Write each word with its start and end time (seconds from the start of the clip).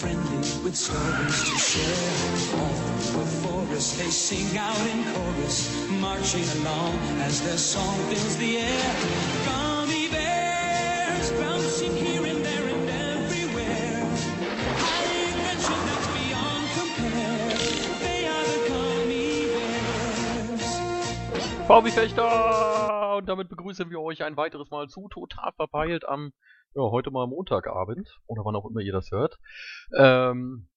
friendly 0.00 0.38
with 0.64 0.74
stories 0.74 1.40
to 1.44 1.56
share. 1.58 2.58
All 2.58 3.20
the 3.20 3.26
forest 3.44 3.98
they 3.98 4.08
sing 4.08 4.56
out 4.56 4.80
in 4.92 5.04
chorus, 5.12 5.58
marching 6.00 6.48
along 6.60 6.94
as 7.20 7.42
their 7.42 7.58
song 7.58 7.96
fills 8.08 8.36
the 8.38 8.56
air. 8.58 8.94
Gummy 9.44 10.08
bears 10.08 11.30
bouncing 11.32 11.94
here 11.94 12.24
and 12.24 12.42
there 12.42 12.66
and 12.74 12.88
everywhere. 12.88 14.08
High 14.86 15.36
that's 15.88 16.08
beyond 16.16 16.64
compare. 16.78 17.48
They 18.00 18.20
are 18.34 18.44
the 18.52 18.60
gummy 18.72 19.52
bears. 19.52 20.70
Und 23.20 23.26
damit 23.26 23.50
begrüßen 23.50 23.90
wir 23.90 24.00
euch 24.00 24.24
ein 24.24 24.38
weiteres 24.38 24.70
Mal 24.70 24.88
zu 24.88 25.06
Total 25.08 25.52
verpeilt 25.52 26.08
am, 26.08 26.32
ja, 26.74 26.80
heute 26.80 27.10
mal 27.10 27.26
Montagabend 27.26 28.18
oder 28.26 28.46
wann 28.46 28.56
auch 28.56 28.64
immer 28.64 28.80
ihr 28.80 28.94
das 28.94 29.10
hört. 29.10 29.38
Ähm, 29.94 30.70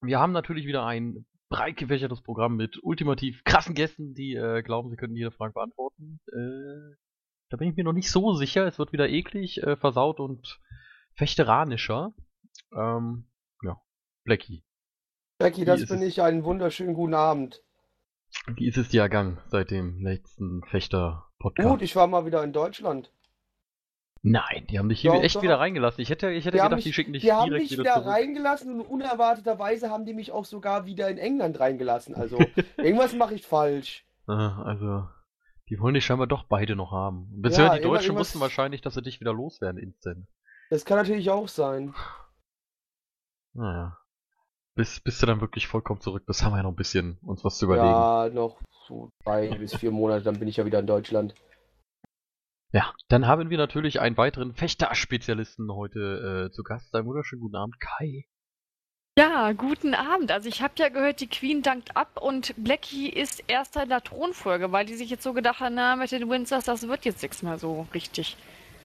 wir 0.00 0.18
haben 0.18 0.32
natürlich 0.32 0.66
wieder 0.66 0.84
ein 0.84 1.24
breit 1.48 1.76
gefächertes 1.76 2.20
Programm 2.20 2.56
mit 2.56 2.82
ultimativ 2.82 3.44
krassen 3.44 3.76
Gästen, 3.76 4.12
die 4.12 4.34
äh, 4.34 4.62
glauben, 4.62 4.90
sie 4.90 4.96
können 4.96 5.14
jede 5.14 5.30
Frage 5.30 5.52
beantworten. 5.52 6.18
Äh, 6.32 6.96
da 7.50 7.58
bin 7.58 7.68
ich 7.68 7.76
mir 7.76 7.84
noch 7.84 7.92
nicht 7.92 8.10
so 8.10 8.34
sicher. 8.34 8.66
Es 8.66 8.80
wird 8.80 8.92
wieder 8.92 9.08
eklig, 9.08 9.62
äh, 9.62 9.76
versaut 9.76 10.18
und 10.18 10.60
fechteranischer. 11.14 12.12
Ähm, 12.76 13.28
ja, 13.62 13.80
Blackie. 14.24 14.64
Becky, 15.38 15.64
das 15.64 15.86
bin 15.86 16.02
ich. 16.02 16.20
Einen 16.22 16.42
wunderschönen 16.42 16.94
guten 16.94 17.14
Abend. 17.14 17.62
Wie 18.48 18.66
ist 18.66 18.78
es 18.78 18.88
dir 18.88 19.02
ergangen 19.02 19.38
seit 19.46 19.70
dem 19.70 20.00
letzten 20.00 20.64
Fechter-Podcast? 21.50 21.68
Gut, 21.68 21.82
ich 21.82 21.96
war 21.96 22.06
mal 22.06 22.26
wieder 22.26 22.42
in 22.44 22.52
Deutschland. 22.52 23.10
Nein, 24.26 24.66
die 24.70 24.78
haben 24.78 24.88
dich 24.88 25.00
hier 25.00 25.12
Doch, 25.12 25.22
echt 25.22 25.36
doch. 25.36 25.42
wieder 25.42 25.58
reingelassen. 25.58 26.00
Ich 26.00 26.08
hätte, 26.08 26.30
ich 26.30 26.46
hätte 26.46 26.56
Die 26.56 26.60
haben 26.62 26.70
gedacht, 26.70 26.78
mich, 26.78 26.84
die 26.84 26.92
schicken 26.94 27.12
dich 27.12 27.22
die 27.24 27.32
haben 27.32 27.44
direkt 27.50 27.64
mich 27.64 27.72
wieder, 27.72 27.82
wieder 27.82 27.94
zurück. 27.94 28.06
reingelassen 28.08 28.80
und 28.80 28.86
unerwarteterweise 28.86 29.90
haben 29.90 30.06
die 30.06 30.14
mich 30.14 30.32
auch 30.32 30.46
sogar 30.46 30.86
wieder 30.86 31.10
in 31.10 31.18
England 31.18 31.60
reingelassen. 31.60 32.14
Also 32.14 32.38
irgendwas 32.78 33.12
mache 33.14 33.34
ich 33.34 33.46
falsch. 33.46 34.06
Ah, 34.26 34.62
Also, 34.62 35.06
die 35.68 35.78
wollen 35.78 35.92
dich 35.94 36.06
scheinbar 36.06 36.26
doch 36.26 36.44
beide 36.44 36.74
noch 36.74 36.90
haben. 36.90 37.28
Ja, 37.34 37.40
Bisher 37.42 37.74
die 37.76 37.82
Deutschen 37.82 38.16
wussten 38.16 38.40
wahrscheinlich, 38.40 38.80
dass 38.80 38.94
sie 38.94 39.02
dich 39.02 39.20
wieder 39.20 39.34
loswerden 39.34 39.78
instant. 39.82 40.26
Das 40.70 40.86
kann 40.86 40.96
natürlich 40.96 41.28
auch 41.30 41.48
sein. 41.48 41.94
Naja. 43.52 43.98
Bis, 44.76 45.00
bis 45.00 45.20
du 45.20 45.26
dann 45.26 45.40
wirklich 45.40 45.68
vollkommen 45.68 46.00
zurück 46.00 46.26
bist, 46.26 46.42
haben 46.42 46.52
wir 46.52 46.56
ja 46.56 46.62
noch 46.64 46.72
ein 46.72 46.76
bisschen 46.76 47.18
uns 47.22 47.44
was 47.44 47.58
zu 47.58 47.66
überlegen. 47.66 47.86
Ja, 47.86 48.28
noch 48.28 48.60
so 48.88 49.10
drei 49.24 49.48
bis 49.56 49.76
vier 49.76 49.92
Monate, 49.92 50.24
dann 50.24 50.38
bin 50.38 50.48
ich 50.48 50.56
ja 50.56 50.64
wieder 50.64 50.80
in 50.80 50.86
Deutschland. 50.86 51.34
Ja, 52.72 52.92
dann 53.08 53.28
haben 53.28 53.50
wir 53.50 53.58
natürlich 53.58 54.00
einen 54.00 54.16
weiteren 54.16 54.52
Fechter-Spezialisten 54.52 55.72
heute 55.72 56.48
äh, 56.48 56.50
zu 56.50 56.64
Gast. 56.64 56.92
Einen 56.92 57.06
wunderschönen 57.06 57.42
guten 57.42 57.54
Abend, 57.54 57.78
Kai. 57.78 58.26
Ja, 59.16 59.52
guten 59.52 59.94
Abend. 59.94 60.32
Also 60.32 60.48
ich 60.48 60.60
habe 60.60 60.74
ja 60.78 60.88
gehört, 60.88 61.20
die 61.20 61.28
Queen 61.28 61.62
dankt 61.62 61.96
ab 61.96 62.20
und 62.20 62.52
Blackie 62.56 63.08
ist 63.08 63.44
erster 63.46 63.84
in 63.84 63.90
der 63.90 64.02
Thronfolge, 64.02 64.72
weil 64.72 64.86
die 64.86 64.94
sich 64.94 65.08
jetzt 65.08 65.22
so 65.22 65.32
gedacht 65.32 65.60
haben, 65.60 65.76
na, 65.76 65.94
mit 65.94 66.10
den 66.10 66.28
Windsors, 66.28 66.64
das 66.64 66.88
wird 66.88 67.04
jetzt 67.04 67.22
nichts 67.22 67.44
mehr 67.44 67.58
so 67.58 67.86
richtig. 67.94 68.36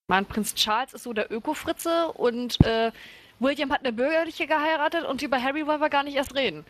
Mein 0.08 0.28
Prinz 0.28 0.54
Charles 0.54 0.94
ist 0.94 1.04
so 1.04 1.14
der 1.14 1.32
Öko-Fritze 1.32 2.12
und 2.14 2.64
äh, 2.64 2.92
William 3.40 3.72
hat 3.72 3.82
eine 3.82 3.94
bürgerliche 3.94 4.48
geheiratet 4.48 5.06
und 5.06 5.22
über 5.22 5.42
Harry 5.42 5.66
wollen 5.66 5.82
wir 5.82 5.90
gar 5.90 6.04
nicht 6.04 6.16
erst 6.16 6.36
reden. 6.36 6.66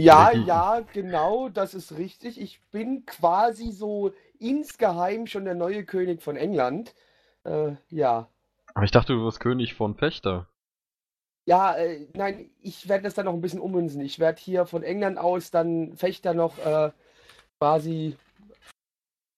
Ja, 0.00 0.30
ja, 0.32 0.80
genau, 0.92 1.48
das 1.48 1.74
ist 1.74 1.98
richtig. 1.98 2.40
Ich 2.40 2.60
bin 2.70 3.04
quasi 3.04 3.72
so 3.72 4.12
insgeheim 4.38 5.26
schon 5.26 5.44
der 5.44 5.56
neue 5.56 5.84
König 5.84 6.22
von 6.22 6.36
England. 6.36 6.94
Äh, 7.44 7.72
ja. 7.88 8.28
Aber 8.74 8.84
ich 8.84 8.92
dachte, 8.92 9.14
du 9.14 9.24
wirst 9.24 9.40
König 9.40 9.74
von 9.74 9.96
Fechter. 9.96 10.48
Ja, 11.46 11.74
äh, 11.76 12.06
nein, 12.14 12.50
ich 12.60 12.88
werde 12.88 13.04
das 13.04 13.14
dann 13.14 13.24
noch 13.24 13.32
ein 13.32 13.40
bisschen 13.40 13.58
ummünzen. 13.58 14.00
Ich 14.02 14.18
werde 14.18 14.40
hier 14.40 14.66
von 14.66 14.82
England 14.84 15.18
aus 15.18 15.50
dann 15.50 15.96
Fechter 15.96 16.32
noch 16.34 16.58
äh, 16.58 16.92
quasi 17.58 18.16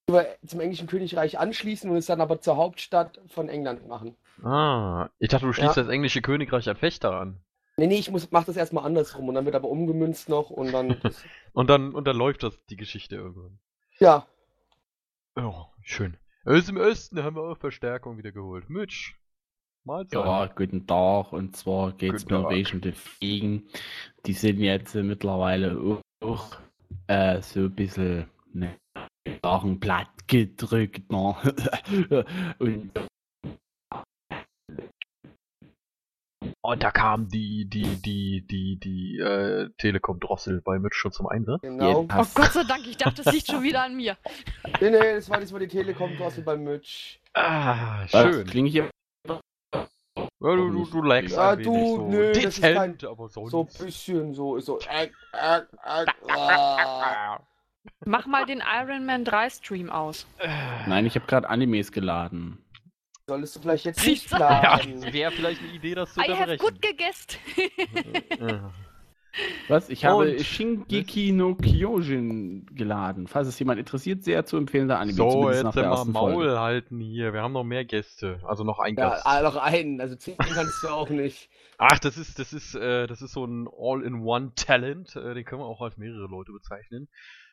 über, 0.08 0.26
zum 0.44 0.60
englischen 0.60 0.88
Königreich 0.88 1.38
anschließen 1.38 1.88
und 1.88 1.96
es 1.96 2.06
dann 2.06 2.20
aber 2.20 2.40
zur 2.40 2.56
Hauptstadt 2.56 3.20
von 3.28 3.48
England 3.48 3.86
machen. 3.88 4.16
Ah, 4.44 5.10
ich 5.18 5.28
dachte, 5.28 5.46
du 5.46 5.52
schließt 5.52 5.76
Ja. 5.76 5.82
das 5.82 5.92
englische 5.92 6.22
Königreich 6.22 6.68
an 6.68 6.76
Fechter 6.76 7.12
an. 7.18 7.40
Nee, 7.76 7.86
nee, 7.86 7.98
ich 7.98 8.10
muss, 8.10 8.30
mach 8.30 8.44
das 8.44 8.56
erstmal 8.56 8.84
andersrum 8.84 9.28
und 9.28 9.34
dann 9.34 9.44
wird 9.46 9.54
aber 9.54 9.68
umgemünzt 9.68 10.28
noch 10.28 10.50
und 10.50 10.72
dann. 10.72 10.96
Und 11.52 11.68
dann, 11.68 11.94
und 11.94 12.04
dann 12.06 12.16
läuft 12.16 12.44
das 12.44 12.56
die 12.66 12.76
Geschichte 12.76 13.16
irgendwann. 13.16 13.58
ja, 13.98 14.24
Oh, 15.36 15.64
schön. 15.82 16.16
Aus 16.44 16.66
dem 16.66 16.76
Osten 16.76 17.22
haben 17.24 17.34
wir 17.36 17.42
auch 17.42 17.56
Verstärkung 17.58 18.18
wieder 18.18 18.30
geholt. 18.32 18.70
Mitch. 18.70 19.14
Mahlzeit. 19.84 20.24
Ja, 20.24 20.46
guten 20.46 20.86
Tag. 20.86 21.32
Und 21.32 21.56
zwar 21.56 21.92
geht 21.92 22.14
es 22.14 22.22
Guten 22.24 22.34
mir 22.36 22.42
Tag. 22.42 22.50
wegen 22.52 22.80
der 22.82 22.92
Fliegen. 22.94 23.68
Die 24.26 24.32
sind 24.32 24.58
jetzt 24.60 24.94
äh, 24.94 25.02
mittlerweile 25.02 25.76
auch, 25.76 26.00
auch 26.24 26.56
äh, 27.08 27.40
so 27.42 27.60
ein 27.60 27.74
bisschen 27.74 28.28
ne, 28.52 28.76
Sachen 29.42 29.80
platt 29.80 30.08
gedrückt. 30.28 31.10
Ne? 31.10 31.34
Und 32.60 32.90
Und 36.62 36.82
da 36.82 36.90
kam 36.90 37.28
die, 37.28 37.64
die, 37.70 37.96
die, 38.02 38.46
die, 38.46 38.76
die, 38.78 39.18
äh, 39.18 39.70
Telekom-Drossel 39.78 40.60
bei 40.60 40.78
Mitch 40.78 40.94
schon 40.98 41.10
zum 41.10 41.26
Einsatz. 41.26 41.62
genau. 41.62 42.00
Oh 42.02 42.06
Hast- 42.10 42.34
Gott 42.34 42.52
sei 42.52 42.64
Dank, 42.64 42.86
ich 42.86 42.98
dachte, 42.98 43.22
es 43.24 43.32
liegt 43.32 43.46
schon 43.46 43.62
wieder 43.62 43.82
an 43.82 43.96
mir. 43.96 44.18
Nee, 44.80 44.90
nee, 44.90 45.14
das 45.14 45.30
war 45.30 45.40
diesmal 45.40 45.60
die 45.60 45.68
Telekom-Drossel 45.68 46.44
beim 46.44 46.62
Mitch. 46.64 47.18
Ah, 47.32 48.06
schön. 48.08 48.44
Klinge 48.46 48.68
ich 48.68 48.74
hier? 48.74 48.90
Ja, 50.42 50.56
du, 50.56 50.70
du, 50.70 50.84
du 50.86 51.02
lagst 51.02 51.34
Ja, 51.36 51.50
ein 51.52 51.62
du, 51.62 51.72
wenig 51.74 51.88
so 51.88 52.08
nö, 52.08 52.32
das 52.32 52.44
ist 52.44 52.62
dezent, 52.62 53.04
aber 53.04 53.28
sonst. 53.28 53.50
So 53.52 53.60
ein 53.62 53.86
bisschen 53.86 54.34
so, 54.34 54.58
so. 54.60 54.78
Äh, 54.80 55.04
äh, 55.32 55.60
äh, 55.86 56.02
äh. 56.04 57.38
Mach 58.04 58.26
mal 58.26 58.44
den 58.44 58.62
Iron 58.82 59.06
Man 59.06 59.24
3 59.24 59.48
Stream 59.50 59.90
aus. 59.90 60.26
Nein, 60.86 61.06
ich 61.06 61.14
habe 61.14 61.26
gerade 61.26 61.48
Animes 61.48 61.90
geladen. 61.92 62.62
Solltest 63.30 63.54
du 63.54 63.60
vielleicht 63.60 63.84
jetzt 63.84 64.04
nicht 64.04 64.32
du? 64.32 64.36
Ja, 64.38 64.80
wäre 65.12 65.30
vielleicht 65.30 65.62
eine 65.62 65.72
Idee, 65.72 65.94
das 65.94 66.12
zu 66.14 66.20
I 66.20 66.24
have 66.24 66.32
unterbrechen. 66.32 66.58
good 66.58 66.82
gegessen. 66.82 67.38
Was? 69.68 69.88
Ich 69.88 70.04
habe 70.04 70.32
Und- 70.32 70.40
Shingeki 70.40 71.30
no 71.30 71.54
Kyojin 71.54 72.66
geladen. 72.74 73.28
Falls 73.28 73.46
es 73.46 73.56
jemand 73.60 73.78
interessiert, 73.78 74.24
sehr 74.24 74.44
zu 74.44 74.56
empfehlender 74.56 74.98
Anime. 74.98 75.16
So, 75.16 75.48
jetzt 75.48 75.62
nach 75.62 75.72
der 75.72 75.84
immer 75.84 76.04
Maul 76.06 76.32
Folge. 76.32 76.58
halten 76.58 76.98
hier. 76.98 77.32
Wir 77.32 77.40
haben 77.42 77.52
noch 77.52 77.62
mehr 77.62 77.84
Gäste. 77.84 78.40
Also 78.42 78.64
noch 78.64 78.80
ein 78.80 78.96
Ja, 78.96 79.10
Gast. 79.10 79.24
ah, 79.26 79.40
noch 79.42 79.54
einen, 79.54 80.00
also 80.00 80.16
zehn 80.16 80.36
kannst 80.36 80.82
du 80.82 80.88
auch 80.88 81.08
nicht. 81.08 81.48
Ach, 81.78 82.00
das 82.00 82.18
ist, 82.18 82.40
das 82.40 82.52
ist, 82.52 82.74
äh, 82.74 83.06
das 83.06 83.22
ist 83.22 83.30
so 83.32 83.44
ein 83.44 83.68
All-in-One-Talent. 83.72 85.14
Äh, 85.14 85.34
den 85.34 85.44
können 85.44 85.60
wir 85.62 85.66
auch 85.66 85.80
als 85.80 85.96
mehrere 85.96 86.26
Leute 86.26 86.50
bezeichnen. 86.50 87.08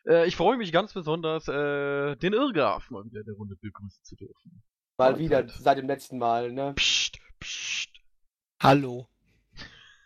Äh, 0.08 0.26
ich 0.28 0.36
freue 0.36 0.58
mich 0.58 0.72
ganz 0.72 0.94
besonders, 0.96 1.48
äh, 1.48 2.16
den 2.16 2.34
Irrgraf 2.34 2.90
mal 2.90 3.06
wieder 3.06 3.20
in 3.20 3.26
der 3.28 3.36
Runde 3.36 3.56
begrüßen 3.62 4.04
zu 4.04 4.16
dürfen. 4.16 4.64
Mal 5.00 5.12
Mahlzeit. 5.12 5.20
wieder, 5.20 5.48
seit 5.60 5.78
dem 5.78 5.88
letzten 5.88 6.18
Mal, 6.18 6.52
ne? 6.52 6.74
Psst, 6.76 7.20
psst. 7.40 7.90
Hallo. 8.62 9.08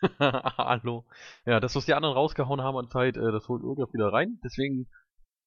Hallo. 0.20 1.04
Ja, 1.46 1.60
das, 1.60 1.74
was 1.76 1.86
die 1.86 1.94
anderen 1.94 2.14
rausgehauen 2.14 2.60
haben 2.60 2.76
an 2.76 2.88
Zeit, 2.90 3.16
äh, 3.16 3.32
das 3.32 3.48
holt 3.48 3.62
Irrgraf 3.62 3.92
wieder 3.94 4.12
rein. 4.12 4.38
Deswegen 4.44 4.86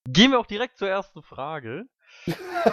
gehen 0.10 0.32
wir 0.32 0.40
auch 0.40 0.46
direkt 0.48 0.78
zur 0.80 0.90
ersten 0.90 1.22
Frage. 1.22 1.86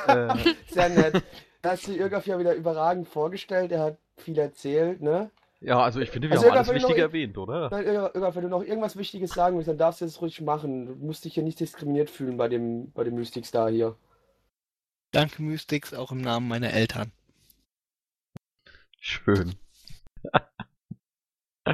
äh, 0.06 0.34
Sehr 0.68 0.88
nett. 0.88 1.22
Da 1.60 1.72
hast 1.72 1.86
du 1.88 1.92
Irgaf 1.92 2.26
ja 2.26 2.38
wieder 2.38 2.54
überragend 2.54 3.06
vorgestellt, 3.06 3.70
er 3.70 3.80
hat 3.82 3.98
viel 4.16 4.38
erzählt, 4.38 5.00
ne? 5.02 5.30
ja, 5.60 5.80
also 5.80 6.00
ich 6.00 6.10
finde, 6.10 6.28
wir 6.28 6.36
Also 6.36 6.46
haben 6.48 6.56
Irrgraf, 6.56 6.68
alles 6.70 6.82
noch 6.82 6.88
Wichtige 6.88 7.02
ir- 7.02 7.08
erwähnt, 7.08 7.38
oder? 7.38 7.68
Nein, 7.70 7.84
Irgaf, 7.84 8.14
Irgaf, 8.14 8.34
wenn 8.36 8.42
du 8.42 8.48
noch 8.48 8.62
irgendwas 8.64 8.96
Wichtiges 8.96 9.30
sagen 9.32 9.56
willst, 9.56 9.68
dann 9.68 9.78
darfst 9.78 10.00
du 10.00 10.04
das 10.06 10.20
ruhig 10.22 10.40
machen. 10.40 10.86
Du 10.86 10.94
musst 11.06 11.24
dich 11.24 11.34
hier 11.34 11.42
nicht 11.44 11.60
diskriminiert 11.60 12.08
fühlen 12.10 12.36
bei 12.38 12.48
dem, 12.48 12.90
bei 12.92 13.04
dem 13.04 13.14
Mystic 13.14 13.44
Star 13.46 13.70
hier. 13.70 13.94
Danke 15.12 15.42
Mystics 15.42 15.92
auch 15.92 16.10
im 16.10 16.22
Namen 16.22 16.48
meiner 16.48 16.72
Eltern. 16.72 17.12
Schön. 18.98 19.56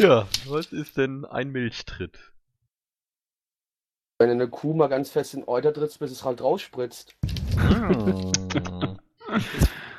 ja, 0.00 0.26
was 0.46 0.72
ist 0.72 0.96
denn 0.96 1.26
ein 1.26 1.50
Milchtritt? 1.50 2.32
Wenn 4.18 4.28
du 4.28 4.34
eine 4.34 4.48
Kuh 4.48 4.72
mal 4.72 4.88
ganz 4.88 5.10
fest 5.10 5.34
in 5.34 5.40
den 5.40 5.48
Euter 5.48 5.74
trittst, 5.74 5.98
bis 5.98 6.12
es 6.12 6.24
halt 6.24 6.40
rausspritzt. 6.40 7.14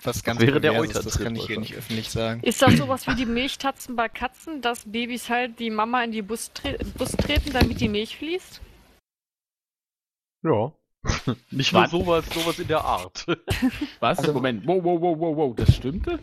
Was 0.03 0.23
ganz 0.23 0.41
wäre 0.41 0.59
der 0.59 0.71
Perverses, 0.71 1.03
das 1.03 1.19
kann 1.19 1.35
ich 1.35 1.45
hier 1.45 1.59
nicht 1.59 1.75
öffentlich 1.75 2.09
sagen. 2.09 2.41
Ist 2.41 2.61
das 2.61 2.75
sowas 2.77 3.05
wie 3.05 3.15
die 3.15 3.27
Milchtatzen 3.27 3.95
bei 3.95 4.09
Katzen, 4.09 4.61
dass 4.61 4.91
Babys 4.91 5.29
halt 5.29 5.59
die 5.59 5.69
Mama 5.69 6.03
in 6.03 6.11
die 6.11 6.23
Bus, 6.23 6.51
tre 6.53 6.77
Bus 6.97 7.11
treten, 7.11 7.53
damit 7.53 7.79
die 7.81 7.89
Milch 7.89 8.17
fließt? 8.17 8.61
ja. 10.43 10.73
Nicht 11.51 11.73
nur 11.73 11.83
Was? 11.83 11.91
sowas, 11.91 12.25
sowas 12.33 12.59
in 12.59 12.67
der 12.67 12.83
Art. 12.83 13.25
Was? 13.99 14.19
Also- 14.19 14.33
Moment. 14.33 14.65
Wow, 14.65 14.83
wow, 14.83 15.01
wow, 15.01 15.19
wow, 15.19 15.37
wow. 15.37 15.55
Das 15.55 15.75
stimmte? 15.75 16.19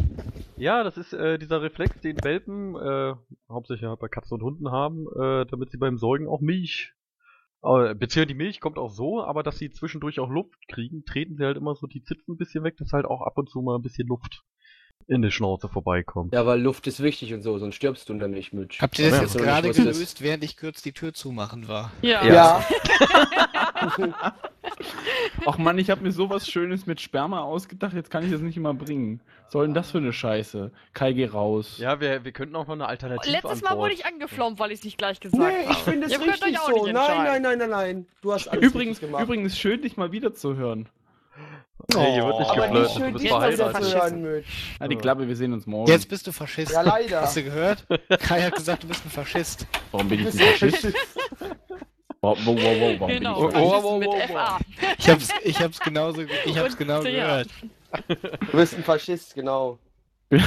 ja, 0.57 0.83
das 0.85 0.97
ist 0.97 1.13
äh, 1.13 1.39
dieser 1.39 1.63
Reflex, 1.63 2.01
den 2.01 2.23
Welpen 2.23 2.77
äh, 2.77 3.15
hauptsächlich 3.49 3.89
bei 3.99 4.09
Katzen 4.09 4.35
und 4.35 4.43
Hunden 4.43 4.71
haben, 4.71 5.07
äh, 5.21 5.47
damit 5.47 5.71
sie 5.71 5.79
beim 5.79 5.99
Säugen 5.99 6.29
auch 6.29 6.41
Milch 6.41 6.93
äh, 7.63 7.95
beziehungsweise 7.95 8.27
die 8.27 8.35
Milch 8.35 8.61
kommt 8.61 8.79
auch 8.79 8.91
so, 8.91 9.23
aber 9.23 9.43
dass 9.43 9.59
sie 9.59 9.71
zwischendurch 9.71 10.19
auch 10.19 10.31
Luft 10.31 10.67
kriegen, 10.69 11.05
treten 11.05 11.37
sie 11.37 11.45
halt 11.45 11.57
immer 11.57 11.75
so 11.75 11.87
die 11.87 12.03
Zitzen 12.03 12.35
ein 12.35 12.39
bisschen 12.39 12.65
weg, 12.65 12.77
dass 12.79 12.93
halt 12.93 13.05
auch 13.05 13.21
ab 13.23 13.37
und 13.37 13.51
zu 13.51 13.61
mal 13.61 13.77
ein 13.77 13.83
bisschen 13.83 14.09
Luft 14.09 14.43
in 15.07 15.23
die 15.23 15.31
Schnauze 15.31 15.69
vorbeikommt. 15.69 16.33
Ja, 16.33 16.47
weil 16.47 16.61
Luft 16.61 16.87
ist 16.87 17.03
wichtig 17.03 17.35
und 17.35 17.43
so, 17.43 17.59
sonst 17.59 17.75
stirbst 17.75 18.09
du 18.09 18.15
dann 18.15 18.31
nicht 18.31 18.53
mit. 18.53 18.81
Habt 18.81 18.99
ihr 18.99 19.07
das 19.11 19.17
Ja, 19.17 19.23
jetzt 19.23 19.33
so, 19.33 19.39
ich 19.41 19.45
gerade 19.45 19.71
gelöst, 19.73 20.23
während 20.23 20.45
ich 20.45 20.57
kurz 20.57 20.83
die 20.83 20.93
Tür 20.93 21.13
zumachen 21.13 21.69
war? 21.69 21.91
Ja. 22.01 22.25
Ja. 22.25 22.65
Ach 25.47 25.59
Mann, 25.59 25.79
ich 25.79 25.91
habe 25.91 26.03
mir 26.03 26.13
sowas 26.13 26.49
Schönes 26.49 26.87
mit 26.87 27.01
Sperma 27.01 27.41
ausgedacht, 27.41 27.93
jetzt 27.95 28.11
kann 28.11 28.25
ich 28.25 28.31
das 28.31 28.41
nicht 28.41 28.57
immer 28.57 28.75
bringen. 28.75 29.21
Was 29.45 29.53
soll 29.53 29.67
denn 29.67 29.75
das 29.75 29.91
für 29.91 29.99
eine 29.99 30.13
Scheiße? 30.13 30.71
Kai, 30.95 31.13
geh 31.13 31.27
raus. 31.27 31.77
Ja, 31.79 32.01
wir, 32.01 32.25
wir 32.25 32.33
könnten 32.33 32.55
auch 32.57 32.67
noch 32.67 32.75
eine 32.75 32.87
Alternative 32.87 33.31
Letztes 33.33 33.63
Mal 33.63 33.77
wurde 33.79 33.95
ich 33.95 34.07
angeflommt, 34.07 34.59
weil 34.59 34.71
ich 34.73 34.79
es 34.81 34.85
nicht 34.85 34.99
gleich 34.99 35.21
gesagt 35.21 35.43
Nee, 35.43 35.65
habe. 35.67 35.73
ich 35.73 35.79
finde 35.79 36.07
es 36.07 36.13
Ihr 36.13 36.19
könnt 36.19 36.33
richtig 36.33 36.49
euch 36.59 36.61
auch 36.61 36.69
so. 36.79 36.85
nicht 36.85 36.95
Nein, 36.95 37.25
nein, 37.25 37.43
nein, 37.43 37.59
nein, 37.59 37.71
nein. 37.71 38.07
Du 38.23 38.33
hast 38.33 38.49
alles 38.49 38.63
Übrigens, 38.65 39.01
gemacht. 39.01 39.23
übrigens 39.25 39.59
schön, 39.59 39.83
dich 39.83 39.97
mal 39.97 40.13
wieder 40.13 40.35
zu 40.35 40.57
hören. 40.57 40.89
Nee, 41.95 42.13
hier 42.13 42.25
wird 42.27 42.39
nicht 42.39 42.51
aber 42.51 42.69
geflirtet, 42.69 42.83
nicht 42.83 42.93
schön, 42.95 43.07
du 43.07 43.13
bist 43.15 43.25
dich 43.25 43.31
mal 43.33 43.53
wieder 43.53 43.71
verheiratet. 43.71 43.91
zu 43.91 43.99
hören, 44.03 44.23
Mitch. 44.23 44.49
Ah, 44.79 44.89
die 44.89 44.97
Klappe, 44.97 45.27
wir 45.29 45.35
sehen 45.37 45.53
uns 45.53 45.67
morgen. 45.67 45.91
Jetzt 45.91 46.09
bist 46.09 46.27
du 46.27 46.33
Faschist. 46.33 46.73
Ja, 46.73 46.83
leider. 46.83 47.23
Hast 47.23 47.37
du 47.37 47.43
gehört? 47.43 47.85
Kai 48.21 48.43
hat 48.43 48.55
gesagt, 48.55 48.83
du 48.85 48.89
bist 48.89 49.05
ein 49.05 49.11
Faschist. 49.11 49.67
Warum 49.91 50.09
bin 50.09 50.21
ich 50.21 50.27
ein 50.27 50.33
Faschist? 50.39 50.93
Wow, 52.23 52.37
wow, 52.45 52.57
wow, 52.57 53.01
wow, 53.01 53.09
Genau, 53.09 53.49
ich 53.49 53.55
Oh, 53.57 53.71
Faschist? 53.71 53.85
oh, 53.85 53.89
oh, 53.95 53.99
mit 53.99 54.09
oh, 54.09 54.21
FA. 54.29 54.59
Ich 54.99 55.09
hab's, 55.09 55.29
ich 55.43 55.59
hab's 55.61 55.81
genauso, 55.81 56.27
ge- 56.27 56.37
ich 56.45 56.59
hab's 56.59 56.77
genau 56.77 57.01
gehört. 57.03 57.49
Du 58.09 58.53
bist 58.53 58.75
ein 58.75 58.85
Faschist, 58.85 59.35
genau. 59.35 59.79
Jetzt 60.31 60.45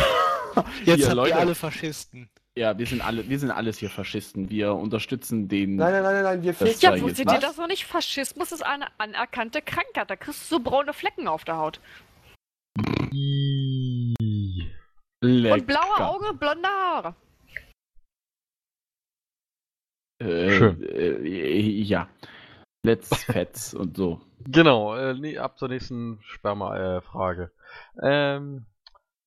Hier, 0.86 1.06
habt 1.08 1.16
Leute. 1.16 1.30
ihr 1.32 1.38
alle 1.40 1.56
Faschisten. 1.56 2.30
Ja, 2.56 2.78
wir 2.78 2.86
sind 2.86 3.02
alle, 3.02 3.28
wir 3.28 3.40
sind 3.40 3.50
alles 3.50 3.80
hier 3.80 3.90
Faschisten. 3.90 4.52
Wir 4.52 4.76
unterstützen 4.76 5.48
den. 5.48 5.76
Nein, 5.78 5.92
nein, 5.94 6.04
nein, 6.04 6.14
nein, 6.14 6.24
nein, 6.24 6.44
wir 6.44 6.60
war 6.60 6.68
Ja, 6.68 6.92
jetzt 6.94 7.02
wusstet 7.02 7.32
ihr 7.32 7.40
das 7.40 7.58
noch 7.58 7.66
nicht? 7.68 7.86
Faschismus 7.86 8.52
ist 8.52 8.64
eine 8.64 8.86
anerkannte 9.00 9.64
Krankheit. 9.64 10.12
Da 10.12 10.16
kriegst 10.16 10.44
du 10.52 10.58
so 10.58 10.64
braune 10.64 10.94
Flecken 10.94 11.28
auf 11.28 11.44
der 11.44 11.58
Haut. 11.58 11.80
Lecker. 15.22 15.54
Und 15.56 15.66
blaue 15.68 15.98
Augen 16.08 16.26
und 16.28 16.40
blonde 16.40 16.68
Haare. 16.70 17.16
Äh, 20.24 20.52
Schön. 20.52 20.84
Äh, 20.84 21.22
ja. 21.28 22.08
Let's 22.86 23.10
Fets 23.26 23.74
und 23.74 23.96
so. 23.98 24.22
Genau, 24.46 24.96
äh, 24.96 25.14
nee, 25.14 25.38
ab 25.38 25.58
zur 25.58 25.70
nächsten 25.70 26.20
Sperma-Frage. 26.22 27.52
Ähm, 28.02 28.66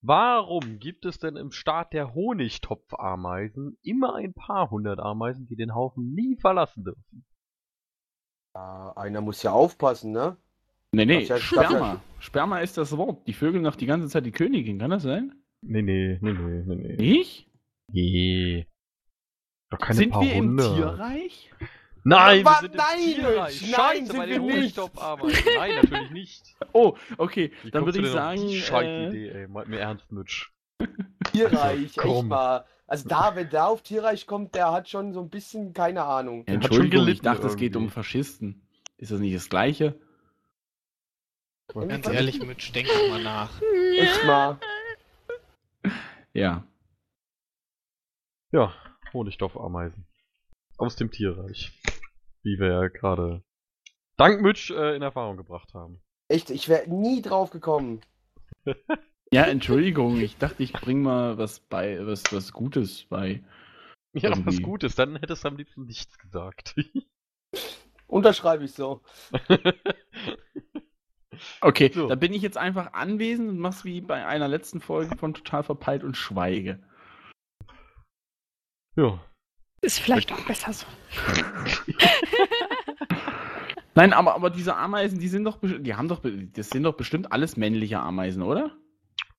warum 0.03 0.79
gibt 0.79 1.07
es 1.07 1.19
denn 1.19 1.37
im 1.37 1.53
Staat 1.53 1.93
der 1.95 2.15
Honigtopfameisen 2.15 3.79
immer 3.83 4.15
ein 4.17 4.35
paar 4.35 4.71
hundert 4.71 5.01
Ameisen, 5.01 5.47
die 5.47 5.57
den 5.57 5.75
Haufen 5.75 6.13
nie 6.15 6.37
verlassen 6.37 6.85
dürfen? 6.85 7.25
Ja, 8.55 8.93
einer 8.97 9.21
muss 9.23 9.43
ja 9.43 9.53
aufpassen, 9.53 10.13
ne? 10.13 10.37
Nee, 10.93 11.07
nee, 11.07 11.25
ja- 11.25 11.39
Sperma. 11.39 12.01
Sperma 12.21 12.61
ist 12.61 12.79
das 12.79 12.97
Wort. 12.97 13.27
Die 13.27 13.33
Vögel 13.35 13.61
noch 13.61 13.77
die 13.77 13.87
ganze 13.87 14.09
Zeit 14.09 14.25
die 14.27 14.33
Königin, 14.33 14.79
kann 14.79 14.91
das 14.91 15.03
sein? 15.03 15.35
Nee, 15.63 15.83
nee, 15.83 16.19
nee, 16.21 16.33
nee, 16.33 16.63
nee, 16.67 16.75
nee. 16.75 16.97
Nicht? 16.97 17.51
Nee. 17.93 18.67
Doch 19.71 19.79
keine 19.79 19.99
sind 19.99 20.11
paar 20.11 20.23
wir 20.23 20.33
im 20.33 20.45
hundert. 20.51 20.77
Tierreich? 20.77 21.51
Nein, 22.05 22.39
wir 22.39 22.45
Was? 22.45 22.61
sind 22.61 22.71
im 22.73 22.77
Nein, 22.77 22.99
Tierreich. 22.99 23.61
Mensch, 23.63 23.75
Scheiße, 23.75 23.81
nein, 23.83 24.07
sind 24.07 24.17
bei 24.17 24.29
wir 24.29 24.39
den. 24.39 25.57
Nein, 25.57 25.75
natürlich 25.83 26.11
nicht. 26.11 26.57
Oh, 26.73 26.97
okay. 27.19 27.53
Wie 27.63 27.71
Dann 27.71 27.85
würde 27.85 28.01
ich 28.01 28.09
sagen. 28.11 28.47
Die 28.47 28.57
Äh, 28.59 28.61
Scheißidee, 28.61 29.29
ey. 29.31 29.49
Mal 29.49 29.67
mir 29.67 29.81
ernst, 29.81 30.13
Mitch. 30.13 30.51
Tierreich, 31.33 31.85
echt 31.87 31.97
Komm. 31.97 32.29
mal. 32.29 32.65
Also 32.87 33.09
da, 33.09 33.35
wenn 33.35 33.49
der 33.51 33.67
auf 33.67 33.83
Tierreich 33.83 34.27
kommt, 34.27 34.55
der 34.55 34.71
hat 34.71 34.89
schon 34.89 35.13
so 35.13 35.21
ein 35.21 35.31
bisschen 35.31 35.73
keine 35.73 36.05
Ahnung. 36.05 36.41
hat 36.41 36.47
schon 36.49 36.55
Entschuldigung, 36.63 37.09
ich 37.09 37.21
dachte, 37.23 37.47
es 37.49 37.57
geht 37.57 37.75
um. 37.75 37.91
Faschisten. 37.91 38.63
Ist 38.99 39.11
das 39.11 39.19
nicht 39.19 39.35
das 39.35 39.49
Gleiche? 39.49 39.99
Ganz 41.75 42.07
ehrlich, 42.07 42.41
Mitch, 42.41 42.73
denk 42.73 42.87
doch 42.87 43.09
mal 43.11 43.23
nach. 43.23 43.51
Echt 43.99 44.25
mal. 44.25 44.61
Ja. 46.33 46.63
Ja, 48.53 48.73
Honigtopfameisen. 49.17 50.07
Aus 50.79 50.97
dem 50.97 51.11
Tierreich. 51.11 51.73
Wie 52.43 52.59
wir 52.59 52.69
ja 52.69 52.89
gerade 52.89 53.43
dank 54.17 54.43
Mitch 54.43 54.73
äh, 54.75 54.95
in 54.95 55.03
Erfahrung 55.03 55.37
gebracht 55.37 55.75
haben. 55.75 56.01
Echt, 56.29 56.51
ich 56.51 56.69
wäre 56.69 56.89
nie 56.89 57.23
drauf 57.23 57.51
gekommen. 57.51 58.01
Ja, 59.33 59.43
Entschuldigung, 59.43 60.21
ich 60.21 60.37
dachte, 60.39 60.63
ich 60.63 60.73
bring 60.73 61.03
mal 61.03 61.37
was 61.37 61.59
bei, 61.59 61.99
was, 62.07 62.23
was 62.31 62.53
Gutes 62.53 63.07
bei. 63.09 63.43
Ja, 64.13 64.31
was 64.31 64.39
Irgendwie. 64.39 64.63
Gutes, 64.63 64.95
dann 64.95 65.17
hättest 65.17 65.45
du 65.45 65.49
am 65.49 65.57
liebsten 65.57 65.85
nichts 65.85 66.17
gesagt. 66.17 66.77
Unterschreibe 68.07 68.65
ich 68.65 68.73
so. 68.73 69.03
Okay, 71.61 71.91
So. 71.93 72.07
da 72.07 72.15
bin 72.15 72.33
ich 72.33 72.41
jetzt 72.41 72.57
einfach 72.57 72.93
anwesend 72.95 73.51
und 73.51 73.59
mach's 73.59 73.85
wie 73.85 74.01
bei 74.01 74.25
einer 74.25 74.49
letzten 74.49 74.81
Folge 74.81 75.17
von 75.17 75.35
Total 75.35 75.63
Verpeilt 75.65 76.03
und 76.03 76.17
schweige. 76.17 76.83
Ja. 78.97 79.21
Ist 79.83 80.01
vielleicht 80.01 80.33
auch 80.33 80.45
besser 80.47 80.73
so. 80.73 80.87
Nein, 83.95 84.13
aber, 84.13 84.35
aber 84.35 84.51
diese 84.51 84.77
Ameisen, 84.77 85.19
die 85.19 85.29
sind 85.29 85.45
doch, 85.45 85.59
die 85.63 85.95
haben 85.95 86.09
doch, 86.09 86.21
das 86.53 86.71
sind 86.71 86.83
doch 86.83 86.97
bestimmt 86.97 87.33
alles 87.33 87.57
männliche 87.57 87.99
Ameisen, 87.99 88.43
oder? 88.43 88.77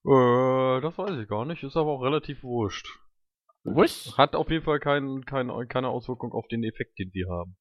Äh, 0.04 0.82
das 0.82 0.98
weiß 0.98 1.20
ich 1.20 1.28
gar 1.28 1.46
nicht, 1.46 1.64
ist 1.64 1.78
aber 1.78 1.92
auch 1.92 2.02
relativ 2.02 2.44
wurscht. 2.44 2.88
Was? 3.64 4.18
Hat 4.18 4.36
auf 4.36 4.50
jeden 4.50 4.64
Fall 4.64 4.80
kein, 4.80 5.26
kein, 5.26 5.50
keine 5.68 5.90
Auswirkung 5.90 6.32
auf 6.32 6.48
den 6.48 6.64
Effekt, 6.64 6.98
den 6.98 7.12
sie 7.12 7.26
haben. 7.26 7.58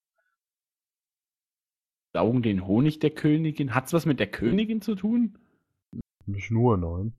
Saugen 2.14 2.42
den 2.42 2.66
Honig 2.66 3.00
der 3.00 3.10
Königin? 3.10 3.74
Hat's 3.74 3.92
was 3.92 4.06
mit 4.06 4.20
der 4.20 4.30
Königin 4.30 4.80
zu 4.80 4.94
tun? 4.94 5.36
Nicht 6.24 6.50
nur, 6.50 6.76
nein. 6.76 7.14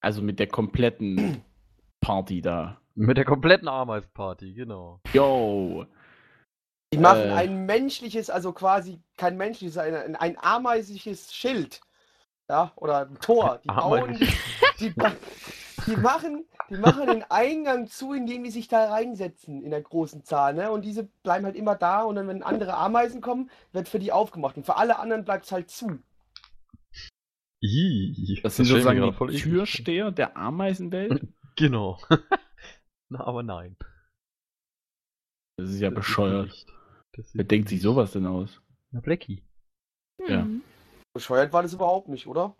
Also 0.00 0.22
mit 0.22 0.38
der 0.38 0.46
kompletten 0.46 1.42
Party 2.00 2.40
da. 2.40 2.79
Mit 3.00 3.16
der 3.16 3.24
kompletten 3.24 3.66
Ameisenparty, 3.66 4.52
genau. 4.52 5.00
Yo. 5.14 5.86
Die 6.92 6.98
machen 6.98 7.30
Äh. 7.30 7.32
ein 7.32 7.64
menschliches, 7.64 8.28
also 8.28 8.52
quasi 8.52 9.00
kein 9.16 9.38
menschliches, 9.38 9.78
ein, 9.78 10.16
ein 10.16 10.36
ameisliches 10.38 11.32
Schild. 11.32 11.80
Ja, 12.50 12.72
oder 12.76 13.06
ein 13.06 13.18
Tor. 13.18 13.60
Die 13.64 13.68
bauen, 13.68 14.18
die, 14.78 14.92
die 15.86 15.96
machen, 15.96 16.44
die 16.68 16.76
machen 16.76 17.06
den 17.06 17.24
Eingang 17.30 17.86
zu, 17.86 18.12
indem 18.12 18.44
die 18.44 18.50
sich 18.50 18.68
da 18.68 18.90
reinsetzen 18.90 19.62
in 19.62 19.70
der 19.70 19.80
großen 19.80 20.24
Zahl, 20.24 20.52
ne? 20.52 20.70
Und 20.70 20.84
diese 20.84 21.04
bleiben 21.22 21.46
halt 21.46 21.56
immer 21.56 21.76
da 21.76 22.02
und 22.02 22.16
dann, 22.16 22.28
wenn 22.28 22.42
andere 22.42 22.74
Ameisen 22.74 23.22
kommen, 23.22 23.50
wird 23.72 23.88
für 23.88 23.98
die 23.98 24.12
aufgemacht. 24.12 24.58
Und 24.58 24.66
für 24.66 24.76
alle 24.76 24.98
anderen 24.98 25.24
bleibt 25.24 25.46
es 25.46 25.52
halt 25.52 25.70
zu. 25.70 26.00
Ih, 27.62 28.40
Das 28.42 28.56
sind 28.56 28.66
ich 28.66 28.72
mir 28.72 28.82
sozusagen 28.82 29.28
die. 29.30 29.38
Türsteher 29.40 30.10
der 30.10 30.36
Ameisenwelt. 30.36 31.26
Genau. 31.56 31.98
Na, 33.10 33.20
aber 33.26 33.42
nein. 33.42 33.76
Das 35.58 35.68
ist 35.70 35.80
ja 35.80 35.90
Das 35.90 35.96
bescheuert. 35.96 36.46
nicht. 36.46 36.66
Das 37.12 37.34
Wer 37.34 37.42
ist 37.42 37.50
denkt 37.50 37.68
sich 37.68 37.82
sowas 37.82 38.12
denn 38.12 38.26
aus? 38.26 38.62
Na, 38.92 39.00
Blackie. 39.00 39.42
Ja. 40.26 40.42
Hm. 40.42 40.62
Bescheuert 41.12 41.52
war 41.52 41.62
das 41.62 41.74
überhaupt 41.74 42.08
nicht, 42.08 42.26
oder? 42.26 42.56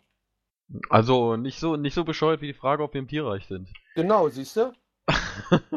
Also 0.89 1.35
nicht 1.37 1.59
so, 1.59 1.75
nicht 1.77 1.93
so 1.93 2.03
bescheuert 2.03 2.41
wie 2.41 2.47
die 2.47 2.53
Frage, 2.53 2.83
ob 2.83 2.93
wir 2.93 2.99
im 2.99 3.07
Tierreich 3.07 3.45
sind. 3.47 3.69
Genau, 3.95 4.29
siehst 4.29 4.55
du? 4.57 4.73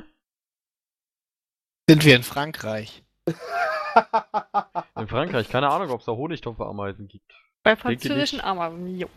Sind 1.89 2.05
wir 2.05 2.17
in 2.17 2.23
Frankreich? 2.23 3.05
In 3.27 5.09
Frankreich, 5.09 5.49
keine 5.49 5.69
Ahnung, 5.71 5.91
ob 5.91 6.01
es 6.01 6.07
da 6.07 6.13
Honigtopfameisen 6.13 7.09
gibt. 7.09 7.33
Bei 7.63 7.77
französischen. 7.77 8.41
Ameisen, 8.41 8.99
jo. 8.99 9.09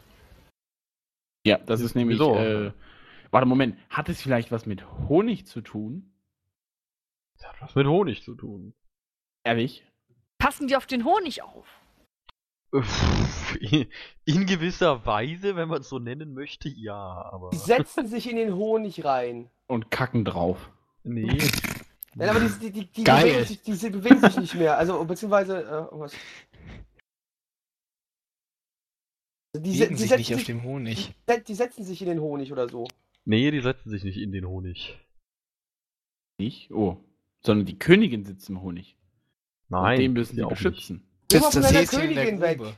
Ja, 1.45 1.57
das 1.59 1.81
ist 1.81 1.95
nämlich. 1.95 2.19
Wieso? 2.19 2.35
Äh, 2.35 2.71
warte, 3.31 3.47
Moment. 3.47 3.77
Hat 3.89 4.09
es 4.09 4.21
vielleicht 4.21 4.51
was 4.51 4.65
mit 4.65 4.85
Honig 5.07 5.45
zu 5.47 5.61
tun? 5.61 6.13
Das 7.37 7.47
hat 7.49 7.61
was 7.61 7.75
mit 7.75 7.87
Honig 7.87 8.23
zu 8.23 8.35
tun. 8.35 8.73
Ehrlich? 9.43 9.85
Passen 10.39 10.67
die 10.67 10.75
auf 10.75 10.85
den 10.87 11.05
Honig 11.05 11.41
auf? 11.43 11.67
In 14.25 14.45
gewisser 14.45 15.05
Weise, 15.05 15.55
wenn 15.55 15.69
man 15.69 15.81
es 15.81 15.89
so 15.89 15.99
nennen 15.99 16.33
möchte, 16.33 16.67
ja, 16.69 16.95
aber. 17.31 17.49
Die 17.51 17.57
setzen 17.57 18.07
sich 18.07 18.29
in 18.29 18.35
den 18.35 18.55
Honig 18.55 19.05
rein. 19.05 19.49
Und 19.67 19.89
kacken 19.89 20.25
drauf. 20.25 20.69
Nee. 21.03 21.37
Nein, 22.15 22.29
aber 22.29 22.39
die, 22.41 22.49
die, 22.59 22.71
die, 22.71 22.85
die, 22.91 23.03
Geil. 23.03 23.23
bewegen 23.23 23.45
sich, 23.45 23.61
die 23.61 23.89
bewegen 23.89 24.19
sich 24.21 24.37
nicht 24.37 24.55
mehr. 24.55 24.77
Also, 24.77 25.03
beziehungsweise. 25.05 25.61
Äh, 25.63 25.87
was? 25.97 26.13
Die, 29.55 29.61
Die 29.61 29.77
se- 29.77 29.87
die 29.87 29.95
sich 29.95 30.09
setzen 30.09 30.17
nicht 30.19 30.33
auf 30.33 30.39
sich, 30.39 30.45
dem 30.47 30.63
Honig. 30.63 31.15
die, 31.29 31.43
die 31.43 31.55
setzen 31.55 31.83
sich 31.83 32.01
in 32.01 32.07
den 32.09 32.19
Honig 32.19 32.51
oder 32.51 32.67
so. 32.67 32.87
Nee, 33.27 33.51
die 33.51 33.59
setzen 33.59 33.89
sich 33.89 34.05
nicht 34.05 34.17
in 34.17 34.31
den 34.31 34.47
Honig. 34.47 34.97
Nicht? 36.37 36.71
Oh. 36.71 37.03
Sondern 37.41 37.65
die 37.65 37.77
Königin 37.77 38.23
sitzt 38.23 38.49
im 38.49 38.61
Honig. 38.61 38.97
Nein. 39.67 39.95
Und 39.95 40.01
den 40.01 40.13
müssen 40.13 40.31
die 40.31 40.37
die 40.37 40.43
auch 40.45 40.49
beschützen. 40.49 41.03
Geh 41.29 41.39
mal 41.39 41.51
von 41.51 41.61
der 41.61 41.85
Königin 41.85 42.39
weg. 42.39 42.57
Grube. 42.57 42.77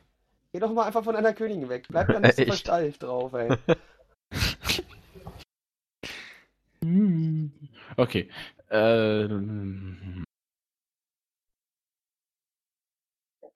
Geh 0.52 0.60
doch 0.60 0.74
mal 0.74 0.88
einfach 0.88 1.04
von 1.04 1.14
deiner 1.14 1.34
Königin 1.34 1.70
weg. 1.70 1.86
Bleib 1.90 2.08
da 2.08 2.20
nicht 2.20 2.36
so 2.38 2.46
versteift 2.46 3.04
drauf, 3.04 3.34
ey. 3.34 3.56
Okay. 7.98 8.30
Ähm, 8.72 10.24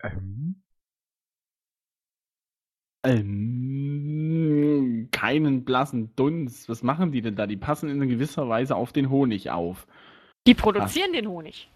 Ähm, 0.03 0.62
ähm, 3.05 5.10
Kai, 5.12 5.33
kleinen, 5.33 5.65
blassen 5.65 6.15
Dunst. 6.15 6.69
Was 6.69 6.83
machen 6.83 7.12
die 7.12 7.22
denn 7.22 7.36
da? 7.36 7.48
Die 7.48 7.57
passen 7.57 7.89
in 7.89 8.07
gewisser 8.07 8.48
Weise 8.50 8.75
auf 8.75 8.93
den 8.93 9.10
Honig 9.10 9.50
auf. 9.50 9.88
Die 10.48 10.53
produzieren 10.53 11.13
den 11.13 11.27
Honig. 11.27 11.69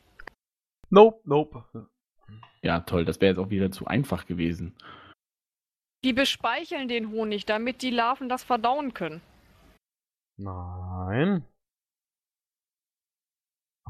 Nope, 0.90 1.22
nope. 1.26 1.90
Ja, 2.62 2.82
toll, 2.82 3.06
das 3.06 3.22
wäre 3.22 3.32
jetzt 3.32 3.40
auch 3.40 3.50
wieder 3.50 3.72
zu 3.72 3.88
einfach 3.88 4.26
gewesen. 4.26 4.76
Die 6.04 6.14
bespeicheln 6.14 6.88
den 6.88 7.12
Honig, 7.12 7.46
damit 7.46 7.82
die 7.82 7.92
Larven 7.92 8.30
das 8.30 8.44
verdauen 8.44 8.94
können. 8.94 9.22
Nein. 10.38 11.46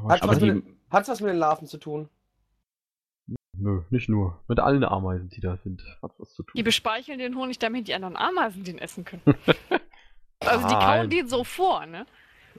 Hat 0.07 0.27
was 0.27 0.39
mit, 0.39 0.65
die, 0.65 0.77
hat's 0.89 1.09
was 1.09 1.21
mit 1.21 1.31
den 1.31 1.37
Larven 1.37 1.67
zu 1.67 1.77
tun? 1.77 2.09
Nö, 3.59 3.81
nicht 3.89 4.09
nur. 4.09 4.39
Mit 4.47 4.59
allen 4.59 4.83
Ameisen, 4.83 5.29
die 5.29 5.41
da 5.41 5.57
sind, 5.57 5.83
hat 6.01 6.11
was 6.17 6.33
zu 6.33 6.43
tun. 6.43 6.53
Die 6.55 6.63
bespeicheln 6.63 7.19
den 7.19 7.35
Honig, 7.35 7.59
damit 7.59 7.87
die 7.87 7.93
anderen 7.93 8.15
Ameisen 8.15 8.63
den 8.63 8.77
essen 8.77 9.05
können. 9.05 9.23
Also 10.39 10.67
die 10.67 10.75
kauen 10.75 10.99
Nein. 10.99 11.09
den 11.09 11.27
so 11.27 11.43
vor, 11.43 11.87
ne? 11.87 12.05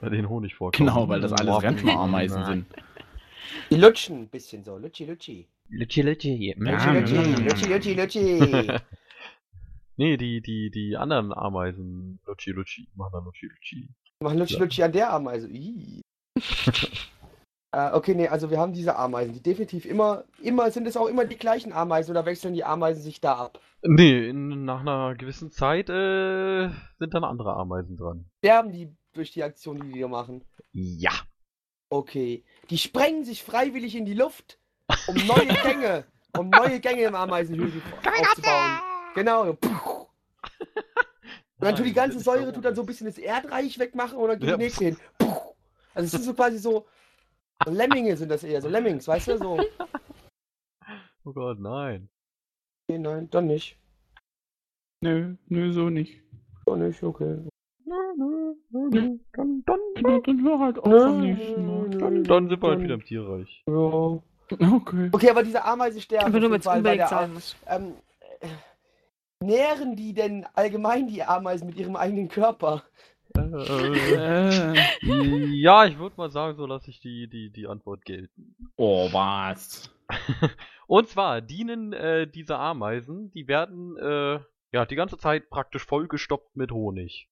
den 0.01 0.27
Honig 0.27 0.53
vorkommen. 0.53 0.89
genau, 0.89 1.07
weil 1.07 1.21
das 1.21 1.31
alles 1.31 1.63
Rentnerameisen 1.63 2.45
sind. 2.45 2.65
Die 3.71 3.77
lutschen 3.77 4.23
ein 4.23 4.27
bisschen 4.27 4.65
so. 4.65 4.77
Lutschi, 4.77 5.05
lutschi. 5.05 5.47
Lutschi, 5.69 6.01
ja, 6.01 6.07
lutschi, 6.07 7.15
ja. 7.15 7.37
lutschi, 7.39 7.93
lutschi, 7.93 7.93
lutschi. 7.93 8.79
Nee, 9.95 10.15
die, 10.15 10.41
die, 10.41 10.71
die 10.71 10.95
anderen 10.95 11.33
Ameisen, 11.33 12.19
Lutschi 12.25 12.51
Lutschi, 12.51 12.87
machen 12.95 13.11
dann 13.11 13.25
Lutschi 13.25 13.47
Lutschi. 13.47 13.89
Machen 14.21 14.39
lutschi, 14.39 14.57
lutschi 14.57 14.83
an 14.83 14.93
der 14.93 15.11
Ameise. 15.11 15.49
Äh, 17.71 17.91
okay, 17.93 18.15
nee, 18.15 18.27
also 18.27 18.49
wir 18.49 18.57
haben 18.59 18.73
diese 18.73 18.95
Ameisen, 18.95 19.33
die 19.33 19.43
definitiv 19.43 19.85
immer, 19.85 20.23
immer, 20.41 20.71
sind 20.71 20.87
es 20.87 20.97
auch 20.97 21.05
immer 21.07 21.25
die 21.25 21.37
gleichen 21.37 21.71
Ameisen 21.71 22.11
oder 22.11 22.25
wechseln 22.25 22.53
die 22.55 22.63
Ameisen 22.63 23.03
sich 23.03 23.21
da 23.21 23.35
ab? 23.35 23.59
Nee, 23.83 24.29
in, 24.29 24.65
nach 24.65 24.81
einer 24.81 25.13
gewissen 25.15 25.51
Zeit 25.51 25.87
äh, 25.89 26.69
sind 26.97 27.13
dann 27.13 27.23
andere 27.23 27.53
Ameisen 27.55 27.95
dran. 27.95 28.25
Sterben 28.39 28.71
die 28.71 28.91
durch 29.13 29.31
die 29.31 29.43
Aktion, 29.43 29.91
die 29.93 29.99
da 29.99 30.07
machen? 30.07 30.43
Ja. 30.71 31.11
Okay. 31.89 32.43
Die 32.69 32.77
sprengen 32.77 33.23
sich 33.23 33.43
freiwillig 33.43 33.95
in 33.95 34.05
die 34.05 34.13
Luft, 34.15 34.59
um 35.07 35.15
neue 35.27 35.47
Gänge, 35.63 36.05
um 36.37 36.49
neue 36.49 36.79
Gänge 36.79 37.03
im 37.03 37.15
Ameisenhügel 37.15 37.81
aufzubauen. 38.03 38.79
Genau. 39.15 39.57
Und 41.59 41.65
dann 41.65 41.75
tut 41.75 41.85
die 41.85 41.93
ganze 41.93 42.19
Säure 42.19 42.53
tut 42.53 42.63
dann 42.63 42.75
so 42.75 42.81
ein 42.83 42.85
bisschen 42.85 43.07
das 43.07 43.17
Erdreich 43.17 43.77
wegmachen 43.79 44.17
und 44.17 44.29
dann 44.29 44.39
geht 44.39 44.47
Ja. 44.49 44.55
die 44.55 44.63
nächste 44.63 44.85
hin. 44.85 44.97
Also 45.93 46.05
es 46.05 46.11
sind 46.11 46.23
so 46.23 46.33
quasi 46.33 46.57
so 46.57 46.87
Lemminge 47.67 48.15
sind 48.17 48.29
das 48.29 48.43
eher, 48.43 48.61
so 48.61 48.69
Lemmings, 48.69 49.07
weißt 49.07 49.27
du? 49.29 49.37
So. 49.37 49.59
Oh 51.25 51.33
Gott, 51.33 51.59
nein. 51.59 52.09
Okay, 52.87 52.97
nein, 52.97 53.29
dann 53.29 53.45
nicht. 53.47 53.77
Nö, 55.03 55.35
nö, 55.47 55.71
so 55.73 55.89
nicht. 55.89 56.23
Dann 56.65 56.87
nicht, 56.87 57.03
okay. 57.03 57.37
Dann, 57.85 59.63
dann, 59.65 59.79
Ja, 59.97 60.19
dann 60.19 60.43
hör 60.43 60.59
halt 60.59 60.79
auf 60.79 60.87
Nö, 60.87 61.03
am 61.03 61.21
nächsten 61.21 61.65
nö, 61.65 61.71
Mal. 61.71 61.89
nö. 61.89 61.97
dann, 61.99 62.23
dann 62.23 62.49
sind 62.49 62.61
wir 62.61 62.67
halt 62.69 62.77
Dann- 62.77 62.83
wieder 62.83 62.93
im 62.95 63.03
Tierreich. 63.03 63.63
Ja. 63.67 63.73
Okay. 64.73 65.09
Okay, 65.11 65.29
aber 65.29 65.43
diese 65.43 65.63
Ameisen 65.63 66.01
sterben. 66.01 66.25
Aber 66.27 66.39
nur 66.39 66.49
mit 66.49 66.65
unbedingt 66.65 66.99
der 67.01 67.07
sein 67.07 67.33
muss. 67.33 67.55
ähm, 67.67 67.93
äh, 68.39 68.47
Nähren 69.45 69.95
die 69.95 70.13
denn 70.13 70.47
allgemein 70.55 71.07
die 71.07 71.21
Ameisen 71.21 71.67
mit 71.67 71.77
ihrem 71.77 71.95
eigenen 71.95 72.29
Körper? 72.29 72.83
Äh, 73.37 74.73
Äh, 75.01 75.45
ja, 75.55 75.85
ich 75.85 75.97
würde 75.99 76.15
mal 76.17 76.29
sagen, 76.31 76.57
so 76.57 76.65
lasse 76.65 76.89
ich 76.89 76.99
die, 76.99 77.27
die, 77.27 77.51
die 77.51 77.67
Antwort 77.67 78.03
gelten. 78.05 78.55
oh, 78.75 79.11
was? 79.11 79.91
Und 80.87 81.07
zwar 81.07 81.41
dienen 81.41 81.93
äh, 81.93 82.27
diese 82.27 82.57
Ameisen, 82.57 83.31
die 83.31 83.47
werden 83.47 83.95
äh, 83.97 84.39
ja 84.71 84.85
die 84.85 84.95
ganze 84.95 85.17
Zeit 85.17 85.49
praktisch 85.49 85.85
vollgestopft 85.85 86.55
mit 86.55 86.71
Honig. 86.71 87.29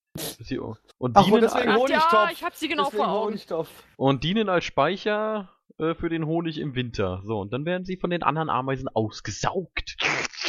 Und 1.00 1.16
Ach, 1.16 1.22
und 1.24 1.26
dienen, 1.28 1.42
deswegen- 1.42 1.70
als, 1.70 1.82
Ach, 1.84 1.90
ja, 1.90 2.02
Honigtopf. 2.12 2.32
ich 2.32 2.44
hab 2.44 2.56
sie 2.56 2.68
genau 2.68 2.84
Deswegen 2.86 3.04
vor 3.04 3.12
Augen. 3.12 3.26
Honigtopf. 3.28 3.70
und 3.98 4.24
dienen 4.24 4.50
als 4.50 4.66
Speicher 4.66 5.50
äh, 5.80 5.94
für 5.96 6.10
den 6.10 6.26
Honig 6.26 6.60
im 6.60 6.76
Winter. 6.76 7.22
So, 7.26 7.40
und 7.40 7.52
dann 7.54 7.66
werden 7.66 7.84
sie 7.86 7.98
von 7.98 8.10
den 8.12 8.22
anderen 8.24 8.50
Ameisen 8.50 8.88
ausgesaugt. 8.90 9.96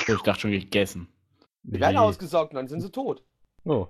Ich 0.06 0.22
dachte 0.22 0.40
schon 0.40 0.50
gegessen. 0.52 1.08
Die 1.62 1.80
werden 1.80 1.96
ausgesaugt 1.98 2.52
und 2.52 2.56
dann 2.56 2.68
sind 2.68 2.80
sie 2.80 2.90
tot. 2.90 3.22
Oh. 3.64 3.88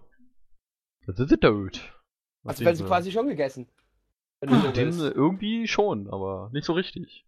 Sie 1.14 1.38
tot. 1.38 1.80
Also 2.44 2.64
werden 2.64 2.76
sie 2.76 2.84
quasi 2.84 3.12
schon 3.12 3.28
gegessen. 3.28 3.66
So 4.46 5.10
irgendwie 5.10 5.66
schon, 5.66 6.08
aber 6.08 6.50
nicht 6.52 6.64
so 6.64 6.72
richtig. 6.74 7.26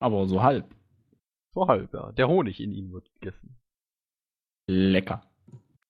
Aber 0.00 0.26
so 0.26 0.42
halb. 0.42 0.74
So 1.54 1.68
halb, 1.68 1.94
ja. 1.94 2.12
Der 2.12 2.28
Honig 2.28 2.60
in 2.60 2.72
ihnen 2.72 2.92
wird 2.92 3.12
gegessen. 3.14 3.56
Lecker. 4.66 5.28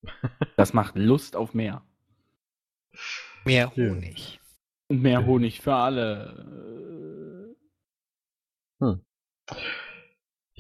Das 0.57 0.75
macht 0.75 0.97
Lust 0.97 1.37
auf 1.37 1.55
mehr. 1.55 1.83
Mehr. 3.45 3.75
Honig. 3.75 4.41
Und 4.89 5.01
mehr. 5.01 5.25
Honig 5.25 5.61
für 5.61 5.75
alle. 5.75 7.57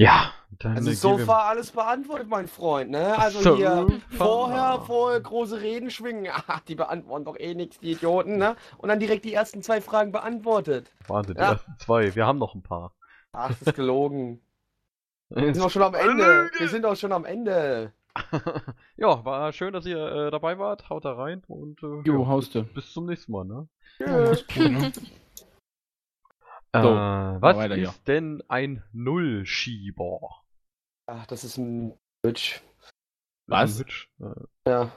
Ja, 0.02 0.32
dann 0.58 0.76
Also 0.76 0.90
so 0.92 1.18
far 1.18 1.44
alles 1.44 1.70
beantwortet, 1.70 2.28
mein 2.28 2.46
Freund, 2.48 2.90
ne? 2.90 3.18
Also 3.18 3.40
So 3.40 3.56
hier 3.56 3.86
far. 4.10 4.26
vorher, 4.26 4.80
vorher 4.86 5.20
große 5.20 5.60
Reden 5.60 5.90
schwingen. 5.90 6.26
Ah, 6.48 6.60
die 6.66 6.74
beantworten 6.74 7.24
doch 7.24 7.38
eh 7.38 7.54
nichts, 7.54 7.78
die 7.78 7.92
Idioten, 7.92 8.36
ne? 8.36 8.56
Und 8.78 8.88
dann 8.88 8.98
direkt 9.00 9.24
die 9.24 9.32
ersten 9.34 9.62
zwei 9.62 9.80
Fragen 9.80 10.12
beantwortet. 10.12 10.90
Wahnsinn, 11.06 11.34
die 11.36 11.40
Ja. 11.40 11.52
ersten 11.52 11.72
zwei. 11.78 12.14
Wir 12.14 12.26
haben 12.26 12.38
noch 12.38 12.54
ein 12.54 12.62
paar. 12.62 12.92
Ach, 13.32 13.48
das 13.48 13.62
ist 13.62 13.74
gelogen. 13.74 14.40
Wir 15.30 15.54
sind 15.54 15.64
doch 15.64 15.70
schon 15.70 15.82
am 15.82 15.94
Ende. 15.94 16.50
Wir 16.58 16.68
sind 16.68 16.82
doch 16.84 16.96
schon 16.96 17.12
am 17.12 17.24
Ende. 17.24 17.92
ja, 18.98 19.24
war 19.24 19.50
schön, 19.52 19.72
dass 19.72 19.86
ihr 19.86 19.96
äh, 19.96 20.30
dabei 20.30 20.58
wart. 20.58 20.90
Haut 20.90 21.06
da 21.06 21.14
rein 21.14 21.42
und 21.48 21.82
äh, 21.82 22.02
Jo, 22.04 22.20
ja, 22.22 22.26
hauste. 22.26 22.62
bis 22.64 22.92
zum 22.92 23.06
nächsten 23.06 23.32
Mal, 23.32 23.44
ne? 23.46 23.66
Tschüss. 23.96 24.44
Äh, 26.74 26.80
was 27.42 27.56
weiter 27.56 27.76
ist 27.76 28.08
denn 28.08 28.42
ein 28.48 28.82
Nullschieber? 28.92 30.20
Ach, 31.06 31.26
das 31.26 31.44
ist 31.44 31.58
ein 31.58 31.94
Bitch. 32.22 32.60
Was? 33.46 33.74
Ein 33.74 33.80
Witch. 33.80 34.10
Äh, 34.20 34.70
Ja. 34.70 34.90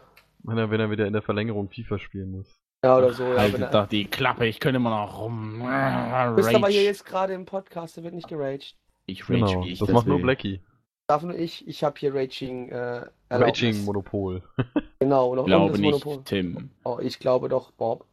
wenn, 0.43 0.57
er, 0.57 0.69
wenn 0.71 0.79
er 0.79 0.89
wieder 0.91 1.05
in 1.07 1.13
der 1.13 1.21
Verlängerung 1.21 1.69
FIFA 1.69 1.99
spielen 1.99 2.31
muss. 2.31 2.55
Ja, 2.83 2.97
oder 2.97 3.13
so. 3.13 3.23
Ja, 3.23 3.29
wenn 3.31 3.39
Haltet 3.39 3.61
er, 3.61 3.71
doch 3.71 3.87
die 3.87 4.05
Klappe, 4.05 4.45
ich 4.45 4.59
könnte 4.59 4.77
immer 4.77 4.91
noch 4.91 5.19
rum. 5.19 5.59
du 5.59 6.35
bist 6.35 6.53
aber 6.53 6.67
hier 6.69 6.83
jetzt 6.83 7.05
gerade 7.05 7.33
im 7.33 7.45
Podcast, 7.45 7.97
da 7.97 8.03
wird 8.03 8.13
nicht 8.13 8.27
geraged. 8.27 8.75
Ich 9.07 9.23
rage, 9.29 9.33
Genau, 9.39 9.63
wie 9.63 9.71
ich 9.71 9.79
das 9.79 9.87
das 9.87 9.93
macht 9.93 10.07
nur. 10.07 10.21
Blackie. 10.21 10.61
Darf 11.07 11.23
nur 11.23 11.35
ich, 11.35 11.67
ich 11.67 11.83
habe 11.83 11.99
hier 11.99 12.13
Raging 12.15 12.69
äh, 12.69 13.05
Erlaubnis. 13.29 13.61
Raging-Monopol. 13.63 14.41
Genau, 14.99 15.35
noch 15.35 15.43
Ich 15.43 15.47
glaube 15.47 15.77
nicht, 15.77 16.05
Monopol. 16.05 16.23
Tim. 16.23 16.69
Oh, 16.83 16.99
ich 17.01 17.19
glaube 17.19 17.49
doch, 17.49 17.71
Bob. 17.71 18.05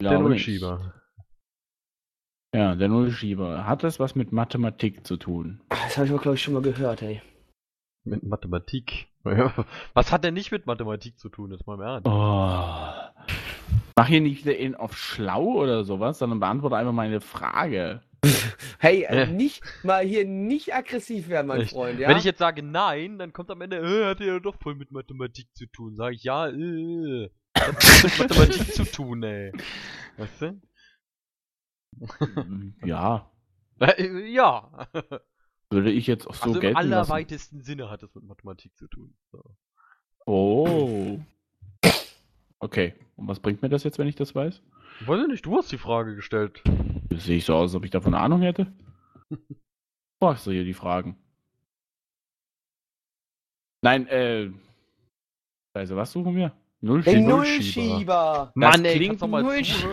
Der 0.00 0.10
glaube 0.10 0.30
nicht. 0.30 0.46
Nullschieber. 0.46 0.94
Ja, 2.54 2.74
der 2.74 2.88
Nullschieber. 2.88 3.66
Hat 3.66 3.82
das 3.82 3.98
was 3.98 4.14
mit 4.14 4.30
Mathematik 4.32 5.06
zu 5.06 5.16
tun? 5.16 5.60
Das 5.70 5.96
habe 5.96 6.06
ich 6.06 6.12
aber, 6.12 6.20
glaube 6.20 6.36
ich, 6.36 6.42
schon 6.42 6.54
mal 6.54 6.62
gehört, 6.62 7.00
ey. 7.02 7.22
Mit 8.04 8.24
Mathematik. 8.24 9.06
Was 9.94 10.10
hat 10.10 10.24
denn 10.24 10.34
nicht 10.34 10.50
mit 10.50 10.66
Mathematik 10.66 11.18
zu 11.20 11.28
tun, 11.28 11.52
jetzt 11.52 11.66
mal 11.68 11.74
im 11.74 11.80
Ernst? 11.82 12.06
Oh. 12.08 13.22
Mach 13.96 14.06
hier 14.08 14.20
nicht 14.20 14.44
wieder 14.44 14.56
in 14.56 14.74
auf 14.74 14.96
schlau 14.98 15.44
oder 15.44 15.84
sowas, 15.84 16.18
sondern 16.18 16.40
beantworte 16.40 16.76
einfach 16.76 16.92
meine 16.92 17.20
Frage. 17.20 18.02
Hey, 18.78 19.04
äh, 19.04 19.20
Ja. 19.20 19.26
nicht 19.26 19.62
mal 19.84 20.04
hier 20.04 20.24
nicht 20.26 20.74
aggressiv 20.74 21.28
werden, 21.28 21.46
mein 21.46 21.60
Echt? 21.60 21.70
Freund, 21.70 22.00
ja? 22.00 22.08
Wenn 22.08 22.16
ich 22.16 22.24
jetzt 22.24 22.38
sage 22.40 22.64
nein, 22.64 23.16
dann 23.18 23.32
kommt 23.32 23.48
am 23.52 23.60
Ende, 23.60 23.76
äh, 23.76 24.06
hat 24.06 24.18
ja 24.18 24.40
doch 24.40 24.56
voll 24.60 24.74
mit 24.74 24.90
Mathematik 24.90 25.46
zu 25.54 25.66
tun. 25.66 25.94
Sag 25.94 26.14
ich, 26.14 26.24
ja, 26.24 26.48
äh, 26.48 27.30
hat 27.56 27.76
was 27.76 28.02
mit 28.02 28.18
Mathematik 28.18 28.74
zu 28.74 28.84
tun, 28.84 29.22
ey. 29.22 29.52
Weißt 30.16 30.42
du? 30.42 30.60
Ja, 32.84 33.30
Äh, 33.80 34.30
ja. 34.30 34.88
würde 35.70 35.90
ich 35.90 36.06
jetzt 36.06 36.26
auch 36.26 36.34
so 36.34 36.42
also 36.44 36.54
im 36.56 36.60
gelten 36.60 36.74
lassen. 36.76 36.92
allerweitesten 36.92 37.62
Sinne 37.62 37.90
hat 37.90 38.02
es 38.02 38.14
mit 38.14 38.24
Mathematik 38.24 38.76
zu 38.76 38.86
tun. 38.88 39.14
So. 39.32 39.56
Oh. 40.26 41.18
Okay, 42.60 42.94
und 43.16 43.26
was 43.26 43.40
bringt 43.40 43.62
mir 43.62 43.68
das 43.68 43.82
jetzt, 43.82 43.98
wenn 43.98 44.06
ich 44.06 44.14
das 44.14 44.34
weiß? 44.34 44.62
Weiß 45.06 45.20
ich 45.22 45.28
nicht, 45.28 45.44
du 45.46 45.56
hast 45.56 45.72
die 45.72 45.78
Frage 45.78 46.14
gestellt. 46.14 46.62
Das 47.08 47.24
sehe 47.24 47.38
ich 47.38 47.44
so 47.44 47.54
aus, 47.54 47.70
als 47.70 47.74
ob 47.74 47.84
ich 47.84 47.90
davon 47.90 48.14
Ahnung 48.14 48.42
hätte. 48.42 48.72
Fragst 50.22 50.46
du 50.46 50.52
hier 50.52 50.64
die 50.64 50.74
Fragen? 50.74 51.16
Nein, 53.82 54.06
äh. 54.06 54.50
Also, 55.74 55.96
was 55.96 56.12
suchen 56.12 56.36
wir? 56.36 56.52
Null 56.80 57.02
Den 57.02 57.26
Nullschieber. 57.26 57.82
Nullschieber. 57.82 58.52
Mann, 58.54 58.84
ey, 58.84 58.96
klingt 58.96 59.20
kannst 59.20 59.84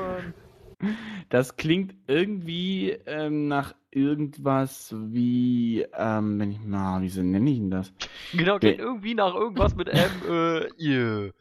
Das 1.30 1.58
klingt 1.58 1.94
irgendwie 2.08 2.92
ähm, 3.06 3.48
nach 3.48 3.76
irgendwas 3.92 4.94
wie, 4.98 5.86
ähm, 5.94 6.40
wenn 6.40 6.52
ich 6.52 6.60
mal, 6.60 7.02
wie 7.02 7.10
so 7.10 7.22
nenne 7.22 7.50
ich 7.50 7.58
denn 7.58 7.72
das? 7.72 7.94
Genau, 8.32 8.54
Nee. 8.56 8.60
klingt 8.60 8.80
irgendwie 8.80 9.14
nach 9.16 9.34
irgendwas 9.36 9.76
mit 9.76 9.90
M, 9.90 10.10
äh. 10.28 11.32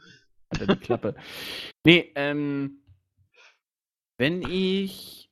Alter, 0.51 0.75
die 0.75 0.81
Klappe. 0.81 1.15
nee, 1.85 2.11
ähm, 2.15 2.83
wenn 4.19 4.43
ich 4.43 5.31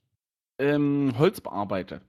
ähm, 0.58 1.14
Holz 1.18 1.40
bearbeite, 1.40 2.00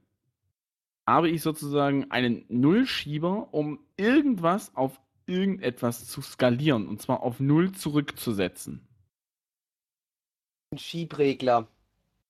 habe 1.06 1.30
ich 1.30 1.42
sozusagen 1.42 2.10
einen 2.10 2.44
Nullschieber, 2.48 3.52
um 3.52 3.80
irgendwas 3.96 4.74
auf 4.76 5.00
irgendetwas 5.26 6.06
zu 6.06 6.20
skalieren 6.22 6.86
und 6.86 7.00
zwar 7.02 7.22
auf 7.22 7.40
null 7.40 7.72
zurückzusetzen. 7.72 8.86
Ein 10.70 10.78
Schiebregler. 10.78 11.66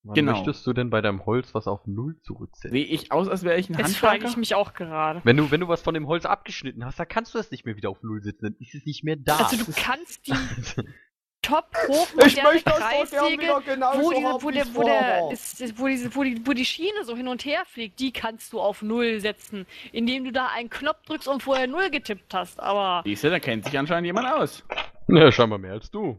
Wann 0.08 0.14
Genau. 0.14 0.32
möchtest 0.32 0.66
du 0.66 0.72
denn 0.72 0.88
bei 0.88 1.02
deinem 1.02 1.26
Holz 1.26 1.54
was 1.54 1.68
auf 1.68 1.86
Null 1.86 2.16
zurücksetzen? 2.22 2.70
Sehe 2.70 2.84
ich 2.86 3.12
aus, 3.12 3.28
als 3.28 3.42
wäre 3.44 3.58
ich 3.58 3.68
ein 3.68 3.76
Das 3.76 3.94
frage 3.94 4.26
ich 4.26 4.38
mich 4.38 4.54
auch 4.54 4.72
gerade. 4.72 5.20
Wenn 5.22 5.36
du, 5.36 5.50
wenn 5.50 5.60
du 5.60 5.68
was 5.68 5.82
von 5.82 5.92
dem 5.92 6.06
Holz 6.06 6.24
abgeschnitten 6.24 6.82
hast, 6.86 6.98
dann 6.98 7.06
kannst 7.08 7.34
du 7.34 7.38
das 7.38 7.50
nicht 7.50 7.66
mehr 7.66 7.76
wieder 7.76 7.90
auf 7.90 8.02
Null 8.02 8.22
setzen, 8.22 8.40
dann 8.42 8.56
ist 8.58 8.74
es 8.74 8.86
nicht 8.86 9.04
mehr 9.04 9.16
da. 9.16 9.36
Also 9.36 9.62
du 9.62 9.70
kannst 9.76 10.26
die 10.26 10.32
top 11.42 11.66
Ich 11.74 11.88
hochmoderne 11.88 12.42
möchte 12.42 12.70
Kreissäge, 12.70 13.46
wo, 13.48 14.10
die, 14.10 14.22
wo, 14.42 14.50
der, 14.50 14.74
wo, 14.74 14.82
der, 14.82 15.28
das, 15.28 15.62
wo, 15.76 15.86
diese, 15.86 16.16
wo, 16.16 16.22
die, 16.24 16.40
wo 16.46 16.52
die 16.54 16.64
Schiene 16.64 17.04
so 17.04 17.14
hin 17.14 17.28
und 17.28 17.44
her 17.44 17.64
fliegt, 17.66 18.00
die 18.00 18.10
kannst 18.10 18.54
du 18.54 18.60
auf 18.60 18.80
Null 18.80 19.20
setzen, 19.20 19.66
indem 19.92 20.24
du 20.24 20.32
da 20.32 20.46
einen 20.48 20.70
Knopf 20.70 21.02
drückst 21.04 21.28
und 21.28 21.42
vorher 21.42 21.66
Null 21.66 21.90
getippt 21.90 22.32
hast. 22.32 22.60
Aber 22.60 23.02
Siehst 23.04 23.24
du, 23.24 23.30
da 23.30 23.38
kennt 23.40 23.66
sich 23.66 23.78
anscheinend 23.78 24.06
jemand 24.06 24.26
aus. 24.32 24.64
ja, 25.08 25.30
scheinbar 25.30 25.58
mehr 25.58 25.72
als 25.72 25.90
du. 25.90 26.18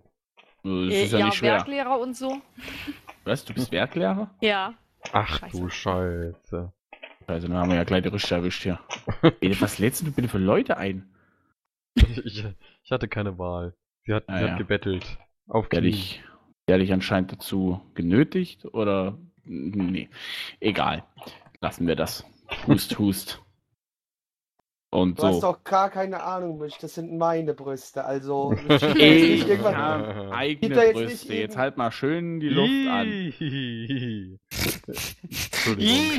Das 0.64 0.72
äh, 0.72 1.04
ist 1.06 1.12
ja, 1.14 1.20
ja, 1.20 1.26
nicht 1.26 1.38
schwer. 1.38 1.54
Werklehrer 1.54 2.00
und 2.00 2.16
so. 2.16 2.42
Was, 3.26 3.46
du 3.46 3.54
bist 3.54 3.72
Werklehrer? 3.72 4.30
Ja. 4.42 4.74
Ach 5.14 5.40
Scheiße. 5.40 5.58
du 5.62 5.70
Scheiße. 5.70 6.74
Also, 7.28 7.48
dann 7.48 7.58
haben 7.58 7.70
wir 7.70 7.78
ja 7.78 7.84
gleich 7.84 8.04
die 8.04 8.10
Rüste 8.10 8.36
erwischt 8.36 8.64
hier. 8.64 8.80
Ey, 9.42 9.60
was 9.62 9.78
lädst 9.80 10.06
du 10.06 10.12
bitte 10.12 10.28
für 10.28 10.38
Leute 10.40 10.78
ein? 10.78 11.10
Ich, 12.24 12.46
ich 12.84 12.92
hatte 12.92 13.08
keine 13.08 13.38
Wahl. 13.38 13.74
Sie 14.06 14.14
hat, 14.14 14.24
Ah, 14.28 14.38
sie 14.38 14.46
ja. 14.46 14.52
hat 14.52 14.58
gebettelt. 14.58 15.18
Auf 15.48 15.68
Der 15.70 15.82
dich, 15.82 16.24
der 16.68 16.78
dich 16.78 16.94
anscheinend 16.94 17.32
dazu 17.32 17.82
genötigt 17.94 18.66
oder. 18.66 19.18
Nee. 19.44 20.10
Egal. 20.60 21.04
Lassen 21.62 21.88
wir 21.88 21.96
das. 21.96 22.24
Hust, 22.68 22.98
hust. 23.00 23.42
Und 24.92 25.20
Du 25.20 25.24
hast 25.24 25.36
so. 25.36 25.42
doch 25.42 25.64
gar 25.64 25.92
keine 25.92 26.24
Ahnung, 26.24 26.58
Misch. 26.58 26.78
Das 26.82 26.96
sind 26.96 27.16
meine 27.16 27.54
Brüste. 27.54 28.04
Also. 28.06 28.54
ich 28.70 28.82
jetzt 28.82 28.96
nicht 28.98 29.48
irgendwas- 29.48 29.76
habe 29.76 30.32
eigene 30.36 30.76
jetzt 30.76 30.84
nicht 30.84 30.94
Brüste. 30.94 31.28
irgend- 31.28 31.40
Jetzt 31.42 31.58
halt 31.58 31.78
mal 31.78 31.92
schön 31.92 32.40
die 32.40 32.50
Luft 32.50 32.88
an. 32.90 33.08
Entschuldigung. 35.30 36.10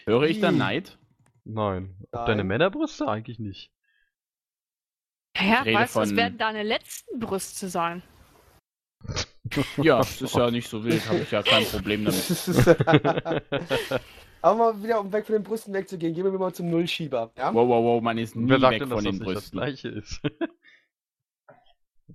Höre 0.06 0.22
ich 0.24 0.40
da 0.40 0.50
Neid? 0.50 0.98
Nein. 1.44 1.94
Nein. 2.12 2.26
deine 2.26 2.44
Männerbrüste 2.44 3.06
eigentlich 3.08 3.38
nicht. 3.38 3.70
Ja, 5.36 5.64
weißt 5.64 5.96
du, 5.96 6.00
es 6.00 6.16
werden 6.16 6.36
deine 6.38 6.62
letzten 6.64 7.18
Brüste 7.20 7.68
sein. 7.68 8.02
Ja, 9.78 9.98
das 9.98 10.20
ist 10.20 10.34
ja 10.34 10.50
nicht 10.50 10.68
so 10.68 10.84
wild, 10.84 11.08
habe 11.08 11.20
ich 11.20 11.30
ja 11.30 11.42
kein 11.42 11.64
Problem 11.64 12.04
damit. 12.04 12.20
Aber 14.42 14.56
mal 14.56 14.82
wieder, 14.82 15.00
um 15.00 15.12
weg 15.12 15.26
von 15.26 15.34
den 15.34 15.42
Brüsten 15.42 15.74
wegzugehen, 15.74 16.14
gehen 16.14 16.24
wir 16.24 16.32
mal 16.32 16.52
zum 16.52 16.70
Nullschieber. 16.70 17.30
Ja? 17.36 17.52
Wow, 17.52 17.68
wow, 17.68 17.84
wow, 17.84 18.02
man 18.02 18.16
ist 18.18 18.34
nie 18.36 18.48
Wer 18.48 18.58
sagt 18.60 18.72
weg 18.72 18.80
denn, 18.80 18.88
von 18.88 19.04
dass 19.04 19.04
das 19.04 19.18
den 19.18 19.26
nicht 19.26 19.36
das 19.36 19.50
Brüsten. 19.50 19.58
gleiche 19.58 19.88
ist? 19.88 20.20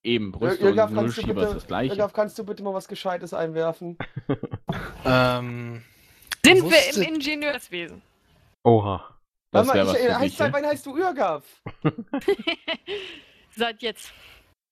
Eben, 0.03 0.32
Brüste 0.32 0.63
Irgaf, 0.65 0.89
und 0.89 0.96
kannst 0.96 1.17
du 1.17 1.22
Nullschieber 1.22 1.41
ist 1.41 1.48
das 1.48 1.53
bitte, 1.55 1.67
gleiche. 1.67 1.94
Irgaf, 1.94 2.13
kannst 2.13 2.38
du 2.38 2.44
bitte 2.46 2.63
mal 2.63 2.74
was 2.74 2.88
Gescheites 2.88 3.34
einwerfen? 3.34 3.98
Ähm, 5.08 5.84
Sind 6.44 6.63
wir 6.63 6.96
im 6.96 7.13
Ingenieurswesen? 7.13 8.01
Oha. 8.63 9.15
Das 9.51 9.67
Warte 9.67 9.79
mal, 9.79 9.88
was 9.88 9.94
ich, 10.00 10.05
für 10.05 10.13
heißt, 10.15 10.24
dich, 10.25 10.38
seit 10.38 10.53
wann 10.53 10.65
heißt 10.65 10.86
du 10.86 10.98
Irgaf? 10.98 11.62
Seit 13.55 13.82
jetzt. 13.84 14.12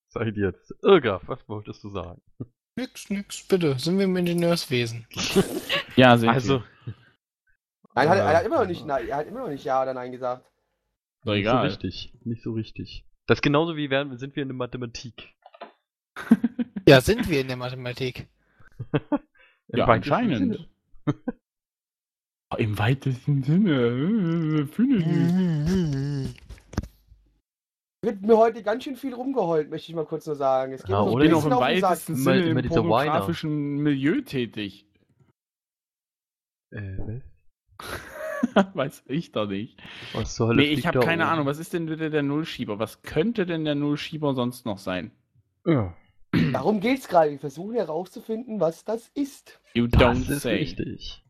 Seid 0.10 0.36
jetzt. 0.36 0.74
Irgaf, 0.82 1.22
was 1.28 1.48
wolltest 1.48 1.84
du 1.84 1.90
sagen? 1.90 2.20
nix, 2.76 3.10
nix, 3.12 3.48
bitte. 3.48 3.78
Sind 3.78 3.98
wir 4.00 4.06
im 4.06 4.18
Ingenieurswesen? 4.18 5.06
Ja, 5.96 6.18
sind 6.18 6.30
Also. 6.30 6.64
Nein, 7.96 8.10
hat, 8.10 8.18
er, 8.18 8.38
hat 8.38 8.46
immer 8.46 8.60
noch 8.62 8.68
nicht, 8.68 8.86
nein, 8.86 9.08
er 9.08 9.18
hat 9.18 9.28
immer 9.28 9.42
noch 9.42 9.50
nicht 9.50 9.64
Ja 9.64 9.82
oder 9.84 9.94
Nein 9.94 10.12
gesagt. 10.12 10.44
wir. 10.44 10.52
Doch 11.26 11.34
Nicht 11.34 11.46
so 11.46 11.50
egal. 11.52 11.66
richtig. 11.68 12.14
Nicht 12.24 12.44
so 12.44 12.52
richtig. 12.54 13.06
Das 13.28 13.38
ist 13.38 13.42
genauso 13.44 13.76
wie 13.78 13.90
wären, 13.90 14.18
sind 14.18 14.36
wir 14.36 14.44
in 14.44 14.50
der 14.50 14.56
Mathematik. 14.58 15.34
Ja, 16.86 17.00
sind 17.00 17.30
wir 17.30 17.40
in 17.40 17.48
der 17.48 17.56
Mathematik. 17.56 18.28
Im 18.92 19.00
Ja, 19.80 19.88
weitesten 19.88 20.14
anscheinend. 20.14 20.56
Sinne. 20.56 20.68
Im 22.58 22.78
weitesten 22.78 23.42
Sinne. 23.44 23.72
äh, 23.80 24.66
Finde 24.68 24.98
ich. 24.98 26.42
Wird 28.04 28.22
mir 28.22 28.38
heute 28.38 28.62
ganz 28.64 28.84
schön 28.84 28.98
viel 28.98 29.14
rumgeheult, 29.14 29.70
möchte 29.70 29.90
ich 29.92 29.96
mal 29.96 30.06
kurz 30.06 30.28
nur 30.28 30.36
sagen. 30.36 30.74
Es 30.74 30.82
geht 30.84 30.90
Ja, 30.90 31.04
so 31.06 31.12
oder 31.12 31.24
noch 31.30 31.46
im 31.46 31.54
auf 31.54 31.64
den 31.70 31.80
Sack. 31.80 31.92
weitesten 31.92 32.16
Sinne 32.18 32.50
im 32.50 32.68
pornografischen 32.68 33.78
Milieu 33.78 34.20
tätig. 34.22 34.86
Äh, 36.72 36.98
was? 36.98 37.22
Weiß 38.74 39.04
ich 39.08 39.32
doch 39.32 39.48
nicht. 39.48 39.82
Was 40.14 40.36
zur 40.36 40.50
Hölle 40.50 40.62
Nee, 40.64 40.70
ich 40.70 40.86
habe 40.86 41.00
keine 41.00 41.24
oben? 41.24 41.32
Ahnung. 41.32 41.46
Was 41.46 41.60
ist 41.60 41.74
denn 41.74 41.86
bitte 41.86 42.10
der 42.10 42.24
Nullschieber? 42.24 42.80
Was 42.80 43.02
könnte 43.02 43.46
denn 43.46 43.66
der 43.66 43.76
Nullschieber 43.76 44.34
sonst 44.34 44.66
noch 44.66 44.78
sein? 44.78 45.12
Ja, 45.66 45.96
Darum 46.52 46.80
geht's 46.80 47.08
gerade. 47.08 47.32
Wir 47.32 47.40
versuchen 47.40 47.76
herauszufinden, 47.76 48.60
was 48.60 48.84
das 48.86 49.10
ist. 49.14 49.60
You 49.76 49.88
das 49.88 50.02
don't 50.02 50.30
ist 50.32 50.42
say. 50.42 50.56
richtig. 50.56 51.24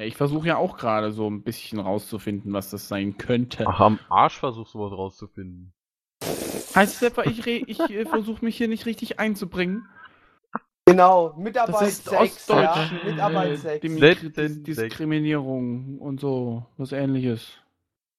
Ich 0.00 0.16
versuche 0.16 0.48
ja 0.48 0.56
auch 0.56 0.76
gerade 0.76 1.12
so 1.12 1.28
ein 1.28 1.42
bisschen 1.42 1.78
rauszufinden, 1.78 2.52
was 2.52 2.70
das 2.70 2.88
sein 2.88 3.16
könnte. 3.16 3.66
Ach, 3.66 3.80
am 3.80 3.98
Arsch 4.08 4.38
versuchst 4.38 4.74
du 4.74 4.80
was 4.80 4.92
rauszufinden. 4.92 5.72
Heißt 6.74 6.96
es 6.96 7.02
etwa, 7.02 7.22
ich, 7.24 7.46
ich 7.46 7.78
äh, 7.78 8.04
versuche 8.04 8.44
mich 8.44 8.56
hier 8.56 8.68
nicht 8.68 8.86
richtig 8.86 9.20
einzubringen? 9.20 9.86
Genau, 10.86 11.30
Das 11.30 11.38
Mitarbeit 11.38 11.88
ist 11.88 12.04
6. 12.04 12.10
Ja, 12.12 12.20
Ostdeutsch. 12.20 13.04
Mitarbeit 13.04 13.50
äh, 13.52 13.56
6. 13.56 13.82
Demi- 13.84 13.98
Selten 14.00 14.32
Dis- 14.32 14.34
sechs. 14.34 14.62
Diskriminierung 14.88 15.98
und 15.98 16.20
so, 16.20 16.66
was 16.76 16.92
ähnliches. 16.92 17.58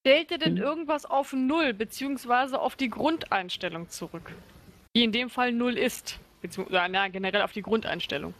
Stellt 0.05 0.31
ihr 0.31 0.37
denn 0.39 0.57
Hm. 0.57 0.63
irgendwas 0.63 1.05
auf 1.05 1.33
Null, 1.33 1.73
beziehungsweise 1.73 2.59
auf 2.59 2.75
die 2.75 2.89
Grundeinstellung 2.89 3.89
zurück? 3.89 4.31
Die 4.95 5.03
in 5.03 5.11
dem 5.11 5.29
Fall 5.29 5.51
Null 5.51 5.77
ist. 5.77 6.19
Beziehungsweise, 6.41 6.91
na, 6.91 7.07
generell 7.07 7.41
auf 7.41 7.51
die 7.51 7.61
Grundeinstellung. 7.61 8.33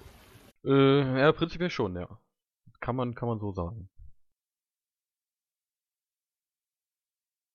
Äh, 0.64 1.20
ja, 1.20 1.32
prinzipiell 1.32 1.70
schon, 1.70 1.96
ja. 1.96 2.08
Kann 2.82 2.96
man, 2.96 3.14
kann 3.16 3.28
man 3.28 3.40
so 3.40 3.52
sagen. 3.52 3.90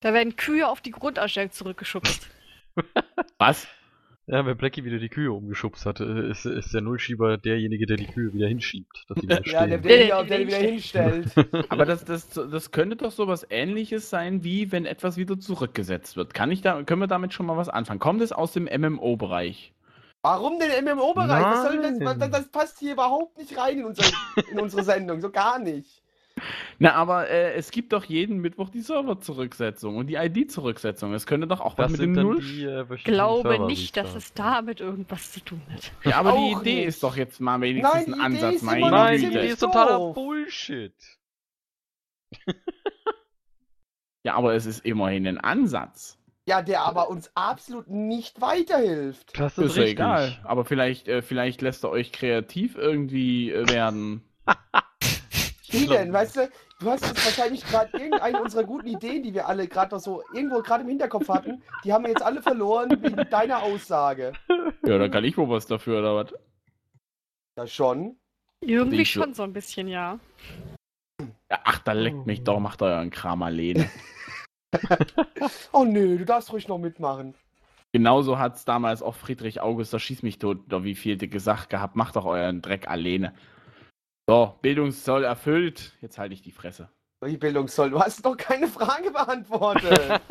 Da 0.02 0.14
werden 0.14 0.36
Kühe 0.36 0.68
auf 0.68 0.80
die 0.80 0.92
Grundeinstellung 0.92 1.50
zurückgeschubst. 1.50 2.28
Was? 3.38 3.66
Ja, 4.30 4.46
wenn 4.46 4.56
Blackie 4.56 4.84
wieder 4.84 4.98
die 4.98 5.08
Kühe 5.08 5.32
umgeschubst 5.32 5.86
hat, 5.86 5.98
äh, 5.98 6.30
ist, 6.30 6.46
ist 6.46 6.72
der 6.72 6.82
Nullschieber 6.82 7.36
derjenige, 7.36 7.84
der 7.86 7.96
die 7.96 8.06
Kühe 8.06 8.32
wieder 8.32 8.46
hinschiebt, 8.46 9.04
dass 9.08 9.20
wieder 9.20 9.42
Ja, 9.44 9.66
der, 9.66 9.78
der, 9.78 9.96
der, 9.96 10.06
der, 10.06 10.24
der 10.24 10.46
wieder 10.46 10.56
hinstellt. 10.58 11.32
Aber 11.68 11.84
das, 11.84 12.04
das, 12.04 12.28
das 12.30 12.70
könnte 12.70 12.94
doch 12.94 13.10
sowas 13.10 13.44
ähnliches 13.50 14.08
sein, 14.08 14.44
wie 14.44 14.70
wenn 14.70 14.86
etwas 14.86 15.16
wieder 15.16 15.40
zurückgesetzt 15.40 16.16
wird. 16.16 16.32
Kann 16.32 16.52
ich 16.52 16.62
da, 16.62 16.80
können 16.84 17.00
wir 17.00 17.08
damit 17.08 17.34
schon 17.34 17.44
mal 17.44 17.56
was 17.56 17.68
anfangen? 17.68 17.98
Kommt 17.98 18.22
es 18.22 18.30
aus 18.30 18.52
dem 18.52 18.66
MMO-Bereich? 18.66 19.72
Warum 20.22 20.60
denn 20.60 20.70
im 20.70 20.96
MMO-Bereich? 20.96 21.44
Was 21.44 21.98
das, 21.98 22.18
das, 22.18 22.30
das 22.30 22.48
passt 22.52 22.78
hier 22.78 22.92
überhaupt 22.92 23.36
nicht 23.36 23.58
rein 23.58 23.78
in 23.78 23.84
unsere, 23.84 24.12
in 24.52 24.60
unsere 24.60 24.84
Sendung. 24.84 25.20
So 25.20 25.30
gar 25.30 25.58
nicht. 25.58 25.99
Na, 26.78 26.94
aber 26.94 27.28
äh, 27.28 27.52
es 27.54 27.70
gibt 27.70 27.92
doch 27.92 28.04
jeden 28.04 28.38
Mittwoch 28.38 28.68
die 28.70 28.80
Server-Zurücksetzung 28.80 29.96
und 29.96 30.06
die 30.08 30.14
ID-Zurücksetzung. 30.14 31.12
Es 31.14 31.26
könnte 31.26 31.46
doch 31.46 31.60
auch 31.60 31.76
was 31.78 31.92
Das 31.92 31.92
mit 31.92 32.00
sind 32.00 32.14
dem 32.14 32.22
Null. 32.26 32.40
die 32.42 32.64
äh, 32.64 32.86
Ich 32.94 33.04
glaube 33.04 33.48
Server 33.50 33.66
nicht, 33.66 33.96
dass 33.96 34.14
es 34.14 34.32
damit 34.34 34.80
irgendwas 34.80 35.32
zu 35.32 35.40
tun 35.40 35.60
hat. 35.72 35.92
Ja, 36.04 36.16
aber 36.16 36.32
die 36.32 36.52
Idee 36.60 36.74
nicht. 36.76 36.86
ist 36.88 37.02
doch 37.02 37.16
jetzt 37.16 37.40
mal 37.40 37.60
wenigstens 37.60 38.06
Nein, 38.08 38.20
ein 38.20 38.32
Idee 38.34 38.44
Ansatz. 38.46 38.62
noch 38.62 38.90
Nein, 38.90 39.20
die 39.20 39.26
Idee 39.26 39.46
ist 39.48 39.58
totaler. 39.60 40.12
Bullshit. 40.12 40.94
Ja, 44.22 44.34
aber 44.34 44.54
es 44.54 44.66
ist 44.66 44.84
immerhin 44.84 45.26
ein 45.26 45.38
Ansatz. 45.38 46.18
Ja, 46.46 46.60
der 46.62 46.82
aber 46.82 47.08
uns 47.08 47.30
absolut 47.34 47.88
nicht 47.88 48.40
weiterhilft. 48.40 49.38
Das 49.38 49.56
Ist 49.56 49.76
ist 49.76 49.78
egal. 49.78 50.38
Aber 50.44 50.64
vielleicht, 50.64 51.08
äh, 51.08 51.22
vielleicht 51.22 51.62
lässt 51.62 51.84
er 51.84 51.90
euch 51.90 52.12
kreativ 52.12 52.76
irgendwie 52.76 53.50
äh, 53.50 53.66
werden. 53.70 54.22
Wie 55.70 55.86
denn? 55.86 56.12
Weißt 56.12 56.36
du, 56.36 56.50
du 56.80 56.90
hast 56.90 57.06
jetzt 57.06 57.24
wahrscheinlich 57.24 57.64
gerade 57.66 57.96
irgendeine 57.96 58.42
unserer 58.42 58.64
guten 58.64 58.86
Ideen, 58.88 59.22
die 59.22 59.32
wir 59.34 59.46
alle 59.48 59.68
gerade 59.68 59.94
noch 59.94 60.00
so 60.02 60.22
irgendwo 60.34 60.60
gerade 60.62 60.82
im 60.82 60.88
Hinterkopf 60.88 61.28
hatten, 61.28 61.62
die 61.84 61.92
haben 61.92 62.04
wir 62.04 62.10
jetzt 62.10 62.22
alle 62.22 62.42
verloren 62.42 62.90
wegen 63.02 63.16
deiner 63.30 63.62
Aussage. 63.62 64.32
Ja, 64.84 64.98
da 64.98 65.08
kann 65.08 65.24
ich 65.24 65.36
wohl 65.36 65.48
was 65.48 65.66
dafür, 65.66 66.00
oder 66.00 66.16
was? 66.16 66.34
Ja, 67.58 67.66
schon. 67.66 68.16
Irgendwie 68.60 68.98
so- 68.98 69.22
schon 69.22 69.34
so 69.34 69.42
ein 69.42 69.52
bisschen, 69.52 69.88
ja. 69.88 70.18
Ja, 71.50 71.58
ach, 71.64 71.78
da 71.80 71.92
leckt 71.92 72.26
mich 72.26 72.44
doch, 72.44 72.60
macht 72.60 72.82
euren 72.82 73.10
Kram 73.10 73.42
alleine. 73.42 73.88
Oh 75.72 75.84
nö, 75.84 76.16
du 76.18 76.24
darfst 76.24 76.52
ruhig 76.52 76.68
noch 76.68 76.78
mitmachen. 76.78 77.34
Genauso 77.92 78.38
hat 78.38 78.54
es 78.56 78.64
damals 78.64 79.02
auch 79.02 79.16
Friedrich 79.16 79.60
August, 79.60 79.92
da 79.92 79.98
schieß 79.98 80.22
mich 80.22 80.38
tot, 80.38 80.58
wie 80.68 80.94
viel 80.94 81.16
gesagt 81.16 81.70
gehabt, 81.70 81.96
macht 81.96 82.14
doch 82.16 82.24
euren 82.24 82.62
Dreck 82.62 82.86
alleine. 82.88 83.34
So, 84.30 84.54
Bildungszoll 84.62 85.24
erfüllt. 85.24 85.98
Jetzt 86.00 86.16
halte 86.16 86.34
ich 86.34 86.40
die 86.40 86.52
Fresse. 86.52 86.88
Die 87.26 87.36
Bildungszoll, 87.36 87.90
du 87.90 87.98
hast 87.98 88.24
doch 88.24 88.36
keine 88.36 88.68
Frage 88.68 89.10
beantwortet. 89.10 90.20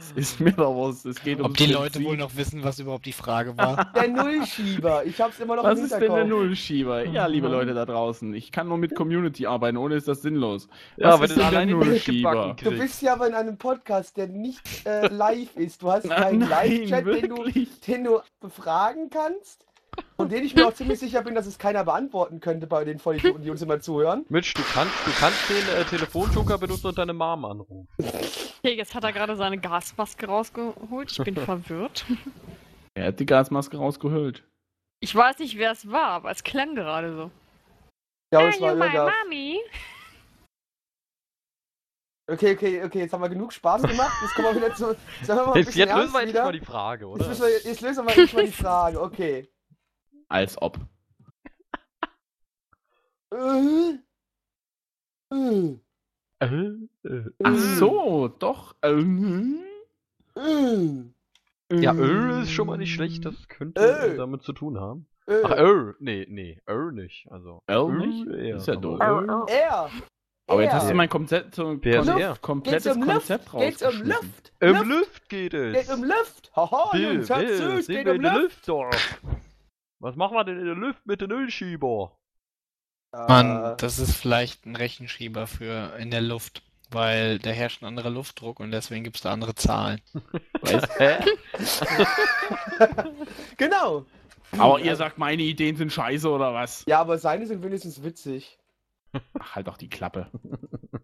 Es 0.00 0.12
ist 0.12 0.40
mir 0.40 0.52
doch 0.52 0.76
was. 0.76 1.04
Es 1.04 1.20
geht 1.22 1.38
Ob 1.38 1.44
ums 1.46 1.58
die 1.58 1.72
Leute 1.72 2.04
wohl 2.04 2.16
noch 2.16 2.36
wissen, 2.36 2.62
was 2.62 2.78
überhaupt 2.78 3.06
die 3.06 3.12
Frage 3.12 3.56
war. 3.56 3.90
Der 3.94 4.08
Nullschieber. 4.08 5.04
Ich 5.04 5.20
hab's 5.20 5.40
immer 5.40 5.56
noch 5.56 5.64
Was 5.64 5.78
im 5.78 5.86
ist 5.86 5.94
denn 5.94 6.12
der. 6.12 6.24
Nullschieber? 6.26 7.06
Ja, 7.06 7.26
liebe 7.26 7.48
Leute 7.48 7.72
da 7.74 7.86
draußen, 7.86 8.34
ich 8.34 8.52
kann 8.52 8.68
nur 8.68 8.76
mit 8.76 8.94
Community 8.94 9.46
arbeiten, 9.46 9.78
ohne 9.78 9.96
ist 9.96 10.06
das 10.06 10.22
sinnlos. 10.22 10.68
Ja, 10.96 11.18
Was 11.18 11.20
wenn 11.20 11.26
ist 11.30 11.36
du 11.36 11.40
denn 11.40 11.50
der 11.50 11.66
Nullschieber? 11.66 12.56
Du 12.62 12.70
bist 12.70 13.02
ja 13.02 13.14
aber 13.14 13.26
in 13.26 13.34
einem 13.34 13.56
Podcast, 13.56 14.16
der 14.16 14.28
nicht 14.28 14.86
äh, 14.86 15.08
live 15.08 15.56
ist. 15.56 15.82
Du 15.82 15.90
hast 15.90 16.04
Na, 16.04 16.16
keinen 16.16 16.42
Live-Chat, 16.42 17.06
den 17.06 17.28
du, 17.30 17.44
den 17.88 18.04
du 18.04 18.20
befragen 18.40 19.10
kannst. 19.10 19.66
Und 20.16 20.30
den 20.30 20.44
ich 20.44 20.54
mir 20.54 20.66
auch 20.68 20.74
ziemlich 20.74 20.98
sicher 21.00 21.22
bin, 21.22 21.34
dass 21.34 21.46
es 21.46 21.58
keiner 21.58 21.84
beantworten 21.84 22.40
könnte 22.40 22.66
bei 22.66 22.84
den 22.84 22.98
Vollidioten, 22.98 23.42
die 23.42 23.50
uns 23.50 23.60
immer 23.62 23.80
zuhören. 23.80 24.24
Mitch, 24.28 24.54
du 24.54 24.62
kannst, 24.62 24.94
du 25.06 25.10
kannst 25.18 25.50
den 25.50 25.68
äh, 25.76 25.84
Telefonjoker 25.84 26.56
benutzen 26.58 26.86
und 26.86 26.98
deine 26.98 27.12
Mom 27.12 27.44
anrufen. 27.44 27.88
Okay, 27.98 28.74
jetzt 28.76 28.94
hat 28.94 29.04
er 29.04 29.12
gerade 29.12 29.36
seine 29.36 29.58
Gasmaske 29.58 30.26
rausgeholt. 30.26 31.10
Ich 31.12 31.18
bin 31.24 31.36
verwirrt. 31.36 32.04
Er 32.96 33.08
hat 33.08 33.18
die 33.18 33.26
Gasmaske 33.26 33.76
rausgeholt. 33.76 34.44
Ich 35.00 35.12
weiß 35.12 35.40
nicht, 35.40 35.58
wer 35.58 35.72
es 35.72 35.90
war, 35.90 36.10
aber 36.10 36.30
es 36.30 36.44
klang 36.44 36.76
gerade 36.76 37.12
so. 37.16 37.30
Ja, 38.32 38.38
aber 38.38 38.50
es 38.50 38.60
war 38.60 38.68
Are 38.68 38.76
you 38.76 38.78
my 38.78 38.84
irgendwas. 38.86 39.12
mommy? 39.24 39.60
Okay, 42.30 42.52
okay, 42.54 42.84
okay, 42.84 43.00
jetzt 43.00 43.12
haben 43.12 43.20
wir 43.20 43.28
genug 43.28 43.52
Spaß 43.52 43.82
gemacht. 43.82 44.12
Jetzt 44.22 44.34
kommen 44.34 44.48
wir 44.54 44.56
wieder 44.62 44.74
zu. 44.74 44.96
Jetzt, 45.20 45.28
wir 45.28 45.34
mal 45.34 45.58
Jetzt, 45.58 45.74
jetzt 45.74 45.94
lösen 45.94 46.12
wir 46.12 46.20
endlich 46.20 46.34
wieder. 46.34 46.44
mal 46.44 46.52
die 46.52 46.60
Frage, 46.64 47.06
oder? 47.08 47.20
Jetzt, 47.20 47.28
müssen 47.28 47.42
wir, 47.42 47.70
jetzt 47.70 47.80
lösen 47.80 48.04
wir 48.06 48.10
endlich 48.12 48.32
mal 48.32 48.44
die 48.46 48.52
Frage. 48.52 49.00
Okay. 49.02 49.48
Als 50.28 50.60
ob. 50.60 50.78
Äh, 53.32 53.98
äh, 55.32 55.78
Äh, 56.40 56.46
äh. 57.08 57.24
Ach 57.42 57.52
äh, 57.54 57.56
so, 57.56 58.28
doch. 58.28 58.74
Äh, 58.82 59.02
Ja, 61.72 61.92
äh, 61.92 61.96
Öl 61.96 62.42
ist 62.42 62.50
schon 62.52 62.66
mal 62.66 62.76
nicht 62.76 62.92
schlecht, 62.94 63.24
das 63.24 63.48
könnte 63.48 63.80
Ö. 63.80 64.16
damit 64.16 64.42
zu 64.42 64.52
tun 64.52 64.78
haben. 64.78 65.06
äh. 65.26 65.40
Ach, 65.44 65.56
Öl, 65.58 65.96
nee, 66.00 66.26
nee, 66.28 66.60
Öl 66.68 66.92
nicht. 66.92 67.26
Also, 67.30 67.62
Öl 67.70 67.92
nicht? 68.06 68.28
eher, 68.28 68.56
Ist 68.56 68.66
ja 68.68 68.76
doof. 68.76 69.00
Er. 69.00 69.90
Aber 70.46 70.62
jetzt 70.62 70.74
hast 70.74 70.90
du 70.90 70.94
mein 70.94 71.08
komplettes 71.08 71.58
um 71.58 71.80
Konzept 71.80 72.26
Luft? 72.38 72.62
Geht's 72.64 72.86
um 72.86 73.02
rausgeschmissen. 73.02 74.06
Luft? 74.08 74.52
Im 74.60 74.88
Luft? 74.90 75.28
Geht 75.30 75.52
Geht 75.52 75.74
es. 75.76 75.88
um 75.90 76.04
Luft? 76.04 76.52
Haha, 76.54 76.94
Jungs, 76.96 77.30
hört 77.30 77.40
Bill, 77.46 77.56
zu, 77.56 77.62
es 77.78 77.86
sind 77.86 78.04
geht 78.04 78.08
um 78.14 78.20
Luft. 78.20 78.66
Luft? 78.66 79.00
Was 80.04 80.16
machen 80.16 80.36
wir 80.36 80.44
denn 80.44 80.58
in 80.58 80.66
der 80.66 80.74
Luft 80.74 81.06
mit 81.06 81.22
den 81.22 81.30
Ölschieber? 81.30 82.18
Mann, 83.12 83.72
Äh, 83.72 83.76
das 83.78 83.98
ist 83.98 84.14
vielleicht 84.14 84.66
ein 84.66 84.76
Rechenschieber 84.76 85.46
für 85.46 85.96
in 85.96 86.10
der 86.10 86.20
Luft, 86.20 86.62
weil 86.90 87.38
da 87.38 87.48
herrscht 87.48 87.82
ein 87.82 87.86
anderer 87.86 88.10
Luftdruck 88.10 88.60
und 88.60 88.70
deswegen 88.70 89.02
gibt 89.02 89.16
es 89.16 89.22
da 89.22 89.32
andere 89.32 89.54
Zahlen. 89.54 90.02
Genau. 93.56 94.04
Aber 94.58 94.78
ihr 94.78 94.94
sagt, 94.96 95.16
meine 95.18 95.42
Ideen 95.42 95.76
sind 95.76 95.90
scheiße 95.90 96.30
oder 96.30 96.52
was? 96.52 96.84
Ja, 96.86 97.00
aber 97.00 97.16
seine 97.18 97.46
sind 97.46 97.62
wenigstens 97.62 98.02
witzig. 98.02 98.58
Ach, 99.38 99.54
halt 99.54 99.68
doch 99.68 99.78
die 99.78 99.88
Klappe. 99.88 100.30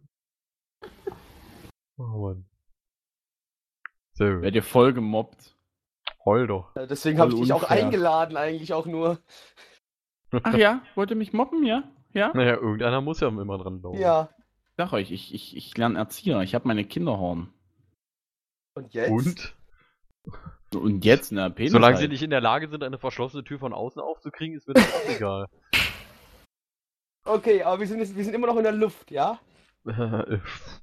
Oh 1.99 2.19
Mann. 2.19 2.47
So, 4.13 4.25
Werdet 4.25 4.55
ihr 4.55 4.63
voll 4.63 4.95
gemobbt. 4.95 5.55
Heul 6.25 6.47
doch. 6.47 6.75
Äh, 6.77 6.87
Deswegen 6.87 7.19
Voll 7.19 7.27
habe 7.27 7.35
ich 7.35 7.43
dich 7.43 7.53
auch 7.53 7.65
eingeladen, 7.65 8.37
eigentlich 8.37 8.73
auch 8.73 8.87
nur. 8.87 9.19
Ach 10.43 10.55
ja, 10.55 10.83
wollt 10.95 11.11
ihr 11.11 11.17
mich 11.17 11.33
mobben, 11.33 11.65
ja? 11.65 11.85
Ja? 12.13 12.33
Naja, 12.35 12.55
irgendeiner 12.55 13.01
muss 13.01 13.21
ja 13.21 13.29
immer 13.29 13.59
dran 13.59 13.83
laufen. 13.83 14.01
Ja. 14.01 14.31
Sag 14.77 14.93
euch, 14.93 15.11
ich, 15.11 15.35
ich, 15.35 15.57
ich 15.57 15.77
lerne 15.77 15.99
Erzieher. 15.99 16.41
Ich 16.41 16.55
habe 16.55 16.67
meine 16.67 16.85
Kinderhorn. 16.85 17.53
Und 18.75 18.95
jetzt? 18.95 19.11
Und? 19.11 19.57
Und 20.75 21.05
jetzt, 21.05 21.33
ne, 21.33 21.51
Penis 21.51 21.73
Solange 21.73 21.95
halt. 21.95 22.03
sie 22.03 22.09
nicht 22.09 22.23
in 22.23 22.31
der 22.31 22.41
Lage 22.41 22.69
sind, 22.69 22.85
eine 22.85 22.99
verschlossene 22.99 23.43
Tür 23.43 23.59
von 23.59 23.73
außen 23.73 24.01
aufzukriegen, 24.01 24.57
ist 24.57 24.69
mir 24.69 24.75
das 24.75 24.93
auch 24.93 25.09
egal. 25.09 25.47
Okay, 27.23 27.63
aber 27.63 27.79
wir 27.81 27.87
sind, 27.87 27.99
jetzt, 27.99 28.17
wir 28.17 28.25
sind 28.25 28.35
immer 28.35 28.47
noch 28.47 28.57
in 28.57 28.63
der 28.63 28.73
Luft, 28.73 29.11
ja? 29.11 29.39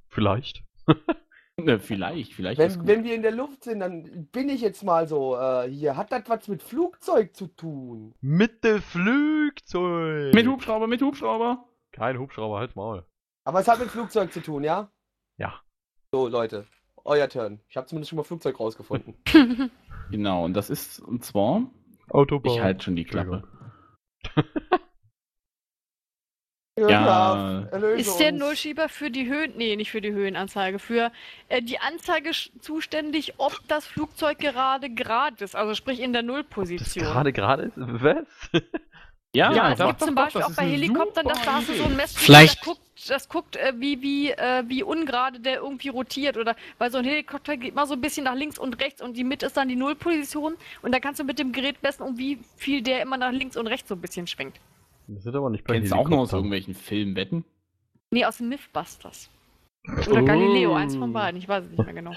Vielleicht. 0.07 0.63
Ne, 1.59 1.79
vielleicht, 1.79 2.33
vielleicht 2.33 2.59
ist 2.59 2.73
Wenn, 2.75 2.79
gut. 2.79 2.87
wenn 2.87 3.03
wir 3.03 3.15
in 3.15 3.23
der 3.23 3.31
Luft 3.31 3.63
sind, 3.63 3.79
dann 3.79 4.27
bin 4.31 4.47
ich 4.47 4.61
jetzt 4.61 4.83
mal 4.83 5.07
so, 5.07 5.35
äh, 5.37 5.67
hier, 5.67 5.97
hat 5.97 6.11
das 6.11 6.21
was 6.27 6.47
mit 6.47 6.61
Flugzeug 6.61 7.35
zu 7.35 7.47
tun? 7.47 8.13
Mit 8.21 8.63
dem 8.63 8.79
Flugzeug! 8.79 10.35
Mit 10.35 10.45
Hubschrauber, 10.47 10.85
mit 10.85 11.01
Hubschrauber. 11.01 11.65
Kein 11.91 12.19
Hubschrauber, 12.19 12.59
halt's 12.59 12.75
Maul. 12.75 13.05
Aber 13.43 13.59
es 13.59 13.67
hat 13.67 13.79
mit 13.79 13.89
Flugzeug 13.89 14.31
zu 14.31 14.41
tun, 14.41 14.63
ja? 14.63 14.91
Ja. 15.37 15.59
So, 16.11 16.27
Leute, 16.27 16.67
euer 17.03 17.27
Turn. 17.27 17.59
Ich 17.69 17.75
habe 17.75 17.87
zumindest 17.87 18.09
schon 18.11 18.17
mal 18.17 18.23
Flugzeug 18.23 18.59
rausgefunden. 18.59 19.15
Genau, 20.09 20.45
und 20.45 20.53
das 20.53 20.69
ist, 20.69 21.01
und 21.01 21.25
zwar, 21.25 21.69
Autobahn. 22.09 22.53
ich 22.53 22.61
halte 22.61 22.85
schon 22.85 22.95
die 22.95 23.03
Klappe. 23.03 23.43
Ja, 26.77 27.63
Ist 27.95 28.19
der. 28.19 28.31
Nullschieber 28.31 28.87
für 28.87 29.09
die 29.09 29.27
Höhen, 29.27 29.53
nee, 29.57 29.75
nicht 29.75 29.89
für 29.89 30.01
die 30.01 30.11
Höhenanzeige, 30.11 30.77
für 30.77 31.11
äh, 31.49 31.61
die 31.61 31.79
Anzeige 31.79 32.31
zuständig, 32.59 33.33
ob 33.37 33.59
das 33.67 33.85
Flugzeug 33.87 34.37
gerade 34.39 34.89
gerade 34.91 35.43
ist, 35.43 35.55
also 35.55 35.73
sprich 35.73 35.99
in 35.99 36.13
der 36.13 36.21
Das 36.21 36.27
Nullposition. 36.27 37.03
gerade, 37.05 37.33
gerade 37.33 37.63
ist. 37.63 37.73
Was? 37.77 38.25
Ja, 39.33 39.51
Ja, 39.53 39.71
es 39.73 39.79
gibt 39.79 39.99
zum 39.99 40.15
Beispiel 40.15 40.41
auch 40.43 40.55
bei 40.55 40.67
Helikoptern, 40.67 41.27
dass 41.27 41.41
da 41.43 41.53
hast 41.55 41.69
du 41.69 41.73
so 41.73 41.83
ein 41.85 41.95
Messgerät, 41.95 42.49
das 42.49 42.61
guckt, 42.61 42.81
das 43.07 43.29
guckt 43.29 43.55
äh, 43.55 43.73
wie, 43.75 44.01
wie, 44.01 44.31
äh, 44.31 44.63
wie 44.67 44.83
ungerade 44.83 45.39
der 45.39 45.55
irgendwie 45.57 45.89
rotiert 45.89 46.37
oder 46.37 46.55
weil 46.77 46.91
so 46.91 46.97
ein 46.99 47.05
Helikopter 47.05 47.57
geht 47.57 47.75
mal 47.75 47.85
so 47.85 47.93
ein 47.93 48.01
bisschen 48.01 48.23
nach 48.23 48.35
links 48.35 48.57
und 48.57 48.79
rechts 48.79 49.01
und 49.01 49.17
die 49.17 49.23
Mitte 49.23 49.47
ist 49.47 49.57
dann 49.57 49.67
die 49.67 49.75
Nullposition 49.75 50.55
und 50.81 50.91
dann 50.91 51.01
kannst 51.01 51.19
du 51.19 51.23
mit 51.23 51.39
dem 51.39 51.51
Gerät 51.51 51.81
messen, 51.83 52.03
um 52.03 52.17
wie 52.17 52.39
viel 52.55 52.81
der 52.81 53.01
immer 53.01 53.17
nach 53.17 53.31
links 53.31 53.57
und 53.57 53.67
rechts 53.67 53.89
so 53.89 53.95
ein 53.95 54.01
bisschen 54.01 54.27
schwenkt. 54.27 54.59
Das 55.07 55.23
sind 55.23 55.35
aber 55.35 55.49
nicht 55.49 55.63
bei 55.65 55.75
Kennst 55.75 55.91
du 55.91 55.95
auch 55.95 56.09
noch 56.09 56.19
aus 56.19 56.33
irgendwelchen 56.33 56.73
Filmen 56.75 57.15
wetten? 57.15 57.45
Nee, 58.11 58.25
aus 58.25 58.37
dem 58.37 58.49
Mythbusters. 58.49 59.29
Oder 60.09 60.23
Galileo, 60.23 60.73
eins 60.75 60.95
Oh. 60.95 60.99
von 60.99 61.13
beiden, 61.13 61.39
ich 61.39 61.47
weiß 61.47 61.63
es 61.63 61.71
nicht 61.71 61.83
mehr 61.85 61.93
genau. 61.93 62.13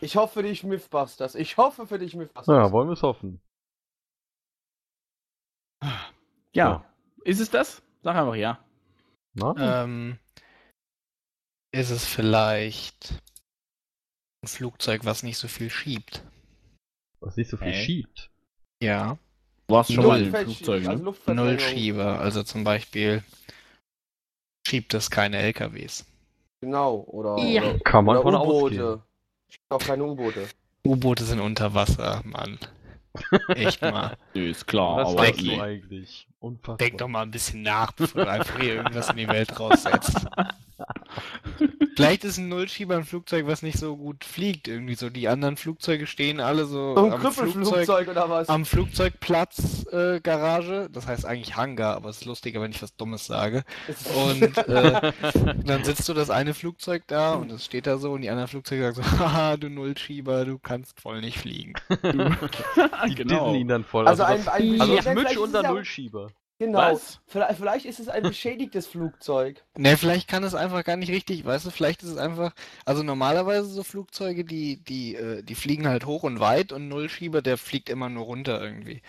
Ich 0.00 0.16
hoffe 0.16 0.34
für 0.34 0.42
dich, 0.42 0.62
Mythbusters. 0.64 1.34
Ich 1.34 1.56
hoffe 1.56 1.86
für 1.86 1.98
dich, 1.98 2.14
Mythbusters. 2.14 2.54
Ja, 2.54 2.70
wollen 2.72 2.88
wir 2.88 2.92
es 2.92 3.02
hoffen. 3.02 3.40
Ja. 6.54 6.84
Ist 7.24 7.40
es 7.40 7.50
das? 7.50 7.82
Sag 8.02 8.16
einfach 8.16 8.34
ja. 8.34 8.62
Na? 9.34 9.54
Ähm, 9.84 10.18
ist 11.72 11.90
es 11.90 12.04
vielleicht 12.06 13.18
ein 14.42 14.48
Flugzeug, 14.48 15.04
was 15.04 15.22
nicht 15.22 15.38
so 15.38 15.48
viel 15.48 15.70
schiebt? 15.70 16.22
Was 17.20 17.36
nicht 17.36 17.48
so 17.48 17.56
viel 17.56 17.72
Hä? 17.72 17.84
schiebt. 17.84 18.30
Ja. 18.82 19.18
Du 19.66 19.74
warst 19.74 19.92
schon 19.92 20.06
mal 20.06 20.22
in 20.22 20.34
Flugzeugen, 20.34 20.86
also 20.88 20.98
ne? 20.98 21.04
Luftverschwendung. 21.06 21.46
Nullschieber, 21.46 22.20
also 22.20 22.42
zum 22.42 22.64
Beispiel 22.64 23.22
schiebt 24.66 24.92
es 24.94 25.10
keine 25.10 25.38
LKWs. 25.38 26.04
Genau, 26.60 26.96
oder, 27.08 27.38
Ja. 27.38 27.62
oder, 27.62 27.78
Kann 27.80 28.04
man 28.04 28.16
oder 28.18 28.22
von 28.22 28.34
U-Boote. 28.34 28.84
ausgehen. 28.86 29.02
Auch 29.70 29.78
keine 29.78 30.04
U-Boote. 30.04 30.48
U-Boote 30.86 31.24
sind 31.24 31.40
unter 31.40 31.72
Wasser, 31.74 32.20
Mann. 32.24 32.58
Echt 33.54 33.80
mal. 33.80 34.16
Nö, 34.34 34.48
ist 34.50 34.66
klar, 34.66 34.96
Was 34.98 35.12
aber 35.12 35.30
du 35.30 35.60
eigentlich? 35.60 36.26
Unfassbar. 36.40 36.76
Denk 36.78 36.98
doch 36.98 37.08
mal 37.08 37.22
ein 37.22 37.30
bisschen 37.30 37.62
nach, 37.62 37.92
bevor 37.92 38.24
du 38.24 38.30
einfach 38.30 38.58
hier 38.60 38.74
irgendwas 38.74 39.08
in 39.10 39.16
die 39.16 39.28
Welt 39.28 39.58
raussetzt. 39.58 40.26
Vielleicht 41.96 42.24
ist 42.24 42.38
ein 42.38 42.48
Nullschieber 42.48 42.96
ein 42.96 43.04
Flugzeug, 43.04 43.46
was 43.46 43.62
nicht 43.62 43.78
so 43.78 43.96
gut 43.96 44.24
fliegt. 44.24 44.66
Irgendwie 44.66 44.94
so. 44.94 45.10
Die 45.10 45.28
anderen 45.28 45.56
Flugzeuge 45.56 46.06
stehen 46.06 46.40
alle 46.40 46.64
so 46.64 46.94
ein 46.96 47.12
am 47.12 47.20
Flugzeug, 47.32 48.08
oder 48.08 48.28
was? 48.28 48.48
am 48.48 48.64
Flugzeugplatz 48.64 49.86
äh, 49.92 50.20
Garage. 50.20 50.88
Das 50.90 51.06
heißt 51.06 51.24
eigentlich 51.24 51.56
Hangar, 51.56 51.94
aber 51.94 52.08
es 52.08 52.18
ist 52.18 52.24
lustiger, 52.24 52.60
wenn 52.60 52.72
ich 52.72 52.82
was 52.82 52.96
Dummes 52.96 53.26
sage. 53.26 53.64
Und 54.16 54.58
äh, 54.58 55.12
dann 55.64 55.84
sitzt 55.84 56.08
du 56.08 56.14
das 56.14 56.30
eine 56.30 56.54
Flugzeug 56.54 57.04
da 57.06 57.34
und 57.34 57.50
es 57.52 57.64
steht 57.64 57.86
da 57.86 57.98
so 57.98 58.12
und 58.12 58.22
die 58.22 58.30
anderen 58.30 58.48
Flugzeuge 58.48 58.92
sagen 58.92 59.08
so, 59.08 59.18
haha, 59.18 59.56
du 59.56 59.68
Nullschieber, 59.68 60.44
du 60.44 60.58
kannst 60.58 61.00
voll 61.00 61.20
nicht 61.20 61.38
fliegen. 61.38 61.74
Die 63.08 63.14
genau. 63.14 63.46
dissen 63.46 63.60
ihn 63.60 63.68
dann 63.68 63.84
voll. 63.84 64.08
also 64.08 64.22
was- 64.24 64.48
ein, 64.48 64.80
ein 64.80 64.80
also 64.80 64.94
ist 64.94 65.06
es 65.06 65.36
unser 65.36 65.62
ja- 65.62 65.70
Nullschieber. 65.70 66.28
Genau. 66.66 66.78
Was? 66.78 67.20
Vielleicht, 67.26 67.56
vielleicht 67.58 67.86
ist 67.86 68.00
es 68.00 68.08
ein 68.08 68.22
beschädigtes 68.22 68.86
Flugzeug. 68.88 69.62
Ne, 69.76 69.96
vielleicht 69.96 70.28
kann 70.28 70.44
es 70.44 70.54
einfach 70.54 70.84
gar 70.84 70.96
nicht 70.96 71.10
richtig, 71.10 71.44
weißt 71.44 71.66
du, 71.66 71.70
vielleicht 71.70 72.02
ist 72.02 72.10
es 72.10 72.16
einfach, 72.16 72.52
also 72.84 73.02
normalerweise 73.02 73.66
so 73.68 73.82
Flugzeuge, 73.82 74.44
die, 74.44 74.78
die, 74.84 75.14
äh, 75.14 75.42
die 75.42 75.54
fliegen 75.54 75.86
halt 75.88 76.06
hoch 76.06 76.22
und 76.22 76.40
weit 76.40 76.72
und 76.72 76.88
Nullschieber, 76.88 77.42
der 77.42 77.58
fliegt 77.58 77.88
immer 77.88 78.08
nur 78.08 78.24
runter 78.24 78.62
irgendwie. 78.62 79.02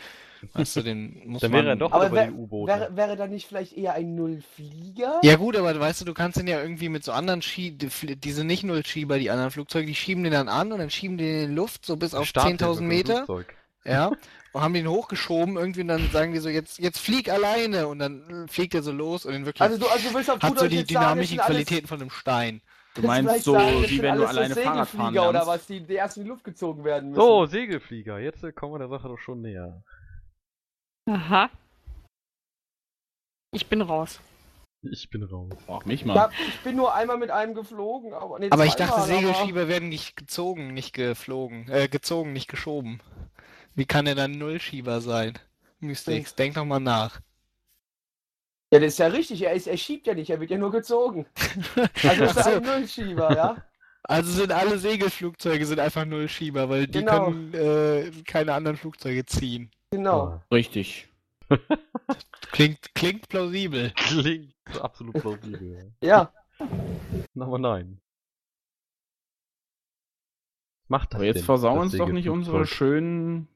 Weißt 0.54 0.76
du, 0.76 0.82
den 0.84 1.22
muss 1.26 1.42
Dann 1.42 1.52
man... 1.52 1.62
wäre 1.62 1.70
er 1.74 1.76
doch 1.76 1.92
Aber 1.92 2.12
wär- 2.12 2.28
die 2.28 2.34
U-Boote. 2.34 2.72
Wäre, 2.72 2.96
wäre 2.96 3.16
da 3.16 3.26
nicht 3.28 3.48
vielleicht 3.48 3.74
eher 3.74 3.94
ein 3.94 4.16
Nullflieger? 4.16 5.20
Ja 5.24 5.36
gut, 5.38 5.56
aber 5.56 5.80
weißt 5.80 6.02
du, 6.02 6.06
du 6.06 6.14
kannst 6.14 6.38
den 6.38 6.48
ja 6.48 6.62
irgendwie 6.62 6.90
mit 6.90 7.04
so 7.04 7.12
anderen 7.14 7.42
Schie 7.42 7.72
die, 7.72 7.88
fl- 7.90 8.16
die 8.16 8.32
sind 8.32 8.48
nicht 8.48 8.64
Nullschieber, 8.64 9.18
die 9.18 9.32
anderen 9.32 9.52
Flugzeuge, 9.52 9.88
die 9.88 9.96
schieben 9.96 10.24
den 10.24 10.34
dann 10.34 10.50
an 10.50 10.72
und 10.72 10.80
dann 10.80 10.90
schieben 10.90 11.18
die 11.18 11.24
den 11.26 11.42
in 11.44 11.50
die 11.50 11.56
Luft, 11.56 11.86
so 11.86 11.96
bis 11.98 12.14
auf 12.14 12.28
Starthilfe 12.28 12.66
10.000 12.66 12.76
für 12.76 12.84
ein 12.84 12.88
Meter, 12.88 13.16
Flugzeug. 13.26 13.56
Ja, 13.86 14.12
und 14.52 14.62
haben 14.62 14.74
den 14.74 14.88
hochgeschoben 14.88 15.58
irgendwie 15.58 15.82
und 15.82 15.90
dann 15.90 16.10
sagen 16.12 16.34
die 16.34 16.40
so, 16.40 16.50
jetzt, 16.50 16.80
jetzt 16.80 17.00
flieg 17.00 17.30
alleine 17.30 17.88
und 17.88 18.00
dann 18.00 18.46
äh, 18.46 18.48
fliegt 18.48 18.74
er 18.74 18.84
so 18.84 18.92
los 18.92 19.26
und 19.26 19.34
in 19.34 19.46
Also 19.46 19.48
Wirklichkeit 19.48 19.82
du, 19.82 19.88
also 19.88 20.10
du 20.10 20.16
willst 20.16 20.30
auf 20.30 20.42
hat 20.42 20.60
so 20.60 20.68
die 20.68 20.84
dynamischen 20.84 21.38
Qualitäten 21.38 21.88
von 21.88 22.02
einem 22.02 22.10
Stein. 22.10 22.62
Du 22.96 23.02
meinst 23.02 23.44
so, 23.44 23.54
sagen, 23.54 23.84
wie 23.84 24.02
wenn 24.02 24.16
du 24.16 24.26
alles 24.26 24.32
so 24.32 24.40
alleine 24.40 24.56
Fahrrad 24.56 24.88
fahren 24.88 25.14
Segelflieger 25.14 25.22
oder 25.24 25.32
lernst. 25.34 25.48
was, 25.48 25.68
die, 25.68 25.82
die 25.82 25.94
erst 25.96 26.18
in 26.18 26.24
die 26.24 26.30
Luft 26.30 26.46
gezogen 26.46 26.86
werden 26.86 27.10
müssen. 27.10 27.22
So, 27.22 27.46
Segelflieger. 27.46 28.20
Jetzt 28.20 28.44
äh, 28.44 28.54
kommen 28.54 28.74
wir 28.74 28.80
der 28.80 28.88
Sache 28.88 29.10
doch 29.10 29.20
schon 29.20 29.42
näher. 29.42 29.84
Aha. 31.10 31.50
Ich 33.52 33.68
bin 33.68 33.82
raus. 33.82 34.22
Ich 34.82 35.10
bin 35.10 35.24
raus. 35.24 35.52
Frag 35.66 35.86
mich 35.86 36.02
ich, 36.02 36.06
mal. 36.06 36.18
hab, 36.18 36.32
ich 36.34 36.60
bin 36.62 36.78
nur 36.78 36.94
einmal 36.94 37.18
mit 37.18 37.32
einem 37.32 37.54
geflogen, 37.54 38.14
aber 38.14 38.40
nee, 38.40 38.50
Aber 38.50 38.66
ich 38.66 38.76
dachte, 38.76 39.02
Segelschieber 39.02 39.68
werden 39.68 39.90
nicht 39.90 40.16
gezogen, 40.16 40.74
nicht 40.74 40.94
geflogen. 40.94 41.68
Äh, 41.70 41.90
gezogen, 41.90 42.32
nicht 42.32 42.48
geschoben. 42.48 43.02
Wie 43.76 43.86
kann 43.86 44.08
er 44.08 44.16
dann 44.16 44.32
Nullschieber 44.32 45.02
sein? 45.02 45.38
Mystix, 45.80 46.34
denk 46.36 46.56
doch 46.56 46.66
mal 46.66 46.80
nach. 46.80 47.20
Ja, 48.72 48.80
das 48.80 48.94
ist 48.94 49.00
ja 49.00 49.08
richtig. 49.08 49.42
Er, 49.44 49.54
ist, 49.54 49.68
er 49.68 49.78
schiebt 49.78 50.08
ja 50.08 50.14
nicht, 50.14 50.30
er 50.30 50.40
wird 50.40 50.50
ja 50.52 50.58
nur 50.58 50.72
gezogen. 50.72 51.26
Also 52.04 52.24
ist 52.24 52.38
er 52.38 52.58
ein 52.58 52.64
Nullschieber, 52.64 53.36
ja? 53.36 53.64
Also 54.04 54.32
sind 54.32 54.52
alle 54.52 54.78
Segelflugzeuge 54.78 55.66
sind 55.66 55.80
einfach 55.80 56.06
Nullschieber, 56.06 56.70
weil 56.70 56.88
die 56.88 57.00
Genau. 57.00 57.26
können 57.26 57.54
äh, 57.54 58.12
keine 58.26 58.54
anderen 58.54 58.78
Flugzeuge 58.78 59.26
ziehen. 59.26 59.72
Genau. 59.92 60.42
Richtig. 60.52 61.08
Klingt, 62.52 62.94
klingt 62.96 63.28
plausibel. 63.28 63.92
Klingt 63.96 64.54
absolut 64.80 65.16
plausibel. 65.16 65.92
Ja. 66.02 66.32
Aber 67.38 67.60
nein. 67.60 68.00
Macht 70.88 71.12
das 71.14 71.16
Aber 71.18 71.26
jetzt 71.26 71.38
denn, 71.38 71.46
versauen 71.46 71.80
uns 71.80 71.98
doch 71.98 72.10
nicht 72.10 72.30
unsere 72.30 72.66
schönen. 72.66 73.48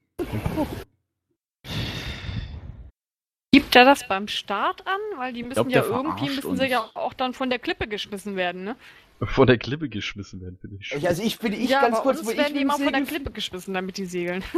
Gibt 3.52 3.76
er 3.76 3.86
das 3.86 4.08
beim 4.08 4.28
Start 4.28 4.86
an? 4.86 5.00
Weil 5.18 5.34
die 5.34 5.44
müssen 5.44 5.68
glaub, 5.68 5.70
ja 5.70 5.84
irgendwie 5.84 6.30
müssen 6.30 6.56
sie 6.56 6.64
uns. 6.64 6.72
ja 6.72 6.90
auch 6.94 7.14
dann 7.14 7.34
von 7.34 7.50
der 7.50 7.60
Klippe 7.60 7.88
geschmissen 7.88 8.36
werden, 8.36 8.64
ne? 8.64 8.76
Von 9.22 9.48
der 9.48 9.58
Klippe 9.58 9.90
geschmissen 9.90 10.40
werden, 10.40 10.58
finde 10.60 10.78
ich. 10.80 10.94
Ich, 10.96 11.08
also 11.08 11.22
ich 11.22 11.40
bin 11.40 11.52
ich 11.52 11.70
ja, 11.70 11.82
ganz 11.82 11.98
bei 11.98 12.04
kurz, 12.04 12.20
uns 12.20 12.28
wo 12.28 12.32
ich 12.32 12.38
werden 12.38 12.54
die 12.54 12.62
immer 12.62 12.78
von 12.78 12.92
der 12.94 13.02
Klippe 13.04 13.32
geschmissen, 13.32 13.74
damit 13.74 13.98
die 13.98 14.06
segeln. 14.06 14.44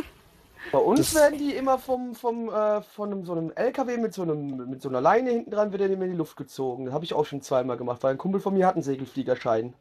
Bei 0.71 0.77
uns 0.77 0.99
Das- 0.99 1.15
werden 1.15 1.39
die 1.39 1.55
immer 1.55 1.79
vom, 1.79 2.13
vom 2.13 2.47
äh, 2.49 2.83
von 2.83 3.11
einem, 3.11 3.25
so 3.25 3.31
einem 3.31 3.51
LKW 3.55 3.97
mit 3.97 4.13
so 4.13 4.21
einem 4.21 4.69
mit 4.69 4.79
so 4.83 4.89
einer 4.89 5.01
Leine 5.01 5.31
hinten 5.31 5.49
dran 5.49 5.71
wird 5.71 5.81
er 5.81 5.89
immer 5.89 6.05
in 6.05 6.11
die 6.11 6.17
Luft 6.17 6.37
gezogen. 6.37 6.85
Das 6.85 6.93
habe 6.93 7.03
ich 7.03 7.13
auch 7.15 7.25
schon 7.25 7.41
zweimal 7.41 7.77
gemacht, 7.77 8.03
weil 8.03 8.11
ein 8.11 8.19
Kumpel 8.19 8.39
von 8.39 8.53
mir 8.53 8.67
hat 8.67 8.75
einen 8.75 8.83
Segelfliegerschein. 8.83 9.73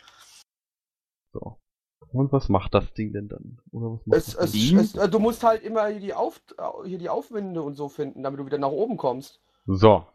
So. 1.35 1.60
Und 2.09 2.33
was 2.33 2.49
macht 2.49 2.75
das 2.75 2.93
Ding 2.95 3.13
denn 3.13 3.29
dann? 3.29 3.61
Oder 3.71 3.93
was 3.93 4.07
macht 4.07 4.19
Es, 4.19 4.27
das 4.35 4.45
es, 4.47 4.53
Ding? 4.53 4.79
es, 4.79 4.95
äh, 4.97 5.09
du 5.09 5.19
musst 5.19 5.45
halt 5.45 5.63
immer 5.63 5.87
hier 5.89 6.01
die, 6.01 6.15
Auf, 6.15 6.41
hier 6.85 6.99
die 6.99 7.09
Aufwinde 7.09 7.63
und 7.63 7.75
so 7.75 7.89
finden, 7.89 8.23
damit 8.23 8.41
du 8.41 8.47
wieder 8.47 8.59
nach 8.59 8.69
oben 8.71 8.97
kommst. 8.97 9.41
So. 9.67 10.07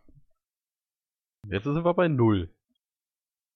Jetzt 1.48 1.64
sind 1.64 1.84
wir 1.86 1.94
bei 1.94 2.08
Null. 2.08 2.50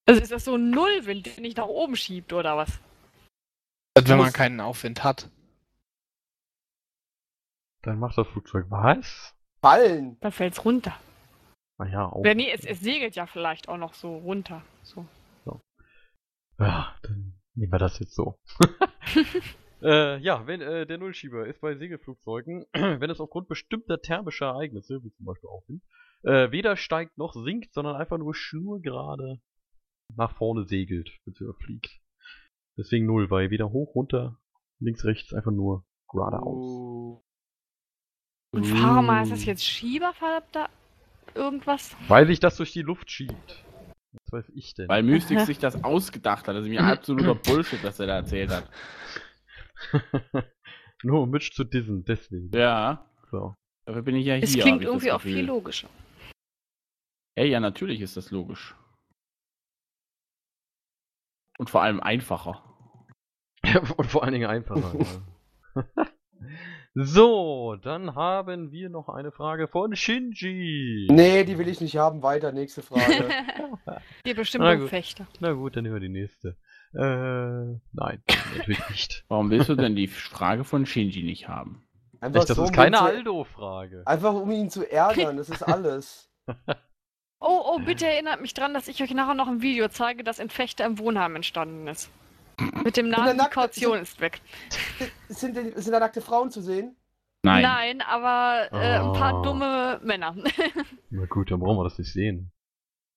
Also 0.06 0.22
ist 0.22 0.32
das 0.32 0.46
so 0.46 0.56
ein 0.56 0.70
Nullwind, 0.70 1.26
der 1.26 1.42
nicht 1.42 1.58
nach 1.58 1.68
oben 1.68 1.96
schiebt, 1.96 2.32
oder 2.34 2.56
was? 2.56 2.70
Also 3.96 4.08
wenn 4.10 4.18
man 4.18 4.28
musst- 4.28 4.36
keinen 4.38 4.62
Aufwind 4.62 5.04
hat. 5.04 5.30
Dann 7.82 8.00
macht 8.00 8.18
das 8.18 8.28
Flugzeug 8.28 8.66
was? 8.70 9.36
Fallen. 9.62 10.20
Da 10.22 10.32
fällt's 10.32 10.64
runter. 10.66 10.96
Naja, 11.78 12.08
auch. 12.08 12.16
Oder 12.20 12.36
nee, 12.36 12.52
es, 12.52 12.66
es 12.66 12.80
segelt 12.82 13.16
ja 13.16 13.26
vielleicht 13.26 13.70
auch 13.70 13.78
noch 13.78 13.94
so 13.94 14.18
runter. 14.18 14.62
So. 14.84 15.06
Ja, 16.60 16.94
dann 17.04 17.39
nehmen 17.56 17.72
wir 17.72 17.80
das 17.80 18.00
jetzt 18.00 18.16
so. 18.16 18.40
äh, 19.82 20.18
ja, 20.20 20.46
wenn 20.48 20.62
äh, 20.62 20.86
der 20.86 20.98
Nullschieber 20.98 21.48
ist 21.48 21.62
bei 21.62 21.76
Segelflugzeugen, 21.76 22.66
wenn 22.74 23.10
es 23.10 23.20
aufgrund 23.20 23.48
bestimmter 23.48 24.02
thermischer 24.02 24.48
Ereignisse, 24.48 25.04
wie 25.04 25.12
zum 25.12 25.26
Beispiel 25.26 25.50
Aufwind, 25.50 25.84
äh, 26.24 26.52
weder 26.52 26.76
steigt 26.76 27.18
noch 27.18 27.34
sinkt, 27.34 27.74
sondern 27.74 27.96
einfach 27.96 28.18
nur 28.18 28.36
schnurgerade 28.36 29.42
nach 30.16 30.36
vorne 30.36 30.66
segelt, 30.66 31.12
beziehungsweise 31.26 31.64
fliegt. 31.64 32.02
Deswegen 32.78 33.06
Null, 33.06 33.30
weil 33.30 33.52
weder 33.52 33.72
hoch, 33.72 33.94
runter, 33.96 34.40
links, 34.80 35.06
rechts, 35.06 35.34
einfach 35.34 35.52
nur 35.52 35.86
geradeaus. 36.10 36.66
Oh. 36.66 37.24
Und 38.52 38.84
warum 38.84 39.12
heißt 39.12 39.32
das 39.32 39.46
jetzt 39.46 39.64
Schieberverdammter 39.64 40.70
irgendwas? 41.36 41.96
Weil 42.08 42.26
sich 42.26 42.40
das 42.40 42.58
durch 42.58 42.72
die 42.72 42.82
Luft 42.82 43.12
schiebt. 43.12 43.64
Was 44.12 44.32
weiß 44.32 44.50
ich 44.56 44.74
denn? 44.74 44.88
Weil 44.90 45.04
Mystics 45.04 45.46
sich 45.46 45.60
das 45.60 45.84
ausgedacht 45.84 46.48
hat. 46.48 46.56
Das 46.56 46.64
ist 46.64 46.70
mir 46.70 46.84
absoluter 46.84 47.36
Bullshit, 47.36 47.84
was 47.84 48.00
er 48.00 48.08
da 48.08 48.16
erzählt 48.16 48.50
hat. 48.52 48.70
Nur 51.04 51.22
um 51.22 51.30
Mitch 51.30 51.52
zu 51.54 51.64
dissen, 51.64 52.04
deswegen. 52.06 52.52
Ja, 52.54 53.10
So. 53.32 53.54
dafür 53.86 54.02
bin 54.02 54.16
ich 54.16 54.26
ja 54.26 54.36
hier. 54.36 54.44
Es 54.44 54.56
hab 54.56 54.62
klingt 54.62 54.84
irgendwie 54.84 55.08
das 55.08 55.16
auch 55.16 55.22
viel 55.22 55.46
logischer. 55.46 55.90
Ja, 57.38 57.46
ja, 57.46 57.60
natürlich 57.60 58.02
ist 58.02 58.18
das 58.18 58.32
logisch. 58.32 58.76
Und 61.58 61.70
vor 61.70 61.82
allem 61.84 62.00
einfacher. 62.02 62.64
Und 63.98 64.08
vor 64.08 64.24
allen 64.24 64.34
Dingen 64.34 64.50
einfacher. 64.50 64.98
ja. 64.98 66.08
So, 67.02 67.76
dann 67.82 68.16
haben 68.16 68.72
wir 68.72 68.90
noch 68.90 69.08
eine 69.10 69.32
Frage 69.32 69.68
von 69.68 69.96
Shinji. 69.96 71.08
Nee, 71.12 71.44
die 71.46 71.58
will 71.58 71.68
ich 71.68 71.80
nicht 71.82 71.96
haben. 71.98 72.22
Weiter, 72.24 72.52
nächste 72.52 72.82
Frage. 72.82 73.30
Hier 74.26 74.36
bestimmt 74.36 74.66
Na 74.66 74.74
um 74.74 74.80
gut. 74.82 74.90
Fechter. 74.90 75.26
Na 75.40 75.54
gut, 75.54 75.76
dann 75.76 75.84
nehmen 75.84 75.96
wir 75.96 76.02
die 76.02 76.10
nächste. 76.10 76.58
Äh, 76.94 77.80
nein, 77.94 78.22
natürlich 78.58 78.90
nicht. 78.90 79.24
Warum 79.30 79.50
willst 79.50 79.70
du 79.70 79.76
denn 79.76 79.96
die 79.96 80.08
Frage 80.08 80.64
von 80.64 80.86
Shinji 80.86 81.24
nicht 81.24 81.48
haben? 81.48 81.84
Einfach 82.20 82.42
Echt, 82.42 82.50
das 82.50 82.58
so, 82.58 82.64
ist 82.64 82.70
um 82.70 82.76
keine 82.76 82.98
ihn 82.98 83.00
zu- 83.00 83.06
Aldo-Frage. 83.06 84.04
Einfach 84.06 84.34
um 84.34 84.52
ihn 84.52 84.70
zu 84.70 84.90
ärgern, 84.92 85.38
das 85.38 85.50
ist 85.50 85.64
alles. 85.64 86.30
Oh, 87.42 87.62
oh, 87.76 87.80
bitte 87.80 88.06
erinnert 88.06 88.42
mich 88.42 88.54
dran, 88.54 88.74
dass 88.74 88.90
ich 88.90 89.02
euch 89.02 89.14
nachher 89.14 89.34
noch 89.34 89.48
ein 89.48 89.62
Video 89.62 89.88
zeige, 89.88 90.26
das 90.26 90.40
in 90.40 90.50
Fechter 90.50 90.86
im 90.86 91.00
Wohnheim 91.00 91.38
entstanden 91.38 91.88
ist. 91.88 92.12
Mit 92.84 92.98
dem 92.98 93.10
Namen, 93.10 93.32
die 93.34 93.38
nackte- 93.38 93.54
Kaution 93.56 94.00
ist 94.00 94.20
weg. 94.22 94.42
Sind, 95.30 95.56
sind 95.56 95.92
da 95.94 96.00
nackte 96.00 96.22
Frauen 96.22 96.52
zu 96.52 96.62
sehen? 96.62 96.96
Nein. 97.44 98.02
aber 98.02 98.68
äh, 98.74 98.98
ein 99.00 99.14
paar 99.14 99.40
Oh. 99.40 99.44
dumme 99.44 100.00
Männer. 100.04 100.36
Na 101.10 101.26
gut, 101.26 101.52
dann 101.52 101.60
brauchen 101.60 101.78
wir 101.78 101.84
das 101.86 101.98
nicht 101.98 102.12
sehen. 102.12 102.52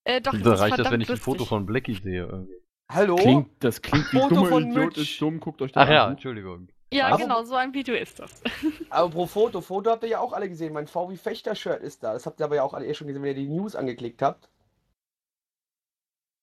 äh, 0.05 0.21
doch, 0.21 0.33
da 0.33 0.39
das 0.39 0.55
ist 0.55 0.61
reicht 0.61 0.79
das, 0.79 0.91
wenn 0.91 1.01
ich 1.01 1.11
ein 1.11 1.17
Foto 1.17 1.39
lustig. 1.39 1.49
von 1.49 1.67
Blackie 1.67 1.95
sehe. 1.95 2.25
Irgendwie. 2.27 2.55
Hallo? 2.91 3.17
Klingt, 3.17 3.49
das 3.65 3.81
klingt 3.83 4.13
wie 4.13 4.19
Foto 4.21 4.35
dummer 4.37 4.49
von 4.49 4.63
Idiot 4.71 4.85
Mitch. 4.97 5.01
ist 5.01 5.21
dumm, 5.21 5.41
guckt 5.41 5.61
euch 5.63 5.73
das 5.73 5.87
Ach 5.87 5.91
ja, 5.91 6.05
an. 6.05 6.13
Entschuldigung. 6.13 6.69
Ja, 6.93 7.09
Aber- 7.09 7.17
genau, 7.17 7.43
so 7.43 7.55
ein 7.57 7.73
Video 7.75 7.95
ist 7.95 8.19
das. 8.21 8.43
Aber 8.91 9.09
pro 9.11 9.27
Foto, 9.27 9.61
Foto 9.63 9.91
habt 9.91 10.03
ihr 10.05 10.11
ja 10.11 10.21
auch 10.21 10.33
alle 10.35 10.49
gesehen. 10.49 10.73
Mein 10.75 10.87
VW 10.87 11.17
Fechter-Shirt 11.17 11.81
ist 11.83 12.03
da. 12.05 12.13
Das 12.13 12.27
habt 12.27 12.39
ihr 12.39 12.45
aber 12.45 12.57
ja 12.57 12.63
auch 12.63 12.75
alle 12.75 12.87
eh 12.87 12.93
schon 12.95 13.07
gesehen, 13.09 13.23
wenn 13.23 13.31
ihr 13.37 13.43
die 13.43 13.49
News 13.49 13.75
angeklickt 13.75 14.21
habt. 14.23 14.51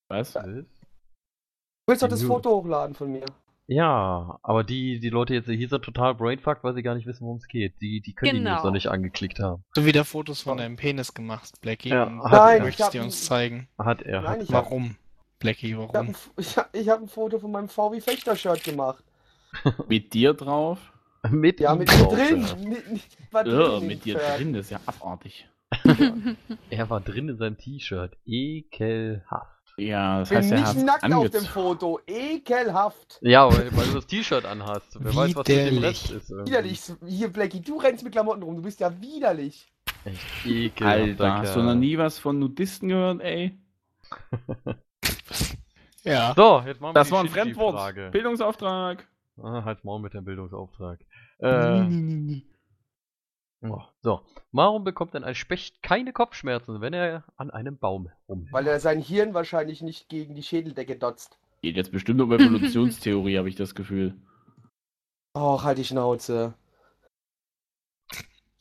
Was? 0.09 0.33
Du 0.33 0.65
willst 1.89 2.01
doch 2.03 2.07
Die 2.07 2.11
das. 2.11 2.23
Foto 2.23 2.51
hochladen 2.51 2.95
von 2.95 3.11
mir. 3.11 3.25
Ja, 3.67 4.39
aber 4.41 4.63
die, 4.63 4.99
die 4.99 5.09
Leute 5.09 5.35
jetzt 5.35 5.47
hier 5.47 5.69
sind 5.69 5.83
total 5.83 6.15
brainfucked, 6.15 6.63
weil 6.63 6.73
sie 6.73 6.81
gar 6.81 6.95
nicht 6.95 7.05
wissen, 7.05 7.23
worum 7.25 7.37
es 7.37 7.47
geht. 7.47 7.79
Die, 7.81 8.01
die 8.01 8.13
können 8.13 8.31
die 8.33 8.37
Genau. 8.39 8.55
News 8.55 8.63
noch 8.63 8.71
nicht 8.71 8.87
angeklickt 8.87 9.39
haben. 9.39 9.63
So 9.75 9.85
wieder 9.85 10.05
Fotos 10.05 10.41
von 10.41 10.57
deinem 10.57 10.75
Penis 10.75 11.13
gemacht, 11.13 11.51
Blackie. 11.61 11.89
Ja, 11.89 12.05
und 12.05 12.23
hat 12.23 12.31
Nein, 12.31 12.49
du 12.51 12.57
ich 12.57 12.63
möchtest 12.79 12.93
die 12.95 12.99
uns 12.99 13.25
zeigen. 13.25 13.67
Hat 13.77 14.01
er. 14.01 14.21
Nein, 14.21 14.31
hat 14.31 14.41
ich 14.43 14.53
hab- 14.53 14.65
Warum? 14.65 14.95
Blackie, 15.37 15.67
Ich 15.67 15.73
habe 15.75 15.93
warum? 15.93 16.07
ein, 16.35 16.87
hab, 16.87 17.01
ein 17.01 17.07
Foto 17.07 17.37
von 17.39 17.51
meinem 17.51 17.69
VW 17.69 18.01
Fechter-Shirt 18.01 18.63
gemacht. 18.63 19.03
Mit 19.87 20.13
dir 20.13 20.33
drauf? 20.33 20.79
mit 21.29 21.59
Ja, 21.59 21.75
mit 21.75 21.89
drauf, 21.89 22.13
drin. 22.13 22.45
ja. 22.45 22.55
Mit, 22.55 22.91
mit, 22.91 23.01
war 23.31 23.43
drin 23.43 23.87
mit 23.87 24.05
dir 24.05 24.17
Shirt. 24.19 24.39
drin, 24.39 24.53
das 24.53 24.65
ist 24.65 24.71
ja 24.71 24.79
abartig. 24.85 25.47
Er 26.71 26.89
war 26.89 27.01
drin 27.01 27.29
in 27.29 27.37
seinem 27.37 27.57
T-Shirt. 27.57 28.15
Ekelhaft. 28.25 29.58
Ja, 29.79 30.19
das 30.19 30.31
Ich 30.31 30.37
bin 30.37 30.43
heißt, 30.43 30.51
er 30.51 30.73
nicht 30.75 30.85
nackt 30.85 31.03
auf 31.03 31.09
dem 31.09 31.17
angezogen. 31.17 31.45
Foto. 31.45 31.99
Ekelhaft. 32.07 33.19
Ja, 33.21 33.47
weil, 33.51 33.75
weil 33.75 33.87
du 33.87 33.93
das 33.95 34.07
T-Shirt 34.07 34.45
anhast. 34.45 34.97
Wer 34.99 35.15
weiß, 35.15 35.35
was 35.35 35.47
mit 35.47 35.47
dem 35.47 35.65
Widerlich. 35.75 35.83
Rest 35.83 36.11
ist. 36.11 36.29
irgendwie. 36.31 36.51
Widerlich. 36.51 36.81
Hier, 37.07 37.27
Blackie, 37.33 37.61
du 37.61 37.77
rennst 37.77 38.03
mit 38.03 38.11
Klamotten 38.13 38.43
rum. 38.43 38.55
Du 38.55 38.61
bist 38.61 38.79
ja 38.79 38.91
widerlich. 39.01 39.67
Echt 40.05 40.45
ekelhaft. 40.45 40.97
Alter, 40.99 41.33
hast 41.39 41.55
du 41.55 41.61
noch 41.63 41.75
nie 41.75 41.97
was 41.97 42.19
von 42.19 42.39
Nudisten 42.39 42.89
gehört, 42.89 43.21
ey? 43.21 43.57
Ja. 46.03 46.33
So, 46.35 46.63
jetzt 46.65 46.79
machen 46.79 46.91
wir 46.91 46.99
Das 46.99 47.07
die 47.07 47.13
war 47.13 47.19
ein 47.21 47.27
Fremdwort. 47.29 48.11
Bildungsauftrag. 48.11 49.05
Ah, 49.43 49.63
halt's 49.65 49.83
Maul 49.83 49.99
mit 49.99 50.13
dem 50.13 50.23
Bildungsauftrag. 50.23 50.99
Äh, 51.39 52.41
oh, 53.61 53.81
so. 54.01 54.21
Warum 54.51 54.83
bekommt 54.83 55.13
denn 55.13 55.23
ein 55.23 55.35
Specht 55.35 55.81
keine 55.83 56.13
Kopfschmerzen, 56.13 56.81
wenn 56.81 56.93
er 56.93 57.23
an 57.37 57.51
einem 57.51 57.77
Baum 57.77 58.09
rumhängt? 58.27 58.53
Weil 58.53 58.67
er 58.67 58.79
sein 58.79 58.99
Hirn 58.99 59.33
wahrscheinlich 59.33 59.81
nicht 59.81 60.09
gegen 60.09 60.35
die 60.35 60.43
Schädeldecke 60.43 60.95
dotzt. 60.95 61.37
Geht 61.61 61.75
jetzt 61.75 61.91
bestimmt 61.91 62.21
um 62.21 62.31
Evolutionstheorie, 62.31 63.37
habe 63.37 63.49
ich 63.49 63.55
das 63.55 63.75
Gefühl. 63.75 64.15
Och, 65.35 65.63
halt 65.63 65.77
die 65.77 65.85
Schnauze. 65.85 66.53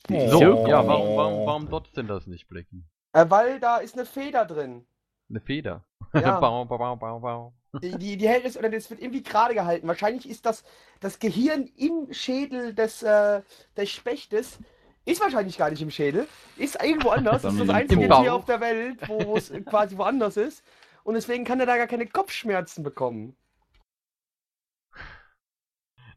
So, 0.07 0.27
So. 0.27 0.67
ja, 0.67 0.85
warum, 0.85 1.15
warum, 1.15 1.45
warum 1.45 1.69
dotzt 1.69 1.95
denn 1.95 2.07
das 2.07 2.27
nicht, 2.27 2.47
Blackie? 2.47 2.83
Äh, 3.13 3.25
weil 3.29 3.59
da 3.59 3.77
ist 3.77 3.95
eine 3.95 4.05
Feder 4.05 4.45
drin. 4.45 4.85
Eine 5.29 5.41
Feder. 5.41 5.85
Ja. 6.13 6.39
bau, 6.39 6.65
bau, 6.65 6.95
bau, 6.95 7.19
bau. 7.19 7.53
Die, 7.83 7.91
die, 7.97 8.17
die 8.17 8.27
hält 8.27 8.45
es, 8.45 8.57
oder 8.57 8.69
das 8.69 8.89
wird 8.89 9.01
irgendwie 9.01 9.21
gerade 9.21 9.53
gehalten. 9.53 9.87
Wahrscheinlich 9.87 10.27
ist 10.27 10.45
das 10.45 10.63
das 10.99 11.19
Gehirn 11.19 11.69
im 11.77 12.11
Schädel 12.11 12.73
des, 12.73 13.03
äh, 13.03 13.43
des 13.77 13.91
Spechtes. 13.91 14.57
Ist 15.05 15.21
wahrscheinlich 15.21 15.57
gar 15.57 15.69
nicht 15.71 15.81
im 15.81 15.89
Schädel. 15.91 16.27
Ist 16.57 16.81
irgendwo 16.83 17.09
anders. 17.09 17.37
ist 17.37 17.45
das 17.45 17.55
Sondern 17.55 17.69
im 17.77 17.81
einzige. 17.83 18.07
Tier 18.07 18.33
auf 18.33 18.45
der 18.45 18.59
Welt, 18.61 18.97
wo 19.07 19.35
es 19.37 19.51
quasi 19.65 19.97
woanders 19.97 20.37
ist. 20.37 20.63
und 21.03 21.15
deswegen 21.15 21.45
kann 21.45 21.59
er 21.59 21.65
da 21.65 21.77
gar 21.77 21.87
keine 21.87 22.05
Kopfschmerzen 22.07 22.83
bekommen. 22.83 23.35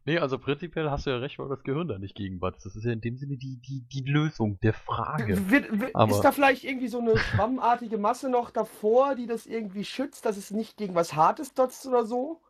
Nee, 0.05 0.17
also 0.19 0.37
prinzipiell 0.37 0.91
hast 0.91 1.05
du 1.05 1.11
ja 1.11 1.17
recht, 1.17 1.39
weil 1.39 1.47
das 1.47 1.63
Gehirn 1.63 1.87
da 1.87 1.97
nicht 1.97 2.15
gegenwatzt. 2.15 2.65
Das 2.65 2.75
ist 2.75 2.83
ja 2.83 2.91
in 2.91 2.99
dem 2.99 3.15
Sinne 3.17 3.37
die, 3.37 3.61
die, 3.61 3.83
die 3.87 4.01
Lösung 4.03 4.59
der 4.59 4.73
Frage. 4.73 5.49
Wird, 5.49 5.79
wird, 5.79 5.95
Aber- 5.95 6.11
ist 6.11 6.21
da 6.21 6.33
vielleicht 6.33 6.65
irgendwie 6.65 6.89
so 6.89 6.99
eine 6.99 7.17
schwammartige 7.17 7.97
Masse 7.97 8.29
noch 8.29 8.51
davor, 8.51 9.15
die 9.15 9.27
das 9.27 9.45
irgendwie 9.45 9.85
schützt, 9.85 10.25
dass 10.25 10.35
es 10.35 10.51
nicht 10.51 10.75
gegen 10.75 10.93
was 10.93 11.13
Hartes 11.15 11.53
dotzt 11.53 11.85
oder 11.87 12.05
so? 12.05 12.41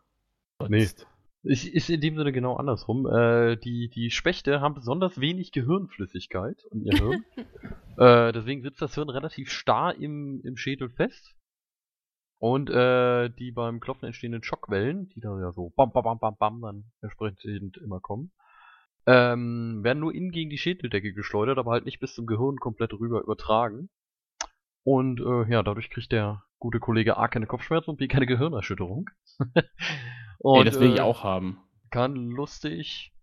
Nee. 0.67 0.87
Ist, 1.43 1.65
ist 1.65 1.89
in 1.89 1.99
dem 1.99 2.15
Sinne 2.15 2.31
genau 2.31 2.55
andersrum. 2.55 3.05
Äh, 3.05 3.57
die, 3.57 3.89
die 3.89 4.11
Spechte 4.11 4.61
haben 4.61 4.75
besonders 4.75 5.19
wenig 5.19 5.51
Gehirnflüssigkeit 5.51 6.63
in 6.71 6.85
ihr 6.85 6.97
Hirn. 6.97 7.25
äh, 7.97 8.31
deswegen 8.31 8.61
sitzt 8.61 8.81
das 8.81 8.95
Hirn 8.95 9.09
relativ 9.09 9.49
starr 9.49 9.95
im, 9.95 10.41
im 10.45 10.55
Schädel 10.55 10.89
fest. 10.89 11.35
Und 12.39 12.69
äh, 12.69 13.29
die 13.29 13.51
beim 13.51 13.79
Klopfen 13.79 14.05
entstehenden 14.05 14.43
Schockwellen, 14.43 15.09
die 15.09 15.21
da 15.21 15.37
ja 15.39 15.51
so 15.51 15.71
bam, 15.75 15.91
bam, 15.91 16.03
bam, 16.03 16.19
bam, 16.19 16.37
bam 16.37 16.61
dann 16.61 16.83
entsprechend 17.01 17.77
immer 17.77 17.99
kommen, 17.99 18.31
ähm, 19.05 19.83
werden 19.83 19.99
nur 19.99 20.13
innen 20.13 20.31
gegen 20.31 20.49
die 20.49 20.57
Schädeldecke 20.57 21.13
geschleudert, 21.13 21.57
aber 21.57 21.71
halt 21.71 21.85
nicht 21.85 21.99
bis 21.99 22.15
zum 22.15 22.25
Gehirn 22.25 22.57
komplett 22.57 22.93
rüber 22.93 23.21
übertragen. 23.21 23.89
Und 24.83 25.19
äh, 25.21 25.49
ja, 25.51 25.63
dadurch 25.63 25.89
kriegt 25.89 26.11
der 26.11 26.43
gute 26.59 26.79
Kollege 26.79 27.17
A 27.17 27.27
keine 27.27 27.47
Kopfschmerzen 27.47 27.91
und 27.91 27.97
B 27.97 28.07
keine 28.07 28.25
Gehirnerschütterung. 28.25 29.09
Ey, 29.55 30.63
das 30.65 30.79
will 30.79 30.91
ich 30.91 30.99
äh, 30.99 31.01
auch 31.01 31.23
haben. 31.23 31.57
kann 31.89 32.15
lustig 32.15 33.13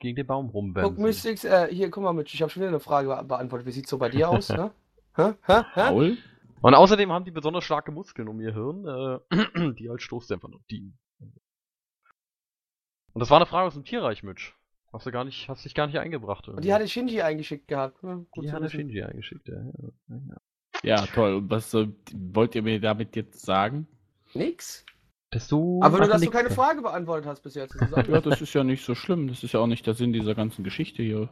gegen 0.00 0.16
den 0.16 0.26
Baum 0.26 0.46
Guck, 0.46 0.54
rumwenden. 0.54 1.02
Mystics, 1.02 1.44
äh, 1.44 1.68
hier, 1.74 1.90
guck 1.90 2.04
mal, 2.04 2.12
Mitch, 2.12 2.34
ich 2.34 2.42
habe 2.42 2.50
schon 2.50 2.60
wieder 2.60 2.68
eine 2.68 2.80
Frage 2.80 3.08
be- 3.08 3.24
beantwortet. 3.24 3.66
Wie 3.66 3.72
sieht's 3.72 3.90
so 3.90 3.98
bei 3.98 4.08
dir 4.10 4.28
aus? 4.28 4.48
ne? 4.50 4.70
Hä? 5.16 5.32
Hä? 5.46 5.62
Hä? 5.74 5.88
Paul? 5.88 6.18
Und 6.60 6.74
außerdem 6.74 7.10
haben 7.12 7.24
die 7.24 7.30
besonders 7.30 7.64
starke 7.64 7.90
Muskeln 7.92 8.28
um 8.28 8.40
ihr 8.40 8.52
Hirn, 8.52 9.20
äh, 9.30 9.72
die 9.78 9.88
als 9.88 10.02
Stoßdämpfer 10.02 10.48
noch 10.48 10.62
dienen. 10.70 10.98
Und 13.12 13.20
das 13.20 13.30
war 13.30 13.38
eine 13.38 13.46
Frage 13.46 13.66
aus 13.66 13.74
dem 13.74 13.84
Tierreich, 13.84 14.22
Mitch. 14.22 14.52
Hast 14.92 15.06
du 15.06 15.12
gar 15.12 15.24
nicht, 15.24 15.48
hast 15.48 15.64
dich 15.64 15.74
gar 15.74 15.86
nicht 15.86 15.98
eingebracht. 15.98 16.48
Und 16.48 16.64
die 16.64 16.72
hatte 16.72 16.88
Shinji 16.88 17.20
eingeschickt 17.22 17.68
gehabt. 17.68 18.00
Hm, 18.02 18.26
gut 18.30 18.44
die 18.44 18.52
hatte. 18.52 18.70
Shinji 18.70 19.02
eingeschickt, 19.02 19.48
ja. 19.48 19.56
ja, 19.56 20.36
ja. 20.82 21.06
Toll. 21.06 21.34
Und 21.34 21.50
was 21.50 21.70
soll, 21.70 21.94
wollt 22.14 22.54
ihr 22.54 22.62
mir 22.62 22.80
damit 22.80 23.16
jetzt 23.16 23.44
sagen? 23.44 23.86
Nix. 24.34 24.84
Dass 25.30 25.48
du 25.48 25.80
Aber 25.82 25.98
nur, 25.98 26.08
dass 26.08 26.22
du 26.22 26.30
keine 26.30 26.50
Frage 26.50 26.80
beantwortet 26.80 27.26
hast 27.26 27.42
bis 27.42 27.54
jetzt. 27.54 27.74
Das 27.78 27.90
ist. 27.96 28.08
Ja, 28.08 28.20
das 28.20 28.40
ist 28.40 28.54
ja 28.54 28.64
nicht 28.64 28.84
so 28.84 28.94
schlimm. 28.94 29.28
Das 29.28 29.42
ist 29.42 29.52
ja 29.52 29.60
auch 29.60 29.66
nicht 29.66 29.86
der 29.86 29.94
Sinn 29.94 30.12
dieser 30.12 30.34
ganzen 30.34 30.64
Geschichte 30.64 31.02
hier. 31.02 31.28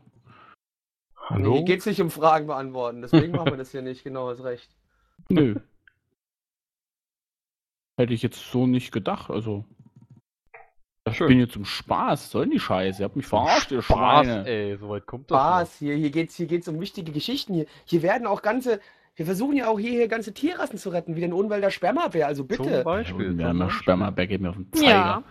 Hallo? 1.28 1.54
Hier 1.54 1.64
geht's 1.64 1.86
nicht 1.86 2.00
um 2.00 2.10
Fragen 2.10 2.46
beantworten, 2.46 3.02
deswegen 3.02 3.32
machen 3.32 3.50
wir 3.50 3.56
das 3.56 3.72
hier 3.72 3.82
nicht, 3.82 4.04
genau, 4.04 4.28
hast 4.28 4.44
recht. 4.44 4.70
Nö. 5.28 5.56
Hätte 7.98 8.14
ich 8.14 8.22
jetzt 8.22 8.52
so 8.52 8.66
nicht 8.66 8.92
gedacht. 8.92 9.30
Also, 9.30 9.64
ich 11.08 11.16
Schön. 11.16 11.28
bin 11.28 11.40
jetzt 11.40 11.54
zum 11.54 11.64
Spaß. 11.64 12.30
Soll 12.30 12.48
die 12.48 12.60
Scheiße? 12.60 13.02
Ihr 13.02 13.04
habt 13.06 13.16
mich 13.16 13.26
verarscht, 13.26 13.72
ihr 13.72 13.82
Spaß, 13.82 14.26
Schweine. 14.26 14.46
ey, 14.46 14.76
soweit 14.76 15.06
kommt 15.06 15.30
das. 15.30 15.36
Spaß, 15.36 15.78
hier, 15.78 15.96
hier 15.96 16.10
geht's, 16.10 16.36
hier 16.36 16.46
geht's 16.46 16.68
um 16.68 16.78
wichtige 16.80 17.10
Geschichten. 17.10 17.54
Hier, 17.54 17.66
hier 17.84 18.02
werden 18.02 18.26
auch 18.26 18.42
ganze, 18.42 18.80
wir 19.16 19.24
versuchen 19.26 19.56
ja 19.56 19.66
auch 19.68 19.78
hier, 19.78 19.92
hier 19.92 20.08
ganze 20.08 20.32
Tierrassen 20.32 20.78
zu 20.78 20.90
retten, 20.90 21.16
wie 21.16 21.20
den 21.20 21.32
Ohnwälder 21.32 21.70
Spermabär, 21.70 22.26
also 22.26 22.42
noch. 22.44 22.56
Zum 22.56 22.66
bitte. 22.66 22.84
Beispiel. 22.84 23.40
Ja, 23.40 23.52
Beispiel. 23.52 23.70
Spermaberg 23.70 24.28
geht 24.28 24.40
mir 24.42 24.50
auf 24.50 24.56
den 24.56 24.72
Zeiger. 24.72 24.88
Ja. 24.88 25.24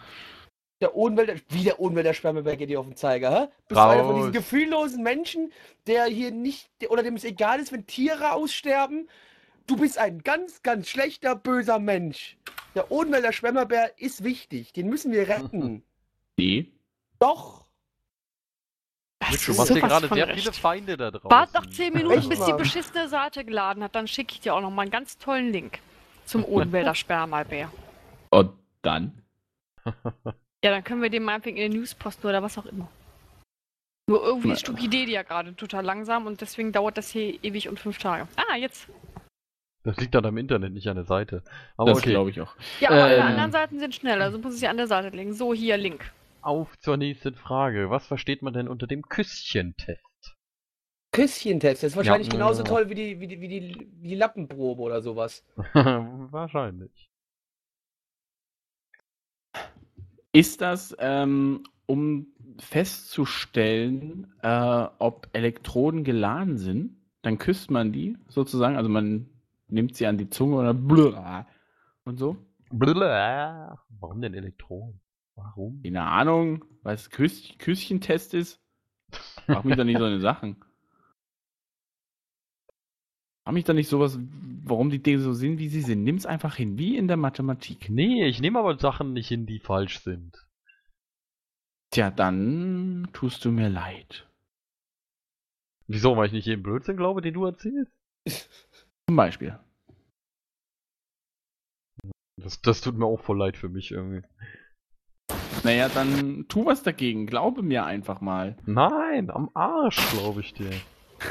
Der 0.82 0.95
Ohnwälder, 0.95 1.36
wie 1.50 1.63
der 1.63 1.80
Ohnwälder 1.80 2.13
Spermabär 2.13 2.58
geht 2.58 2.69
dir 2.69 2.80
auf 2.80 2.88
den 2.88 2.98
Zeiger, 2.98 3.32
hä? 3.32 3.48
Bist 3.67 3.80
du 3.80 3.84
einer 3.84 4.04
von 4.04 4.15
diesen 4.15 4.28
Raus. 4.30 4.36
gefühllosen 4.36 5.04
Menschen, 5.04 5.54
der 5.88 6.06
hier 6.06 6.32
nicht, 6.32 6.69
der, 6.82 6.91
oder 6.91 7.02
dem 7.02 7.15
es 7.15 7.24
egal 7.24 7.60
ist, 7.60 7.71
wenn 7.71 7.86
Tiere 7.86 8.34
aussterben? 8.34 9.08
Du 9.67 9.78
bist 9.78 9.98
ein 9.98 10.21
ganz, 10.21 10.63
ganz 10.63 10.89
schlechter, 10.89 11.36
böser 11.36 11.80
Mensch. 11.80 12.38
Der 12.76 12.91
Ohnwälder 12.91 13.32
Spermabär 13.32 13.91
ist 13.98 14.24
wichtig, 14.24 14.74
den 14.74 14.89
müssen 14.89 15.12
wir 15.12 15.28
retten. 15.28 15.84
Nee. 16.38 16.69
Doch. 17.17 17.64
Mitch, 19.31 19.45
du 19.45 19.53
machst 19.53 19.71
hier 19.71 19.81
sowas 19.81 19.89
gerade 19.89 20.07
sehr 20.13 20.27
recht. 20.27 20.39
viele 20.39 20.53
Feinde 20.53 20.97
da 20.97 21.11
draußen. 21.11 21.29
Wart 21.29 21.53
noch 21.53 21.65
10 21.65 21.93
Minuten, 21.93 22.29
bis 22.29 22.43
die 22.45 22.53
beschissene 22.53 23.07
Seite 23.07 23.43
geladen 23.45 23.83
hat, 23.83 23.95
dann 23.95 24.07
schicke 24.07 24.33
ich 24.33 24.41
dir 24.41 24.53
auch 24.55 24.61
noch 24.61 24.71
mal 24.71 24.83
einen 24.83 24.91
ganz 24.91 25.17
tollen 25.17 25.51
Link 25.51 25.79
zum 26.25 26.43
Odenwälder 26.45 26.95
Spermalbär. 26.95 27.71
Und 28.29 28.51
dann? 28.81 29.21
Ja, 30.63 30.71
dann 30.71 30.83
können 30.83 31.03
wir 31.03 31.11
den 31.11 31.21
mal 31.21 31.35
einfach 31.35 31.51
in 31.51 31.57
den 31.57 31.73
News 31.73 31.93
posten 31.93 32.25
oder 32.25 32.41
was 32.41 32.57
auch 32.57 32.65
immer. 32.65 32.88
Nur 34.09 34.23
irgendwie 34.23 34.51
ist 34.51 34.61
Stupidedia 34.61 35.21
gerade 35.21 35.55
total 35.55 35.85
langsam 35.85 36.25
und 36.25 36.41
deswegen 36.41 36.71
dauert 36.71 36.97
das 36.97 37.11
hier 37.11 37.38
ewig 37.43 37.69
und 37.69 37.79
fünf 37.79 37.99
Tage. 37.99 38.27
Ah, 38.35 38.55
jetzt. 38.55 38.88
Das 39.83 39.95
liegt 39.97 40.15
dann 40.15 40.25
am 40.25 40.35
Internet, 40.38 40.73
nicht 40.73 40.88
an 40.88 40.95
der 40.95 41.05
Seite. 41.05 41.43
Aber 41.77 41.91
das 41.91 41.99
okay. 41.99 42.09
glaube 42.09 42.31
ich 42.31 42.41
auch. 42.41 42.55
Ja, 42.79 42.89
aber 42.89 43.03
alle 43.03 43.15
Ähm. 43.17 43.21
anderen 43.27 43.51
Seiten 43.51 43.79
sind 43.79 43.93
schnell, 43.93 44.19
also 44.23 44.39
muss 44.39 44.55
ich 44.55 44.61
sie 44.61 44.67
an 44.67 44.77
der 44.77 44.88
Seite 44.88 45.15
legen. 45.15 45.33
So, 45.33 45.53
hier, 45.53 45.77
Link. 45.77 46.11
Auf 46.45 46.77
zur 46.77 46.95
nächsten 46.97 47.34
Frage. 47.34 47.89
Was 47.89 48.05
versteht 48.05 48.43
man 48.43 48.53
denn 48.53 48.67
unter 48.67 48.86
dem 48.86 49.01
Küsschentest? 49.01 50.38
Küsschentest, 51.12 51.81
das 51.81 51.93
ist 51.93 51.97
wahrscheinlich 51.97 52.27
Ja. 52.27 52.34
genauso 52.34 52.62
toll 52.62 52.88
wie 52.89 52.93
die, 52.93 53.19
wie, 53.19 53.27
die, 53.27 53.41
wie, 53.41 53.47
die, 53.47 53.89
wie 53.99 54.10
die 54.10 54.15
Lappenprobe 54.15 54.84
oder 54.84 55.01
sowas. 55.01 55.43
Wahrscheinlich. 55.73 57.10
Ist 60.34 60.62
das, 60.62 60.95
ähm, 60.99 61.63
um 61.88 62.27
festzustellen, 62.60 64.31
äh, 64.43 64.88
ob 64.99 65.29
Elektroden 65.34 66.03
geladen 66.03 66.60
sind? 66.60 66.97
Dann 67.23 67.39
küsst 67.39 67.71
man 67.71 67.91
die 67.91 68.17
sozusagen, 68.27 68.75
also 68.75 68.89
man 68.89 69.31
nimmt 69.67 69.95
sie 69.95 70.05
an 70.05 70.19
die 70.19 70.29
Zunge 70.29 70.58
oder 70.58 70.75
blöd 70.75 71.15
und 72.03 72.19
so. 72.19 72.38
Blablabla. 72.71 73.79
Warum 73.99 74.21
denn 74.21 74.36
Elektronen? 74.36 75.01
Warum? 75.36 75.82
Keine 75.84 76.04
Ahnung, 76.04 76.65
was 76.82 77.10
Küss 77.10 77.58
Küsschentest 77.58 78.34
ist. 78.34 78.62
Mach 79.48 79.63
mich 79.63 79.76
doch 79.76 79.84
nicht 79.84 80.00
so 80.00 80.06
eine 80.06 80.19
Sachen. 80.19 80.63
Mach 83.45 83.54
mich 83.54 83.65
doch 83.65 83.74
nicht 83.74 83.89
sowas, 83.89 84.17
warum 84.63 84.89
die 84.89 85.04
Dinge 85.04 85.19
so 85.19 85.34
sind, 85.34 85.60
wie 85.60 85.67
sie 85.67 85.82
sind. 85.82 86.04
Nimm's 86.04 86.26
einfach 86.26 86.56
hin, 86.56 86.78
wie 86.78 86.98
in 86.98 87.08
der 87.08 87.17
Mathematik. 87.17 87.89
Nee, 87.89 88.26
ich 88.26 88.41
nehme 88.41 88.60
aber 88.60 88.78
Sachen 88.80 89.13
nicht 89.13 89.28
hin, 89.28 89.45
die 89.45 89.60
falsch 89.60 90.00
sind. 90.00 90.48
Tja, 91.91 92.10
dann 92.12 93.08
tust 93.13 93.45
du 93.45 93.52
mir 93.52 93.69
leid. 93.69 94.28
Wieso, 95.88 96.17
weil 96.17 96.28
ich 96.28 96.34
nicht 96.34 96.48
jeden 96.48 96.63
Blödsinn 96.63 96.98
glaube, 96.98 97.21
den 97.21 97.36
du 97.36 97.45
erzählst? 97.45 97.93
Zum 99.08 99.15
Beispiel. 99.15 99.60
Das, 102.38 102.62
das 102.62 102.82
tut 102.82 102.98
mir 102.98 103.06
auch 103.06 103.21
voll 103.21 103.38
leid 103.38 103.56
für 103.56 103.69
mich 103.69 103.91
irgendwie. 103.91 104.24
Naja, 105.65 105.89
dann 105.89 106.45
tu 106.47 106.67
was 106.67 106.84
dagegen. 106.84 107.25
Glaube 107.25 107.63
mir 107.63 107.86
einfach 107.86 108.21
mal. 108.21 108.56
Nein, 108.67 109.32
am 109.32 109.49
Arsch, 109.56 109.97
glaube 110.12 110.41
ich 110.41 110.54
dir. 110.54 110.69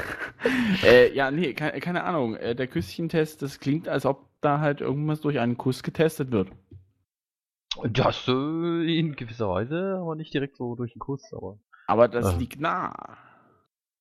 äh, 0.83 1.13
ja, 1.15 1.31
nee, 1.31 1.53
keine, 1.53 1.79
keine 1.79 2.03
Ahnung. 2.03 2.35
Äh, 2.35 2.53
der 2.53 2.67
Küsschentest, 2.67 3.41
das 3.41 3.61
klingt, 3.61 3.87
als 3.87 4.05
ob 4.05 4.27
da 4.41 4.59
halt 4.59 4.81
irgendwas 4.81 5.21
durch 5.21 5.39
einen 5.39 5.57
Kuss 5.57 5.83
getestet 5.83 6.31
wird. 6.31 6.49
Das 7.89 8.27
äh, 8.27 8.99
in 8.99 9.15
gewisser 9.15 9.47
Weise, 9.49 9.99
aber 10.01 10.15
nicht 10.15 10.33
direkt 10.33 10.57
so 10.57 10.75
durch 10.75 10.91
den 10.91 10.99
Kuss, 10.99 11.31
aber. 11.33 11.57
Aber 11.87 12.09
das 12.09 12.25
Ah. 12.25 12.37
liegt 12.37 12.59
nah. 12.59 13.17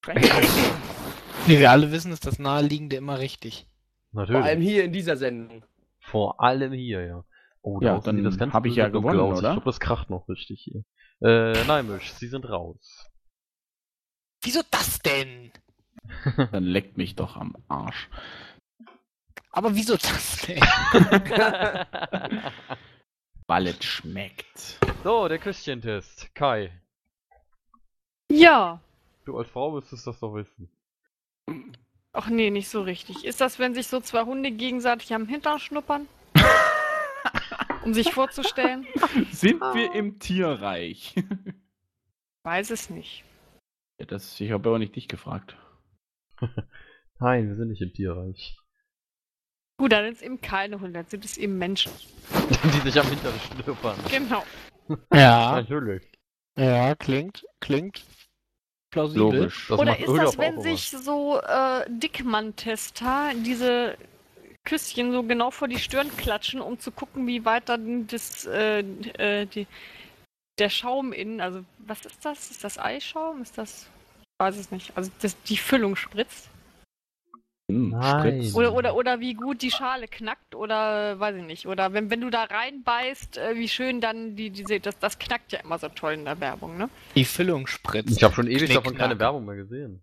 Wie 1.46 1.58
wir 1.60 1.70
alle 1.70 1.92
wissen, 1.92 2.10
ist 2.10 2.26
das 2.26 2.40
Naheliegende 2.40 2.96
immer 2.96 3.20
richtig. 3.20 3.68
Natürlich. 4.10 4.40
Vor 4.40 4.44
allem 4.48 4.60
hier 4.60 4.84
in 4.84 4.92
dieser 4.92 5.16
Sendung. 5.16 5.62
Vor 6.00 6.42
allem 6.42 6.72
hier, 6.72 7.06
ja. 7.06 7.24
Oh, 7.66 7.80
Ja, 7.80 7.94
draußen 7.94 8.16
sieht 8.16 8.24
dann 8.24 8.30
das 8.30 8.38
ganz 8.38 8.52
hab 8.52 8.66
ich 8.66 8.76
ja 8.76 8.88
gewonnen, 8.88 9.20
aus. 9.20 9.38
oder? 9.38 9.48
Ich 9.50 9.54
glaube, 9.54 9.64
das 9.64 9.80
kracht 9.80 10.10
noch 10.10 10.28
richtig 10.28 10.60
hier. 10.62 10.84
Äh, 11.26 11.64
nein, 11.66 11.88
Misch, 11.88 12.12
sie 12.12 12.28
sind 12.28 12.48
raus. 12.48 13.10
Wieso 14.42 14.60
das 14.70 14.98
denn? 15.00 15.50
Dann 16.52 16.64
leckt 16.64 16.98
mich 16.98 17.14
doch 17.16 17.36
am 17.36 17.56
Arsch. 17.68 18.10
Aber 19.50 19.74
wieso 19.74 19.96
das 19.96 20.42
denn? 20.46 20.60
Weil 23.46 23.66
es 23.68 23.82
schmeckt. 23.84 24.78
so, 25.02 25.28
der 25.28 25.38
Küsschentest. 25.38 26.34
Kai, 26.34 26.70
Ja. 28.30 28.80
du 29.24 29.38
als 29.38 29.48
Frau 29.48 29.70
müsstest 29.70 30.06
das 30.06 30.20
doch 30.20 30.34
wissen. 30.34 30.68
Ach 32.12 32.28
nee, 32.28 32.50
nicht 32.50 32.68
so 32.68 32.82
richtig. 32.82 33.24
Ist 33.24 33.40
das, 33.40 33.58
wenn 33.58 33.74
sich 33.74 33.86
so 33.86 34.00
zwei 34.00 34.24
Hunde 34.24 34.50
gegenseitig 34.50 35.14
am 35.14 35.26
Hintern 35.26 35.58
schnuppern? 35.58 36.06
Um 37.84 37.94
sich 37.94 38.12
vorzustellen? 38.12 38.86
Sind 39.30 39.60
wir 39.60 39.94
im 39.94 40.18
Tierreich? 40.18 41.14
Weiß 42.44 42.70
es 42.70 42.90
nicht. 42.90 43.24
ja, 43.98 44.06
das, 44.06 44.40
ich 44.40 44.50
habe 44.50 44.68
aber 44.68 44.78
nicht 44.78 44.96
dich 44.96 45.08
gefragt. 45.08 45.56
Nein, 47.20 47.48
wir 47.48 47.54
sind 47.54 47.68
nicht 47.68 47.80
im 47.80 47.92
Tierreich. 47.92 48.58
Gut, 49.78 49.92
dann 49.92 50.04
sind 50.04 50.16
es 50.16 50.22
eben 50.22 50.40
keine 50.40 50.80
Hunde, 50.80 50.92
dann 50.92 51.06
sind 51.06 51.24
es 51.24 51.36
eben 51.36 51.58
Menschen. 51.58 51.92
Die 52.64 52.80
sich 52.80 53.00
am 53.00 53.06
Hintern 53.06 53.32
schnüppern. 53.40 53.96
Genau. 54.10 54.44
Ja, 55.12 55.52
Natürlich. 55.52 56.02
ja, 56.56 56.94
klingt, 56.94 57.46
klingt 57.60 58.04
plausibel. 58.94 59.30
Das 59.30 59.38
Logisch. 59.40 59.70
Oder 59.70 59.98
ist 59.98 60.16
das, 60.16 60.38
wenn 60.38 60.60
sich 60.60 60.90
so 60.90 61.40
äh, 61.40 61.84
Dickmann-Tester 61.88 63.32
diese 63.44 63.96
Küsschen 64.64 65.12
so 65.12 65.22
genau 65.22 65.50
vor 65.50 65.68
die 65.68 65.78
Stirn 65.78 66.14
klatschen, 66.16 66.60
um 66.60 66.78
zu 66.78 66.90
gucken, 66.90 67.26
wie 67.26 67.44
weit 67.44 67.68
dann 67.68 68.06
das, 68.06 68.46
äh, 68.46 68.80
äh, 68.80 69.46
die, 69.46 69.66
der 70.58 70.70
Schaum 70.70 71.12
innen, 71.12 71.40
also 71.40 71.64
was 71.78 72.04
ist 72.06 72.24
das? 72.24 72.50
Ist 72.50 72.64
das 72.64 72.78
Eischaum? 72.78 73.42
Ist 73.42 73.58
das, 73.58 73.88
ich 74.22 74.44
weiß 74.44 74.56
es 74.56 74.70
nicht, 74.70 74.96
also 74.96 75.10
das, 75.20 75.40
die 75.42 75.56
Füllung 75.56 75.96
spritzt? 75.96 76.48
Hm, 77.70 77.90
Nein. 77.90 78.42
Spritz. 78.42 78.54
Oder, 78.54 78.74
oder, 78.74 78.94
oder 78.94 79.20
wie 79.20 79.34
gut 79.34 79.62
die 79.62 79.70
Schale 79.70 80.06
knackt 80.06 80.54
oder 80.54 81.18
weiß 81.18 81.36
ich 81.36 81.44
nicht. 81.44 81.66
Oder 81.66 81.92
wenn, 81.92 82.10
wenn 82.10 82.20
du 82.20 82.30
da 82.30 82.44
reinbeißt, 82.44 83.38
äh, 83.38 83.54
wie 83.56 83.68
schön 83.68 84.00
dann 84.00 84.36
die, 84.36 84.50
diese, 84.50 84.80
das, 84.80 84.98
das 84.98 85.18
knackt 85.18 85.52
ja 85.52 85.60
immer 85.60 85.78
so 85.78 85.88
toll 85.88 86.12
in 86.14 86.24
der 86.24 86.40
Werbung, 86.40 86.76
ne? 86.76 86.90
Die 87.14 87.24
Füllung 87.24 87.66
spritzt. 87.66 88.16
Ich 88.16 88.22
habe 88.22 88.34
schon 88.34 88.48
ewig 88.48 88.66
Knick, 88.66 88.74
davon 88.74 88.94
keine 88.94 89.14
knack. 89.14 89.20
Werbung 89.20 89.46
mehr 89.46 89.56
gesehen. 89.56 90.02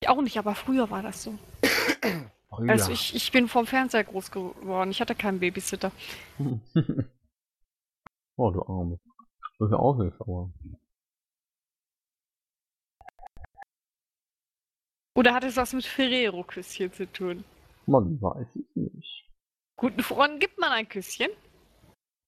Ich 0.00 0.08
auch 0.08 0.22
nicht, 0.22 0.38
aber 0.38 0.54
früher 0.54 0.88
war 0.90 1.02
das 1.02 1.24
so. 1.24 1.36
Also 2.66 2.92
ich, 2.92 3.14
ich 3.14 3.30
bin 3.30 3.48
vom 3.48 3.66
Fernseher 3.66 4.04
groß 4.04 4.30
geworden. 4.30 4.90
Ich 4.90 5.00
hatte 5.00 5.14
keinen 5.14 5.40
Babysitter. 5.40 5.92
oh, 8.36 8.50
du 8.50 8.62
Arme. 8.62 8.98
Das 9.58 9.66
ist 9.66 9.72
ja 9.72 9.78
auch 9.78 9.96
nicht, 9.96 10.14
aber. 10.20 10.52
Oder 15.14 15.34
hat 15.34 15.44
es 15.44 15.56
was 15.56 15.72
mit 15.72 15.84
Ferrero-Küsschen 15.84 16.92
zu 16.92 17.12
tun? 17.12 17.44
Man 17.86 18.20
weiß 18.20 18.54
es 18.54 18.76
nicht. 18.76 19.24
Guten 19.76 20.02
Freunden 20.02 20.38
gibt 20.38 20.58
man 20.58 20.70
ein 20.70 20.88
Küsschen? 20.88 21.28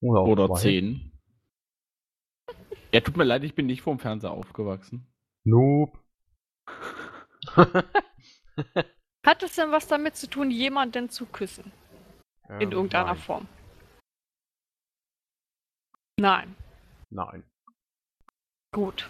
Oder, 0.00 0.20
auch 0.20 0.28
Oder. 0.28 0.54
10. 0.54 1.12
Ja, 2.92 3.00
tut 3.00 3.16
mir 3.16 3.24
leid, 3.24 3.44
ich 3.44 3.54
bin 3.54 3.66
nicht 3.66 3.82
vom 3.82 4.00
Fernseher 4.00 4.32
aufgewachsen. 4.32 5.06
Noob. 5.44 5.96
Hat 9.26 9.42
es 9.42 9.54
denn 9.54 9.70
was 9.70 9.86
damit 9.86 10.16
zu 10.16 10.28
tun, 10.28 10.50
jemanden 10.50 11.10
zu 11.10 11.26
küssen? 11.26 11.72
In 12.48 12.62
Ähm, 12.62 12.72
irgendeiner 12.72 13.14
nein. 13.14 13.18
Form? 13.18 13.48
Nein. 16.18 16.56
Nein. 17.10 17.44
Gut. 18.72 19.08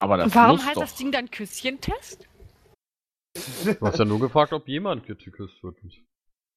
Aber 0.00 0.16
das 0.16 0.34
warum 0.34 0.64
heißt 0.64 0.76
doch. 0.76 0.82
das 0.82 0.96
Ding 0.96 1.12
dann 1.12 1.30
Küsschen-Test? 1.30 2.28
Du 3.34 3.80
hast 3.86 3.98
ja 3.98 4.04
nur 4.04 4.20
gefragt, 4.20 4.52
ob 4.52 4.66
jemand 4.68 5.06
geküsst 5.06 5.62
wird. 5.62 5.78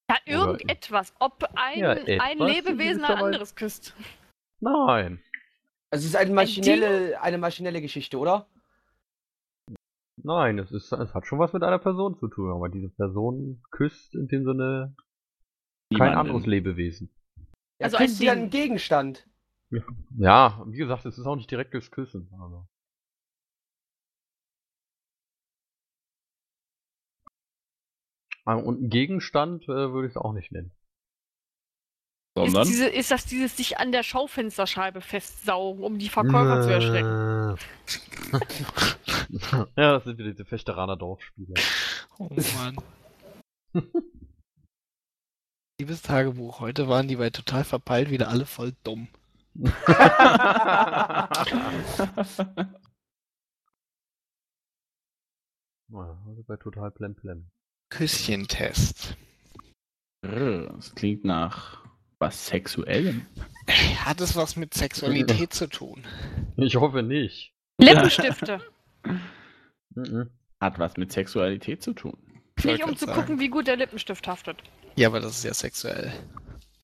Ja, 0.09 0.17
irgendetwas. 0.25 1.13
Ob 1.19 1.43
ein, 1.55 1.79
Ja, 1.79 1.91
ein 1.91 2.37
Lebewesen 2.39 3.03
ein 3.05 3.17
anderes 3.17 3.55
küsst. 3.55 3.95
Nein. 4.59 5.23
Also 5.91 6.03
es 6.03 6.09
ist 6.09 6.15
eine 6.15 6.31
maschinelle, 6.33 7.21
eine 7.21 7.37
maschinelle 7.37 7.81
Geschichte, 7.81 8.17
oder? 8.17 8.47
Nein, 10.23 10.57
es, 10.59 10.71
ist, 10.71 10.91
es 10.91 11.13
hat 11.13 11.25
schon 11.27 11.39
was 11.39 11.53
mit 11.53 11.63
einer 11.63 11.79
Person 11.79 12.17
zu 12.17 12.27
tun, 12.27 12.51
aber 12.51 12.69
diese 12.69 12.89
Person 12.89 13.61
küsst 13.71 14.15
in 14.15 14.27
dem 14.27 14.45
Sinne 14.45 14.95
kein 15.91 16.13
Niemanden. 16.13 16.17
anderes 16.17 16.45
Lebewesen. 16.45 17.13
Ja, 17.79 17.85
Also 17.85 17.97
küsst 17.97 18.15
ein 18.15 18.19
Ding. 18.19 18.29
einen 18.29 18.49
Gegenstand. 18.49 19.27
Ja, 20.17 20.63
wie 20.67 20.77
gesagt, 20.77 21.05
es 21.05 21.17
ist 21.17 21.25
auch 21.25 21.35
nicht 21.35 21.51
direktes 21.51 21.91
Küssen. 21.91 22.29
Also. 22.39 22.67
Ah, 28.45 28.55
Und 28.55 28.81
ein 28.83 28.89
Gegenstand 28.89 29.63
äh, 29.63 29.67
würde 29.91 30.07
ich 30.07 30.13
es 30.13 30.17
auch 30.17 30.33
nicht 30.33 30.51
nennen. 30.51 30.71
Sondern? 32.37 32.63
Ist, 32.63 32.69
diese, 32.69 32.87
ist 32.87 33.11
das 33.11 33.25
dieses 33.25 33.55
sich 33.55 33.77
an 33.77 33.93
der 33.93 34.03
Schaufensterscheibe 34.03 34.99
festsaugen, 34.99 35.83
um 35.83 35.97
die 35.97 36.09
Verkäufer 36.09 36.61
zu 36.63 36.69
erschrecken? 36.69 37.57
ja, 39.77 39.93
das 39.93 40.03
sind 40.03 40.17
wieder 40.17 40.31
diese 40.31 40.43
Fechteraner 40.43 40.97
Dorfspiele. 40.97 41.53
Oh 42.19 42.29
Mann. 42.57 42.75
Liebes 45.79 46.01
Tagebuch, 46.01 46.59
heute 46.59 46.89
waren 46.89 47.07
die 47.07 47.15
bei 47.15 47.29
total 47.29 47.63
verpeilt 47.63 48.09
wieder 48.09 48.27
alle 48.27 48.45
voll 48.45 48.73
dumm. 48.83 49.07
Ja, 55.87 56.19
also 56.27 56.43
bei 56.43 56.57
total 56.57 56.91
Plemplem. 56.91 57.51
Küsschentest. 57.89 59.15
Brr, 60.21 60.73
Das 60.73 60.95
klingt 60.95 61.23
nach 61.23 61.84
was 62.19 62.47
Sexuellem. 62.47 63.25
Hat 64.03 64.21
es 64.21 64.35
was 64.35 64.55
mit 64.55 64.73
Sexualität 64.73 65.53
zu 65.53 65.67
tun? 65.67 66.03
Ich 66.57 66.75
hoffe 66.75 67.03
nicht. 67.03 67.53
Lippenstifte. 67.79 68.61
Mhm. 69.97 70.29
Hat 70.59 70.77
was 70.77 70.97
mit 70.97 71.13
Sexualität 71.13 71.81
zu 71.81 71.93
tun. 71.93 72.17
Ich 72.57 72.65
Nicht 72.65 72.83
um 72.83 72.97
zu 72.97 73.05
sagen. 73.05 73.17
gucken, 73.17 73.39
wie 73.39 73.47
gut 73.47 73.65
der 73.67 73.77
Lippenstift 73.77 74.27
haftet. 74.27 74.61
Ja, 74.97 75.07
aber 75.07 75.21
das 75.21 75.37
ist 75.37 75.45
ja 75.45 75.53
sexuell. 75.53 76.11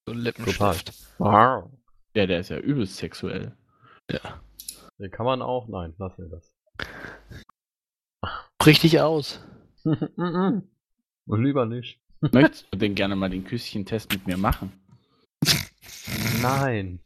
So 0.06 0.14
ein 0.14 0.20
Lippenstift. 0.20 0.94
Ah, 1.20 1.64
Ja, 2.16 2.26
der 2.26 2.40
ist 2.40 2.50
ja 2.50 2.58
übelst 2.60 2.96
sexuell. 2.96 3.52
Ja. 4.10 4.42
den 4.98 5.12
kann 5.12 5.26
man 5.26 5.42
auch. 5.42 5.68
Nein, 5.68 5.94
lass 5.98 6.18
mir 6.18 6.30
das. 6.30 6.54
Richtig 8.66 9.00
aus. 9.02 9.40
Mhm. 9.84 10.70
Und 11.26 11.44
lieber 11.44 11.66
nicht. 11.66 12.00
Möchtest 12.22 12.68
du 12.72 12.78
denn 12.78 12.94
gerne 12.96 13.16
mal 13.16 13.30
den 13.30 13.44
Küsschen-Test 13.44 14.12
mit 14.14 14.28
mir 14.28 14.38
machen? 14.38 14.72
Nein. 16.42 17.00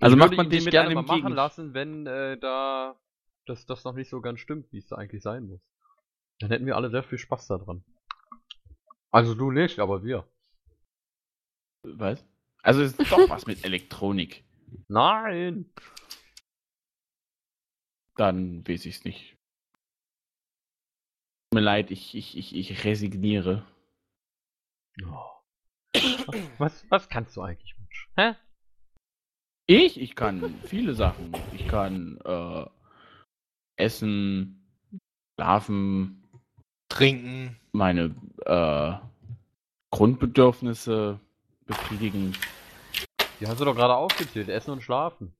Also 0.00 0.16
macht 0.16 0.36
man 0.36 0.50
den 0.50 0.58
dich 0.58 0.64
mit 0.64 0.72
gerne 0.72 0.90
einem 0.90 1.06
machen 1.06 1.32
lassen, 1.32 1.72
wenn 1.74 2.06
äh, 2.06 2.38
da 2.38 2.96
das, 3.46 3.66
das 3.66 3.84
noch 3.84 3.94
nicht 3.94 4.08
so 4.10 4.20
ganz 4.20 4.40
stimmt, 4.40 4.72
wie 4.72 4.78
es 4.78 4.88
da 4.88 4.96
eigentlich 4.96 5.22
sein 5.22 5.46
muss. 5.46 5.60
Dann 6.40 6.50
hätten 6.50 6.66
wir 6.66 6.76
alle 6.76 6.90
sehr 6.90 7.02
viel 7.02 7.18
Spaß 7.18 7.46
daran. 7.46 7.84
Also 9.10 9.34
du 9.34 9.50
nicht, 9.50 9.78
aber 9.78 10.02
wir. 10.02 10.28
Was? 11.84 12.24
Also 12.62 12.82
es 12.82 12.98
ist 12.98 13.12
doch 13.12 13.28
was 13.28 13.46
mit 13.46 13.64
Elektronik. 13.64 14.44
Nein! 14.88 15.70
Dann 18.16 18.66
weiß 18.66 18.86
ich 18.86 18.96
es 18.96 19.04
nicht. 19.04 19.36
Tut 21.50 21.54
mir 21.54 21.60
leid, 21.60 21.90
ich, 21.90 22.14
ich, 22.14 22.36
ich, 22.36 22.54
ich 22.54 22.84
resigniere. 22.84 23.66
Oh. 25.04 25.33
Was, 26.58 26.84
was 26.88 27.08
kannst 27.08 27.36
du 27.36 27.42
eigentlich, 27.42 27.76
Mensch? 27.78 28.08
Hä? 28.16 28.34
Ich? 29.66 30.00
Ich 30.00 30.14
kann 30.14 30.54
viele 30.64 30.94
Sachen. 30.94 31.32
Ich 31.52 31.66
kann 31.68 32.18
äh, 32.24 32.66
essen, 33.76 34.66
schlafen, 35.38 36.22
Trinken. 36.88 37.56
meine 37.72 38.14
äh, 38.44 38.94
Grundbedürfnisse 39.90 41.20
befriedigen. 41.66 42.36
Die 43.40 43.46
hast 43.46 43.60
du 43.60 43.64
doch 43.64 43.74
gerade 43.74 43.94
aufgezählt. 43.94 44.48
Essen 44.48 44.72
und 44.72 44.82
schlafen. 44.82 45.34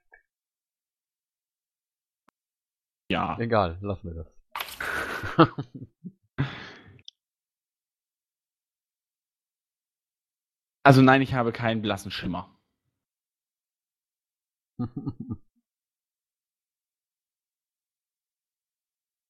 Ja. 3.11 3.39
Egal, 3.39 3.79
lass 3.83 4.03
mir 4.03 4.15
das. 4.15 4.27
Also 10.85 11.01
nein, 11.03 11.23
ich 11.23 11.35
habe 11.35 11.51
keinen 11.53 11.83
blassen 11.83 12.11
Schimmer. 12.11 12.49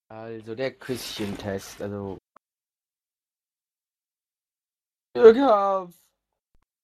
Also 0.08 0.54
der 0.54 0.72
Küsschentest, 0.78 1.82
also. 1.82 2.18
Ja, 5.16 5.88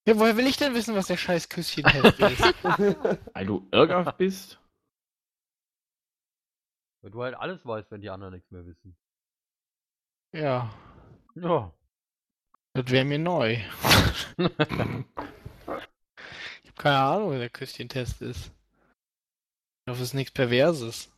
Ja, 0.08 0.18
woher 0.18 0.36
will 0.36 0.46
ich 0.46 0.56
denn 0.56 0.74
wissen, 0.74 0.94
was 0.94 1.06
der 1.06 1.16
scheiß 1.16 1.48
Küsschentest 1.48 2.18
ist? 2.20 3.34
Weil 3.34 3.46
du 3.46 3.68
irrhaft 3.72 4.18
bist. 4.18 4.60
Weil 7.02 7.10
du 7.10 7.22
halt 7.22 7.34
alles 7.34 7.64
weißt, 7.66 7.90
wenn 7.90 8.00
die 8.00 8.10
anderen 8.10 8.34
nichts 8.34 8.50
mehr 8.50 8.64
wissen. 8.66 8.96
ja, 10.32 10.70
Ja. 11.34 11.72
Das 12.74 12.90
wäre 12.90 13.04
mir 13.04 13.18
neu. 13.18 13.58
Ich 16.62 16.70
habe 16.70 16.82
keine 16.82 16.98
Ahnung, 16.98 17.30
wer 17.30 17.38
der 17.38 17.50
Küsschentest 17.50 18.22
ist. 18.22 18.46
Ich 18.46 19.90
hoffe, 19.90 20.02
es 20.02 20.08
ist 20.08 20.14
nichts 20.14 20.32
Perverses. 20.32 21.10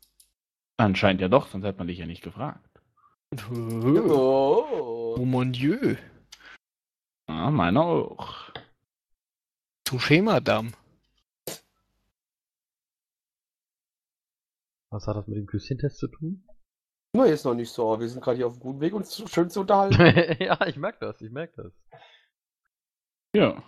Anscheinend 0.76 1.20
ja 1.20 1.28
doch, 1.28 1.46
sonst 1.46 1.64
hätte 1.64 1.78
man 1.78 1.86
dich 1.86 1.98
ja 1.98 2.06
nicht 2.06 2.22
gefragt. 2.22 2.68
oh. 3.50 5.14
Oh 5.18 5.24
mon 5.24 5.52
Dieu. 5.52 5.96
Ja, 7.28 7.50
meiner 7.50 7.82
auch. 7.82 8.50
Touché, 9.86 10.22
Madame. 10.22 10.72
Was 14.90 15.06
hat 15.06 15.16
das 15.16 15.26
mit 15.26 15.36
dem 15.36 15.46
Küsschentest 15.46 15.98
zu 15.98 16.08
tun? 16.08 16.44
Na, 17.14 17.26
jetzt 17.26 17.44
noch 17.44 17.54
nicht 17.54 17.70
so, 17.70 17.92
aber 17.92 18.00
wir 18.00 18.08
sind 18.08 18.22
gerade 18.22 18.38
hier 18.38 18.46
auf 18.46 18.54
einem 18.54 18.60
guten 18.62 18.80
Weg, 18.80 18.94
uns 18.94 19.10
zu- 19.10 19.26
schön 19.26 19.50
zu 19.50 19.60
unterhalten. 19.60 19.96
ja, 20.42 20.66
ich 20.66 20.76
merke 20.76 20.98
das, 21.00 21.20
ich 21.20 21.30
merke 21.30 21.62
das. 21.62 21.72
Ja, 23.34 23.62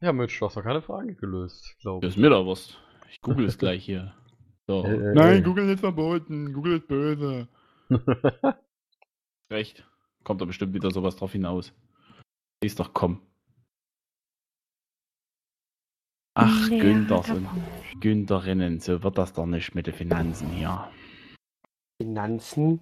Ja, 0.00 0.12
Mitch, 0.12 0.38
du 0.38 0.46
hast 0.46 0.56
doch 0.56 0.62
keine 0.62 0.80
Frage 0.82 1.14
gelöst, 1.14 1.76
glaube 1.80 2.06
das 2.06 2.12
ich. 2.14 2.16
ist 2.16 2.22
mir 2.22 2.30
doch 2.30 2.44
Wurst. 2.46 2.80
Ich 3.10 3.20
google 3.20 3.46
es 3.46 3.58
gleich 3.58 3.84
hier. 3.84 4.14
So. 4.66 4.84
Äh, 4.84 4.94
äh, 4.94 5.14
Nein, 5.14 5.38
äh. 5.38 5.42
Google 5.42 5.68
ist 5.70 5.80
verboten. 5.80 6.52
Google 6.52 6.78
ist 6.78 6.88
böse. 6.88 7.48
Recht. 9.50 9.86
Kommt 10.24 10.40
da 10.40 10.44
bestimmt 10.44 10.74
wieder 10.74 10.90
sowas 10.90 11.16
drauf 11.16 11.32
hinaus. 11.32 11.72
Siehst 12.62 12.78
doch, 12.80 12.92
komm. 12.92 13.22
Ach, 16.34 16.68
Günther. 16.68 17.24
Güntherinnen, 18.00 18.78
so 18.80 19.02
wird 19.02 19.16
das 19.18 19.32
doch 19.32 19.46
nicht 19.46 19.74
mit 19.74 19.86
den 19.86 19.94
Finanzen 19.94 20.48
hier. 20.50 20.88
Finanzen? 22.02 22.80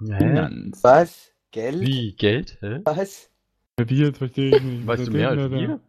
Hä? 0.00 0.18
Finanz. 0.18 0.82
Was? 0.84 1.32
Geld? 1.50 1.80
Wie? 1.80 2.12
Geld? 2.16 2.56
Hä? 2.60 2.80
Was? 2.84 3.30
Wie 3.78 3.98
jetzt 4.02 4.18
verstehe 4.18 4.56
ich 4.56 4.62
nicht. 4.62 4.86
Weißt 4.86 5.06
du 5.08 5.10
mehr 5.12 5.30
als 5.30 5.50
wir? 5.50 5.80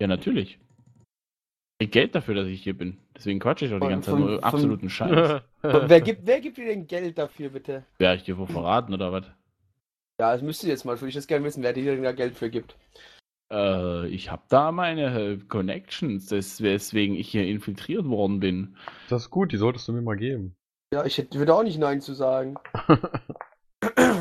Ja, 0.00 0.06
natürlich. 0.06 0.58
Ich 1.80 1.90
Geld 1.90 2.14
dafür, 2.14 2.34
dass 2.34 2.46
ich 2.46 2.62
hier 2.62 2.76
bin. 2.76 2.98
Deswegen 3.16 3.40
quatsche 3.40 3.64
ich 3.64 3.70
doch 3.70 3.78
die 3.78 3.84
Von- 3.84 3.90
ganze 3.90 4.10
Zeit 4.10 4.18
von- 4.18 4.20
nur 4.26 4.34
von- 4.34 4.44
absoluten 4.44 4.90
Scheiß. 4.90 5.42
wer, 5.62 6.00
gibt, 6.02 6.26
wer 6.26 6.40
gibt 6.40 6.58
dir 6.58 6.66
denn 6.66 6.86
Geld 6.86 7.16
dafür, 7.16 7.48
bitte? 7.50 7.84
Wäre 7.98 8.16
ich 8.16 8.22
dir 8.24 8.36
wohl 8.36 8.46
verraten, 8.46 8.92
oder 8.92 9.12
was? 9.12 9.24
Ja, 10.20 10.32
das 10.32 10.42
müsst 10.42 10.62
ihr 10.62 10.68
jetzt 10.70 10.84
mal, 10.84 11.00
würde 11.00 11.08
ich 11.08 11.14
das 11.14 11.26
gerne 11.26 11.44
wissen, 11.46 11.62
wer 11.62 11.72
dir 11.72 11.94
denn 11.94 12.02
da 12.04 12.12
Geld 12.12 12.34
für 12.36 12.50
gibt. 12.50 12.76
Äh, 13.50 14.06
ich 14.08 14.30
habe 14.30 14.42
da 14.50 14.70
meine 14.72 15.18
äh, 15.18 15.36
Connections, 15.38 16.26
des- 16.26 16.60
weswegen 16.62 17.16
ich 17.16 17.30
hier 17.30 17.46
infiltriert 17.46 18.04
worden 18.06 18.40
bin. 18.40 18.76
Das 19.08 19.22
ist 19.22 19.30
gut, 19.30 19.52
die 19.52 19.56
solltest 19.56 19.88
du 19.88 19.92
mir 19.94 20.02
mal 20.02 20.16
geben. 20.16 20.54
Ja, 20.92 21.04
ich 21.04 21.18
hätte, 21.18 21.38
würde 21.38 21.54
auch 21.54 21.62
nicht 21.62 21.78
Nein 21.78 22.00
zu 22.00 22.14
sagen. 22.14 22.56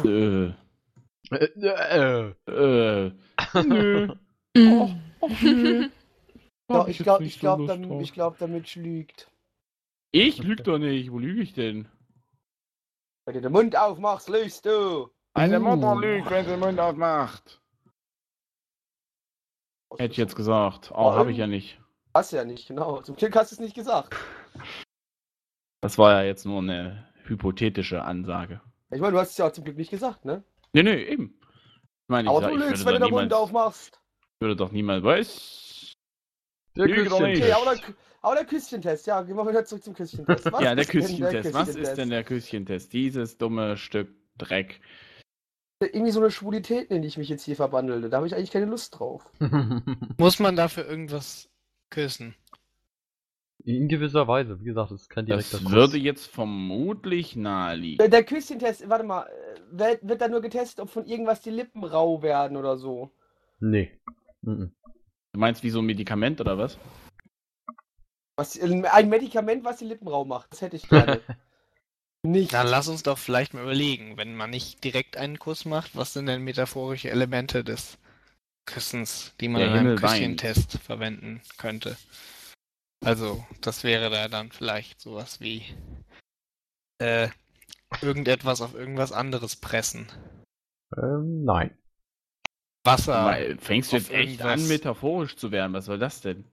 Äh, 0.06 0.54
Äh, 1.32 1.46
äh, 1.62 2.34
äh, 2.48 3.12
nö. 3.64 4.16
Nö. 5.42 5.90
Ja, 6.70 6.76
Hab 6.76 6.88
ich 6.88 7.00
glaube, 7.00 7.24
ich 7.24 7.36
so 7.36 7.40
glaub, 7.40 7.60
Lust 7.60 7.70
damit, 7.70 8.14
glaub, 8.14 8.38
damit 8.38 8.76
lügt. 8.76 9.32
Ich 10.12 10.38
lüge 10.40 10.64
doch 10.64 10.78
nicht. 10.78 11.12
Wo 11.12 11.20
lüge 11.20 11.42
ich 11.42 11.54
denn? 11.54 11.88
Wenn 13.26 13.36
du 13.36 13.42
den 13.42 13.52
Mund 13.52 13.76
aufmachst, 13.78 14.30
lügst 14.30 14.66
du. 14.66 15.10
Eine 15.34 15.60
Mutter 15.60 15.96
lügt, 15.96 16.30
wenn 16.30 16.46
sie 16.46 16.52
den 16.52 16.60
Mund 16.60 16.80
aufmacht. 16.80 17.62
Hätte 19.98 20.12
ich 20.12 20.18
jetzt 20.18 20.36
gesagt. 20.36 20.92
Oh, 20.92 20.96
Warum? 20.96 21.16
habe 21.16 21.32
ich 21.32 21.38
ja 21.38 21.48
nicht. 21.48 21.80
Hast 22.16 22.32
du 22.32 22.38
ja 22.38 22.44
nicht, 22.44 22.68
genau. 22.68 23.02
Zum 23.02 23.16
Glück 23.16 23.36
hast 23.36 23.52
du 23.52 23.56
es 23.56 23.60
nicht 23.60 23.76
gesagt. 23.76 24.16
Das 25.82 25.98
war 25.98 26.14
ja 26.14 26.24
jetzt 26.24 26.46
nur 26.46 26.60
eine 26.60 27.08
hypothetische 27.26 28.04
Ansage. 28.04 28.62
Ich 28.92 29.00
meine, 29.00 29.14
du 29.14 29.20
hast 29.20 29.32
es 29.32 29.38
ja 29.38 29.48
auch 29.48 29.52
zum 29.52 29.64
Glück 29.64 29.78
nicht 29.78 29.92
gesagt, 29.92 30.26
ne? 30.26 30.44
Nee, 30.74 30.84
nee, 30.84 31.04
eben. 31.04 31.40
Ich 31.42 32.10
meine, 32.10 32.28
ich, 32.28 32.30
Aber 32.30 32.42
sag, 32.42 32.52
du 32.52 32.58
ich 32.58 32.66
lügst, 32.66 32.86
wenn 32.86 32.94
du 32.96 33.00
den 33.02 33.12
Mund 33.12 33.34
aufmachst. 33.34 34.02
würde 34.40 34.56
doch 34.56 34.72
niemals. 34.72 35.04
Was? 35.04 35.96
der 36.76 36.88
nicht. 36.88 37.12
Okay, 37.12 37.52
aber 37.52 37.76
der, 37.76 37.84
aber 38.22 38.36
der 38.36 38.46
Küsschentest, 38.46 39.08
ja, 39.08 39.22
gehen 39.22 39.36
wir 39.36 39.48
wieder 39.48 39.66
zurück 39.66 39.84
zum 39.84 39.94
Küsschentest. 39.94 40.46
Was 40.52 40.62
ja, 40.62 40.76
der 40.76 40.86
Küsschentest. 40.86 41.54
Was 41.54 41.76
ist 41.76 41.96
denn 41.96 42.10
der 42.10 42.24
Küsschentest? 42.24 42.94
Dieses 42.94 43.38
dumme 43.38 43.78
Stück 43.78 44.10
Dreck. 44.38 44.82
Irgendwie 45.82 46.12
so 46.12 46.20
eine 46.20 46.32
Schwulität, 46.32 46.92
in 46.92 47.02
die 47.02 47.08
ich 47.08 47.18
mich 47.18 47.30
jetzt 47.30 47.44
hier 47.44 47.56
verwandelte. 47.56 48.10
Da 48.10 48.18
habe 48.18 48.28
ich 48.28 48.36
eigentlich 48.36 48.52
keine 48.52 48.66
Lust 48.66 49.00
drauf. 49.00 49.32
Muss 50.18 50.40
man 50.40 50.56
dafür 50.56 50.86
irgendwas 50.86 51.50
küssen? 51.90 52.36
In 53.66 53.88
gewisser 53.90 54.28
Weise, 54.28 54.60
wie 54.62 54.66
gesagt, 54.66 54.92
es 54.92 55.02
ist 55.02 55.10
kein 55.10 55.26
direkter 55.26 55.58
Das 55.58 55.64
Kuss. 55.64 55.72
würde 55.72 55.98
jetzt 55.98 56.28
vermutlich 56.28 57.36
naheliegen. 57.36 57.98
Der, 57.98 58.08
der 58.08 58.24
Küsschentest, 58.24 58.88
warte 58.90 59.04
mal, 59.04 59.24
äh, 59.28 59.60
wird, 59.72 60.08
wird 60.08 60.22
da 60.22 60.28
nur 60.30 60.42
getestet, 60.42 60.80
ob 60.80 60.90
von 60.90 61.06
irgendwas 61.06 61.42
die 61.42 61.50
Lippen 61.50 61.84
rau 61.84 62.22
werden 62.22 62.56
oder 62.58 62.78
so? 62.78 63.12
Nee. 63.60 63.92
Mhm. 64.42 64.72
Du 65.34 65.40
meinst 65.40 65.64
wie 65.64 65.70
so 65.70 65.80
ein 65.80 65.86
Medikament 65.86 66.40
oder 66.40 66.58
was? 66.58 66.78
Was, 68.38 68.56
äh, 68.56 68.84
ein 68.92 69.10
Medikament, 69.10 69.66
was 69.66 69.78
die 69.78 69.86
Lippen 69.86 70.08
rau 70.08 70.24
macht. 70.24 70.52
Das 70.54 70.62
hätte 70.62 70.78
ich 70.78 70.88
gerne. 70.88 71.20
nicht. 72.24 72.54
Dann 72.54 72.68
lass 72.68 72.88
uns 72.88 73.04
doch 73.04 73.18
vielleicht 73.18 73.54
mal 73.54 73.64
überlegen, 73.64 74.18
wenn 74.18 74.36
man 74.36 74.50
nicht 74.50 74.84
direkt 74.84 75.18
einen 75.18 75.38
Kuss 75.38 75.66
macht, 75.66 75.96
was 75.96 76.14
sind 76.14 76.28
denn 76.28 76.44
metaphorische 76.44 77.10
Elemente 77.10 77.64
des 77.66 77.98
Küssens, 78.66 79.34
die 79.42 79.50
man 79.50 79.60
Der 79.60 79.68
in 79.68 79.74
einem 79.74 79.88
Himmel 79.88 80.02
weint. 80.02 80.12
Küsschentest 80.14 80.78
verwenden 80.80 81.42
könnte? 81.58 81.98
Also, 83.04 83.46
das 83.62 83.84
wäre 83.84 84.10
da 84.10 84.28
dann 84.28 84.52
vielleicht 84.52 85.00
sowas 85.00 85.40
wie 85.40 85.64
äh, 87.00 87.30
irgendetwas 88.02 88.62
auf 88.62 88.74
irgendwas 88.76 89.12
anderes 89.12 89.56
pressen. 89.56 90.08
Ähm, 90.98 91.44
nein. 91.46 91.78
Wasser. 92.84 93.26
Weil, 93.26 93.58
fängst 93.58 93.92
du 93.92 93.98
jetzt 93.98 94.12
echt 94.12 94.40
irgendwas. 94.40 94.62
an, 94.62 94.68
metaphorisch 94.68 95.36
zu 95.38 95.52
werden? 95.52 95.74
Was 95.74 95.86
soll 95.86 96.00
das 96.00 96.22
denn? 96.22 96.46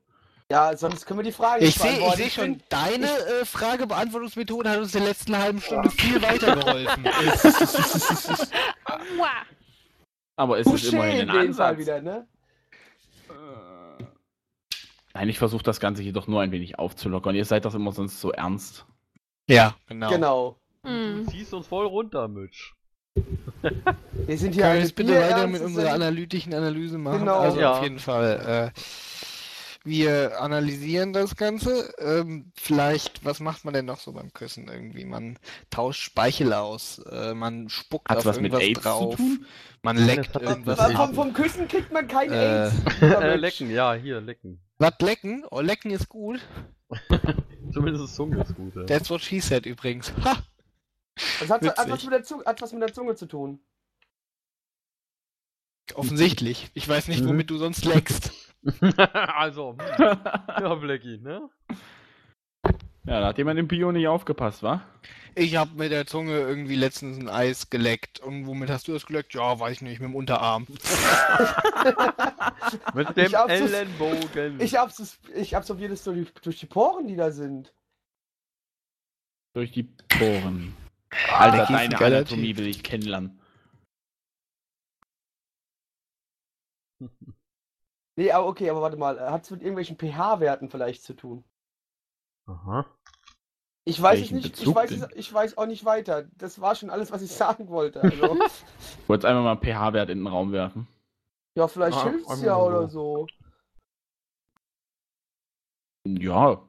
Ja, 0.51 0.76
sonst 0.76 1.07
können 1.07 1.18
wir 1.18 1.24
die 1.24 1.32
Frage 1.32 1.64
Ich 1.64 1.76
nicht 1.76 1.80
sehe 1.80 1.90
ich 1.92 1.99
beantworten. 1.99 2.22
seh 2.22 2.30
schon, 2.30 2.62
deine 2.68 3.09
äh, 3.09 3.44
Fragebeantwortungsmethode 3.44 4.70
hat 4.70 4.78
uns 4.78 4.94
in 4.94 5.01
der 5.01 5.09
letzten 5.09 5.36
halben 5.36 5.61
Stunde 5.61 5.90
viel 5.90 6.22
weitergeholfen. 6.22 7.05
Aber 10.36 10.59
es 10.61 10.66
ist 10.68 10.92
immerhin 10.92 11.22
in 11.22 11.30
ein 11.30 11.49
Ansatz. 11.49 11.78
wieder, 11.78 12.01
ne? 12.01 12.28
Nein, 15.16 15.30
ich 15.30 15.38
versuche 15.38 15.62
das 15.62 15.80
Ganze 15.80 16.02
hier 16.02 16.12
doch 16.12 16.26
nur 16.26 16.42
ein 16.42 16.52
wenig 16.52 16.78
aufzulockern. 16.78 17.34
Ihr 17.34 17.46
seid 17.46 17.64
doch 17.64 17.74
immer 17.74 17.90
sonst 17.90 18.20
so 18.20 18.32
ernst. 18.32 18.84
ja, 19.48 19.74
genau. 19.86 20.10
Genau. 20.10 20.56
Du 20.82 20.90
Mm. 20.90 21.26
ziehst 21.28 21.54
uns 21.54 21.66
voll 21.66 21.86
runter, 21.86 22.28
Mitch. 22.28 22.74
Wir 24.12 24.36
sind 24.36 24.52
hier 24.54 24.64
Können 24.64 24.74
wir 24.74 24.80
jetzt 24.82 24.94
bitte 24.94 25.18
weiter 25.18 25.46
mit 25.46 25.62
unserer 25.62 25.92
analytischen 25.94 26.52
Analyse 26.52 26.98
machen? 26.98 27.20
Genau. 27.20 27.38
Also 27.40 27.58
Ja. 27.60 27.78
auf 27.78 27.82
jeden 27.82 27.98
Fall. 27.98 28.72
Äh, 28.74 28.80
wir 29.84 30.38
analysieren 30.42 31.14
das 31.14 31.34
Ganze. 31.36 31.94
Ähm, 31.98 32.52
vielleicht, 32.54 33.24
was 33.24 33.40
macht 33.40 33.64
man 33.64 33.72
denn 33.72 33.86
noch 33.86 34.00
so 34.00 34.12
beim 34.12 34.34
Küssen 34.34 34.68
irgendwie? 34.68 35.06
Man 35.06 35.38
tauscht 35.70 36.02
Speichel 36.02 36.52
aus, 36.52 36.98
äh, 37.10 37.32
man 37.32 37.70
spuckt 37.70 38.10
Hat's 38.10 38.18
auf 38.20 38.26
was 38.26 38.36
mit 38.40 38.52
irgendwas 38.52 38.62
AIDS 38.68 38.82
zu 38.82 38.88
drauf, 38.88 39.16
tun? 39.16 39.46
man 39.82 39.96
leckt 39.96 40.34
das 40.34 40.42
irgendwas 40.42 40.78
mit 40.78 40.78
Was, 40.78 40.88
AIDS 40.90 40.98
vom, 41.00 41.14
vom 41.14 41.32
Küssen 41.32 41.68
kriegt 41.68 41.90
man 41.90 42.06
kein 42.06 42.30
Äh, 42.32 42.66
AIDS. 42.66 42.74
Äh, 43.00 43.36
lecken, 43.36 43.70
ja, 43.70 43.94
hier, 43.94 44.20
lecken. 44.20 44.60
Was 44.79 44.95
lecken? 45.01 45.45
Oh, 45.51 45.61
lecken 45.61 45.91
ist 45.91 46.09
gut. 46.09 46.41
Zumindest 47.72 48.14
Zunge 48.14 48.43
ist 48.43 48.55
gut. 48.55 48.74
Ja. 48.77 48.85
That's 48.85 49.11
what 49.11 49.20
she 49.22 49.41
said 49.41 49.66
übrigens. 49.66 50.12
Ha! 50.24 50.37
Das 51.41 51.51
hat, 51.51 51.62
hat, 51.79 51.91
was 51.91 52.05
mit 52.05 52.12
der 52.12 52.22
Zunge, 52.22 52.45
hat 52.45 52.61
was 52.61 52.72
mit 52.72 52.83
der 52.83 52.93
Zunge 52.93 53.14
zu 53.14 53.27
tun. 53.27 53.61
Offensichtlich. 55.95 56.70
Ich 56.74 56.89
weiß 56.89 57.09
nicht, 57.09 57.22
Mhm. 57.22 57.29
womit 57.29 57.51
du 57.51 57.59
sonst 57.59 57.85
leckst. 57.85 58.33
also, 59.12 59.77
hm. 59.79 59.99
ja, 59.99 60.74
Blackie, 60.74 61.18
ne? 61.18 61.49
Ja, 63.07 63.20
da 63.20 63.26
hat 63.28 63.38
jemand 63.38 63.59
im 63.61 63.68
Bio 63.68 63.92
nicht 63.92 64.09
aufgepasst, 64.09 64.62
wa? 64.62 64.82
Ich 65.36 65.54
habe 65.57 65.70
mit 65.74 65.92
der 65.92 66.07
Zunge 66.07 66.32
irgendwie 66.38 66.74
letztens 66.76 67.18
ein 67.18 67.28
Eis 67.28 67.68
geleckt. 67.70 68.18
Und 68.20 68.46
womit 68.46 68.70
hast 68.70 68.88
du 68.88 68.92
das 68.94 69.07
geleckt? 69.07 69.34
Ja, 69.34 69.61
weiß 69.61 69.72
ich 69.76 69.82
nicht, 69.82 70.00
mit 70.00 70.09
dem 70.09 70.16
Unterarm. 70.16 70.66
Mit 72.94 73.16
dem 73.16 73.26
Ich 73.26 73.34
hab's- 73.36 73.52
Ellenbogen. 73.52 74.61
Ich, 74.61 74.76
abs 74.78 75.20
ich 75.34 75.54
absorbiere 75.54 75.90
das 75.90 76.02
durch 76.04 76.26
die, 76.26 76.40
durch 76.42 76.59
die 76.59 76.66
Poren, 76.66 77.07
die 77.07 77.14
da 77.16 77.30
sind. 77.30 77.72
Durch 79.54 79.70
die 79.70 79.84
Poren. 79.84 80.74
Alter, 81.32 81.59
Becky 81.59 81.72
ist 81.74 81.78
ein 81.78 81.90
deine 81.90 82.07
Anatomie 82.16 82.57
will 82.57 82.66
ich 82.66 82.82
kennenlernen. 82.82 83.40
Nee, 88.16 88.32
aber 88.32 88.46
okay, 88.48 88.68
aber 88.70 88.80
warte 88.82 88.96
mal. 88.96 89.20
Hat 89.30 89.44
es 89.44 89.50
mit 89.50 89.61
irgendwelchen 89.61 89.96
pH-Werten 89.98 90.70
vielleicht 90.70 91.02
zu 91.04 91.14
tun? 91.14 91.44
Aha. 92.48 92.86
Ich 93.89 94.03
weiß 94.03 94.18
Welchen 94.18 94.39
es 94.39 94.45
nicht. 94.45 94.55
Ich 94.55 94.61
Bezug 94.61 94.74
weiß, 94.74 94.91
denn? 94.91 95.03
es, 95.03 95.09
ich 95.14 95.32
weiß 95.32 95.59
auch 95.59 95.66
nicht 95.66 95.84
weiter. 95.84 96.24
Das 96.39 96.61
war 96.61 96.74
schon 96.74 96.91
alles, 96.91 97.12
was 97.12 97.22
ich 97.22 97.30
sagen 97.30 97.68
wollte. 97.68 98.01
Also, 98.03 98.16
Ich 98.99 99.09
wollte 99.09 99.20
jetzt 99.20 99.24
einfach 99.24 99.43
mal 99.45 99.53
einen 99.53 99.61
pH-Wert 99.62 100.11
in 100.11 100.18
den 100.18 100.26
Raum 100.26 100.51
werfen. 100.51 100.89
ja, 101.57 101.68
vielleicht 101.68 101.97
Ah, 101.99 102.11
hilft 102.11 102.28
es 102.28 102.43
ja 102.43 102.57
oder 102.57 102.89
so. 102.89 103.26
Ja. 106.05 106.62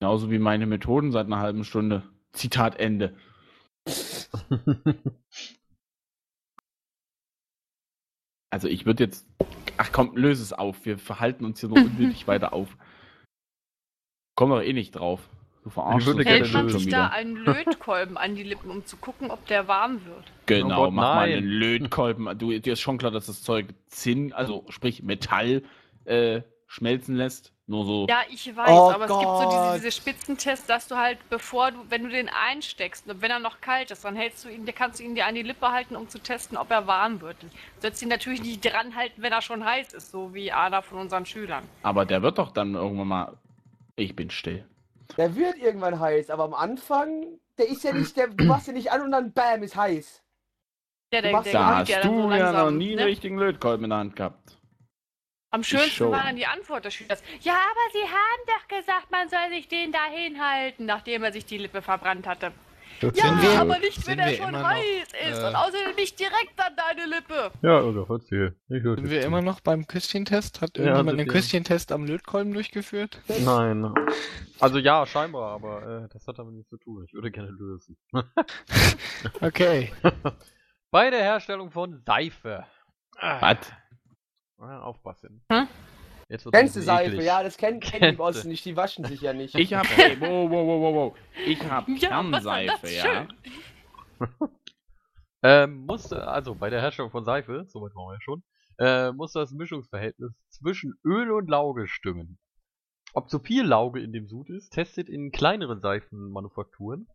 Genauso 0.00 0.30
wie 0.30 0.38
meine 0.38 0.66
Methoden 0.66 1.12
seit 1.12 1.26
einer 1.26 1.38
halben 1.40 1.64
Stunde. 1.64 2.02
Zitat 2.32 2.76
Ende. 2.76 3.14
Also 8.50 8.68
ich 8.68 8.86
würde 8.86 9.04
jetzt. 9.04 9.26
Ach 9.76 9.92
komm, 9.92 10.16
löse 10.16 10.42
es 10.42 10.52
auf. 10.52 10.84
Wir 10.84 10.98
verhalten 10.98 11.44
uns 11.44 11.60
hier 11.60 11.68
nur 11.68 11.78
unnötig 11.78 12.26
weiter 12.26 12.52
auf. 12.52 12.76
Komm 14.36 14.50
doch 14.50 14.62
eh 14.62 14.72
nicht 14.72 14.92
drauf. 14.92 15.28
Du 15.68 15.74
verarschst 15.74 16.06
gerne 16.06 16.24
Hält 16.24 16.52
man 16.54 16.68
sich 16.70 16.88
da 16.88 17.08
einen 17.08 17.36
Lötkolben 17.36 18.16
an 18.16 18.34
die 18.34 18.42
Lippen, 18.42 18.70
um 18.70 18.86
zu 18.86 18.96
gucken, 18.96 19.30
ob 19.30 19.44
der 19.48 19.68
warm 19.68 20.02
wird? 20.06 20.24
Genau, 20.46 20.80
Oh 20.80 20.84
Gott, 20.86 20.94
mach 20.94 21.14
mal 21.16 21.28
nein. 21.28 21.38
einen 21.38 21.46
Lötkolben. 21.46 22.38
Du, 22.38 22.58
dir 22.58 22.72
ist 22.72 22.80
schon 22.80 22.96
klar, 22.96 23.10
dass 23.10 23.26
das 23.26 23.42
Zeug 23.42 23.66
Zinn, 23.88 24.32
also 24.32 24.64
sprich 24.70 25.02
Metall, 25.02 25.62
äh, 26.06 26.40
schmelzen 26.66 27.16
lässt. 27.16 27.52
Nur 27.66 27.84
so. 27.84 28.06
Ja, 28.08 28.22
ich 28.30 28.46
weiß, 28.56 28.70
Oh 28.70 28.90
aber 28.92 29.04
es 29.04 29.10
gibt 29.10 29.20
so 29.20 29.26
Gott. 29.26 29.52
diese, 29.52 29.74
diese 29.74 29.92
Spitzentests, 29.92 30.66
dass 30.66 30.88
du 30.88 30.96
halt, 30.96 31.18
bevor 31.28 31.70
du, 31.70 31.78
wenn 31.90 32.04
du 32.04 32.08
den 32.08 32.30
einsteckst, 32.30 33.06
und 33.06 33.20
wenn 33.20 33.30
er 33.30 33.40
noch 33.40 33.60
kalt 33.60 33.90
ist, 33.90 34.06
dann 34.06 34.16
hältst 34.16 34.46
du 34.46 34.48
ihn, 34.48 34.64
dann 34.64 34.74
kannst 34.74 35.00
du 35.00 35.04
ihn 35.04 35.14
dir 35.14 35.26
an 35.26 35.34
die 35.34 35.42
Lippe 35.42 35.68
halten, 35.70 35.96
um 35.96 36.08
zu 36.08 36.18
testen, 36.18 36.56
ob 36.56 36.70
er 36.70 36.86
warm 36.86 37.20
wird. 37.20 37.42
Du 37.42 37.48
sollst 37.82 38.00
ihn 38.00 38.08
natürlich 38.08 38.40
nicht 38.40 38.64
dran 38.64 38.96
halten, 38.96 39.20
wenn 39.20 39.32
er 39.32 39.42
schon 39.42 39.66
heiß 39.66 39.92
ist, 39.92 40.12
so 40.12 40.32
wie 40.32 40.50
einer 40.50 40.80
von 40.80 40.96
unseren 40.96 41.26
Schülern. 41.26 41.64
Aber 41.82 42.06
der 42.06 42.22
wird 42.22 42.38
doch 42.38 42.52
dann 42.52 42.74
irgendwann 42.74 43.08
mal. 43.08 43.36
Ich 43.96 44.16
bin 44.16 44.30
still. 44.30 44.64
Der 45.16 45.34
wird 45.34 45.56
irgendwann 45.56 45.98
heiß, 45.98 46.30
aber 46.30 46.44
am 46.44 46.54
Anfang, 46.54 47.38
der 47.56 47.68
ist 47.68 47.84
ja 47.84 47.92
nicht, 47.92 48.16
der, 48.16 48.28
du 48.36 48.44
machst 48.44 48.66
ja 48.66 48.72
nicht 48.72 48.90
an 48.90 49.02
und 49.02 49.10
dann 49.12 49.32
bam, 49.32 49.62
ist 49.62 49.76
heiß. 49.76 50.22
Ja, 51.12 51.22
der, 51.22 51.42
der 51.42 51.52
da 51.52 51.76
hast 51.78 51.88
ja 51.88 52.00
dann 52.00 52.12
du 52.12 52.22
so 52.22 52.30
ja 52.30 52.38
noch 52.38 52.52
langsam, 52.52 52.78
nie 52.78 52.90
einen 52.90 52.96
ne? 52.96 53.06
richtigen 53.06 53.38
Lötkolben 53.38 53.84
in 53.84 53.90
der 53.90 53.98
Hand 53.98 54.16
gehabt. 54.16 54.58
Am 55.50 55.64
schönsten 55.64 56.10
war 56.10 56.24
dann 56.24 56.36
die 56.36 56.46
Antwort 56.46 56.84
des 56.84 56.92
Schülers. 56.92 57.22
Ja, 57.40 57.54
aber 57.54 57.92
Sie 57.92 58.06
haben 58.06 58.42
doch 58.46 58.76
gesagt, 58.76 59.10
man 59.10 59.30
soll 59.30 59.48
sich 59.48 59.66
den 59.66 59.92
da 59.92 60.04
hinhalten, 60.04 60.84
nachdem 60.84 61.24
er 61.24 61.32
sich 61.32 61.46
die 61.46 61.56
Lippe 61.56 61.80
verbrannt 61.80 62.26
hatte. 62.26 62.52
Ja, 63.00 63.42
wir- 63.42 63.60
aber 63.60 63.78
nicht, 63.78 64.06
wenn 64.06 64.18
er 64.18 64.28
schon 64.34 64.48
immer 64.48 64.58
noch, 64.62 64.68
heiß 64.68 65.08
ist. 65.30 65.38
äh, 65.42 65.46
Und 65.48 65.54
außerdem 65.54 65.94
nicht 65.96 66.18
direkt 66.18 66.58
an 66.58 66.72
deine 66.76 67.06
Lippe. 67.08 67.50
Ja, 67.62 67.76
also 67.78 68.06
erzähl. 68.08 68.56
Ich 68.68 68.82
höre 68.82 68.96
Sind 68.96 69.10
wir 69.10 69.24
immer 69.24 69.40
noch 69.42 69.60
beim 69.60 69.86
Küsschentest? 69.86 70.60
Hat 70.60 70.76
Ja, 70.78 70.84
irgendjemand 70.84 71.18
wir. 71.18 71.26
Küsschentest 71.26 71.92
am 71.92 72.04
Lötkolben 72.06 72.52
durchgeführt? 72.52 73.20
Nein. 73.44 73.94
Also 74.60 74.78
ja, 74.78 75.06
scheinbar, 75.06 75.52
aber 75.52 76.04
äh, 76.04 76.08
das 76.12 76.26
hat 76.26 76.38
damit 76.38 76.54
nichts 76.54 76.70
zu 76.70 76.76
tun. 76.78 77.04
Ich 77.06 77.12
würde 77.14 77.30
gerne 77.30 77.50
lösen. 77.50 77.96
Okay. 79.40 79.92
Bei 80.90 81.10
der 81.10 81.20
Herstellung 81.22 81.70
von 81.70 82.02
Seife. 82.06 82.64
Ah, 83.16 83.40
Was? 83.40 83.72
ah, 84.58 84.80
aufpassen. 84.80 85.44
Hm? 85.50 85.66
Jetzt 86.28 86.44
wird's 86.44 86.56
ein 86.56 86.60
Kennst 86.60 86.76
du 86.76 86.82
Seife? 86.82 87.10
eklig. 87.12 87.26
Ja, 87.26 87.42
das 87.42 87.56
kennen 87.56 87.80
kenn 87.80 88.14
die. 88.14 88.20
Osten 88.20 88.48
nicht, 88.48 88.64
die 88.64 88.76
waschen 88.76 89.04
sich 89.04 89.20
ja 89.20 89.32
nicht. 89.32 89.54
Ich 89.54 89.72
hab, 89.72 89.86
hey, 89.86 90.16
wow, 90.20 90.50
wow, 90.50 90.66
wow, 90.66 90.80
wow, 90.80 90.94
wow. 90.94 91.16
Ich 91.46 91.62
hab 91.70 91.88
Ja, 91.88 92.08
Kernseife, 92.08 92.88
ja. 92.90 93.28
Ähm, 95.40 95.86
musste, 95.86 96.26
also 96.26 96.56
bei 96.56 96.68
der 96.68 96.80
Herstellung 96.80 97.12
von 97.12 97.24
Seife, 97.24 97.64
soweit 97.68 97.94
waren 97.94 98.08
wir 98.08 98.14
ja 98.14 98.20
schon, 98.20 98.42
äh, 98.78 99.12
muss 99.12 99.32
das 99.32 99.52
Mischungsverhältnis 99.52 100.32
zwischen 100.48 100.98
Öl 101.04 101.30
und 101.30 101.48
Lauge 101.48 101.86
stimmen. 101.86 102.38
Ob 103.14 103.30
zu 103.30 103.38
viel 103.38 103.64
Lauge 103.64 104.00
in 104.00 104.12
dem 104.12 104.26
Sud 104.26 104.50
ist, 104.50 104.70
testet 104.70 105.08
in 105.08 105.30
kleineren 105.30 105.80
Seifenmanufakturen 105.80 107.06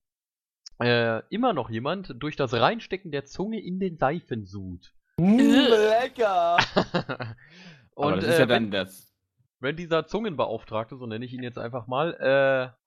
äh, 0.80 1.22
immer 1.30 1.54
noch 1.54 1.70
jemand 1.70 2.16
durch 2.18 2.36
das 2.36 2.54
Reinstecken 2.54 3.12
der 3.12 3.26
Zunge 3.26 3.62
in 3.62 3.80
den 3.80 3.98
Seifensud. 3.98 4.94
Mm, 5.20 5.38
lecker. 5.40 6.58
und 7.96 8.14
Aber 8.14 8.16
das 8.18 8.26
ist 8.26 8.36
äh, 8.36 8.42
ja 8.42 8.50
wenn, 8.50 8.72
dann 8.72 8.86
das. 8.86 9.14
wenn 9.60 9.76
dieser 9.76 10.06
Zungenbeauftragte, 10.08 10.98
so 10.98 11.06
nenne 11.06 11.26
ich 11.26 11.34
ihn 11.34 11.44
jetzt 11.44 11.58
einfach 11.58 11.88
mal, 11.88 12.14
äh, 12.14 12.84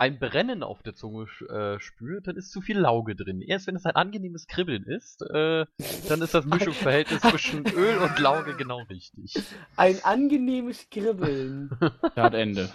ein 0.00 0.18
Brennen 0.18 0.62
auf 0.62 0.82
der 0.82 0.94
Zunge 0.94 1.26
äh, 1.50 1.78
spürt, 1.78 2.26
dann 2.26 2.36
ist 2.36 2.50
zu 2.50 2.62
viel 2.62 2.78
Lauge 2.78 3.14
drin. 3.14 3.42
Erst 3.42 3.66
wenn 3.66 3.76
es 3.76 3.84
ein 3.84 3.96
angenehmes 3.96 4.46
Kribbeln 4.46 4.84
ist, 4.84 5.20
äh, 5.22 5.66
dann 6.08 6.22
ist 6.22 6.32
das 6.32 6.44
Mischungsverhältnis 6.46 7.20
zwischen 7.20 7.66
Öl 7.66 7.98
und 7.98 8.18
Lauge 8.18 8.56
genau 8.56 8.80
richtig. 8.88 9.34
Ein 9.76 10.02
angenehmes 10.02 10.88
Kribbeln. 10.90 11.70
Da 12.14 12.22
hat 12.22 12.34
Ende. 12.34 12.70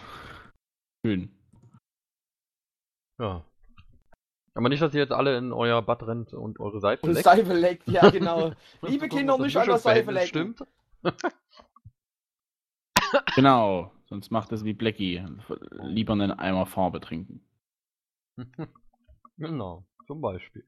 Schön. 1.03 1.31
Ja. 3.19 3.43
Aber 4.53 4.69
nicht, 4.69 4.81
dass 4.81 4.93
ihr 4.93 5.01
jetzt 5.01 5.11
alle 5.11 5.37
in 5.37 5.51
euer 5.51 5.81
Bad 5.81 6.03
rennt 6.03 6.33
und 6.33 6.59
eure 6.59 6.79
Seife 6.79 7.05
Und 7.07 7.13
leckt. 7.13 7.25
Seife 7.25 7.53
leckt, 7.53 7.87
ja 7.89 8.09
genau. 8.09 8.45
Und 8.47 8.55
Liebe 8.89 9.09
Kinder, 9.09 9.37
nicht 9.37 9.57
an 9.57 9.65
der 9.65 9.79
Seife 9.79 10.11
lecken. 10.11 10.27
Stimmt. 10.27 10.59
Genau. 13.35 13.91
Sonst 14.07 14.29
macht 14.29 14.51
es 14.51 14.63
wie 14.63 14.73
Blackie. 14.73 15.25
Lieber 15.71 16.13
einen 16.13 16.31
Eimer 16.31 16.65
Farbe 16.65 17.01
trinken. 17.01 17.43
genau, 19.37 19.85
zum 20.05 20.21
Beispiel. 20.21 20.65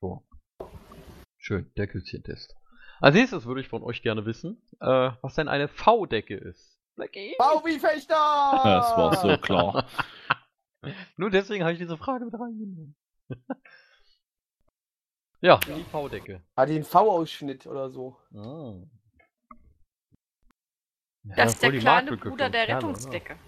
So. 0.00 0.24
Schön, 1.38 1.70
der 1.76 1.88
Küsschentest. 1.88 2.54
Als 3.00 3.14
nächstes 3.14 3.44
würde 3.44 3.60
ich 3.60 3.68
von 3.68 3.82
euch 3.82 4.02
gerne 4.02 4.24
wissen, 4.24 4.62
äh, 4.80 5.10
was 5.20 5.34
denn 5.34 5.48
eine 5.48 5.68
V-Decke 5.68 6.36
ist. 6.36 6.78
Blackie? 6.94 7.34
Bau 7.38 7.62
wie 7.64 7.78
Fechter! 7.78 8.14
Das 8.64 8.96
war 8.96 9.14
so 9.16 9.36
klar. 9.38 9.86
Nur 11.16 11.30
deswegen 11.30 11.64
habe 11.64 11.72
ich 11.72 11.78
diese 11.78 11.98
Frage 11.98 12.24
mit 12.24 12.34
reingenommen. 12.34 12.94
Ja, 15.44 15.58
die 15.58 15.84
V-Decke. 15.84 16.42
Hat 16.56 16.68
den 16.70 16.84
V-Ausschnitt 16.84 17.66
oder 17.66 17.90
so. 17.90 18.16
Ah. 18.34 18.74
Ja, 21.24 21.36
Das 21.36 21.52
ist 21.52 21.62
der 21.62 21.70
die 21.70 21.78
kleine 21.78 22.16
Bruder 22.16 22.48
der 22.48 22.66
Kerle, 22.66 22.76
Rettungsdecke. 22.76 23.34
Ne? 23.34 23.40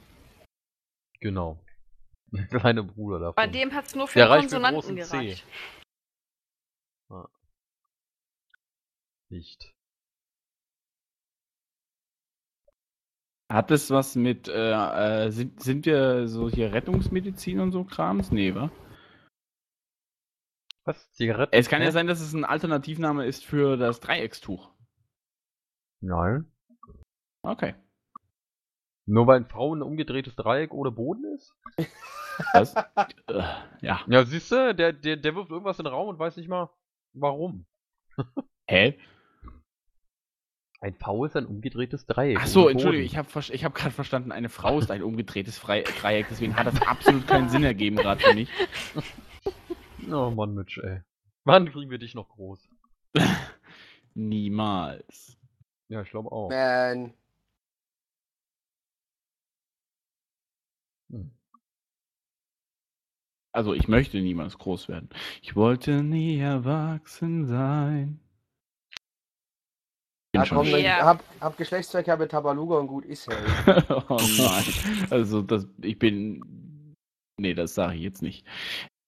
Genau. 1.21 1.59
Der 2.33 2.47
kleine 2.47 2.83
Bruder 2.83 3.21
davon. 3.21 3.35
Bei 3.37 3.47
dem 3.47 3.73
hat 3.73 3.87
es 3.87 3.95
nur 3.95 4.09
für 4.09 4.19
Der 4.19 4.29
Konsonanten 4.29 4.97
gereicht. 4.97 5.47
Nicht. 9.29 9.73
Hat 13.49 13.71
es 13.71 13.91
was 13.91 14.17
mit, 14.17 14.49
äh, 14.49 15.27
äh, 15.27 15.31
sind, 15.31 15.63
sind 15.63 15.87
wir 15.87 16.27
so 16.29 16.51
hier 16.51 16.73
Rettungsmedizin 16.73 17.61
und 17.61 17.73
so 17.73 17.85
Krams? 17.85 18.33
Nee, 18.33 18.55
wa? 18.55 18.71
Was? 20.87 21.13
Zigaretten? 21.13 21.53
Es 21.53 21.69
kann 21.69 21.83
ja 21.83 21.91
sein, 21.91 22.07
dass 22.07 22.21
es 22.21 22.33
ein 22.33 22.45
Alternativname 22.45 23.27
ist 23.27 23.45
für 23.45 23.77
das 23.77 24.01
Dreieckstuch. 24.01 24.71
Nein. 26.01 26.51
Okay. 27.43 27.75
Nur 29.07 29.27
weil 29.27 29.41
ein 29.41 29.47
V 29.47 29.75
ein 29.75 29.83
umgedrehtes 29.83 30.37
Dreieck 30.37 30.73
ohne 30.73 30.91
Boden 30.91 31.25
ist? 31.35 31.55
Das, 32.53 32.75
äh, 33.29 33.43
ja. 33.81 34.01
Ja, 34.07 34.25
siehst 34.25 34.51
du, 34.53 34.75
der, 34.75 34.93
der, 34.93 35.17
der 35.17 35.35
wirft 35.35 35.51
irgendwas 35.51 35.79
in 35.79 35.85
den 35.85 35.95
Raum 35.95 36.09
und 36.09 36.19
weiß 36.19 36.37
nicht 36.37 36.49
mal, 36.49 36.71
warum. 37.15 37.67
Hä? 38.69 38.99
Ein 40.81 40.95
V 40.95 41.25
ist 41.25 41.37
ein 41.37 41.47
umgedrehtes 41.47 42.07
Dreieck. 42.07 42.39
Ach 42.41 42.47
so, 42.47 42.65
Boden. 42.65 42.95
ich 42.95 43.17
habe 43.17 43.29
ich 43.51 43.65
hab 43.65 43.75
gerade 43.75 43.93
verstanden, 43.93 44.31
eine 44.31 44.49
Frau 44.49 44.79
ist 44.79 44.91
ein 44.91 45.03
umgedrehtes 45.03 45.59
Frei 45.59 45.83
Dreieck, 46.01 46.27
deswegen 46.31 46.55
hat 46.55 46.67
das 46.67 46.81
absolut 46.83 47.27
keinen 47.27 47.49
Sinn 47.49 47.65
ergeben 47.65 47.97
gerade 47.97 48.21
für 48.21 48.35
mich. 48.35 48.49
Oh 50.11 50.31
Mann, 50.31 50.55
Mitch, 50.55 50.79
ey. 50.83 51.01
Wann 51.45 51.71
kriegen 51.71 51.91
wir 51.91 51.99
dich 51.99 52.15
noch 52.15 52.29
groß? 52.29 52.69
Niemals. 54.15 55.37
Ja, 55.89 56.03
ich 56.03 56.11
glaube 56.11 56.33
auch. 56.33 56.49
Man. 56.49 57.13
Hm. 61.11 61.31
Also 63.53 63.73
ich 63.73 63.89
möchte 63.89 64.19
niemals 64.19 64.59
groß 64.59 64.89
werden. 64.89 65.09
Ich 65.41 65.57
wollte 65.57 66.03
nie 66.03 66.39
erwachsen 66.39 67.47
sein. 67.47 68.21
Ja, 70.35 70.45
komm, 70.47 70.71
dann 70.71 70.83
Ja. 70.83 71.05
hab, 71.05 71.25
hab 71.41 71.57
Geschlechtsverkehr 71.57 72.19
mit 72.19 72.31
Tabaluga 72.31 72.77
und 72.77 72.89
gut 72.89 73.07
ist 73.07 73.27
hey. 73.29 73.37
oh 74.09 74.19
nein. 74.37 75.07
Also 75.11 75.41
das, 75.41 75.67
ich 75.81 75.99
bin. 75.99 76.95
Nee, 77.41 77.55
das 77.55 77.75
sage 77.75 77.97
ich 77.97 78.03
jetzt 78.03 78.21
nicht. 78.21 78.47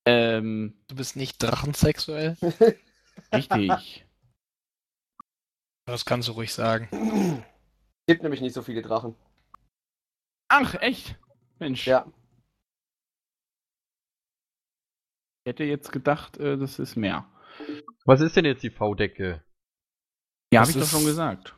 Ähm, 0.09 0.75
Du 0.89 0.95
bist 0.97 1.17
nicht 1.17 1.43
drachensexuell? 1.43 2.37
richtig. 3.35 4.07
Das 5.87 6.05
kannst 6.05 6.29
du 6.29 6.33
ruhig 6.33 6.53
sagen. 6.55 7.45
Gibt 8.07 8.23
nämlich 8.23 8.41
nicht 8.41 8.55
so 8.55 8.63
viele 8.63 8.81
Drachen. 8.83 9.15
Ach, 10.49 10.75
echt? 10.77 11.19
Mensch. 11.59 11.87
Ja. 11.87 12.07
Ich 15.45 15.51
hätte 15.51 15.65
jetzt 15.65 15.93
gedacht, 15.93 16.37
äh, 16.39 16.57
das 16.59 16.79
ist 16.79 16.97
mehr. 16.97 17.27
Was 18.05 18.21
ist 18.21 18.37
denn 18.37 18.45
jetzt 18.45 18.63
die 18.63 18.71
V-Decke? 18.71 19.43
Ja, 20.53 20.61
Das 20.61 20.69
habe 20.69 20.71
ich 20.71 20.77
doch 20.77 20.83
ist- 20.83 20.91
schon 20.91 21.05
gesagt. 21.05 21.55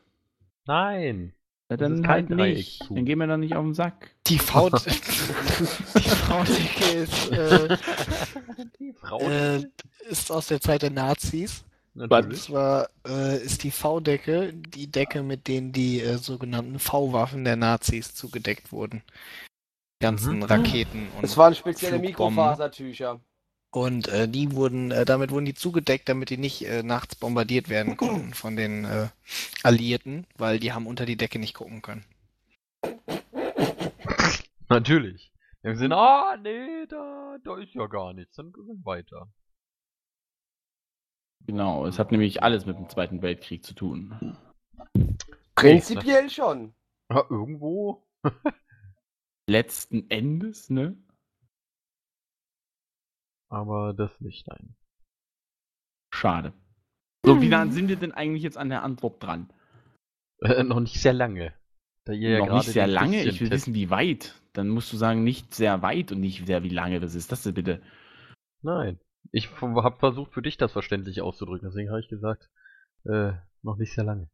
Nein. 0.67 1.35
Ja, 1.71 1.77
Das 1.77 1.91
ist 1.91 1.97
dann 1.99 2.03
kein 2.03 2.11
halt 2.13 2.31
nicht. 2.31 2.39
Dreieckstuch. 2.39 2.95
Dann 2.97 3.05
gehen 3.05 3.19
wir 3.19 3.27
dann 3.29 3.41
nicht 3.41 3.55
auf 3.55 3.65
den 3.65 3.75
Sack. 3.75 4.15
Die 4.27 4.39
V-Decke 4.41 4.91
ist, 6.99 7.31
äh. 7.31 7.77
Äh, 9.21 9.65
ist 10.09 10.31
aus 10.31 10.47
der 10.49 10.61
Zeit 10.61 10.83
der 10.83 10.91
Nazis. 10.91 11.65
Und 11.95 12.37
zwar 12.37 12.89
äh, 13.07 13.43
ist 13.43 13.65
die 13.65 13.71
V-Decke 13.73 14.53
die 14.55 14.87
Decke, 14.91 15.23
mit 15.23 15.49
denen 15.49 15.73
die 15.73 16.01
äh, 16.01 16.19
sogenannten 16.19 16.79
V-Waffen 16.79 17.45
der 17.45 17.57
Nazis 17.57 18.15
zugedeckt 18.15 18.71
wurden. 18.73 19.03
Die 20.01 20.05
ganzen 20.05 20.37
Mhm. 20.37 20.43
Raketen 20.45 21.09
und 21.17 21.25
Es 21.25 21.37
waren 21.37 21.55
spezielle 21.55 21.99
Flugbomben. 21.99 22.37
Mikrofasertücher. 22.37 23.21
Und 23.73 24.09
äh, 24.09 24.27
die 24.29 24.53
wurden, 24.53 24.91
äh, 24.91 25.05
damit 25.05 25.31
wurden 25.31 25.45
die 25.45 25.55
zugedeckt, 25.55 26.09
damit 26.09 26.31
die 26.31 26.39
nicht 26.39 26.65
äh, 26.67 26.83
nachts 26.83 27.15
bombardiert 27.17 27.69
werden 27.69 27.97
konnten 27.97 28.35
von 28.35 28.57
den 28.57 28.85
äh, 28.85 29.09
Alliierten, 29.63 30.27
weil 30.37 30.59
die 30.59 30.73
haben 30.73 30.87
unter 30.87 31.07
die 31.07 31.17
Decke 31.17 31.39
nicht 31.39 31.55
gucken 31.55 31.83
können. 31.83 32.05
Natürlich. 34.69 35.31
Im 35.63 35.77
Sinne, 35.77 35.97
ah, 35.97 36.37
nee, 36.39 36.87
da, 36.87 37.37
da 37.45 37.59
ist 37.59 37.75
ja 37.75 37.87
gar 37.87 38.15
nichts. 38.15 38.37
Dann 38.37 38.53
gehen 38.53 38.67
wir 38.67 38.85
weiter. 38.85 39.31
Genau, 41.47 41.87
es 41.87 41.99
hat 41.99 42.13
nämlich 42.13 42.43
alles 42.43 42.67
mit 42.67 42.79
dem 42.79 42.89
Zweiten 42.89 43.23
Weltkrieg 43.23 43.65
zu 43.65 43.75
tun. 43.75 44.37
Prinzipiell 45.55 46.31
schon. 46.31 46.75
Ja, 47.11 47.25
irgendwo. 47.29 48.07
Letzten 49.49 50.09
Endes, 50.11 50.71
ne? 50.71 50.97
Aber 53.51 53.93
das 53.95 54.21
nicht, 54.21 54.47
nein. 54.47 54.77
Schade. 56.15 56.53
So, 57.25 57.41
wie 57.43 57.49
nah 57.49 57.67
sind 57.67 57.89
wir 57.89 57.97
denn 57.97 58.13
eigentlich 58.13 58.43
jetzt 58.43 58.57
an 58.57 58.71
der 58.71 58.83
Antwort 58.83 59.23
dran? 59.23 59.53
Äh, 60.41 60.63
noch 60.63 60.81
nicht 60.81 61.01
sehr 61.01 61.13
lange. 61.13 61.53
Da 62.11 62.17
ihr 62.17 62.31
ja 62.31 62.39
noch 62.45 62.57
nicht 62.57 62.71
sehr 62.71 62.89
lange. 62.89 63.23
Ich 63.23 63.41
will 63.41 63.53
wissen, 63.53 63.73
wie 63.73 63.89
weit. 63.89 64.35
Dann 64.53 64.69
musst 64.69 64.93
du 64.93 64.97
sagen, 64.97 65.23
nicht 65.23 65.55
sehr 65.55 65.81
weit 65.81 66.11
und 66.11 66.19
nicht 66.19 66.45
sehr, 66.45 66.65
wie 66.65 66.69
lange 66.69 66.99
das 66.99 67.15
ist. 67.15 67.31
Das 67.31 67.47
ist 67.47 67.55
bitte. 67.55 67.81
Nein. 68.63 68.99
Ich 69.31 69.49
habe 69.61 69.97
versucht, 70.01 70.35
für 70.35 70.43
dich 70.43 70.57
das 70.57 70.73
verständlich 70.73 71.23
auszudrücken, 71.23 71.69
deswegen 71.69 71.91
habe 71.91 72.01
ich 72.01 72.09
gesagt, 72.09 72.51
äh, 73.05 73.31
noch 73.63 73.77
nicht 73.77 73.95
sehr 73.95 74.03
lange. 74.03 74.29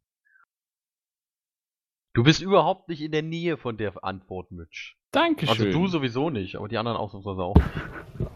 Du 2.15 2.23
bist 2.23 2.41
überhaupt 2.41 2.89
nicht 2.89 3.01
in 3.01 3.11
der 3.11 3.21
Nähe 3.21 3.57
von 3.57 3.77
der 3.77 4.03
Antwort, 4.03 4.49
Mitch. 4.51 4.95
Dankeschön. 5.11 5.67
Also 5.67 5.71
du 5.71 5.85
sowieso 5.85 6.31
nicht, 6.31 6.55
aber 6.55 6.67
die 6.67 6.79
anderen 6.79 6.97
ausnahmsweise 6.97 7.43
auch. 7.43 7.55
nicht. 7.55 8.31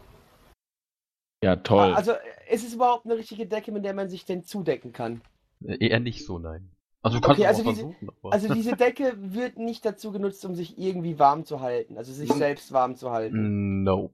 Ja, 1.44 1.56
toll. 1.56 1.96
Also, 1.96 2.12
ist 2.48 2.64
es 2.64 2.76
überhaupt 2.76 3.06
eine 3.06 3.18
richtige 3.18 3.48
Decke, 3.48 3.72
mit 3.72 3.86
der 3.86 3.96
man 3.96 4.08
sich 4.08 4.24
denn 4.24 4.44
zudecken 4.44 4.94
kann? 4.94 5.22
Äh, 5.66 5.88
Eher 5.88 6.00
nicht 6.00 6.28
so, 6.28 6.38
nein. 6.38 6.70
Also 7.04 7.18
du 7.20 7.22
kannst 7.26 7.40
Okay, 7.40 7.48
also 7.48 7.62
auch 7.64 7.74
diese- 7.74 7.96
Also 8.24 8.54
diese 8.54 8.76
Decke 8.78 9.14
wird 9.18 9.58
nicht 9.58 9.84
dazu 9.86 10.12
genutzt, 10.12 10.46
um 10.46 10.54
sich 10.56 10.78
irgendwie 10.78 11.18
warm 11.20 11.46
zu 11.46 11.60
halten, 11.62 11.98
also 11.98 12.14
sich 12.14 12.32
selbst 12.32 12.72
warm 12.72 12.96
zu 12.96 13.12
halten. 13.12 13.84
Nope. 13.84 14.14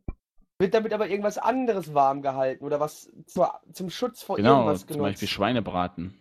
Wird 0.60 0.74
damit 0.74 0.94
aber 0.94 1.08
irgendwas 1.10 1.38
anderes 1.38 1.94
warm 1.94 2.22
gehalten 2.22 2.64
oder 2.64 2.80
was 2.80 3.12
zur, 3.28 3.60
zum 3.74 3.90
Schutz 3.90 4.24
vor 4.24 4.38
genau, 4.38 4.60
irgendwas 4.62 4.80
zum 4.82 4.88
genutzt? 4.88 5.02
Beispiel 5.04 5.28
Schweinebraten. 5.28 6.20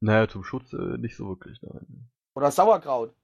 Naja, 0.00 0.28
zum 0.28 0.44
Schutz 0.44 0.72
äh, 0.72 0.98
nicht 0.98 1.16
so 1.16 1.28
wirklich, 1.28 1.60
nein. 1.62 2.10
Oder 2.34 2.50
Sauerkraut. 2.50 3.14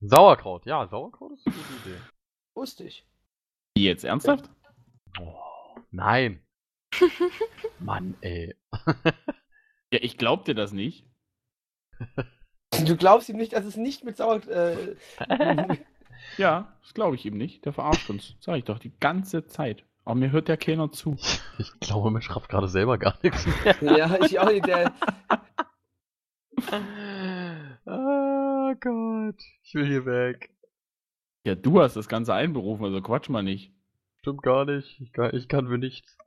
Sauerkraut, 0.00 0.66
ja, 0.66 0.86
Sauerkraut 0.88 1.32
ist 1.32 1.46
eine 1.46 1.54
gute 1.56 1.88
Idee. 1.90 2.00
Wusste 2.54 2.84
ich. 2.84 3.06
Wie 3.76 3.84
jetzt 3.84 4.04
ernsthaft? 4.04 4.50
Oh, 5.20 5.34
nein. 5.90 6.42
Mann, 7.78 8.16
ey. 8.22 8.54
Ja, 9.92 9.98
ich 10.02 10.18
glaub 10.18 10.44
dir 10.44 10.54
das 10.54 10.72
nicht. 10.72 11.06
Du 12.86 12.96
glaubst 12.96 13.28
ihm 13.28 13.36
nicht, 13.36 13.52
dass 13.52 13.64
es 13.64 13.76
nicht 13.76 14.04
mit 14.04 14.16
Sauerkraut. 14.16 14.48
Äh, 14.48 14.96
Ja, 16.36 16.72
das 16.82 16.94
glaube 16.94 17.16
ich 17.16 17.26
ihm 17.26 17.36
nicht. 17.36 17.64
Der 17.64 17.72
verarscht 17.72 18.08
uns. 18.10 18.36
Sag 18.40 18.56
ich 18.56 18.64
doch, 18.64 18.78
die 18.78 18.92
ganze 19.00 19.46
Zeit. 19.46 19.84
Aber 20.04 20.14
mir 20.14 20.30
hört 20.30 20.48
ja 20.48 20.56
keiner 20.56 20.90
zu. 20.90 21.16
Ich 21.58 21.78
glaube, 21.80 22.10
Mensch 22.10 22.34
rafft 22.34 22.48
gerade 22.48 22.68
selber 22.68 22.98
gar 22.98 23.18
nichts 23.22 23.46
mehr. 23.46 23.76
ja, 23.98 24.24
ich 24.24 24.38
auch 24.38 24.50
nicht. 24.50 24.66
Der, 24.66 24.92
oh 27.86 28.74
Gott. 28.80 29.42
Ich 29.62 29.74
will 29.74 29.86
hier 29.86 30.06
weg. 30.06 30.50
Ja, 31.44 31.54
du 31.54 31.80
hast 31.80 31.96
das 31.96 32.08
Ganze 32.08 32.34
einberufen, 32.34 32.84
also 32.84 33.00
quatsch 33.00 33.28
mal 33.28 33.42
nicht. 33.42 33.72
Stimmt 34.20 34.42
gar 34.42 34.64
nicht. 34.64 35.00
Ich 35.00 35.12
kann, 35.12 35.34
ich 35.34 35.48
kann 35.48 35.68
für 35.68 35.78
nichts. 35.78 36.18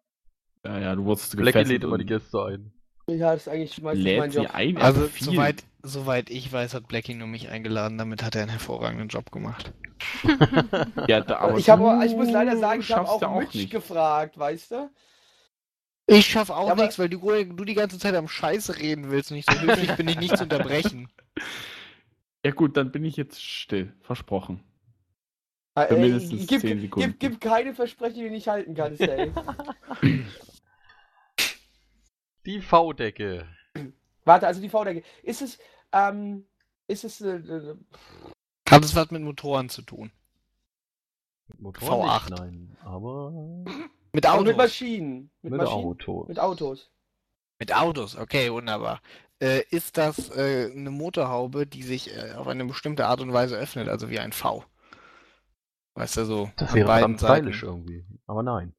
Ja, 0.66 0.80
ja, 0.80 0.96
du 0.96 1.06
wurdest 1.06 1.36
Blackie 1.36 1.46
gefesselt 1.52 1.70
lädt 1.70 1.84
immer 1.84 1.98
die 1.98 2.06
Gäste 2.06 2.44
ein. 2.44 2.74
Ja, 3.08 3.34
das 3.34 3.48
ist 3.48 3.48
eigentlich 3.50 3.82
meistens 3.82 4.04
lädt 4.04 4.18
mein 4.18 4.32
Job. 4.32 4.48
ein. 4.54 4.78
Also, 4.78 5.08
viel. 5.08 5.26
soweit, 5.26 5.64
soweit 5.82 6.30
ich 6.30 6.52
weiß, 6.52 6.74
hat 6.74 6.88
Blackie 6.88 7.14
nur 7.16 7.28
mich 7.28 7.50
eingeladen. 7.50 7.98
Damit 7.98 8.24
hat 8.24 8.36
er 8.36 8.42
einen 8.44 8.52
hervorragenden 8.52 9.08
Job 9.10 9.32
gemacht. 9.32 9.74
Ja, 11.08 11.22
da, 11.22 11.38
aber 11.38 11.58
ich, 11.58 11.70
hab, 11.70 11.80
ich 12.04 12.16
muss 12.16 12.30
leider 12.30 12.58
sagen, 12.58 12.82
ich 12.82 12.92
habe 12.92 13.08
auch, 13.10 13.22
ja 13.22 13.30
Mitch 13.30 13.58
nicht. 13.58 13.72
gefragt, 13.72 14.38
weißt 14.38 14.72
du? 14.72 14.90
Ich 16.08 16.26
schaff 16.26 16.50
auch 16.50 16.68
Ja, 16.68 16.76
nichts, 16.76 17.00
weil 17.00 17.08
du, 17.10 17.20
du 17.20 17.64
die 17.64 17.74
ganze 17.74 17.98
Zeit 18.00 18.14
am 18.16 18.28
Scheiße 18.28 18.78
reden 18.80 19.10
willst 19.12 19.32
und 19.32 19.38
nicht 19.38 19.50
so 19.50 19.58
höflich 19.62 19.96
bin 19.96 20.08
ich 20.10 20.20
nicht 20.20 20.38
zu 20.38 20.44
unterbrechen. 20.44 21.10
Ja 22.46 22.52
gut, 22.52 22.76
dann 22.76 22.92
bin 22.92 23.06
ich 23.06 23.16
jetzt 23.16 23.42
still. 23.42 23.94
Versprochen. 24.02 24.62
Äh, 25.76 25.88
Für 25.88 25.96
mindestens 25.98 26.46
gib, 26.46 26.60
10 26.60 26.82
Sekunden. 26.82 27.16
Gib, 27.18 27.32
gib 27.32 27.42
keine 27.42 27.74
Versprechen, 27.74 28.16
die 28.16 28.24
du 28.26 28.32
nicht 28.32 28.48
halten 28.50 28.76
kannst, 28.76 29.00
ey. 29.00 29.32
Die 32.46 32.62
V-Decke. 32.62 33.48
Warte, 34.26 34.48
also 34.48 34.62
die 34.62 34.70
V-Decke. 34.70 35.04
Ist 35.24 35.42
es, 35.42 35.60
ähm, 35.92 36.46
ist 36.88 37.04
es, 37.04 37.22
äh, 37.22 37.36
äh, 37.38 37.76
Hat 38.70 38.84
es 38.84 38.96
was 38.96 39.12
mit 39.12 39.22
Motoren 39.22 39.70
zu 39.70 39.82
tun? 39.82 40.12
Mit 41.48 41.62
Motor 41.62 42.06
V8. 42.06 42.30
Nicht, 42.30 42.40
nein, 42.40 42.78
aber 42.84 43.32
Mit 43.32 44.26
aber 44.26 44.40
mit 44.40 44.50
Autos? 44.50 44.56
Maschinen? 44.58 45.32
Mit, 45.42 45.52
mit, 45.52 45.62
Maschinen? 45.62 45.86
Autos. 45.86 46.28
Mit 46.28 46.40
Autos. 46.40 46.90
Mit 47.60 47.74
Autos, 47.74 48.16
okay, 48.18 48.52
wunderbar. 48.52 49.02
Äh, 49.40 49.64
ist 49.70 49.98
das 49.98 50.30
äh, 50.36 50.72
eine 50.72 50.92
Motorhaube, 50.92 51.66
die 51.68 51.84
sich 51.84 52.16
äh, 52.16 52.34
auf 52.34 52.48
eine 52.48 52.66
bestimmte 52.66 53.06
Art 53.08 53.22
und 53.22 53.32
Weise 53.34 53.58
öffnet, 53.58 53.88
also 53.90 54.10
wie 54.10 54.20
ein 54.20 54.32
V? 54.32 54.64
Weißt 55.96 56.18
du, 56.18 56.26
so 56.26 56.52
Das 56.56 56.70
an 56.70 56.76
wäre 56.76 56.88
beiden 56.88 57.18
Seiten. 57.18 57.44
stylisch 57.54 57.64
irgendwie. 57.64 58.06
Aber 58.26 58.42
nein. 58.44 58.74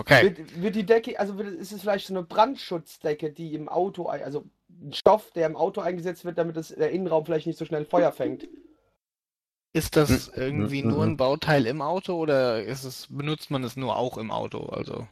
Okay. 0.00 0.22
Wird, 0.22 0.62
wird 0.62 0.76
die 0.76 0.86
Decke, 0.86 1.18
also 1.20 1.36
wird, 1.36 1.48
ist 1.48 1.72
es 1.72 1.82
vielleicht 1.82 2.06
so 2.06 2.14
eine 2.14 2.22
Brandschutzdecke, 2.22 3.30
die 3.30 3.54
im 3.54 3.68
Auto, 3.68 4.06
also 4.06 4.44
ein 4.70 4.94
Stoff, 4.94 5.30
der 5.32 5.46
im 5.46 5.56
Auto 5.56 5.82
eingesetzt 5.82 6.24
wird, 6.24 6.38
damit 6.38 6.56
es, 6.56 6.68
der 6.68 6.90
Innenraum 6.90 7.26
vielleicht 7.26 7.46
nicht 7.46 7.58
so 7.58 7.66
schnell 7.66 7.84
Feuer 7.84 8.10
fängt? 8.12 8.48
Ist 9.72 9.96
das 9.96 10.28
Hm, 10.28 10.40
irgendwie 10.40 10.82
hm, 10.82 10.90
nur 10.90 11.02
hm. 11.02 11.10
ein 11.12 11.16
Bauteil 11.16 11.66
im 11.66 11.82
Auto 11.82 12.14
oder 12.16 12.62
ist 12.64 12.84
es, 12.84 13.06
benutzt 13.08 13.50
man 13.50 13.62
es 13.62 13.76
nur 13.76 13.96
auch 13.96 14.16
im 14.16 14.30
Auto? 14.30 14.66
Also 14.66 15.06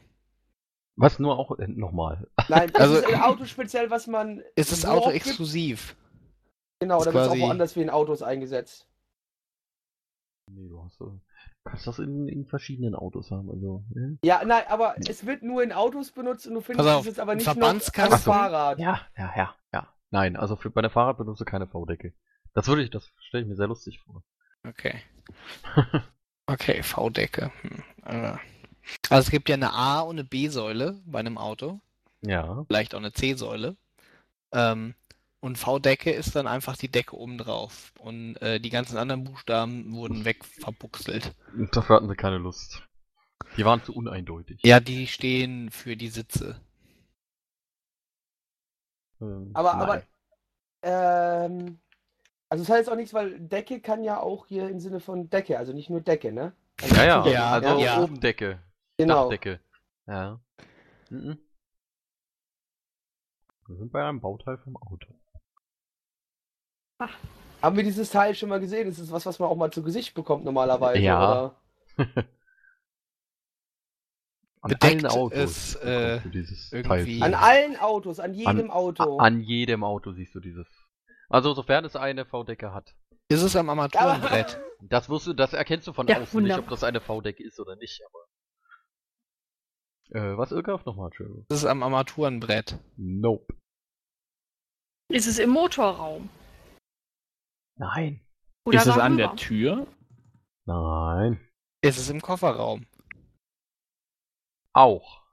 Was 0.97 1.19
nur 1.19 1.37
auch, 1.37 1.57
äh, 1.59 1.67
nochmal. 1.67 2.27
Nein, 2.49 2.69
Also- 2.75 2.95
also 2.95 3.07
ist 3.07 3.13
ein 3.13 3.21
Auto 3.21 3.45
speziell, 3.45 3.89
was 3.89 4.07
man. 4.07 4.43
ist 4.55 4.71
das 4.71 4.85
Auto 4.85 5.05
oft 5.07 5.13
gibt? 5.13 5.27
exklusiv? 5.27 5.95
Genau, 6.81 7.01
oder 7.01 7.13
wird 7.13 7.23
es 7.25 7.29
auch 7.29 7.39
woanders 7.39 7.75
wie 7.75 7.81
in 7.81 7.89
Autos 7.89 8.21
eingesetzt? 8.21 8.85
Nee, 10.47 10.67
du 10.67 10.83
hast, 10.83 10.97
so- 10.97 11.19
kannst 11.65 11.85
das 11.87 11.99
in, 11.99 12.27
in 12.27 12.45
verschiedenen 12.45 12.95
Autos 12.95 13.31
haben, 13.31 13.49
also. 13.49 13.83
ne? 13.89 14.17
Ja, 14.23 14.43
nein, 14.45 14.63
aber 14.69 14.95
es 15.07 15.25
wird 15.25 15.43
nur 15.43 15.61
in 15.63 15.71
Autos 15.71 16.11
benutzt 16.11 16.47
und 16.47 16.53
du 16.55 16.61
findest 16.61 16.89
auf, 16.89 17.01
es 17.01 17.05
jetzt 17.07 17.19
aber 17.19 17.35
nicht 17.35 17.47
Verbandskasten- 17.47 18.05
noch 18.09 18.11
am 18.13 18.19
Fahrrad. 18.19 18.79
Ja, 18.79 19.01
ja, 19.17 19.33
ja, 19.35 19.55
ja. 19.73 19.87
Nein, 20.11 20.35
also 20.35 20.55
für, 20.55 20.69
bei 20.71 20.81
der 20.81 20.89
Fahrrad 20.89 21.17
benutze 21.17 21.45
keine 21.45 21.67
V-Decke. 21.67 22.13
Das 22.53 22.67
würde 22.67 22.81
ich, 22.83 22.89
das 22.89 23.11
stelle 23.19 23.43
ich 23.43 23.49
mir 23.49 23.55
sehr 23.55 23.67
lustig 23.67 23.99
vor. 23.99 24.23
Okay. 24.67 24.95
Okay, 26.47 26.81
V-Decke. 26.81 27.51
Hm. 27.61 27.83
äh. 28.05 28.33
Also 29.11 29.21
es 29.27 29.29
gibt 29.29 29.49
ja 29.49 29.53
eine 29.55 29.71
A- 29.71 29.99
und 29.99 30.15
eine 30.17 30.23
B-Säule 30.23 30.99
bei 31.05 31.19
einem 31.19 31.37
Auto, 31.37 31.79
Ja. 32.21 32.63
vielleicht 32.67 32.95
auch 32.95 32.99
eine 32.99 33.13
C-Säule. 33.13 33.77
Ähm, 34.51 34.95
und 35.41 35.57
V-Decke 35.57 36.11
ist 36.11 36.35
dann 36.35 36.47
einfach 36.47 36.75
die 36.75 36.89
Decke 36.89 37.15
obendrauf. 37.17 37.93
Und 37.99 38.35
äh, 38.37 38.59
die 38.59 38.69
ganzen 38.69 38.97
anderen 38.97 39.23
Buchstaben 39.23 39.93
wurden 39.93 40.25
wegverbuchselt. 40.25 41.33
Und 41.53 41.75
dafür 41.75 41.97
hatten 41.97 42.09
sie 42.09 42.15
keine 42.15 42.37
Lust. 42.37 42.83
Die 43.57 43.65
waren 43.65 43.83
zu 43.83 43.93
uneindeutig. 43.95 44.59
Ja, 44.63 44.79
die 44.79 45.07
stehen 45.07 45.71
für 45.71 45.95
die 45.95 46.09
Sitze. 46.09 46.59
Ähm, 49.21 49.51
Aber, 49.53 49.73
nein. 49.73 49.81
aber, 49.81 50.03
ähm, 51.45 51.79
also 52.49 52.63
das 52.63 52.69
heißt 52.69 52.89
auch 52.89 52.95
nichts, 52.95 53.13
weil 53.13 53.39
Decke 53.39 53.79
kann 53.81 54.03
ja 54.03 54.19
auch 54.19 54.47
hier 54.47 54.69
im 54.69 54.79
Sinne 54.79 54.99
von 54.99 55.29
Decke, 55.29 55.57
also 55.57 55.73
nicht 55.73 55.89
nur 55.89 56.01
Decke, 56.01 56.31
ne? 56.31 56.53
Also 56.81 56.95
Ja, 56.95 57.03
ja, 57.03 57.27
Ja, 57.27 57.51
also 57.51 57.79
ja. 57.79 58.01
Obendecke. 58.01 58.61
Genau. 58.97 59.29
Dachdecke. 59.29 59.59
Ja. 60.07 60.39
Mhm. 61.09 61.37
Wir 63.67 63.77
sind 63.77 63.91
bei 63.91 64.03
einem 64.03 64.19
Bauteil 64.19 64.57
vom 64.57 64.75
Auto. 64.77 65.18
Haben 67.61 67.75
wir 67.77 67.83
dieses 67.83 68.09
Teil 68.09 68.35
schon 68.35 68.49
mal 68.49 68.59
gesehen? 68.59 68.87
Ist 68.87 68.99
das 68.99 69.11
was, 69.11 69.25
was 69.25 69.39
man 69.39 69.49
auch 69.49 69.55
mal 69.55 69.71
zu 69.71 69.83
Gesicht 69.83 70.13
bekommt 70.13 70.45
normalerweise? 70.45 70.99
Ja. 70.99 71.45
Oder? 71.45 71.55
An 74.61 74.71
Bedeckt 74.71 75.05
allen 75.05 75.05
Autos 75.05 75.39
es, 75.41 75.75
äh, 75.75 76.15
irgendwie- 76.71 77.19
Teil. 77.19 77.23
An 77.23 77.33
allen 77.33 77.77
Autos, 77.77 78.19
an 78.19 78.33
jedem 78.33 78.69
Auto. 78.71 79.17
A- 79.19 79.23
An 79.23 79.39
jedem 79.41 79.85
Auto 79.85 80.11
siehst 80.11 80.35
du 80.35 80.41
dieses. 80.41 80.67
Also 81.29 81.53
sofern 81.53 81.85
es 81.85 81.95
eine 81.95 82.25
V-Decke 82.25 82.73
hat. 82.73 82.93
Ist 83.29 83.41
es 83.43 83.55
am 83.55 83.69
Armaturenbrett? 83.69 84.59
Das 84.81 85.09
wirst 85.09 85.27
du, 85.27 85.33
das 85.33 85.51
erkennst 85.51 85.87
du 85.89 85.93
von 85.93 86.07
Ja, 86.07 86.15
außen 86.21 86.41
nicht, 86.41 86.51
ob 86.53 86.59
wunderbar. 86.59 86.69
das 86.69 86.83
eine 86.85 87.01
V-Decke 87.01 87.43
ist 87.43 87.59
oder 87.59 87.75
nicht, 87.75 88.01
aber. 88.05 88.25
Äh, 90.33 90.37
was 90.37 90.53
Irrgaf 90.53 90.85
nochmal. 90.85 91.09
Ist 91.19 91.51
es 91.51 91.65
am 91.65 91.83
Armaturenbrett? 91.83 92.79
Nope. 92.95 93.53
Ist 95.09 95.27
es 95.27 95.37
im 95.37 95.49
Motorraum? 95.49 96.29
Nein. 97.79 98.21
Oder 98.65 98.79
ist 98.79 98.87
es 98.87 98.97
an 98.97 99.17
der 99.17 99.35
Tür? 99.35 99.87
Nein. 100.65 101.39
Ist 101.81 101.97
es 101.97 102.09
im 102.09 102.21
Kofferraum? 102.21 102.85
Auch. 104.73 105.23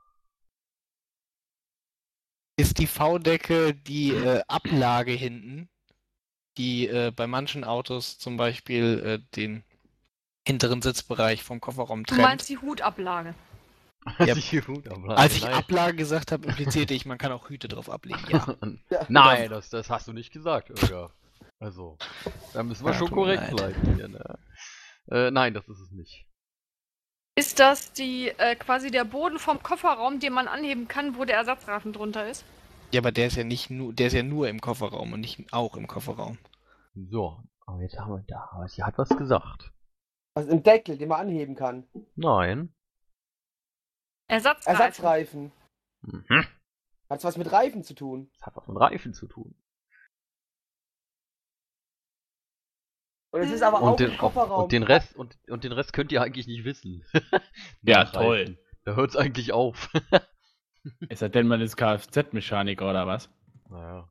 Ist 2.58 2.78
die 2.78 2.86
V-Decke 2.86 3.74
die 3.74 4.12
äh, 4.12 4.42
Ablage 4.48 5.12
hinten, 5.12 5.68
die 6.56 6.86
äh, 6.88 7.10
bei 7.14 7.26
manchen 7.26 7.64
Autos 7.64 8.18
zum 8.18 8.36
Beispiel 8.38 9.02
äh, 9.04 9.18
den 9.36 9.62
hinteren 10.46 10.80
Sitzbereich 10.80 11.42
vom 11.42 11.60
Kofferraum 11.60 12.04
Du 12.04 12.14
trennt? 12.14 12.28
meinst 12.28 12.48
die 12.48 12.58
Hutablage. 12.58 13.34
Ja. 14.20 14.36
Die 14.36 14.60
Hutablage, 14.60 15.18
Als 15.20 15.34
ich 15.34 15.42
nein. 15.42 15.54
Ablage 15.54 15.96
gesagt 15.96 16.30
habe, 16.30 16.46
implizierte 16.46 16.94
ich, 16.94 17.06
man 17.06 17.18
kann 17.18 17.32
auch 17.32 17.48
Hüte 17.50 17.66
drauf 17.66 17.90
ablegen. 17.90 18.22
Ja. 18.30 19.04
Nein, 19.08 19.50
das, 19.50 19.68
das 19.68 19.90
hast 19.90 20.06
du 20.06 20.12
nicht 20.12 20.32
gesagt, 20.32 20.70
Irrgaf. 20.70 21.12
Also, 21.58 21.96
da 22.52 22.62
müssen 22.62 22.84
wir 22.84 22.92
Ja, 22.92 22.98
schon 22.98 23.10
korrekt 23.10 23.50
bleiben 23.50 23.94
hier, 23.94 24.08
ne? 24.08 24.38
Äh, 25.10 25.30
nein, 25.30 25.54
das 25.54 25.68
ist 25.68 25.80
es 25.80 25.90
nicht. 25.92 26.26
Ist 27.38 27.58
das 27.58 27.92
die 27.92 28.28
äh, 28.28 28.56
quasi 28.56 28.90
der 28.90 29.04
Boden 29.04 29.38
vom 29.38 29.62
Kofferraum, 29.62 30.20
den 30.20 30.32
man 30.32 30.48
anheben 30.48 30.88
kann, 30.88 31.16
wo 31.16 31.24
der 31.24 31.36
Ersatzrafen 31.36 31.92
drunter 31.92 32.28
ist? 32.28 32.44
Ja, 32.92 33.00
aber 33.00 33.12
der 33.12 33.26
ist 33.26 33.36
ja 33.36 33.44
nicht 33.44 33.70
nur, 33.70 33.92
der 33.92 34.06
ist 34.08 34.12
ja 34.12 34.22
nur 34.22 34.48
im 34.48 34.60
Kofferraum 34.60 35.12
und 35.12 35.20
nicht 35.20 35.52
auch 35.52 35.76
im 35.76 35.86
Kofferraum. 35.86 36.38
So, 36.94 37.42
aber 37.66 37.82
jetzt 37.82 37.98
haben 37.98 38.12
wir 38.12 38.24
da. 38.26 38.48
Aber 38.52 38.68
sie 38.68 38.82
hat 38.82 38.96
was 38.96 39.10
gesagt. 39.10 39.72
Also 40.34 40.50
ein 40.50 40.62
Deckel, 40.62 40.96
den 40.96 41.08
man 41.08 41.20
anheben 41.20 41.56
kann. 41.56 41.86
Nein. 42.14 42.74
Ersatzreifen. 44.28 44.80
Ersatzreifen. 44.80 45.52
Mhm. 46.02 46.46
Hat's 47.08 47.24
was 47.24 47.36
mit 47.36 47.50
Reifen 47.52 47.82
zu 47.82 47.94
tun? 47.94 48.30
Das 48.38 48.46
hat 48.46 48.56
was 48.56 48.68
mit 48.68 48.78
Reifen 48.78 49.14
zu 49.14 49.26
tun. 49.26 49.54
Und 53.36 53.42
es 53.48 53.52
ist 53.52 53.62
aber 53.62 53.78
auch 53.82 53.90
Und 53.92 54.00
den, 54.00 54.10
im 54.10 54.18
Kofferraum. 54.18 54.64
und 54.64 54.72
den 54.72 54.82
Rest 54.82 55.14
und, 55.16 55.36
und 55.48 55.64
den 55.64 55.72
Rest 55.72 55.92
könnt 55.92 56.12
ihr 56.12 56.22
eigentlich 56.22 56.46
nicht 56.46 56.64
wissen. 56.64 57.04
Ja, 57.82 58.04
toll. 58.04 58.58
Da 58.84 58.94
hört's 58.94 59.16
eigentlich 59.16 59.52
auf. 59.52 59.90
Ist 61.08 61.22
das 61.22 61.30
denn 61.32 61.48
mal 61.48 61.58
das 61.58 61.76
Kfz-Mechaniker 61.76 62.88
oder 62.88 63.06
was? 63.06 63.28
naja. 63.70 64.08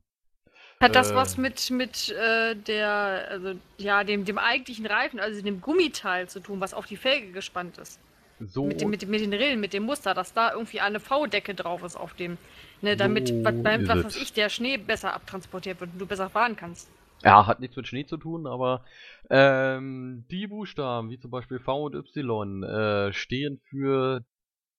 Hat 0.78 0.94
das 0.94 1.10
Äh. 1.12 1.14
was 1.14 1.38
mit, 1.38 1.70
mit 1.70 2.10
äh, 2.10 2.54
der, 2.54 3.28
also 3.30 3.54
ja, 3.78 4.04
dem, 4.04 4.26
dem 4.26 4.36
eigentlichen 4.36 4.84
Reifen, 4.84 5.18
also 5.18 5.40
dem 5.40 5.62
Gummiteil 5.62 6.28
zu 6.28 6.40
tun, 6.40 6.60
was 6.60 6.74
auf 6.74 6.84
die 6.84 6.98
Felge 6.98 7.32
gespannt 7.32 7.78
ist? 7.78 7.98
So. 8.40 8.66
Mit, 8.66 8.82
dem, 8.82 8.90
mit, 8.90 9.08
mit 9.08 9.22
den 9.22 9.32
Rillen, 9.32 9.58
mit 9.60 9.72
dem 9.72 9.84
Muster, 9.84 10.12
dass 10.12 10.34
da 10.34 10.52
irgendwie 10.52 10.80
eine 10.82 11.00
V-Decke 11.00 11.54
drauf 11.54 11.82
ist 11.82 11.96
auf 11.96 12.12
dem. 12.12 12.36
Ne, 12.82 12.94
damit, 12.94 13.28
So 13.28 13.42
was, 13.42 13.54
beim, 13.62 13.88
was 13.88 14.04
weiß 14.04 14.16
ich, 14.16 14.34
der 14.34 14.50
Schnee 14.50 14.76
besser 14.76 15.14
abtransportiert 15.14 15.80
wird 15.80 15.92
und 15.94 15.98
du 15.98 16.04
besser 16.04 16.28
fahren 16.28 16.56
kannst. 16.56 16.90
Ja, 17.26 17.48
hat 17.48 17.58
nichts 17.58 17.74
mit 17.74 17.88
Schnee 17.88 18.06
zu 18.06 18.18
tun, 18.18 18.46
aber 18.46 18.84
ähm, 19.30 20.26
die 20.30 20.46
Buchstaben, 20.46 21.10
wie 21.10 21.18
zum 21.18 21.32
Beispiel 21.32 21.58
V 21.58 21.86
und 21.86 21.96
Y, 21.96 22.62
äh, 22.62 23.12
stehen 23.12 23.58
für 23.68 24.24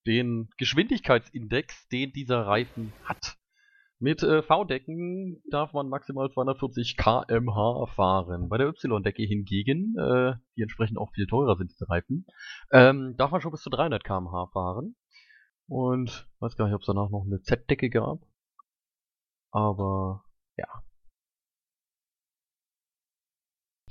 den 0.05 0.47
Geschwindigkeitsindex, 0.57 1.89
den 1.89 2.13
dieser 2.13 2.47
Reifen 2.47 2.93
hat. 3.03 3.35
Mit 3.99 4.23
äh, 4.23 4.41
V-Decken 4.43 5.43
darf 5.51 5.73
man 5.73 5.89
maximal 5.89 6.31
240 6.31 6.95
km/h 6.95 7.87
fahren. 7.87 8.47
Bei 8.47 8.57
der 8.57 8.69
Y-Decke 8.69 9.23
hingegen, 9.23 9.97
äh, 9.97 10.35
die 10.55 10.61
entsprechend 10.61 10.99
auch 10.99 11.11
viel 11.11 11.27
teurer 11.27 11.57
sind, 11.57 11.71
diese 11.71 11.89
Reifen, 11.89 12.27
ähm, 12.71 13.15
darf 13.17 13.31
man 13.31 13.41
schon 13.41 13.51
bis 13.51 13.61
zu 13.61 13.69
300 13.69 14.05
km/h 14.05 14.47
fahren. 14.53 14.95
Und 15.67 16.29
weiß 16.39 16.55
gar 16.55 16.67
nicht, 16.67 16.75
ob 16.75 16.79
es 16.79 16.87
danach 16.87 17.09
noch 17.09 17.25
eine 17.25 17.41
Z-Decke 17.41 17.89
gab. 17.89 18.21
Aber 19.51 20.23
ja, 20.55 20.67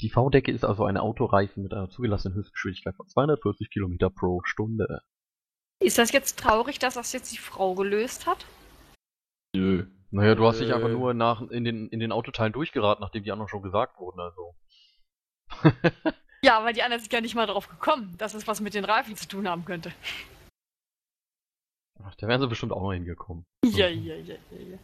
Die 0.02 0.10
V-Decke 0.10 0.52
ist 0.52 0.64
also 0.64 0.84
ein 0.84 0.98
Autoreifen 0.98 1.62
mit 1.62 1.72
einer 1.72 1.88
zugelassenen 1.88 2.36
Höchstgeschwindigkeit 2.36 2.94
von 2.96 3.08
240 3.08 3.70
km 3.70 3.96
pro 4.14 4.42
Stunde. 4.44 5.02
Ist 5.82 5.98
das 5.98 6.12
jetzt 6.12 6.38
traurig, 6.38 6.78
dass 6.78 6.94
das 6.94 7.12
jetzt 7.12 7.32
die 7.32 7.38
Frau 7.38 7.74
gelöst 7.74 8.26
hat? 8.26 8.46
Nö. 9.54 9.86
Naja, 10.10 10.34
du 10.34 10.46
hast 10.46 10.60
dich 10.60 10.72
einfach 10.72 10.88
Äh. 10.88 10.92
nur 10.92 11.14
nach, 11.14 11.42
in, 11.50 11.64
den, 11.64 11.88
in 11.88 12.00
den 12.00 12.12
Autoteilen 12.12 12.52
durchgeraten, 12.52 13.02
nachdem 13.02 13.24
die 13.24 13.32
anderen 13.32 13.48
schon 13.48 13.62
gesagt 13.62 13.98
wurden, 13.98 14.20
also. 14.20 14.54
Ja, 16.42 16.62
weil 16.64 16.74
die 16.74 16.82
anderen 16.82 17.00
sind 17.02 17.12
ja 17.12 17.20
nicht 17.20 17.34
mal 17.34 17.46
drauf 17.46 17.68
gekommen, 17.68 18.14
dass 18.18 18.34
es 18.34 18.46
was 18.46 18.60
mit 18.60 18.74
den 18.74 18.84
Reifen 18.84 19.16
zu 19.16 19.26
tun 19.26 19.48
haben 19.48 19.64
könnte. 19.64 19.92
Ach, 22.02 22.14
da 22.16 22.28
wären 22.28 22.40
sie 22.40 22.46
bestimmt 22.48 22.72
auch 22.72 22.82
noch 22.82 22.92
hingekommen. 22.92 23.46
Ja, 23.64 23.88
ja, 23.88 24.14
ja, 24.14 24.36
ja, 24.50 24.58
ja. 24.58 24.78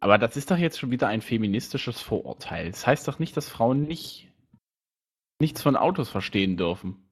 Aber 0.00 0.16
das 0.18 0.36
ist 0.36 0.50
doch 0.50 0.56
jetzt 0.56 0.78
schon 0.78 0.90
wieder 0.90 1.08
ein 1.08 1.20
feministisches 1.22 2.00
Vorurteil. 2.00 2.70
Das 2.70 2.86
heißt 2.86 3.06
doch 3.06 3.18
nicht, 3.18 3.36
dass 3.36 3.48
Frauen 3.48 3.82
nicht 3.82 4.28
nichts 5.40 5.62
von 5.62 5.76
Autos 5.76 6.08
verstehen 6.08 6.56
dürfen. 6.56 7.10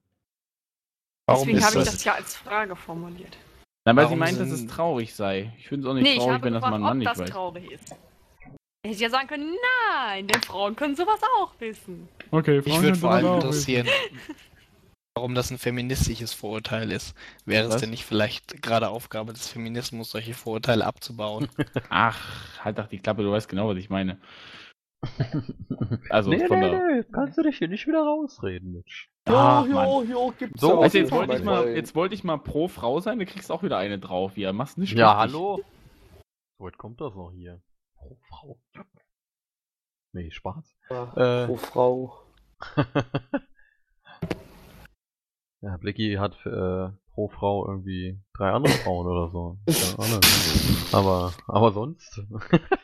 Warum 1.27 1.49
Deswegen 1.49 1.65
habe 1.65 1.79
ich 1.81 1.85
das? 1.85 2.05
ja 2.05 2.15
als 2.15 2.37
Frage 2.37 2.75
formuliert. 2.77 3.37
Na, 3.85 3.95
weil 3.95 4.05
sie 4.05 4.11
Warum 4.11 4.19
meint, 4.19 4.41
dass 4.41 4.51
es 4.51 4.67
traurig 4.67 5.15
sei. 5.15 5.53
Ich 5.59 5.69
finde 5.69 5.87
es 5.87 5.91
auch 5.91 5.95
nicht 5.95 6.03
Nee, 6.05 6.13
ich 6.13 6.19
traurig, 6.19 6.33
habe 6.35 6.45
wenn 6.45 6.53
das 6.55 6.63
gefragt, 6.63 6.73
mein 6.73 6.81
Mann 6.83 6.93
ob 6.93 6.99
nicht 6.99 7.11
das 7.11 7.19
weiß. 7.19 7.31
traurig 7.31 7.71
ist. 7.71 7.95
Ich 8.85 8.93
hätte 8.93 9.03
ja 9.03 9.11
sagen 9.11 9.29
können, 9.29 9.55
nein, 10.07 10.27
denn 10.29 10.43
Frauen 10.43 10.77
können 10.77 10.97
sowas 10.97 11.21
auch 11.39 11.53
wissen. 11.59 12.09
Okay, 12.31 12.63
Mich 12.65 12.81
würde 12.81 12.95
vor 12.97 13.11
allem 13.11 13.35
interessieren, 13.35 13.87
warum 15.19 15.35
das 15.35 15.51
ein 15.51 15.59
feministisches 15.59 16.33
Vorurteil 16.33 16.93
ist. 16.93 17.15
Wäre 17.45 17.67
es 17.67 17.75
Was? 17.75 17.81
denn 17.81 17.91
nicht 17.91 18.05
vielleicht 18.05 18.63
gerade 18.63 18.89
Aufgabe 18.89 19.33
des 19.33 19.49
Feminismus, 19.49 20.11
solche 20.13 20.33
Vorurteile 20.35 20.87
abzubauen? 20.87 21.49
Ach, 21.91 22.65
halt 22.65 22.79
doch 22.79 22.87
die 22.87 22.99
Klappe, 23.01 23.23
du 23.25 23.33
weißt 23.33 23.49
genau, 23.49 23.69
was 23.69 23.77
ich 23.79 23.91
meine. 23.91 24.19
Also 26.11 26.31
nee, 26.31 26.47
von 26.47 26.59
nee, 26.61 26.71
der. 26.71 26.81
nee, 26.87 27.05
kannst 27.13 27.37
du 27.39 27.43
dich 27.43 27.59
hier 27.59 27.69
nicht 27.69 27.87
wieder 27.87 28.03
rausreden, 28.03 28.73
Mitch. 28.73 29.09
Ach, 29.27 29.67
jo, 29.67 30.03
jo, 30.03 30.03
jo, 30.05 30.35
gibt's 30.39 30.61
So, 30.61 30.79
auch 30.79 30.83
Also 30.83 30.99
jetzt 30.99 31.13
wollte 31.13 31.37
ich 31.37 31.43
mal, 31.45 31.63
Freund. 31.65 31.77
jetzt 31.77 31.95
wollte 31.95 32.15
ich 32.15 32.25
mal 32.25 32.39
pro 32.39 32.69
Frau 32.69 33.01
sein, 33.01 33.19
du 33.19 33.27
kriegst 33.27 33.51
auch 33.53 33.63
wieder 33.63 33.77
eine 33.79 33.99
drauf. 33.99 34.37
Ja, 34.37 34.53
machst 34.53 34.79
nicht 34.79 34.97
Ja, 34.97 35.21
richtig. 35.23 35.39
hallo? 35.39 35.61
So 36.59 36.65
weit 36.65 36.79
kommt 36.79 37.01
das 37.01 37.15
noch 37.15 37.33
hier. 37.33 37.61
Pro 37.97 38.17
Frau. 38.29 38.59
Nee, 40.13 40.31
Spaß. 40.31 40.77
Ja, 40.91 41.13
Äh, 41.45 41.47
Pro 41.47 41.57
Frau. 41.57 42.19
ja, 45.61 45.77
Blicky 45.77 46.15
hat 46.19 46.35
äh, 46.47 46.89
pro 47.13 47.29
Frau 47.29 47.67
irgendwie 47.69 48.21
drei 48.35 48.51
andere 48.51 48.73
Frauen 48.85 49.07
oder 49.07 49.29
so. 49.29 49.59
Aber, 50.93 51.33
aber 51.47 51.73
sonst. 51.73 52.21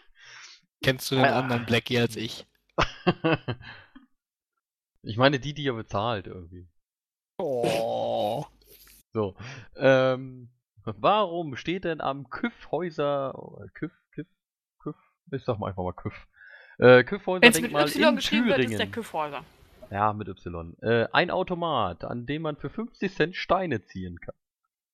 Kennst 0.83 1.11
du 1.11 1.15
den 1.17 1.25
Ah. 1.25 1.39
anderen 1.39 1.65
Blackie 1.67 1.99
als 1.99 2.17
ich? 2.17 2.47
ich 5.03 5.17
meine 5.17 5.39
die, 5.41 5.55
die 5.55 5.67
er 5.67 5.75
bezahlt 5.75 6.27
irgendwie. 6.27 6.69
Oh. 7.39 8.45
So. 9.13 9.37
Ähm, 9.77 10.51
warum 10.85 11.57
steht 11.57 11.85
denn 11.85 12.01
am 12.01 12.29
Küffhäuser. 12.29 13.35
oh, 13.39 13.65
Küff, 13.75 13.93
Küff, 14.13 14.27
Küff? 14.81 14.97
Ich 15.33 15.45
sag 15.45 15.59
mal 15.59 15.69
einfach 15.69 15.83
mal 15.85 15.93
Küff. 15.95 16.27
Äh, 16.79 17.05
Küffhäuser 17.05 17.47
mit 17.47 17.55
Denkmal 17.55 17.87
Y 17.89 18.09
in 18.11 18.17
geschrieben 18.17 18.47
wird, 18.47 18.59
ist 18.59 18.71
der 18.71 18.79
Thüringen. 18.79 18.93
Küffhäuser. 18.93 19.45
Ja, 19.95 20.13
mit 20.13 20.27
Y. 20.27 20.77
Äh, 20.83 21.07
ein 21.13 21.31
Automat, 21.31 22.03
an 22.03 22.27
dem 22.27 22.43
man 22.43 22.57
für 22.57 22.69
50 22.69 23.15
Cent 23.15 23.37
Steine 23.37 23.81
ziehen 23.85 24.19
kann. 24.19 24.35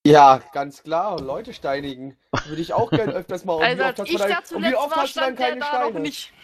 Ja, 0.06 0.42
ganz 0.52 0.82
klar. 0.82 1.18
Leute 1.18 1.54
steinigen. 1.54 2.18
Würde 2.46 2.60
ich 2.60 2.74
auch 2.74 2.90
gerne 2.90 3.12
öfters 3.14 3.46
mal. 3.46 3.62
Also 3.62 3.82
als 3.82 3.98
ich 4.00 4.16
da 4.18 4.44
zuletzt 4.44 4.76
oft 4.76 4.90
war, 4.90 5.02
hast 5.02 5.16
du 5.16 5.20
dann 5.20 5.34
stand 5.34 5.38
der 5.38 5.48
keine 5.48 5.60
da 5.60 5.66
Steine? 5.66 5.92
noch 5.94 6.00
nicht. 6.00 6.34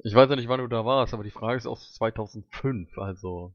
Ich 0.00 0.14
weiß 0.14 0.28
ja 0.28 0.36
nicht, 0.36 0.48
wann 0.50 0.60
du 0.60 0.66
da 0.66 0.84
warst, 0.84 1.14
aber 1.14 1.24
die 1.24 1.30
Frage 1.30 1.56
ist 1.56 1.66
aus 1.66 1.94
2005, 1.94 2.98
also. 2.98 3.54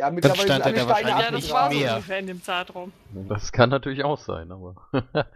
Ja, 0.00 0.10
mittlerweile 0.10 0.42
stand 0.42 0.64
sind 0.64 0.76
alle 0.76 0.94
Steine 0.98 1.10
Ja, 1.10 1.30
das 1.30 1.32
nicht 1.42 1.52
war 1.52 1.70
so 1.70 1.78
mehr. 1.78 1.92
ungefähr 1.92 2.18
in 2.18 2.26
dem 2.26 2.42
Zeitraum. 2.42 2.92
Das 3.28 3.52
kann 3.52 3.70
natürlich 3.70 4.02
auch 4.02 4.18
sein, 4.18 4.50
aber. 4.50 4.74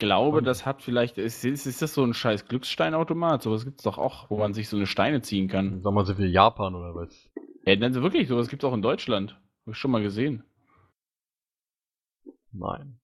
Ich 0.00 0.06
glaube, 0.06 0.38
Und- 0.38 0.44
das 0.44 0.64
hat 0.64 0.80
vielleicht. 0.80 1.18
Ist, 1.18 1.44
ist, 1.44 1.66
ist 1.66 1.82
das 1.82 1.92
so 1.92 2.02
ein 2.02 2.14
scheiß 2.14 2.46
Glückssteinautomat? 2.46 3.42
Sowas 3.42 3.66
gibt 3.66 3.80
es 3.80 3.84
doch 3.84 3.98
auch, 3.98 4.30
wo 4.30 4.38
man 4.38 4.54
sich 4.54 4.66
so 4.70 4.78
eine 4.78 4.86
Steine 4.86 5.20
ziehen 5.20 5.46
kann. 5.46 5.82
Sag 5.82 5.92
mal, 5.92 6.06
sind 6.06 6.18
wir 6.18 6.26
Japan 6.26 6.74
oder 6.74 6.94
was? 6.94 7.28
Ja, 7.66 7.76
dann 7.76 7.92
wirklich, 7.92 8.26
sowas 8.26 8.48
gibt 8.48 8.62
es 8.64 8.66
auch 8.68 8.72
in 8.72 8.80
Deutschland. 8.80 9.32
Hab 9.66 9.72
ich 9.74 9.76
schon 9.76 9.90
mal 9.90 10.00
gesehen. 10.02 10.42
Nein. 12.50 12.98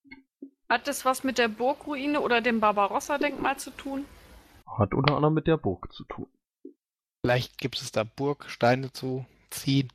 Hat 0.70 0.88
das 0.88 1.04
was 1.04 1.22
mit 1.22 1.36
der 1.36 1.48
Burgruine 1.48 2.20
oder 2.22 2.40
dem 2.40 2.60
Barbarossa-Denkmal 2.60 3.58
zu 3.58 3.72
tun? 3.72 4.06
Hat 4.66 4.94
unter 4.94 5.16
anderem 5.16 5.34
mit 5.34 5.46
der 5.46 5.58
Burg 5.58 5.92
zu 5.92 6.04
tun. 6.04 6.26
Vielleicht 7.20 7.58
gibt 7.58 7.76
es 7.78 7.92
da 7.92 8.04
Burgsteine 8.04 8.90
zu 8.92 9.26
ziehen. 9.50 9.92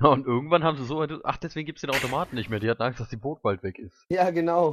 Ja, 0.00 0.08
und 0.08 0.26
irgendwann 0.26 0.64
haben 0.64 0.76
sie 0.76 0.84
so. 0.84 1.06
Ach, 1.24 1.36
deswegen 1.36 1.66
gibt 1.66 1.78
es 1.78 1.80
den 1.82 1.90
Automaten 1.90 2.36
nicht 2.36 2.50
mehr. 2.50 2.60
Die 2.60 2.68
hatten 2.70 2.82
Angst, 2.82 3.00
dass 3.00 3.08
die 3.08 3.16
Burg 3.16 3.42
bald 3.42 3.62
weg 3.62 3.78
ist. 3.78 3.96
Ja, 4.08 4.30
genau. 4.30 4.70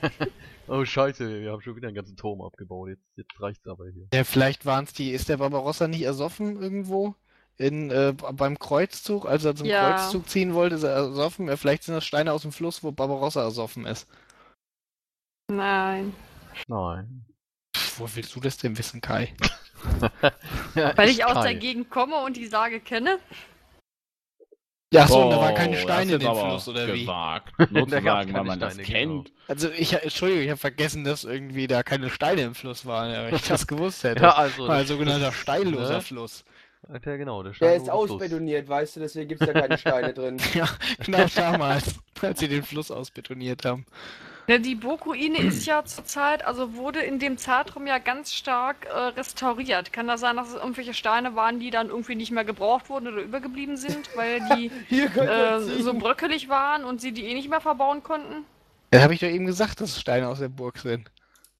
oh, 0.68 0.84
Scheiße, 0.84 1.42
wir 1.42 1.52
haben 1.52 1.60
schon 1.60 1.76
wieder 1.76 1.88
einen 1.88 1.96
ganzen 1.96 2.16
Turm 2.16 2.40
abgebaut. 2.42 2.88
Jetzt, 2.88 3.06
jetzt 3.16 3.40
reicht's 3.40 3.66
aber 3.66 3.86
hier. 3.88 4.06
Ja, 4.12 4.24
vielleicht 4.24 4.66
waren 4.66 4.84
es 4.84 4.92
die. 4.92 5.10
Ist 5.12 5.28
der 5.28 5.38
Barbarossa 5.38 5.88
nicht 5.88 6.02
ersoffen 6.02 6.60
irgendwo? 6.60 7.14
In, 7.58 7.90
äh, 7.90 8.12
beim 8.32 8.58
Kreuzzug, 8.58 9.24
als 9.24 9.44
er 9.46 9.56
zum 9.56 9.66
Ja. 9.66 9.92
Kreuzzug 9.94 10.28
ziehen 10.28 10.52
wollte, 10.52 10.74
ist 10.74 10.82
er 10.82 10.90
ersoffen. 10.90 11.48
Ja, 11.48 11.56
vielleicht 11.56 11.84
sind 11.84 11.94
das 11.94 12.04
Steine 12.04 12.32
aus 12.32 12.42
dem 12.42 12.52
Fluss, 12.52 12.82
wo 12.82 12.92
Barbarossa 12.92 13.42
ersoffen 13.42 13.86
ist. 13.86 14.06
Nein. 15.50 16.12
Nein. 16.68 17.24
Wo 17.96 18.06
willst 18.14 18.34
du 18.34 18.40
das 18.40 18.58
denn 18.58 18.76
wissen, 18.76 19.00
Kai? 19.00 19.34
Ja, 20.74 20.96
Weil 20.96 21.08
ich 21.08 21.24
aus 21.24 21.34
Kai. 21.34 21.52
der 21.52 21.54
Gegend 21.54 21.90
komme 21.90 22.16
und 22.16 22.36
die 22.36 22.46
Sage 22.46 22.80
kenne? 22.80 23.18
Ja, 24.92 25.02
achso, 25.02 25.24
und 25.24 25.30
da 25.30 25.40
waren 25.40 25.54
keine 25.54 25.76
Oh, 25.76 25.80
Steine 25.80 26.12
in 26.14 26.20
das 26.20 26.28
aber 26.28 26.48
Fluss, 26.50 26.68
oder 26.68 26.92
wie? 26.94 27.00
gewagt. 27.02 27.52
Nur 27.72 27.86
Da 27.86 27.98
zu 27.98 28.02
gab's 28.02 28.04
sagen, 28.04 28.28
weil 28.28 28.32
keine 28.34 28.44
man 28.44 28.60
das 28.60 28.74
Steine, 28.74 28.86
kennt. 28.88 29.24
genau. 29.26 29.36
Also 29.48 29.68
ich, 29.70 29.92
Entschuldigung, 29.94 30.44
ich 30.44 30.50
habe 30.50 30.58
vergessen, 30.60 31.02
dass 31.04 31.24
irgendwie 31.24 31.66
da 31.66 31.82
keine 31.82 32.08
Steine 32.08 32.42
im 32.42 32.54
Fluss 32.54 32.86
waren, 32.86 33.12
aber 33.14 33.32
ich 33.32 33.42
das 33.42 33.66
gewusst 33.66 34.04
hätte. 34.04 34.22
Ja, 34.22 34.34
also. 34.36 34.66
Mal 34.66 34.74
ein 34.74 34.78
das- 34.80 34.88
sogenannter 34.88 35.26
das- 35.26 35.34
steilloser 35.34 35.94
ne? 35.94 36.00
Fluss. 36.02 36.44
Ja, 36.88 36.98
genau. 37.16 37.42
Der, 37.42 37.52
Der 37.52 37.74
ist 37.76 37.88
oben 37.88 38.06
Fluss. 38.06 38.10
ausbetoniert, 38.22 38.68
weißt 38.68 38.94
du, 38.96 39.00
deswegen 39.00 39.28
gibt's 39.28 39.44
da 39.44 39.52
keine 39.52 39.76
Steine 39.76 40.14
drin. 40.14 40.36
Ja, 40.54 40.68
genau 41.04 41.26
damals, 41.34 41.96
als 42.22 42.38
sie 42.38 42.46
den 42.46 42.62
Fluss 42.62 42.92
ausbetoniert 42.92 43.64
haben. 43.64 43.86
Ne, 44.48 44.60
die 44.60 44.76
Burgruine 44.76 45.38
ist 45.38 45.66
ja 45.66 45.84
zurzeit, 45.84 46.44
also 46.44 46.76
wurde 46.76 47.00
in 47.00 47.18
dem 47.18 47.36
Zeitraum 47.36 47.86
ja 47.86 47.98
ganz 47.98 48.32
stark 48.32 48.86
äh, 48.86 48.96
restauriert. 48.96 49.92
Kann 49.92 50.06
das 50.06 50.20
sein, 50.20 50.36
dass 50.36 50.50
es 50.50 50.54
irgendwelche 50.54 50.94
Steine 50.94 51.34
waren, 51.34 51.58
die 51.58 51.70
dann 51.70 51.88
irgendwie 51.88 52.14
nicht 52.14 52.30
mehr 52.30 52.44
gebraucht 52.44 52.88
wurden 52.88 53.08
oder 53.08 53.22
übergeblieben 53.22 53.76
sind, 53.76 54.08
weil 54.16 54.40
die 54.56 54.70
äh, 54.90 55.60
so 55.60 55.94
bröckelig 55.94 56.48
waren 56.48 56.84
und 56.84 57.00
sie 57.00 57.12
die 57.12 57.26
eh 57.26 57.34
nicht 57.34 57.50
mehr 57.50 57.60
verbauen 57.60 58.04
konnten? 58.04 58.44
Das 58.90 59.02
habe 59.02 59.14
ich 59.14 59.20
doch 59.20 59.28
eben 59.28 59.46
gesagt, 59.46 59.80
dass 59.80 59.90
es 59.90 60.00
Steine 60.00 60.28
aus 60.28 60.38
der 60.38 60.48
Burg 60.48 60.78
sind. 60.78 61.10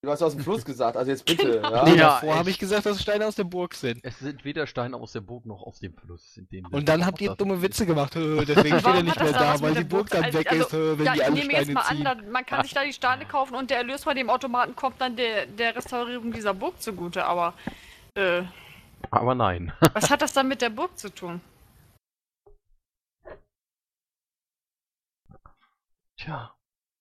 Du 0.02 0.10
hast 0.12 0.22
aus 0.22 0.34
dem 0.34 0.44
Fluss 0.44 0.64
gesagt, 0.64 0.96
also 0.96 1.10
jetzt 1.10 1.24
bitte. 1.24 1.52
Genau. 1.60 1.70
Ja? 1.72 1.84
Nee, 1.84 1.96
Ja, 1.96 2.08
davor 2.20 2.36
habe 2.36 2.50
ich 2.50 2.58
gesagt, 2.58 2.86
dass 2.86 2.96
es 2.96 3.02
Steine 3.02 3.26
aus 3.26 3.34
der 3.34 3.44
Burg 3.44 3.74
sind. 3.74 3.98
Es 4.04 4.18
sind 4.18 4.44
weder 4.44 4.66
Steine 4.66 4.96
aus 4.96 5.12
der 5.12 5.20
Burg 5.22 5.46
noch 5.46 5.62
aus 5.62 5.80
dem 5.80 5.94
Fluss. 5.96 6.36
In 6.36 6.48
dem 6.48 6.64
wir 6.70 6.74
Und 6.76 6.88
dann 6.88 7.04
habt 7.04 7.20
ihr 7.20 7.34
dumme 7.34 7.60
Witze 7.60 7.86
gemacht. 7.86 8.14
"Äh, 8.14 8.44
Deswegen 8.44 8.78
steht 8.78 8.94
er 8.94 9.02
nicht 9.02 9.18
mehr 9.20 9.32
da 9.32 9.60
weil 9.60 9.74
die 9.74 9.84
Burg 9.84 10.08
dann 10.10 10.32
weg 10.32 10.48
also- 10.52 10.92
ist, 10.92 10.98
wenn 10.98 11.06
ja, 11.06 11.12
die 11.14 11.18
ich 11.18 11.24
alle 11.24 11.34
nehme 11.34 11.52
jetzt 11.54 11.62
Steine 11.62 11.72
mal 11.74 11.84
ziehen. 11.86 12.06
an, 12.06 12.30
man 12.30 12.46
kann 12.46 12.62
sich 12.62 12.74
da 12.74 12.84
die 12.84 12.92
Steine 12.92 13.24
kaufen 13.26 13.54
und 13.56 13.70
der 13.70 13.78
Erlös 13.78 14.04
bei 14.04 14.14
dem 14.14 14.30
Automaten 14.30 14.76
kommt 14.76 15.00
dann 15.00 15.16
der, 15.16 15.46
der 15.46 15.74
Restaurierung 15.74 16.30
dieser 16.30 16.54
Burg 16.54 16.80
zugute, 16.80 17.24
aber 17.24 17.54
äh, 18.14 18.42
Aber 19.10 19.34
nein. 19.34 19.72
was 19.94 20.10
hat 20.10 20.22
das 20.22 20.32
dann 20.32 20.46
mit 20.46 20.62
der 20.62 20.70
Burg 20.70 20.96
zu 20.98 21.08
tun? 21.12 21.40
Tja. 26.18 26.54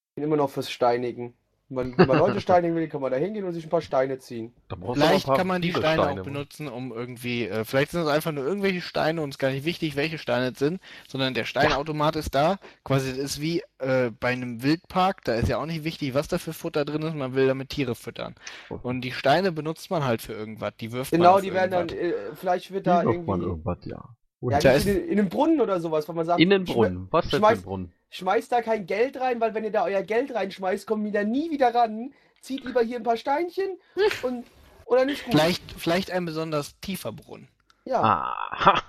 Ich 0.09 0.15
bin 0.15 0.23
immer 0.23 0.37
noch 0.37 0.49
fürs 0.49 0.71
Steinigen. 0.71 1.37
Wenn 1.67 1.89
man, 1.89 1.97
wenn 1.97 2.07
man 2.07 2.19
Leute 2.19 2.41
steinigen 2.41 2.75
will, 2.75 2.87
kann 2.87 3.01
man 3.01 3.11
da 3.11 3.17
hingehen 3.17 3.43
und 3.43 3.53
sich 3.53 3.63
ein 3.65 3.71
paar 3.71 3.81
Steine 3.81 4.19
ziehen. 4.19 4.53
Vielleicht 4.93 5.25
kann 5.25 5.47
man 5.47 5.63
die 5.63 5.71
Steine, 5.71 6.03
Steine. 6.03 6.21
auch 6.21 6.23
benutzen, 6.23 6.67
um 6.67 6.91
irgendwie, 6.91 7.47
äh, 7.47 7.65
vielleicht 7.65 7.89
sind 7.89 8.01
es 8.01 8.07
einfach 8.07 8.31
nur 8.31 8.45
irgendwelche 8.45 8.81
Steine 8.81 9.21
und 9.23 9.29
es 9.29 9.35
ist 9.35 9.39
gar 9.39 9.49
nicht 9.49 9.65
wichtig, 9.65 9.95
welche 9.95 10.19
Steine 10.19 10.51
es 10.51 10.59
sind, 10.59 10.79
sondern 11.07 11.33
der 11.33 11.45
Steinautomat 11.45 12.17
ist 12.17 12.35
da. 12.35 12.59
Quasi, 12.83 13.09
das 13.09 13.17
ist 13.17 13.41
wie 13.41 13.63
äh, 13.79 14.11
bei 14.19 14.29
einem 14.29 14.61
Wildpark, 14.61 15.23
da 15.23 15.33
ist 15.33 15.49
ja 15.49 15.57
auch 15.57 15.65
nicht 15.65 15.83
wichtig, 15.83 16.13
was 16.13 16.27
da 16.27 16.37
für 16.37 16.53
Futter 16.53 16.85
drin 16.85 17.01
ist, 17.01 17.15
man 17.15 17.33
will 17.33 17.47
damit 17.47 17.69
Tiere 17.69 17.95
füttern. 17.95 18.35
Und 18.83 19.01
die 19.01 19.11
Steine 19.11 19.51
benutzt 19.51 19.89
man 19.89 20.03
halt 20.05 20.21
für 20.21 20.33
irgendwas, 20.33 20.73
die 20.79 20.91
wirft 20.91 21.13
man 21.13 21.21
Genau, 21.21 21.35
auf 21.35 21.41
die 21.41 21.51
werden 21.53 21.71
dann, 21.71 21.89
irgendwas. 21.89 22.31
äh, 22.31 22.35
vielleicht 22.35 22.71
wird 22.71 22.85
Da 22.85 23.01
da 23.01 23.09
irgendwie... 23.09 23.27
man 23.27 23.41
irgendwas, 23.41 23.79
ja. 23.85 23.95
Ja, 23.97 24.09
Oder 24.41 24.59
Da 24.59 24.73
nicht 24.75 24.85
in, 24.85 25.07
in 25.07 25.19
einem 25.19 25.29
Brunnen 25.29 25.59
oder 25.61 25.79
sowas, 25.79 26.07
wenn 26.07 26.15
man 26.15 26.25
sagt, 26.27 26.39
in 26.39 26.51
den 26.51 26.65
Brunnen. 26.65 27.07
Was 27.09 27.27
denn 27.29 27.39
für 27.39 27.47
ein 27.47 27.57
schmeißt- 27.57 27.63
Brunnen? 27.63 27.91
Schmeißt 28.09 28.51
da 28.51 28.61
kein 28.61 28.85
Geld 28.85 29.19
rein, 29.19 29.41
weil 29.41 29.53
wenn 29.53 29.63
ihr 29.63 29.71
da 29.71 29.83
euer 29.83 30.03
Geld 30.03 30.33
reinschmeißt, 30.33 30.87
kommen 30.87 31.03
die 31.03 31.11
da 31.11 31.23
nie 31.23 31.51
wieder 31.51 31.73
ran. 31.73 32.13
Zieht 32.41 32.63
lieber 32.63 32.81
hier 32.81 32.97
ein 32.97 33.03
paar 33.03 33.17
Steinchen 33.17 33.77
und. 34.23 34.45
Oder 34.85 35.05
nicht 35.05 35.25
gut. 35.25 35.33
Vielleicht, 35.33 35.71
vielleicht 35.71 36.11
ein 36.11 36.25
besonders 36.25 36.79
tiefer 36.79 37.11
Brunnen. 37.11 37.49
Ja. 37.85 38.01
Aha. 38.01 38.83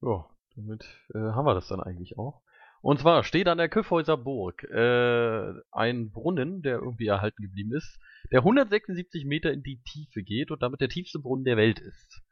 Ja, 0.00 0.26
damit 0.54 0.84
äh, 1.14 1.18
haben 1.18 1.44
wir 1.44 1.54
das 1.54 1.68
dann 1.68 1.80
eigentlich 1.80 2.18
auch. 2.18 2.42
Und 2.80 3.00
zwar 3.00 3.24
steht 3.24 3.48
an 3.48 3.58
der 3.58 3.68
Kyffhäuser 3.68 4.16
Burg 4.16 4.62
äh, 4.64 5.52
ein 5.72 6.10
Brunnen, 6.12 6.62
der 6.62 6.78
irgendwie 6.78 7.06
erhalten 7.06 7.42
geblieben 7.42 7.74
ist, 7.74 7.98
der 8.30 8.40
176 8.40 9.24
Meter 9.24 9.52
in 9.52 9.62
die 9.62 9.82
Tiefe 9.82 10.22
geht 10.22 10.50
und 10.50 10.62
damit 10.62 10.80
der 10.80 10.88
tiefste 10.88 11.18
Brunnen 11.18 11.44
der 11.44 11.56
Welt 11.56 11.80
ist. 11.80 12.22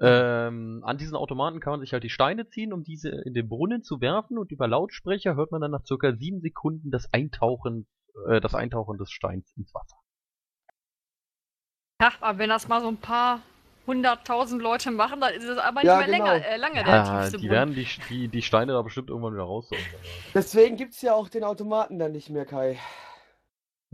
Ähm, 0.00 0.82
an 0.84 0.98
diesen 0.98 1.16
Automaten 1.16 1.60
kann 1.60 1.72
man 1.72 1.80
sich 1.80 1.92
halt 1.92 2.04
die 2.04 2.10
Steine 2.10 2.48
ziehen, 2.48 2.72
um 2.72 2.84
diese 2.84 3.08
in 3.10 3.34
den 3.34 3.48
Brunnen 3.48 3.82
zu 3.82 4.00
werfen 4.00 4.38
und 4.38 4.52
über 4.52 4.68
Lautsprecher 4.68 5.36
hört 5.36 5.52
man 5.52 5.60
dann 5.62 5.70
nach 5.70 5.84
circa 5.86 6.14
sieben 6.16 6.40
Sekunden 6.42 6.90
das 6.90 7.12
Eintauchen, 7.12 7.86
äh, 8.28 8.40
das 8.40 8.54
Eintauchen 8.54 8.98
des 8.98 9.10
Steins 9.10 9.52
ins 9.56 9.74
Wasser. 9.74 9.96
Ja, 12.00 12.12
aber 12.20 12.38
wenn 12.38 12.48
das 12.50 12.68
mal 12.68 12.80
so 12.80 12.88
ein 12.88 12.96
paar 13.00 13.42
hunderttausend 13.86 14.62
Leute 14.62 14.90
machen, 14.90 15.20
dann 15.20 15.34
ist 15.34 15.44
es 15.44 15.58
aber 15.58 15.82
nicht 15.82 15.86
Ja, 15.86 15.98
mehr 15.98 16.06
genau. 16.06 16.08
länger, 16.08 16.44
äh, 16.44 16.56
lange 16.56 16.84
der 16.84 17.02
Ja, 17.02 17.02
tiefste 17.02 17.38
die 17.38 17.48
werden 17.50 17.74
die, 17.74 17.86
die, 18.08 18.28
die 18.28 18.42
Steine 18.42 18.72
da 18.72 18.82
bestimmt 18.82 19.08
irgendwann 19.08 19.32
wieder 19.34 19.44
rausholen. 19.44 19.90
Deswegen 20.34 20.76
gibt 20.76 20.94
es 20.94 21.02
ja 21.02 21.14
auch 21.14 21.28
den 21.28 21.42
Automaten 21.42 21.98
dann 21.98 22.12
nicht 22.12 22.30
mehr, 22.30 22.46
Kai. 22.46 22.78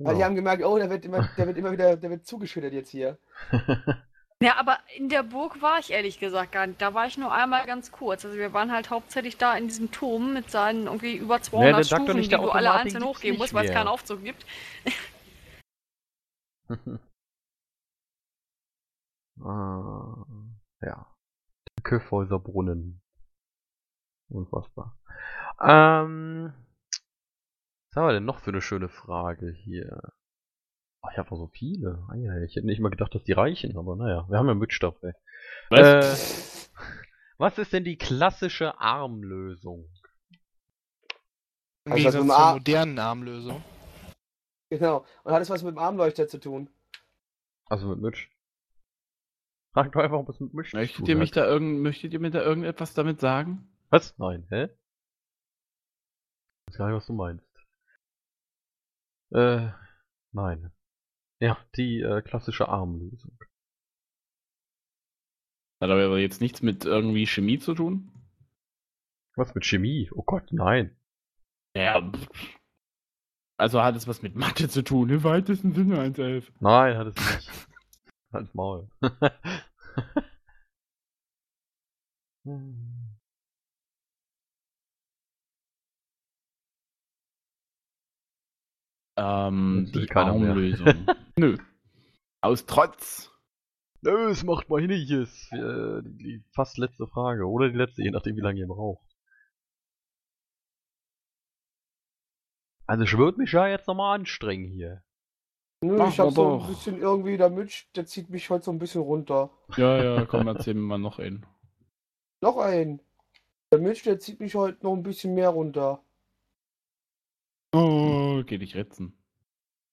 Weil 0.04 0.14
die 0.14 0.22
Ja. 0.22 0.24
haben 0.24 0.34
gemerkt, 0.36 0.62
oh, 0.64 0.78
der 0.78 0.90
wird 0.90 1.04
immer, 1.04 1.22
der 1.22 1.46
wird 1.48 1.58
immer 1.58 1.72
wieder, 1.72 1.96
der 1.96 2.10
wird 2.10 2.24
zugeschüttet 2.26 2.72
jetzt 2.72 2.90
hier. 2.90 3.18
Ja, 4.42 4.56
aber 4.58 4.78
in 4.96 5.08
der 5.08 5.22
Burg 5.22 5.62
war 5.62 5.78
ich 5.78 5.90
ehrlich 5.90 6.18
gesagt 6.18 6.52
gar 6.52 6.66
nicht. 6.66 6.80
Da 6.80 6.94
war 6.94 7.06
ich 7.06 7.16
nur 7.16 7.32
einmal 7.32 7.64
ganz 7.66 7.92
kurz. 7.92 8.24
Also 8.24 8.36
wir 8.36 8.52
waren 8.52 8.72
halt 8.72 8.90
hauptsächlich 8.90 9.36
da 9.36 9.56
in 9.56 9.68
diesem 9.68 9.90
Turm 9.90 10.34
mit 10.34 10.50
seinen 10.50 10.86
irgendwie 10.86 11.16
über 11.16 11.40
200 11.40 11.74
dann 11.74 11.84
sag 11.84 11.98
doch 11.98 12.04
Stufen, 12.04 12.18
nicht, 12.18 12.32
die 12.32 12.36
du 12.36 12.50
alle 12.50 12.72
einzeln 12.72 13.04
hochgehen 13.04 13.38
musst, 13.38 13.54
weil 13.54 13.66
es 13.66 13.72
keinen 13.72 13.88
Aufzug 13.88 14.22
gibt. 14.22 14.44
Ah, 19.44 20.24
ja. 20.82 21.14
Der 21.66 21.82
Kyffhäuser 21.82 22.38
Brunnen. 22.38 23.02
Unfassbar. 24.28 24.96
Ähm, 25.60 26.52
was 27.88 27.96
haben 27.96 28.06
wir 28.06 28.12
denn 28.12 28.24
noch 28.24 28.38
für 28.38 28.50
eine 28.50 28.62
schöne 28.62 28.88
Frage 28.88 29.50
hier? 29.50 30.12
Ach, 31.02 31.10
ich 31.12 31.18
habe 31.18 31.36
so 31.36 31.48
viele. 31.48 32.04
Ah, 32.08 32.14
ich 32.44 32.54
hätte 32.56 32.66
nicht 32.66 32.80
mal 32.80 32.90
gedacht, 32.90 33.14
dass 33.14 33.24
die 33.24 33.32
reichen, 33.32 33.76
aber 33.76 33.96
naja, 33.96 34.26
wir 34.28 34.38
haben 34.38 34.46
ja 34.46 34.54
Mitstoff, 34.54 35.02
ey. 35.02 35.12
Was? 35.70 36.68
Äh, 36.68 36.78
was 37.38 37.58
ist 37.58 37.72
denn 37.72 37.84
die 37.84 37.96
klassische 37.98 38.78
Armlösung? 38.80 39.90
Im 41.84 41.92
Also 41.92 42.04
mit 42.06 42.14
dem 42.14 42.26
zur 42.28 42.38
A- 42.38 42.52
modernen 42.52 42.98
Armlösung. 42.98 43.64
Genau. 44.70 45.04
Und 45.24 45.32
hat 45.32 45.42
es 45.42 45.50
was 45.50 45.62
mit 45.64 45.74
dem 45.74 45.78
Armleuchter 45.78 46.28
zu 46.28 46.38
tun? 46.38 46.70
Also 47.66 47.88
mit 47.88 47.98
Mitch. 48.00 48.28
Frag 49.74 49.90
doch 49.92 50.00
einfach, 50.02 50.18
ob 50.18 50.28
es 50.28 50.38
mit 50.38 50.54
Mitch 50.54 50.70
zu 50.70 50.76
Möchtet 50.76 50.96
tun 50.98 51.06
ihr 51.06 51.16
mich 51.16 51.30
hat. 51.30 51.36
da 51.38 51.46
irgend, 51.46 51.80
möchtet 51.82 52.12
ihr 52.12 52.20
mir 52.20 52.30
da 52.30 52.42
irgendetwas 52.42 52.94
damit 52.94 53.18
sagen? 53.20 53.68
Was? 53.90 54.16
Nein, 54.18 54.46
hä? 54.50 54.68
Ich 56.68 56.74
weiß 56.74 56.78
gar 56.78 56.86
nicht, 56.88 56.96
was 56.96 57.06
du 57.06 57.12
meinst. 57.14 57.44
Äh, 59.34 59.72
nein. 60.32 60.72
Ja, 61.42 61.58
die 61.74 62.00
äh, 62.00 62.22
klassische 62.22 62.68
Armlösung. 62.68 63.36
Hat 65.80 65.90
aber 65.90 66.16
jetzt 66.20 66.40
nichts 66.40 66.62
mit 66.62 66.84
irgendwie 66.84 67.26
Chemie 67.26 67.58
zu 67.58 67.74
tun? 67.74 68.12
Was 69.34 69.52
mit 69.52 69.66
Chemie? 69.66 70.08
Oh 70.14 70.22
Gott, 70.22 70.52
nein. 70.52 70.96
Ja. 71.74 72.12
Also 73.58 73.82
hat 73.82 73.96
es 73.96 74.06
was 74.06 74.22
mit 74.22 74.36
Mathe 74.36 74.68
zu 74.68 74.84
tun, 74.84 75.10
im 75.10 75.24
weitesten 75.24 75.72
Sinne 75.72 75.98
1.11. 75.98 76.52
Nein, 76.60 76.96
hat 76.96 77.08
es 77.08 77.16
nicht. 77.16 77.50
Halt's 78.32 78.54
Maul. 78.54 78.88
Hm. 82.44 82.86
Ähm, 89.22 89.90
die. 89.94 90.10
Armlösung. 90.10 91.06
Nö. 91.36 91.56
Aus 92.40 92.66
Trotz. 92.66 93.30
Nö, 94.02 94.30
es 94.30 94.42
macht 94.42 94.68
mal 94.68 94.80
hin, 94.80 94.90
jetzt. 94.90 95.52
Äh, 95.52 96.02
die, 96.02 96.16
die 96.16 96.44
fast 96.52 96.76
letzte 96.76 97.06
Frage. 97.06 97.44
Oder 97.46 97.68
die 97.68 97.76
letzte, 97.78 98.02
je 98.02 98.10
nachdem, 98.10 98.36
wie 98.36 98.40
lange 98.40 98.58
ihr 98.58 98.66
braucht. 98.66 99.06
Also 102.86 103.04
ich 103.04 103.16
würde 103.16 103.38
mich 103.38 103.52
ja 103.52 103.68
jetzt 103.68 103.86
nochmal 103.86 104.18
anstrengen 104.18 104.70
hier. 104.70 105.04
Nö, 105.84 105.96
Mach 105.96 106.08
ich 106.08 106.18
hab 106.18 106.32
so 106.32 106.60
ein 106.60 106.66
bisschen 106.66 106.98
irgendwie, 106.98 107.36
der 107.36 107.50
Mitch, 107.50 107.86
der 107.94 108.06
zieht 108.06 108.28
mich 108.28 108.50
heute 108.50 108.64
so 108.64 108.70
ein 108.72 108.78
bisschen 108.78 109.02
runter. 109.02 109.50
Ja, 109.76 110.02
ja, 110.02 110.24
komm, 110.26 110.48
erzähl 110.48 110.74
mir 110.74 110.80
mal 110.80 110.98
noch 110.98 111.18
einen. 111.18 111.46
Noch 112.40 112.56
ein. 112.56 113.00
Der 113.72 113.80
Mitch, 113.80 114.02
der 114.04 114.18
zieht 114.18 114.40
mich 114.40 114.54
heute 114.54 114.84
noch 114.84 114.94
ein 114.94 115.02
bisschen 115.02 115.34
mehr 115.34 115.48
runter. 115.50 116.04
Oh, 117.72 118.42
geh 118.44 118.58
dich 118.58 118.74
ritzen. 118.76 119.18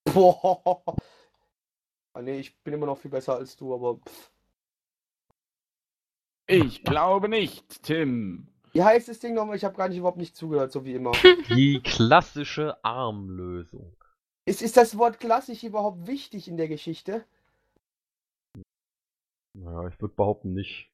Boah. 0.06 0.84
Ah, 2.12 2.24
nee, 2.24 2.40
ich 2.40 2.60
bin 2.64 2.74
immer 2.74 2.88
noch 2.88 2.98
viel 2.98 3.12
besser 3.12 3.36
als 3.36 3.56
du, 3.56 3.72
aber 3.72 4.00
pff. 4.00 4.32
Ich 6.48 6.84
glaube 6.84 7.30
nicht, 7.30 7.84
Tim. 7.84 8.48
Wie 8.74 8.84
heißt 8.84 9.08
das 9.08 9.20
Ding 9.20 9.36
nochmal? 9.36 9.56
Ich 9.56 9.64
habe 9.64 9.78
gar 9.78 9.88
nicht 9.88 10.00
überhaupt 10.00 10.18
nicht 10.18 10.36
zugehört, 10.36 10.72
so 10.72 10.84
wie 10.86 10.96
immer. 10.96 11.12
Die 11.50 11.80
klassische 11.82 12.84
Armlösung. 12.84 13.96
ist, 14.46 14.64
ist 14.64 14.76
das 14.76 14.98
Wort 14.98 15.20
klassisch 15.20 15.64
überhaupt 15.64 16.08
wichtig 16.08 16.48
in 16.48 16.58
der 16.58 16.68
Geschichte? 16.68 17.26
Naja, 19.54 19.88
ich 19.88 20.02
würde 20.02 20.16
behaupten 20.16 20.54
nicht. 20.54 20.92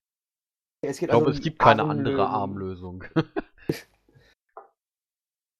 Ja, 0.84 0.90
es 0.90 1.00
geht 1.00 1.08
Ich 1.08 1.12
glaube, 1.12 1.28
also 1.28 1.32
es 1.32 1.38
um 1.40 1.44
gibt 1.44 1.60
keine 1.60 1.84
andere 1.86 2.28
Armlösung. 2.28 3.06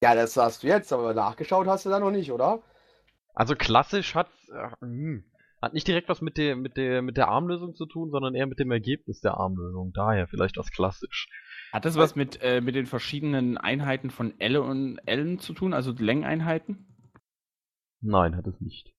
Ja, 0.02 0.14
das 0.14 0.36
hast 0.36 0.62
du 0.62 0.66
jetzt, 0.66 0.92
aber 0.92 1.14
nachgeschaut 1.14 1.66
hast 1.66 1.86
du 1.86 1.90
da 1.90 1.98
noch 1.98 2.10
nicht, 2.10 2.30
oder? 2.30 2.62
Also 3.34 3.54
klassisch 3.54 4.14
hat 4.14 4.30
äh, 4.52 4.70
hm, 4.80 5.24
hat 5.60 5.74
nicht 5.74 5.88
direkt 5.88 6.08
was 6.08 6.20
mit 6.20 6.36
der 6.36 6.56
mit 6.56 6.76
der 6.76 7.02
mit 7.02 7.16
der 7.16 7.28
Armlösung 7.28 7.74
zu 7.74 7.86
tun, 7.86 8.10
sondern 8.10 8.34
eher 8.34 8.46
mit 8.46 8.58
dem 8.58 8.70
Ergebnis 8.70 9.20
der 9.20 9.34
Armlösung. 9.34 9.92
Daher 9.92 10.26
vielleicht 10.28 10.56
das 10.56 10.70
klassisch. 10.70 11.28
Hat 11.72 11.84
das 11.84 11.96
was 11.96 12.14
mit, 12.14 12.40
äh, 12.42 12.60
mit 12.60 12.74
den 12.74 12.86
verschiedenen 12.86 13.58
Einheiten 13.58 14.10
von 14.10 14.38
Elle 14.38 14.62
und 14.62 14.98
Ellen 15.04 15.38
zu 15.38 15.52
tun, 15.52 15.74
also 15.74 15.92
Längeinheiten? 15.92 16.86
Nein, 18.00 18.36
hat 18.36 18.46
es 18.46 18.60
nicht. 18.60 18.94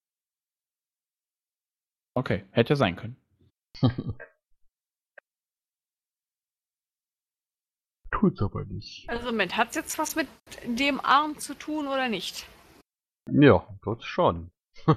Okay, 2.13 2.45
hätte 2.51 2.75
sein 2.75 2.95
können. 2.95 3.17
Tut's 8.11 8.41
aber 8.41 8.65
nicht. 8.65 9.09
Also 9.09 9.25
Moment, 9.27 9.57
hat 9.57 9.69
es 9.69 9.75
jetzt 9.75 9.99
was 9.99 10.15
mit 10.15 10.27
dem 10.65 10.99
Arm 11.01 11.37
zu 11.39 11.53
tun 11.53 11.87
oder 11.87 12.09
nicht? 12.09 12.47
Ja, 13.29 13.67
das 13.83 14.03
schon. 14.03 14.51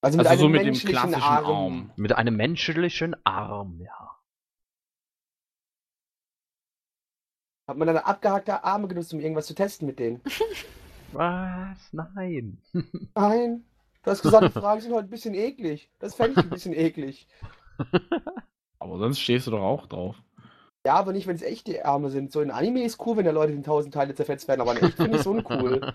Also 0.00 0.16
mit 0.16 0.28
Also 0.28 0.42
so 0.42 0.44
einem 0.46 0.52
mit 0.52 0.60
dem 0.60 0.66
menschlichen 0.66 0.92
klassischen 0.92 1.22
Arm. 1.22 1.44
Arm. 1.46 1.90
mit 1.96 2.12
einem 2.12 2.36
menschlichen 2.36 3.16
Arm, 3.26 3.80
ja. 3.80 4.16
Hat 7.66 7.76
man 7.76 7.88
dann 7.88 7.96
abgehackte 7.96 8.62
Arme 8.62 8.86
genutzt, 8.86 9.12
um 9.12 9.18
irgendwas 9.18 9.46
zu 9.48 9.56
testen 9.56 9.86
mit 9.88 9.98
denen? 9.98 10.22
Was? 11.12 11.92
Nein. 11.92 12.62
Nein. 13.16 13.64
Du 14.04 14.10
hast 14.12 14.22
gesagt, 14.22 14.44
die 14.54 14.60
Fragen 14.60 14.80
sind 14.80 14.92
heute 14.94 15.08
ein 15.08 15.10
bisschen 15.10 15.34
eklig. 15.34 15.90
Das 15.98 16.14
fände 16.14 16.38
ich 16.40 16.46
ein 16.46 16.50
bisschen 16.50 16.74
eklig. 16.74 17.26
Aber 18.78 18.98
sonst 18.98 19.18
stehst 19.18 19.48
du 19.48 19.50
doch 19.50 19.62
auch 19.62 19.86
drauf. 19.86 20.16
Ja, 20.88 20.94
aber 20.94 21.12
nicht, 21.12 21.26
wenn 21.26 21.36
es 21.36 21.42
echte 21.42 21.84
Arme 21.84 22.08
sind. 22.08 22.32
So 22.32 22.40
in 22.40 22.50
Anime 22.50 22.82
ist 22.82 22.98
cool, 23.04 23.18
wenn 23.18 23.26
da 23.26 23.30
Leute 23.30 23.52
in 23.52 23.62
tausend 23.62 23.92
Teile 23.92 24.14
zerfetzt 24.14 24.48
werden, 24.48 24.62
aber 24.62 24.72
in 24.72 24.82
echt 24.82 24.96
finde 24.96 25.18
ich 25.18 25.22
so 25.22 25.32
uncool. 25.32 25.82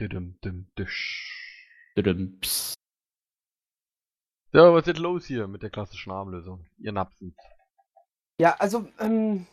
Düdüm, 0.00 0.40
düm, 0.44 0.66
düsch. 0.76 1.70
Düdüm, 1.96 2.40
pss. 2.40 2.74
Ja, 4.52 4.72
was 4.72 4.80
ist 4.80 4.86
jetzt 4.88 4.98
los 4.98 5.26
hier 5.26 5.46
mit 5.46 5.62
der 5.62 5.70
klassischen 5.70 6.10
Armlösung? 6.10 6.66
Ihr 6.78 6.90
Napsen. 6.90 7.36
Ja, 8.40 8.56
also, 8.58 8.88
ähm, 8.98 9.46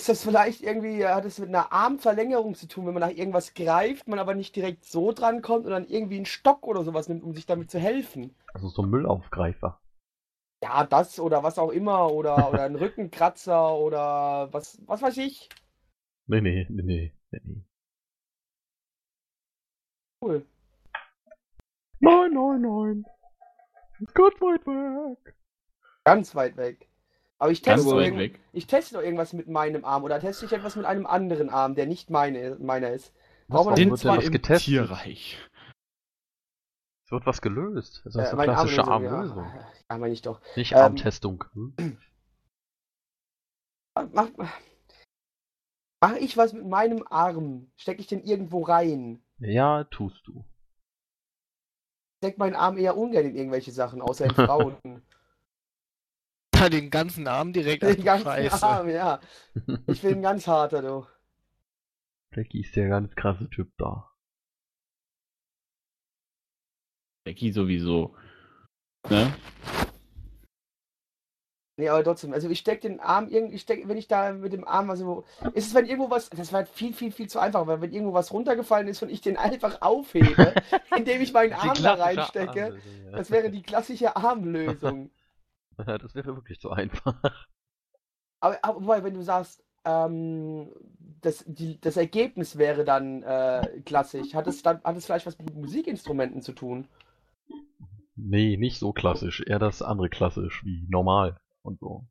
ist 0.00 0.08
das 0.08 0.24
vielleicht 0.24 0.62
irgendwie, 0.62 1.04
hat 1.04 1.26
es 1.26 1.38
mit 1.38 1.50
einer 1.50 1.72
Armverlängerung 1.72 2.54
zu 2.54 2.66
tun, 2.66 2.86
wenn 2.86 2.94
man 2.94 3.02
nach 3.02 3.14
irgendwas 3.14 3.52
greift, 3.52 4.08
man 4.08 4.18
aber 4.18 4.34
nicht 4.34 4.56
direkt 4.56 4.86
so 4.86 5.12
dran 5.12 5.42
kommt 5.42 5.66
und 5.66 5.72
dann 5.72 5.86
irgendwie 5.86 6.16
einen 6.16 6.24
Stock 6.24 6.66
oder 6.66 6.84
sowas 6.84 7.08
nimmt, 7.08 7.22
um 7.22 7.34
sich 7.34 7.44
damit 7.44 7.70
zu 7.70 7.78
helfen? 7.78 8.34
Also 8.54 8.68
so 8.68 8.82
ein 8.82 8.88
Müllaufgreifer. 8.88 9.78
Ja, 10.64 10.86
das 10.86 11.20
oder 11.20 11.42
was 11.42 11.58
auch 11.58 11.68
immer, 11.68 12.10
oder, 12.10 12.50
oder 12.50 12.62
ein 12.62 12.76
Rückenkratzer 12.80 13.74
oder 13.74 14.50
was, 14.52 14.80
was 14.86 15.02
weiß 15.02 15.18
ich. 15.18 15.50
Nee, 16.26 16.40
nee, 16.40 16.66
nee, 16.70 16.82
nee, 16.82 17.14
nee, 17.30 17.40
nee. 17.44 17.64
Cool. 20.22 20.46
Nein, 21.98 22.32
nein, 22.32 22.60
nein. 22.62 23.04
Ganz 24.14 24.40
weit 24.40 24.66
weg. 24.66 25.34
Ganz 26.04 26.34
weit 26.34 26.56
weg. 26.56 26.89
Aber 27.40 27.50
ich 27.50 27.62
teste, 27.62 27.88
irgend- 27.90 28.18
weg. 28.18 28.38
ich 28.52 28.66
teste 28.66 28.94
doch 28.94 29.02
irgendwas 29.02 29.32
mit 29.32 29.48
meinem 29.48 29.84
Arm 29.84 30.04
oder 30.04 30.20
teste 30.20 30.44
ich 30.44 30.52
etwas 30.52 30.76
mit 30.76 30.84
einem 30.84 31.06
anderen 31.06 31.48
Arm, 31.48 31.74
der 31.74 31.86
nicht 31.86 32.10
meine, 32.10 32.56
meiner 32.60 32.90
ist. 32.90 33.14
Was, 33.48 33.56
Brauchen 33.56 33.66
wir 33.66 33.70
warum 33.70 33.76
denn 33.76 33.90
wird 33.90 34.04
denn 34.04 34.14
das 34.16 34.30
getestet? 34.30 34.64
Tierreich. 34.66 35.38
Es 37.06 37.10
wird 37.12 37.26
was 37.26 37.40
gelöst. 37.40 38.02
Das 38.04 38.14
ist 38.14 38.20
Äh, 38.32 38.36
eine 38.36 38.42
klassische 38.44 38.84
Armlösung. 38.84 39.44
Ja, 39.44 39.68
ja 39.90 39.98
meine 39.98 40.12
ich 40.12 40.22
doch. 40.22 40.40
Nicht 40.54 40.72
Ähm, 40.72 40.78
Armtestung. 40.78 41.44
Hm? 41.54 41.74
Mach, 44.12 44.28
mach 44.36 46.16
ich 46.16 46.36
was 46.36 46.52
mit 46.52 46.66
meinem 46.66 47.04
Arm? 47.08 47.70
Stecke 47.76 48.00
ich 48.00 48.06
den 48.06 48.22
irgendwo 48.22 48.62
rein? 48.62 49.22
Ja, 49.38 49.84
tust 49.84 50.26
du. 50.26 50.44
Steck 52.22 52.36
meinen 52.38 52.54
Arm 52.54 52.76
eher 52.76 52.96
ungern 52.98 53.24
in 53.24 53.34
irgendwelche 53.34 53.72
Sachen, 53.72 54.02
außer 54.02 54.26
in 54.26 54.34
Frauen. 54.34 54.76
Den 56.68 56.90
ganzen 56.90 57.26
Arm 57.26 57.52
direkt. 57.52 57.82
Den 57.82 58.04
ganzen 58.04 58.24
Scheiße. 58.24 58.62
Arm, 58.62 58.88
ja. 58.88 59.20
Ich 59.86 60.02
bin 60.02 60.16
ein 60.16 60.22
ganz 60.22 60.46
harter, 60.46 60.82
du. 60.82 61.06
Jackie 62.34 62.60
ist 62.60 62.76
der 62.76 62.88
ganz 62.88 63.14
krasse 63.14 63.48
Typ 63.50 63.72
da. 63.78 64.10
Becky 67.24 67.52
sowieso. 67.52 68.14
Ne? 69.08 69.32
Nee, 71.76 71.88
aber 71.88 72.04
trotzdem, 72.04 72.34
also 72.34 72.50
ich 72.50 72.58
stecke 72.58 72.88
den 72.88 73.00
Arm 73.00 73.28
irgendwie, 73.28 73.54
ich 73.54 73.62
steck, 73.62 73.88
wenn 73.88 73.96
ich 73.96 74.06
da 74.06 74.32
mit 74.32 74.52
dem 74.52 74.68
Arm 74.68 74.90
also 74.90 75.24
ist 75.54 75.68
es 75.68 75.74
wenn 75.74 75.86
irgendwo 75.86 76.10
was, 76.10 76.28
das 76.28 76.52
war 76.52 76.66
viel 76.66 76.92
viel 76.92 77.10
viel 77.10 77.28
zu 77.28 77.38
einfach, 77.38 77.66
weil 77.66 77.80
wenn 77.80 77.92
irgendwo 77.92 78.12
was 78.12 78.34
runtergefallen 78.34 78.86
ist 78.86 79.02
und 79.02 79.08
ich 79.08 79.22
den 79.22 79.38
einfach 79.38 79.80
aufhebe, 79.80 80.54
indem 80.96 81.22
ich 81.22 81.32
meinen 81.32 81.54
Arm 81.54 81.82
da 81.82 81.94
reinstecke, 81.94 82.64
Armlösung, 82.64 83.06
ja. 83.06 83.16
das 83.16 83.30
wäre 83.30 83.50
die 83.50 83.62
klassische 83.62 84.14
Armlösung. 84.14 85.10
Das 86.02 86.14
wäre 86.14 86.36
wirklich 86.36 86.60
zu 86.60 86.70
einfach. 86.70 87.22
Aber, 88.40 88.58
aber 88.64 89.04
wenn 89.04 89.14
du 89.14 89.22
sagst, 89.22 89.62
ähm, 89.84 90.72
das, 91.20 91.44
die, 91.46 91.80
das 91.80 91.96
Ergebnis 91.96 92.58
wäre 92.58 92.84
dann 92.84 93.22
äh, 93.22 93.82
klassisch, 93.84 94.34
hat 94.34 94.46
es 94.46 94.62
dann 94.62 94.82
hat 94.82 94.96
es 94.96 95.06
vielleicht 95.06 95.26
was 95.26 95.38
mit 95.38 95.54
Musikinstrumenten 95.54 96.42
zu 96.42 96.52
tun? 96.52 96.88
Nee, 98.16 98.56
nicht 98.56 98.78
so 98.78 98.92
klassisch. 98.92 99.42
Eher 99.46 99.58
das 99.58 99.82
andere 99.82 100.08
klassisch, 100.08 100.64
wie 100.64 100.86
normal 100.88 101.40
und 101.62 101.80
so. 101.80 102.06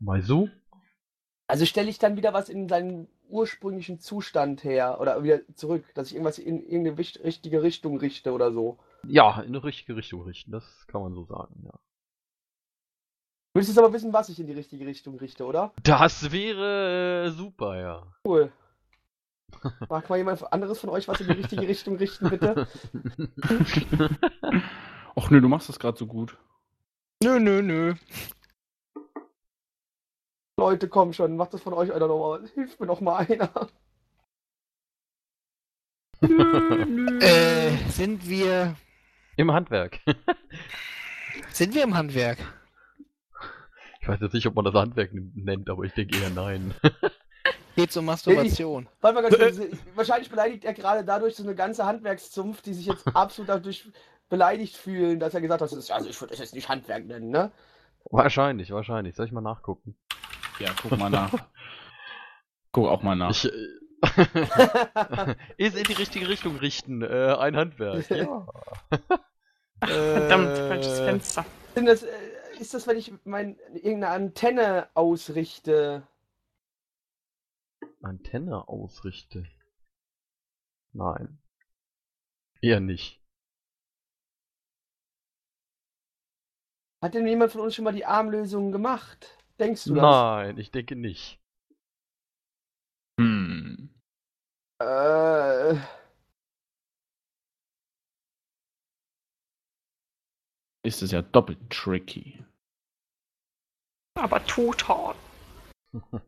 Weißt 0.00 0.28
du? 0.28 0.50
Also 1.46 1.66
stelle 1.66 1.90
ich 1.90 1.98
dann 1.98 2.16
wieder 2.16 2.32
was 2.32 2.48
in 2.48 2.68
seinen 2.68 3.08
ursprünglichen 3.28 4.00
Zustand 4.00 4.64
her 4.64 5.00
oder 5.00 5.22
wieder 5.22 5.40
zurück, 5.54 5.84
dass 5.94 6.08
ich 6.08 6.14
irgendwas 6.14 6.38
in 6.38 6.62
irgendeine 6.62 6.98
richtige 6.98 7.62
Richtung 7.62 7.98
richte 7.98 8.32
oder 8.32 8.52
so. 8.52 8.78
Ja, 9.08 9.40
in 9.40 9.48
eine 9.48 9.64
richtige 9.64 9.96
Richtung 9.96 10.22
richten. 10.22 10.52
Das 10.52 10.86
kann 10.86 11.02
man 11.02 11.14
so 11.14 11.24
sagen, 11.24 11.62
ja. 11.64 11.72
Du 11.72 13.60
willst 13.60 13.68
jetzt 13.68 13.78
aber 13.78 13.92
wissen, 13.92 14.12
was 14.12 14.28
ich 14.28 14.40
in 14.40 14.46
die 14.46 14.52
richtige 14.52 14.84
Richtung 14.86 15.16
richte, 15.16 15.44
oder? 15.44 15.72
Das 15.82 16.32
wäre 16.32 17.26
äh, 17.26 17.30
super, 17.30 17.78
ja. 17.78 18.02
Cool. 18.26 18.52
Mag 19.88 20.08
mal 20.10 20.16
jemand 20.16 20.52
anderes 20.52 20.80
von 20.80 20.90
euch 20.90 21.06
was 21.06 21.20
in 21.20 21.28
die 21.28 21.34
richtige 21.34 21.68
Richtung 21.68 21.96
richten, 21.96 22.28
bitte? 22.30 22.66
Och 25.14 25.30
nö, 25.30 25.40
du 25.40 25.48
machst 25.48 25.68
das 25.68 25.78
gerade 25.78 25.96
so 25.96 26.06
gut. 26.06 26.36
Nö, 27.22 27.38
nö, 27.38 27.62
nö. 27.62 27.94
Leute, 30.56 30.88
komm 30.88 31.12
schon, 31.12 31.36
macht 31.36 31.54
das 31.54 31.62
von 31.62 31.74
euch 31.74 31.92
einer 31.92 32.08
nochmal. 32.08 32.48
Hilft 32.54 32.80
mir 32.80 32.86
noch 32.86 33.00
mal 33.00 33.18
einer. 33.18 33.50
Äh, 37.20 37.76
sind 37.90 38.26
wir. 38.26 38.76
Im 39.36 39.52
Handwerk. 39.52 40.00
Sind 41.50 41.74
wir 41.74 41.82
im 41.82 41.94
Handwerk? 41.96 42.38
Ich 44.00 44.08
weiß 44.08 44.20
jetzt 44.20 44.34
nicht, 44.34 44.46
ob 44.46 44.54
man 44.54 44.64
das 44.64 44.74
Handwerk 44.74 45.10
nennt, 45.12 45.70
aber 45.70 45.84
ich 45.84 45.92
denke 45.92 46.18
eher 46.18 46.30
nein. 46.30 46.74
Geht's 47.76 47.96
um 47.96 48.04
Masturbation? 48.04 48.88
Warte 49.00 49.20
mal 49.20 49.28
ganz 49.28 49.38
kurz. 49.58 49.80
Wahrscheinlich 49.94 50.30
beleidigt 50.30 50.64
er 50.64 50.74
gerade 50.74 51.04
dadurch 51.04 51.34
so 51.34 51.42
eine 51.42 51.54
ganze 51.54 51.84
Handwerkszunft, 51.84 52.66
die 52.66 52.74
sich 52.74 52.86
jetzt 52.86 53.06
absolut 53.14 53.48
dadurch 53.48 53.90
beleidigt 54.28 54.76
fühlen, 54.76 55.18
dass 55.18 55.34
er 55.34 55.40
gesagt 55.40 55.62
hat, 55.62 55.72
das 55.72 55.78
ist, 55.78 55.90
also 55.90 56.08
ich 56.08 56.20
würde 56.20 56.32
das 56.32 56.40
jetzt 56.40 56.54
nicht 56.54 56.68
Handwerk 56.68 57.06
nennen, 57.06 57.30
ne? 57.30 57.50
wahrscheinlich, 58.10 58.70
wahrscheinlich. 58.70 59.16
Soll 59.16 59.26
ich 59.26 59.32
mal 59.32 59.40
nachgucken? 59.40 59.96
Ja, 60.58 60.70
guck 60.80 60.98
mal 60.98 61.10
nach. 61.10 61.32
guck 62.72 62.88
auch 62.88 63.02
mal 63.02 63.16
nach. 63.16 63.30
Ich, 63.30 63.46
äh, 63.46 63.50
ist 65.56 65.76
in 65.76 65.84
die 65.84 65.92
richtige 65.92 66.28
Richtung 66.28 66.56
richten. 66.56 67.02
Äh, 67.02 67.36
ein 67.38 67.56
Handwerk. 67.56 68.08
Ja. 68.10 68.46
Verdammt, 69.80 70.48
Äh, 70.48 70.68
falsches 70.68 70.98
Fenster. 71.00 71.44
Sind 71.74 71.86
das, 71.86 72.02
äh, 72.02 72.10
ist 72.58 72.74
das, 72.74 72.86
wenn 72.86 72.96
ich 72.96 73.12
mein, 73.24 73.58
irgendeine 73.74 74.08
Antenne 74.10 74.88
ausrichte? 74.94 76.06
Antenne 78.02 78.68
ausrichte. 78.68 79.46
Nein. 80.92 81.38
Eher 82.60 82.80
nicht. 82.80 83.20
Hat 87.02 87.14
denn 87.14 87.26
jemand 87.26 87.52
von 87.52 87.60
uns 87.60 87.74
schon 87.74 87.84
mal 87.84 87.92
die 87.92 88.06
Armlösung 88.06 88.72
gemacht? 88.72 89.36
Denkst 89.58 89.84
du 89.84 89.94
das? 89.94 90.02
Nein, 90.02 90.58
ich 90.58 90.70
denke 90.70 90.96
nicht. 90.96 91.38
Hm. 93.20 93.94
Äh, 94.84 95.76
Ist 100.84 101.00
es 101.02 101.12
ja 101.12 101.22
doppelt 101.22 101.70
tricky. 101.70 102.44
Aber 104.18 104.44
total. 104.44 105.14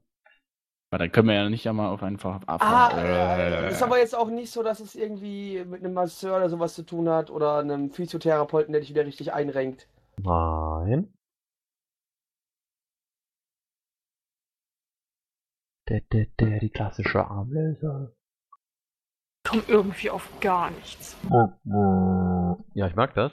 Weil 0.91 0.99
dann 0.99 1.13
können 1.13 1.29
wir 1.29 1.35
ja 1.35 1.49
nicht 1.51 1.69
einmal 1.69 1.91
auf 1.91 2.03
einfach 2.03 2.41
ah, 2.47 2.55
abfahren. 2.55 3.05
äh, 3.05 3.71
ist 3.71 3.83
aber 3.83 3.99
jetzt 3.99 4.15
auch 4.15 4.31
nicht 4.31 4.51
so, 4.51 4.63
dass 4.63 4.81
es 4.81 4.95
irgendwie 4.95 5.63
mit 5.65 5.85
einem 5.85 5.93
Masseur 5.93 6.37
oder 6.37 6.49
sowas 6.49 6.75
zu 6.75 6.85
tun 6.85 7.09
hat 7.09 7.31
oder 7.31 7.59
einem 7.59 7.91
Physiotherapeuten, 7.91 8.73
der 8.73 8.81
dich 8.81 8.91
wieder 8.91 9.05
richtig 9.05 9.35
einrenkt. 9.35 9.89
Nein. 10.19 11.13
Der, 15.89 16.01
der, 16.01 16.27
der, 16.41 16.61
die 16.61 16.71
klassische 16.71 17.27
Armlöser. 17.27 18.17
Komm 19.47 19.63
irgendwie 19.69 20.11
auf 20.11 20.29
gar 20.41 20.71
nichts. 20.71 21.17
Ja, 22.75 22.87
ich 22.87 22.95
mag 22.97 23.15
das. 23.15 23.33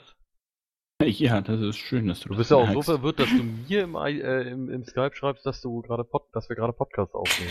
Ja, 1.02 1.40
das 1.40 1.60
ist 1.60 1.76
schön, 1.76 2.06
dass 2.06 2.20
du 2.20 2.28
Du 2.28 2.34
das 2.34 2.38
bist 2.38 2.50
ja 2.52 2.56
auch 2.56 2.70
so 2.72 2.80
verwirrt, 2.82 3.18
dass 3.18 3.28
du 3.28 3.42
mir 3.42 3.82
im, 3.82 3.94
äh, 3.96 4.42
im, 4.42 4.70
im 4.70 4.84
Skype 4.84 5.14
schreibst, 5.14 5.44
dass 5.44 5.60
du 5.60 5.82
gerade 5.82 6.04
Pod, 6.04 6.22
dass 6.32 6.48
wir 6.48 6.56
gerade 6.56 6.72
Podcast 6.72 7.14
aufnehmen. 7.14 7.50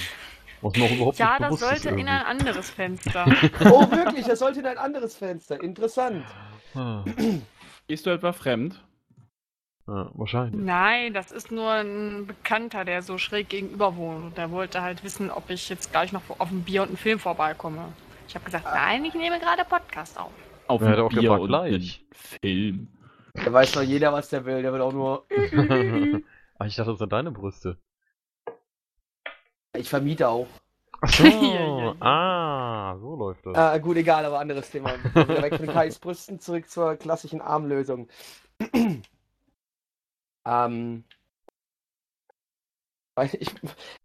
Was 0.61 0.75
mir 0.77 0.85
auch 0.85 0.91
überhaupt 0.91 1.19
Ja, 1.19 1.31
nicht 1.31 1.41
das 1.41 1.47
bewusst 1.59 1.61
ist 1.73 1.83
sollte 1.83 1.99
in 1.99 2.07
ein 2.07 2.25
anderes 2.25 2.69
Fenster. 2.69 3.25
Oh, 3.65 3.91
wirklich? 3.91 4.25
Das 4.25 4.39
sollte 4.39 4.61
in 4.61 4.65
ein 4.65 4.77
anderes 4.77 5.17
Fenster. 5.17 5.61
Interessant. 5.61 6.25
Ah, 6.73 7.03
Gehst 7.87 8.05
du 8.05 8.11
etwa 8.11 8.31
fremd? 8.31 8.81
ja, 9.87 10.09
wahrscheinlich. 10.13 10.59
Nein, 10.63 11.13
das 11.13 11.33
ist 11.33 11.51
nur 11.51 11.69
ein 11.69 12.25
Bekannter, 12.25 12.85
der 12.85 13.01
so 13.01 13.17
schräg 13.17 13.49
gegenüber 13.49 13.97
wohnt. 13.97 14.23
Und 14.23 14.37
der 14.37 14.51
wollte 14.51 14.81
halt 14.81 15.03
wissen, 15.03 15.29
ob 15.29 15.49
ich 15.49 15.67
jetzt 15.67 15.91
gleich 15.91 16.13
noch 16.13 16.21
auf 16.39 16.49
ein 16.49 16.63
Bier 16.63 16.81
und 16.83 16.87
einen 16.87 16.97
Film 16.97 17.19
vorbeikomme. 17.19 17.89
Ich 18.27 18.35
habe 18.35 18.45
gesagt, 18.45 18.65
nein, 18.65 19.05
ich 19.05 19.13
nehme 19.13 19.39
gerade 19.39 19.65
Podcast 19.65 20.17
auf. 20.19 20.31
Auf 20.67 20.81
hat 20.81 20.97
ein 20.97 20.99
auch 21.01 21.09
Bier 21.09 21.21
gefragt, 21.21 21.41
und 21.41 21.47
gleich. 21.47 22.05
Film. 22.11 22.87
Da 23.33 23.51
weiß 23.51 23.73
doch 23.73 23.81
jeder, 23.81 24.13
was 24.13 24.29
der 24.29 24.45
will. 24.45 24.61
Der 24.61 24.71
will 24.73 24.81
auch 24.81 24.93
nur. 24.93 25.25
ah, 26.59 26.65
ich 26.65 26.75
dachte, 26.75 26.91
das 26.91 26.99
sind 26.99 27.11
deine 27.11 27.31
Brüste. 27.31 27.77
Ich 29.75 29.89
vermiete 29.89 30.27
auch. 30.29 30.47
Ach 31.01 31.09
so, 31.09 31.23
Ja, 31.25 31.31
ja, 31.31 31.79
ja. 31.79 31.95
ah, 31.99 32.97
so 32.99 33.15
läuft 33.15 33.45
das. 33.45 33.55
Ah, 33.55 33.77
gut, 33.77 33.97
egal, 33.97 34.25
aber 34.25 34.39
anderes 34.39 34.69
Thema. 34.69 34.93
Wieder 35.13 35.41
weg 35.41 35.55
von 35.55 35.67
Kais 35.73 35.99
Brüsten 35.99 36.39
zurück 36.39 36.69
zur 36.69 36.95
klassischen 36.95 37.41
Armlösung. 37.41 38.07
ähm, 40.45 41.03
ich, 43.21 43.51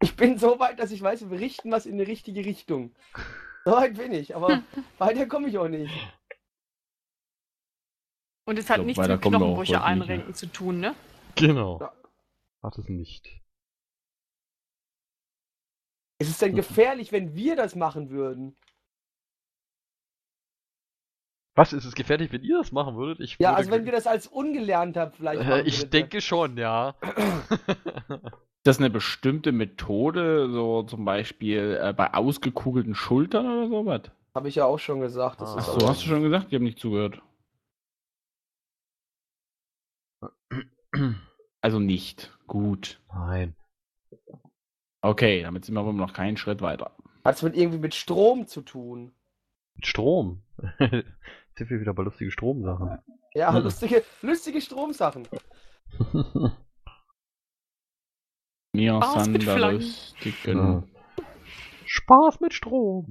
ich 0.01 0.16
bin 0.16 0.39
so 0.39 0.59
weit, 0.59 0.81
dass 0.81 0.90
ich 0.90 1.01
weiß, 1.01 1.31
wir 1.31 1.39
richten 1.39 1.70
was 1.70 1.86
in 1.86 1.99
die 1.99 2.05
richtige 2.05 2.45
Richtung. 2.45 2.95
So 3.69 3.74
weit 3.74 3.99
bin 3.99 4.12
ich, 4.12 4.35
aber 4.35 4.62
weiter 4.99 5.27
komme 5.27 5.49
ich 5.49 5.59
auch 5.59 5.69
nicht. 5.69 5.93
Und 8.47 8.59
es 8.59 8.70
hat 8.70 8.77
glaub, 8.77 8.86
nichts 8.86 9.07
mit 9.07 9.20
Knochenbrüche 9.20 9.82
einrenken 9.82 10.32
zu 10.32 10.47
tun, 10.47 10.81
ne? 10.81 10.95
Genau. 11.35 11.78
Ja. 11.78 11.93
Hat 12.62 12.78
es 12.78 12.89
nicht. 12.89 13.27
Ist 16.19 16.31
es 16.31 16.39
denn 16.39 16.57
gefährlich, 16.57 17.12
wenn 17.12 17.35
wir 17.35 17.57
das 17.57 17.74
machen 17.74 18.09
würden? 18.09 18.57
Was, 21.59 21.72
ist 21.72 21.85
es 21.85 21.94
gefährlich, 21.94 22.30
wenn 22.32 22.43
ihr 22.43 22.59
das 22.59 22.70
machen 22.72 22.97
würdet? 22.97 23.20
Ich 23.20 23.32
Ja, 23.39 23.48
würde 23.51 23.56
also 23.56 23.70
wenn 23.72 23.85
wir 23.85 23.93
das 23.93 24.06
als 24.06 24.26
Ungelernter 24.28 25.10
vielleicht 25.10 25.43
äh, 25.43 25.44
machen 25.44 25.66
Ich 25.66 25.78
würden. 25.80 25.90
denke 25.90 26.20
schon, 26.20 26.56
ja. 26.56 26.94
Ist 28.59 28.66
das 28.66 28.78
eine 28.78 28.90
bestimmte 28.90 29.51
Methode, 29.52 30.51
so 30.51 30.82
zum 30.85 31.05
Beispiel 31.05 31.78
äh, 31.82 31.93
bei 31.93 32.12
ausgekugelten 32.14 32.94
Schultern 32.94 33.47
oder 33.47 33.68
sowas? 33.68 34.02
Habe 34.35 34.48
ich 34.48 34.55
ja 34.56 34.66
auch 34.66 34.78
schon 34.78 35.01
gesagt. 35.01 35.40
Das 35.40 35.55
Ah. 35.55 35.59
ist 35.59 35.68
Ach 35.68 35.80
so, 35.80 35.89
hast 35.89 36.02
du 36.05 36.09
schon 36.09 36.22
gesagt? 36.22 36.47
Ich 36.48 36.55
habe 36.55 36.64
nicht 36.64 36.78
zugehört. 36.78 37.22
Also 41.60 41.80
nicht. 41.80 42.36
Gut. 42.47 43.01
Nein. 43.12 43.55
Okay, 45.02 45.43
damit 45.43 45.64
sind 45.64 45.74
wir 45.74 45.80
aber 45.80 45.93
noch 45.93 46.12
keinen 46.12 46.36
Schritt 46.36 46.60
weiter. 46.60 46.93
Hat 47.24 47.36
es 47.36 47.43
mit 47.43 47.56
irgendwie 47.56 47.78
mit 47.78 47.94
Strom 47.94 48.47
zu 48.47 48.62
tun? 48.62 49.12
Mit 49.76 49.86
Strom. 49.86 50.43
Wir 51.60 51.80
wieder 51.80 51.94
bei 51.94 52.02
lustige 52.02 52.30
Stromsachen. 52.30 52.98
Ja, 53.35 53.51
Mhm. 53.52 53.59
lustige, 53.64 54.05
lustige 54.22 54.60
Stromsachen. 54.60 55.26
Mir 58.74 58.97
Spaß 59.02 59.26
mit 59.28 59.43
Sander 59.43 59.56
Flaggen. 59.56 59.78
lustigen. 59.80 60.90
Spaß 61.86 62.40
mit 62.40 62.52
Strom. 62.52 63.06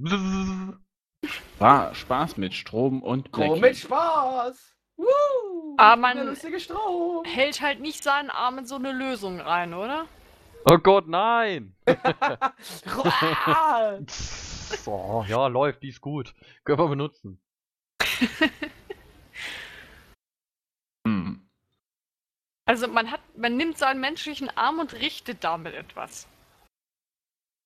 War 1.58 1.94
Spaß 1.94 2.36
mit 2.36 2.54
Strom 2.54 3.02
und 3.02 3.28
Strom 3.28 3.60
mit 3.60 3.76
Spaß. 3.76 4.76
Woo! 4.96 5.74
Aber 5.76 5.96
man- 6.00 6.16
Der 6.16 6.24
lustige 6.26 6.60
Strom. 6.60 7.24
Hält 7.24 7.60
halt 7.60 7.80
nicht 7.80 8.02
seinen 8.04 8.30
Arm 8.30 8.58
in 8.58 8.66
so 8.66 8.76
eine 8.76 8.92
Lösung 8.92 9.40
rein, 9.40 9.74
oder? 9.74 10.06
Oh 10.70 10.78
Gott, 10.78 11.06
nein! 11.08 11.74
So, 14.84 15.24
ja, 15.26 15.46
läuft, 15.46 15.82
die 15.82 15.88
ist 15.88 16.00
gut. 16.02 16.34
Können 16.64 16.78
wir 16.78 16.88
benutzen. 16.88 17.40
Hm. 21.06 21.48
Also 22.66 22.86
man 22.88 23.10
hat, 23.10 23.20
man 23.36 23.56
nimmt 23.56 23.78
seinen 23.78 24.00
menschlichen 24.00 24.50
Arm 24.50 24.78
und 24.78 24.92
richtet 24.94 25.42
damit 25.42 25.74
etwas. 25.74 26.28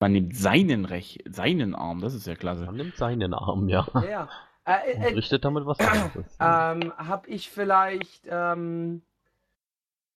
Man 0.01 0.13
nimmt 0.13 0.37
seinen, 0.37 0.85
Rech 0.85 1.19
seinen 1.29 1.75
Arm, 1.75 2.01
das 2.01 2.15
ist 2.15 2.27
ja 2.27 2.35
klasse. 2.35 2.67
Man 2.67 2.77
nimmt 2.77 2.97
seinen 2.97 3.35
Arm, 3.35 3.69
ja. 3.69 3.87
ja. 3.95 4.29
Äh, 4.65 4.95
Und 4.97 5.03
äh, 5.03 5.09
richtet 5.15 5.45
damit 5.45 5.67
was 5.67 5.79
anderes. 5.81 6.37
ähm, 6.41 6.93
hab 6.97 7.27
ich 7.27 7.51
vielleicht, 7.51 8.27
ähm, 8.29 9.03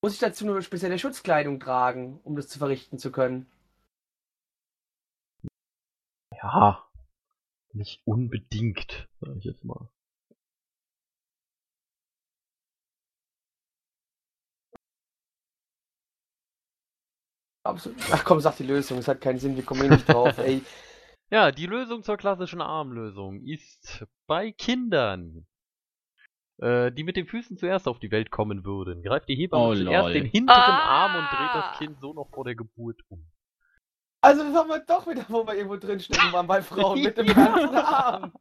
muss 0.02 0.14
ich 0.14 0.20
dazu 0.20 0.48
eine 0.48 0.62
spezielle 0.62 0.98
Schutzkleidung 0.98 1.58
tragen, 1.58 2.20
um 2.22 2.36
das 2.36 2.48
zu 2.48 2.58
verrichten 2.58 2.98
zu 2.98 3.10
können? 3.10 3.50
Ja. 6.32 6.84
Nicht 7.72 8.02
unbedingt, 8.06 9.08
sag 9.20 9.36
ich 9.36 9.44
jetzt 9.44 9.64
mal. 9.64 9.88
Absolut. 17.68 17.98
Ach 18.12 18.24
komm, 18.24 18.40
sag 18.40 18.56
die 18.56 18.64
Lösung, 18.64 18.98
es 18.98 19.08
hat 19.08 19.20
keinen 19.20 19.38
Sinn, 19.38 19.56
wir 19.56 19.64
kommen 19.64 19.82
hier 19.82 19.90
nicht 19.90 20.08
drauf, 20.08 20.36
ey. 20.38 20.62
Ja, 21.28 21.50
die 21.50 21.66
Lösung 21.66 22.04
zur 22.04 22.16
klassischen 22.16 22.60
Armlösung 22.60 23.40
ist 23.42 24.04
bei 24.28 24.52
Kindern, 24.52 25.44
äh, 26.58 26.92
die 26.92 27.02
mit 27.02 27.16
den 27.16 27.26
Füßen 27.26 27.56
zuerst 27.56 27.88
auf 27.88 27.98
die 27.98 28.12
Welt 28.12 28.30
kommen 28.30 28.64
würden, 28.64 29.02
greift 29.02 29.28
die 29.28 29.34
Hebamme 29.34 29.64
Oh, 29.64 29.74
zuerst 29.74 30.04
lol. 30.04 30.12
den 30.12 30.26
hinteren 30.26 30.56
Ah. 30.62 31.06
Arm 31.06 31.16
und 31.16 31.28
dreht 31.36 31.54
das 31.64 31.78
Kind 31.78 31.98
so 32.00 32.12
noch 32.12 32.30
vor 32.32 32.44
der 32.44 32.54
Geburt 32.54 33.00
um. 33.08 33.26
Also 34.20 34.44
das 34.44 34.54
haben 34.54 34.68
wir 34.68 34.78
doch 34.86 35.04
wieder, 35.08 35.24
wo 35.28 35.44
wir 35.44 35.54
irgendwo 35.54 35.76
drinstecken 35.76 36.32
waren 36.32 36.46
bei 36.46 36.62
Frauen 36.62 37.02
mit 37.02 37.18
dem 37.18 37.26
ganzen 37.34 37.74
Arm. 37.74 38.32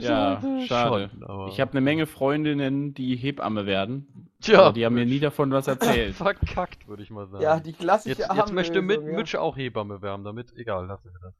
Ja, 0.00 0.42
Weise 0.42 0.66
schade. 0.66 1.10
schon, 1.12 1.22
aber- 1.24 1.48
Ich 1.48 1.60
habe 1.60 1.70
eine 1.72 1.80
Menge 1.80 2.06
Freundinnen, 2.06 2.92
die 2.94 3.14
Hebamme 3.16 3.66
werden. 3.66 4.30
Tja, 4.40 4.60
aber 4.62 4.72
die 4.72 4.84
haben 4.84 4.94
mir 4.94 5.06
nie 5.06 5.20
davon 5.20 5.50
was 5.52 5.66
erzählt. 5.68 6.14
verkackt, 6.16 6.88
würde 6.88 7.02
ich 7.02 7.10
mal 7.10 7.26
sagen. 7.28 7.42
Ja, 7.42 7.60
die 7.60 7.72
klassische 7.72 8.20
jetzt, 8.22 8.34
jetzt 8.34 8.52
möchte 8.52 8.82
mit, 8.82 9.00
ja. 9.02 9.12
Mitch 9.16 9.36
auch 9.38 9.56
Hebamme 9.56 10.02
werden, 10.02 10.24
damit, 10.24 10.52
egal, 10.56 10.86
lassen 10.86 11.10
wir 11.12 11.20
das. 11.20 11.34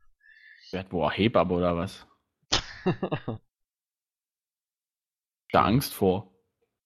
Wer 0.71 0.81
hat 0.81 0.93
wohl 0.93 1.11
Hebamme 1.11 1.53
oder 1.55 1.77
was? 1.77 2.07
Da 5.53 5.65
Angst 5.65 5.95
vor. 5.95 6.33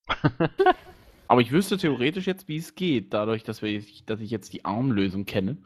Aber 1.29 1.41
ich 1.41 1.53
wüsste 1.53 1.77
theoretisch 1.77 2.27
jetzt, 2.27 2.49
wie 2.49 2.57
es 2.57 2.75
geht, 2.75 3.13
dadurch, 3.13 3.43
dass, 3.45 3.61
wir, 3.63 3.83
dass 4.07 4.21
ich 4.21 4.31
jetzt 4.31 4.53
die 4.53 4.65
Armlösung 4.65 5.25
kenne. 5.27 5.59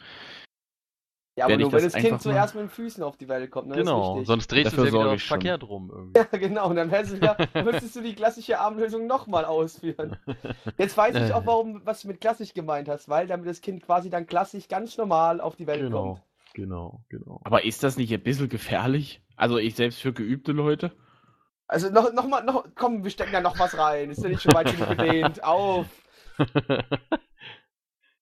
Ja, 1.39 1.45
aber 1.47 1.57
nur 1.57 1.73
wenn 1.73 1.83
das 1.85 1.93
das 1.93 2.03
Kind 2.03 2.21
zuerst 2.21 2.55
mit 2.55 2.65
den 2.65 2.69
Füßen 2.69 3.03
auf 3.03 3.17
die 3.17 3.29
Welt 3.29 3.51
kommt, 3.51 3.69
ne? 3.69 3.77
genau, 3.77 4.01
Ist 4.01 4.09
richtig. 4.11 4.27
sonst 4.27 4.49
drehst 4.49 4.77
du 4.77 4.83
es 4.83 4.93
ja 4.93 5.01
wieder 5.01 5.19
verkehrt 5.19 5.63
rum 5.63 5.91
irgendwie. 5.95 6.19
Ja, 6.19 6.25
genau, 6.39 6.69
und 6.69 6.77
dann 6.77 6.91
wär's 6.91 7.15
wieder, 7.15 7.37
müsstest 7.65 7.95
du 7.97 8.01
die 8.03 8.15
klassische 8.15 8.59
Armlösung 8.59 9.07
nochmal 9.07 9.45
ausführen. 9.45 10.17
Jetzt 10.79 10.97
weiß 10.97 11.15
ich 11.15 11.33
auch, 11.33 11.43
Äh. 11.43 11.47
warum, 11.47 11.81
was 11.85 12.03
du 12.03 12.09
mit 12.09 12.21
klassisch 12.21 12.55
gemeint 12.55 12.89
hast, 12.89 13.09
weil 13.09 13.27
damit 13.27 13.47
das 13.49 13.61
Kind 13.61 13.85
quasi 13.85 14.11
dann 14.11 14.27
klassisch 14.27 14.69
ganz 14.69 14.97
normal 14.99 15.41
auf 15.41 15.55
die 15.57 15.67
Welt 15.67 15.81
Genau, 15.81 16.03
kommt. 16.15 16.23
genau, 16.55 17.01
genau. 17.09 17.41
Aber 17.45 17.65
ist 17.65 17.83
das 17.85 17.97
nicht 17.97 18.13
ein 18.13 18.23
bisschen 18.23 18.49
gefährlich? 18.49 19.23
Also 19.37 19.59
ich 19.59 19.77
selbst 19.77 20.01
für 20.01 20.13
geübte 20.13 20.53
Leute? 20.53 20.91
Also 21.69 21.91
noch, 21.91 22.13
noch 22.13 22.27
mal, 22.27 22.43
noch, 22.43 22.65
komm, 22.75 23.05
wir 23.05 23.11
stecken 23.11 23.33
da 23.33 23.41
noch 23.41 23.59
was 23.59 23.79
rein. 23.79 24.11
Ist 24.11 24.23
ja 24.23 24.29
nicht 24.31 24.43
schon 24.43 24.55
weit 24.55 24.73
genug 24.75 24.89
gedehnt. 24.99 25.45
Auf. 25.45 25.87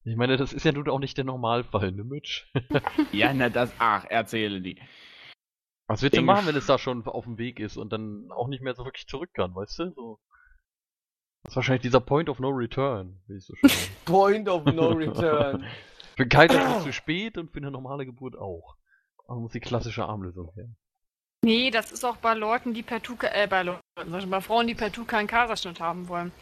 Ich 0.07 0.17
meine, 0.17 0.37
das 0.37 0.53
ist 0.53 0.65
ja 0.65 0.73
nun 0.73 0.89
auch 0.89 0.99
nicht 0.99 1.17
der 1.17 1.25
Normalfall, 1.25 1.93
ne, 1.93 2.05
Mitch? 2.05 2.47
Ja, 3.13 3.33
na 3.35 3.49
das, 3.49 3.73
ach, 3.79 4.05
erzähle 4.09 4.61
die. 4.61 4.81
Was 5.89 6.03
willst 6.03 6.17
du 6.17 6.23
machen, 6.23 6.47
wenn 6.47 6.57
es 6.57 6.67
da 6.67 6.79
schon 6.79 7.07
auf 7.07 7.25
dem 7.25 7.39
Weg 7.39 7.61
ist 7.61 7.77
und 7.77 7.93
dann 7.93 8.31
auch 8.33 8.49
nicht 8.49 8.63
mehr 8.63 8.75
so 8.75 8.85
wirklich 8.85 9.07
zurück 9.07 9.31
kann, 9.35 9.55
weißt 9.55 9.79
du? 9.79 9.91
So. 9.93 10.19
Das 11.45 11.53
ist 11.53 11.57
wahrscheinlich 11.57 11.83
dieser 11.83 12.01
Point 12.01 12.29
of 12.29 12.41
No 12.41 12.49
Return, 12.49 13.21
wie 13.29 13.35
es 13.37 13.47
so 13.47 13.55
schön. 13.55 13.71
Point 14.05 14.49
of 14.49 14.65
no 14.65 14.89
return. 14.91 15.65
Für 16.17 16.27
Kaiser 16.27 16.61
ist 16.71 16.77
es 16.79 16.83
zu 16.85 16.93
spät 16.93 17.39
und 17.39 17.53
für 17.53 17.59
eine 17.59 17.71
normale 17.71 18.05
Geburt 18.05 18.37
auch. 18.37 18.77
Aber 19.29 19.39
muss 19.41 19.53
die 19.53 19.61
klassische 19.61 20.05
Armlösung 20.07 20.53
her. 20.55 20.69
Nee, 21.45 21.71
das 21.71 21.93
ist 21.93 22.05
auch 22.05 22.17
bei 22.17 22.35
Leuten, 22.35 22.75
die 22.75 22.83
partout, 22.83 23.17
ke- 23.17 23.31
äh, 23.33 23.47
bei 23.47 23.63
Leuten, 23.63 23.81
ich 24.19 24.27
bei 24.29 24.41
Frauen, 24.41 24.67
die 24.67 24.75
partout 24.75 25.05
keinen 25.05 25.29
Kaiserschnitt 25.29 25.79
haben 25.81 26.09
wollen. 26.09 26.33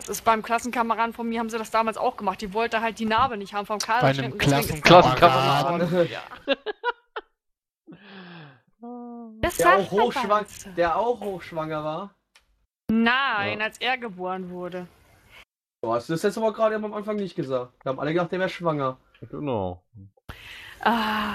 Das 0.00 0.08
ist 0.08 0.24
beim 0.24 0.42
Klassenkameraden 0.42 1.12
von 1.12 1.28
mir, 1.28 1.38
haben 1.40 1.50
sie 1.50 1.58
das 1.58 1.70
damals 1.70 1.98
auch 1.98 2.16
gemacht. 2.16 2.40
Die 2.40 2.54
wollte 2.54 2.80
halt 2.80 2.98
die 2.98 3.04
Narbe 3.04 3.36
nicht 3.36 3.52
haben 3.52 3.66
vom 3.66 3.78
einem 3.86 4.32
und 4.32 4.40
deswegen 4.42 4.74
ist- 4.78 4.82
Klassenkameraden. 4.84 6.08
Ja. 6.10 6.20
Das 9.42 9.56
Der 9.58 9.76
auch, 9.76 9.90
hochschwang, 9.90 10.46
bei 10.64 10.70
der 10.76 10.96
auch 10.96 11.20
hochschwanger 11.20 11.84
war. 11.84 12.14
Nein, 12.90 13.58
Ja. 13.58 13.64
als 13.66 13.78
er 13.78 13.98
geboren 13.98 14.48
wurde. 14.50 14.86
Du 15.82 15.92
hast 15.92 16.08
das 16.08 16.22
jetzt 16.22 16.38
aber 16.38 16.52
gerade 16.52 16.76
am 16.76 16.92
Anfang 16.94 17.16
nicht 17.16 17.34
gesagt. 17.36 17.72
Wir 17.84 17.90
haben 17.90 18.00
alle 18.00 18.12
gedacht, 18.14 18.32
der 18.32 18.38
wäre 18.38 18.48
schwanger. 18.48 18.96
Genau. 19.30 19.82
Ah. 20.80 21.34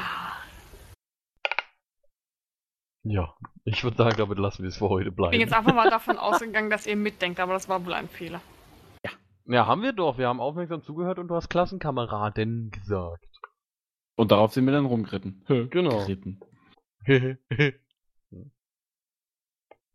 Ja, 3.04 3.36
ich 3.64 3.84
würde 3.84 3.98
sagen, 3.98 4.18
damit 4.18 4.40
lassen 4.40 4.64
wir 4.64 4.70
es 4.70 4.78
für 4.78 4.90
heute 4.90 5.10
Ich 5.10 5.16
bleiben. 5.16 5.32
bin 5.32 5.42
jetzt 5.42 5.54
einfach 5.54 5.74
mal 5.74 5.90
davon 5.90 6.18
ausgegangen, 6.18 6.72
dass 6.72 6.88
ihr 6.88 6.96
mitdenkt, 6.96 7.40
aber 7.40 7.54
das 7.54 7.70
war 7.70 7.86
wohl 7.86 7.94
ein 7.94 8.10
Fehler. 8.10 8.42
Ja, 9.48 9.68
haben 9.68 9.84
wir 9.84 9.94
doch. 9.94 10.18
Wir 10.18 10.28
haben 10.28 10.40
aufmerksam 10.40 10.82
zugehört 10.84 11.20
und 11.20 11.28
du 11.28 11.36
hast 11.36 11.50
Klassenkameraden 11.50 12.72
gesagt. 12.72 13.26
Und 14.16 14.32
darauf 14.32 14.54
sind 14.54 14.66
wir 14.66 14.74
dann 14.74 14.86
rumgeritten. 14.86 15.46
Genau. 15.70 16.06
Geritten. 16.06 16.40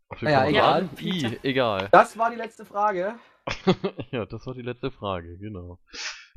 Was 0.08 0.20
Ja, 0.22 0.46
egal. 0.46 0.88
I, 1.00 1.38
egal. 1.42 1.88
Das 1.92 2.18
war 2.18 2.30
die 2.30 2.36
letzte 2.36 2.64
Frage. 2.64 3.18
ja, 4.10 4.26
das 4.26 4.46
war 4.46 4.54
die 4.54 4.62
letzte 4.62 4.90
Frage, 4.90 5.38
genau. 5.38 5.78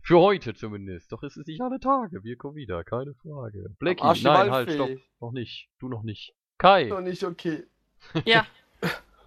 Für 0.04 0.20
heute 0.20 0.54
zumindest. 0.54 1.12
Doch 1.12 1.24
es 1.24 1.38
ist 1.38 1.48
nicht 1.48 1.62
alle 1.62 1.80
Tage. 1.80 2.24
Wir 2.24 2.36
kommen 2.38 2.56
wieder, 2.56 2.84
keine 2.84 3.14
Frage. 3.16 3.76
Blackie, 3.80 4.24
nein, 4.24 4.52
halt, 4.52 4.72
stopp. 4.72 4.90
Noch 5.20 5.32
nicht. 5.32 5.70
Du 5.80 5.90
noch 5.90 6.04
nicht. 6.04 6.36
Kai. 6.58 6.86
Noch 6.86 7.02
nicht 7.02 7.24
okay. 7.24 7.64
Ja, 8.26 8.46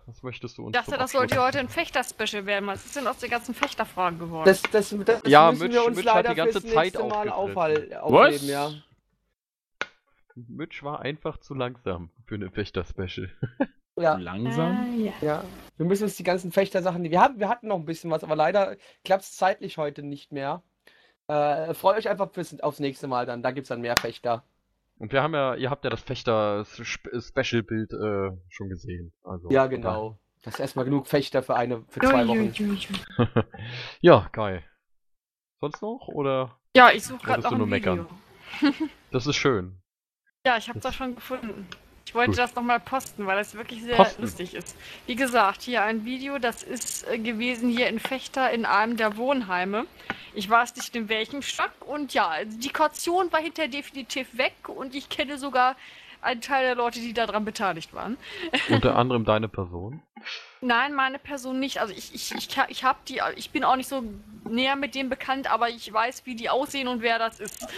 Was 0.06 0.22
möchtest 0.22 0.56
du 0.56 0.64
uns 0.66 0.76
Ich 0.76 0.80
dachte, 0.84 0.96
das 0.98 1.12
sollte 1.12 1.42
heute 1.42 1.58
ein 1.58 1.68
Fechter-Special 1.68 2.46
werden. 2.46 2.66
Was 2.66 2.84
ist 2.86 2.94
denn 2.96 3.06
aus 3.08 3.18
den 3.18 3.28
ganzen 3.30 3.54
Fechterfragen 3.54 4.18
geworden? 4.20 4.44
Das, 4.46 4.62
das, 4.62 4.94
das 5.04 5.22
Ja, 5.26 5.50
müssen 5.50 5.64
Mitch- 5.64 5.72
wir 5.74 5.84
uns 5.84 5.96
Mitch 5.96 6.08
hat 6.08 6.14
leider 6.16 6.28
die 6.30 6.34
ganze 6.36 6.60
fürs 6.60 6.72
Zeit 6.72 6.84
nächste 6.94 7.04
Mal 7.04 7.28
aufhal- 7.28 7.92
aufheben, 7.98 8.14
Was? 8.14 8.46
ja. 8.46 8.70
Mitch 10.34 10.82
war 10.84 11.00
einfach 11.00 11.38
zu 11.38 11.54
langsam 11.54 12.10
für 12.26 12.34
eine 12.36 12.50
Fechter-Special. 12.50 13.30
Ja, 13.98 14.16
Langsam. 14.18 14.76
Ah, 14.76 14.94
ja. 14.94 15.12
ja. 15.22 15.44
Wir 15.78 15.86
müssen 15.86 16.02
uns 16.04 16.16
die 16.18 16.22
ganzen 16.22 16.52
Fechter-Sachen, 16.52 17.02
die 17.02 17.10
wir 17.10 17.18
haben, 17.18 17.40
wir 17.40 17.48
hatten 17.48 17.68
noch 17.68 17.76
ein 17.76 17.86
bisschen 17.86 18.10
was, 18.10 18.22
aber 18.24 18.36
leider 18.36 18.76
klappt 19.06 19.22
es 19.24 19.34
zeitlich 19.38 19.78
heute 19.78 20.02
nicht 20.02 20.32
mehr. 20.32 20.62
Äh, 21.28 21.72
freut 21.72 21.96
euch 21.96 22.06
einfach 22.06 22.30
fürs, 22.30 22.60
aufs 22.60 22.78
nächste 22.78 23.06
Mal 23.08 23.24
dann, 23.24 23.42
da 23.42 23.52
gibt 23.52 23.64
es 23.64 23.68
dann 23.70 23.80
mehr 23.80 23.96
Fechter. 23.96 24.44
Und 24.98 25.12
wir 25.12 25.22
haben 25.22 25.34
ja, 25.34 25.54
ihr 25.54 25.70
habt 25.70 25.84
ja 25.84 25.90
das 25.90 26.00
Fechter-Special-Bild 26.02 27.92
äh, 27.92 28.30
schon 28.48 28.68
gesehen. 28.68 29.12
Also, 29.22 29.50
Ja, 29.50 29.66
genau. 29.66 30.18
Das 30.42 30.54
ist 30.54 30.60
erstmal 30.60 30.84
genug 30.84 31.06
Fechter 31.06 31.42
für 31.42 31.56
eine, 31.56 31.84
für 31.88 32.00
zwei 32.00 32.26
Wochen. 32.28 32.52
Ja, 34.00 34.28
geil. 34.32 34.62
Sonst 35.60 35.82
noch? 35.82 36.08
Oder? 36.08 36.58
Ja, 36.76 36.90
ich 36.90 37.04
suche 37.04 37.24
gerade 37.24 37.42
noch 37.42 37.48
du 37.50 37.54
ein 37.56 37.58
nur 37.58 37.70
Video. 37.70 37.94
meckern? 37.94 38.08
Das 39.10 39.26
ist 39.26 39.36
schön. 39.36 39.80
Ja, 40.46 40.56
ich 40.56 40.68
habe 40.68 40.78
das 40.78 40.94
schon 40.94 41.14
gefunden. 41.14 41.66
Ich 42.06 42.14
wollte 42.14 42.30
Gut. 42.30 42.38
das 42.38 42.54
nochmal 42.54 42.78
posten, 42.78 43.26
weil 43.26 43.36
das 43.36 43.54
wirklich 43.54 43.82
sehr 43.82 43.96
Posten. 43.96 44.22
lustig 44.22 44.54
ist. 44.54 44.76
Wie 45.06 45.16
gesagt, 45.16 45.62
hier 45.62 45.82
ein 45.82 46.04
Video, 46.04 46.38
das 46.38 46.62
ist 46.62 47.06
äh, 47.08 47.18
gewesen 47.18 47.68
hier 47.68 47.88
in 47.88 47.98
Fechter 47.98 48.50
in 48.52 48.64
einem 48.64 48.96
der 48.96 49.16
Wohnheime. 49.16 49.86
Ich 50.32 50.48
weiß 50.48 50.76
nicht 50.76 50.94
in 50.94 51.08
welchem 51.08 51.42
Stock 51.42 51.72
und 51.84 52.14
ja, 52.14 52.28
also 52.28 52.56
die 52.58 52.68
Kaution 52.68 53.32
war 53.32 53.40
hinterher 53.40 53.70
definitiv 53.70 54.38
weg 54.38 54.54
und 54.68 54.94
ich 54.94 55.08
kenne 55.08 55.36
sogar 55.36 55.74
einen 56.22 56.40
Teil 56.40 56.64
der 56.64 56.74
Leute, 56.76 57.00
die 57.00 57.12
daran 57.12 57.44
beteiligt 57.44 57.92
waren. 57.92 58.16
Unter 58.68 58.96
anderem 58.96 59.24
deine 59.24 59.48
Person. 59.48 60.00
Nein, 60.60 60.94
meine 60.94 61.18
Person 61.18 61.58
nicht. 61.58 61.80
Also 61.80 61.92
ich, 61.92 62.14
ich, 62.14 62.32
ich, 62.34 62.48
ich 62.68 62.84
habe 62.84 62.98
die, 63.08 63.20
ich 63.36 63.50
bin 63.50 63.64
auch 63.64 63.76
nicht 63.76 63.88
so 63.88 64.02
näher 64.48 64.76
mit 64.76 64.94
denen 64.94 65.08
bekannt, 65.08 65.50
aber 65.50 65.68
ich 65.70 65.92
weiß, 65.92 66.24
wie 66.24 66.36
die 66.36 66.50
aussehen 66.50 66.88
und 66.88 67.02
wer 67.02 67.18
das 67.18 67.40
ist. 67.40 67.66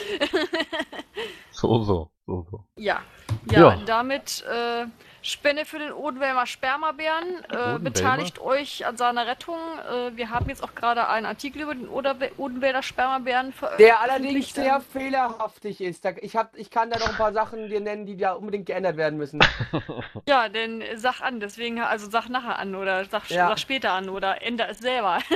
So, 1.50 1.82
so, 1.82 2.08
so, 2.24 2.46
so. 2.52 2.64
Ja, 2.76 3.02
ja, 3.50 3.60
Ja. 3.60 3.78
damit 3.86 4.44
äh, 4.44 4.86
Spende 5.20 5.64
für 5.64 5.78
den 5.80 5.92
Odenwälmer 5.92 6.46
Spermabären. 6.46 7.44
Äh, 7.50 7.78
beteiligt 7.80 8.38
euch 8.38 8.86
an 8.86 8.96
seiner 8.96 9.26
Rettung. 9.26 9.58
Äh, 9.90 10.16
wir 10.16 10.30
haben 10.30 10.48
jetzt 10.48 10.62
auch 10.62 10.74
gerade 10.76 11.08
einen 11.08 11.26
Artikel 11.26 11.62
über 11.62 11.74
den 11.74 11.88
Odenwälder 11.88 12.82
Spermabären 12.82 13.52
veröffentlicht. 13.52 13.88
Der 13.90 14.00
allerdings 14.00 14.54
sehr 14.54 14.80
fehlerhaftig 14.80 15.80
ist. 15.80 16.04
Da, 16.04 16.10
ich, 16.22 16.36
hab, 16.36 16.56
ich 16.56 16.70
kann 16.70 16.88
da 16.90 16.98
noch 17.00 17.08
ein 17.08 17.16
paar 17.16 17.32
Sachen 17.32 17.68
dir 17.68 17.80
nennen, 17.80 18.06
die 18.06 18.16
da 18.16 18.32
unbedingt 18.32 18.66
geändert 18.66 18.96
werden 18.96 19.18
müssen. 19.18 19.40
Ja, 20.28 20.48
denn 20.48 20.82
sag 20.94 21.20
an, 21.20 21.40
deswegen, 21.40 21.80
also 21.80 22.08
sag 22.08 22.28
nachher 22.28 22.58
an 22.58 22.74
oder 22.74 23.04
sag, 23.06 23.28
Ja. 23.28 23.48
sag 23.48 23.58
später 23.58 23.92
an 23.92 24.08
oder 24.08 24.40
änder 24.42 24.68
es 24.68 24.78
selber. 24.78 25.18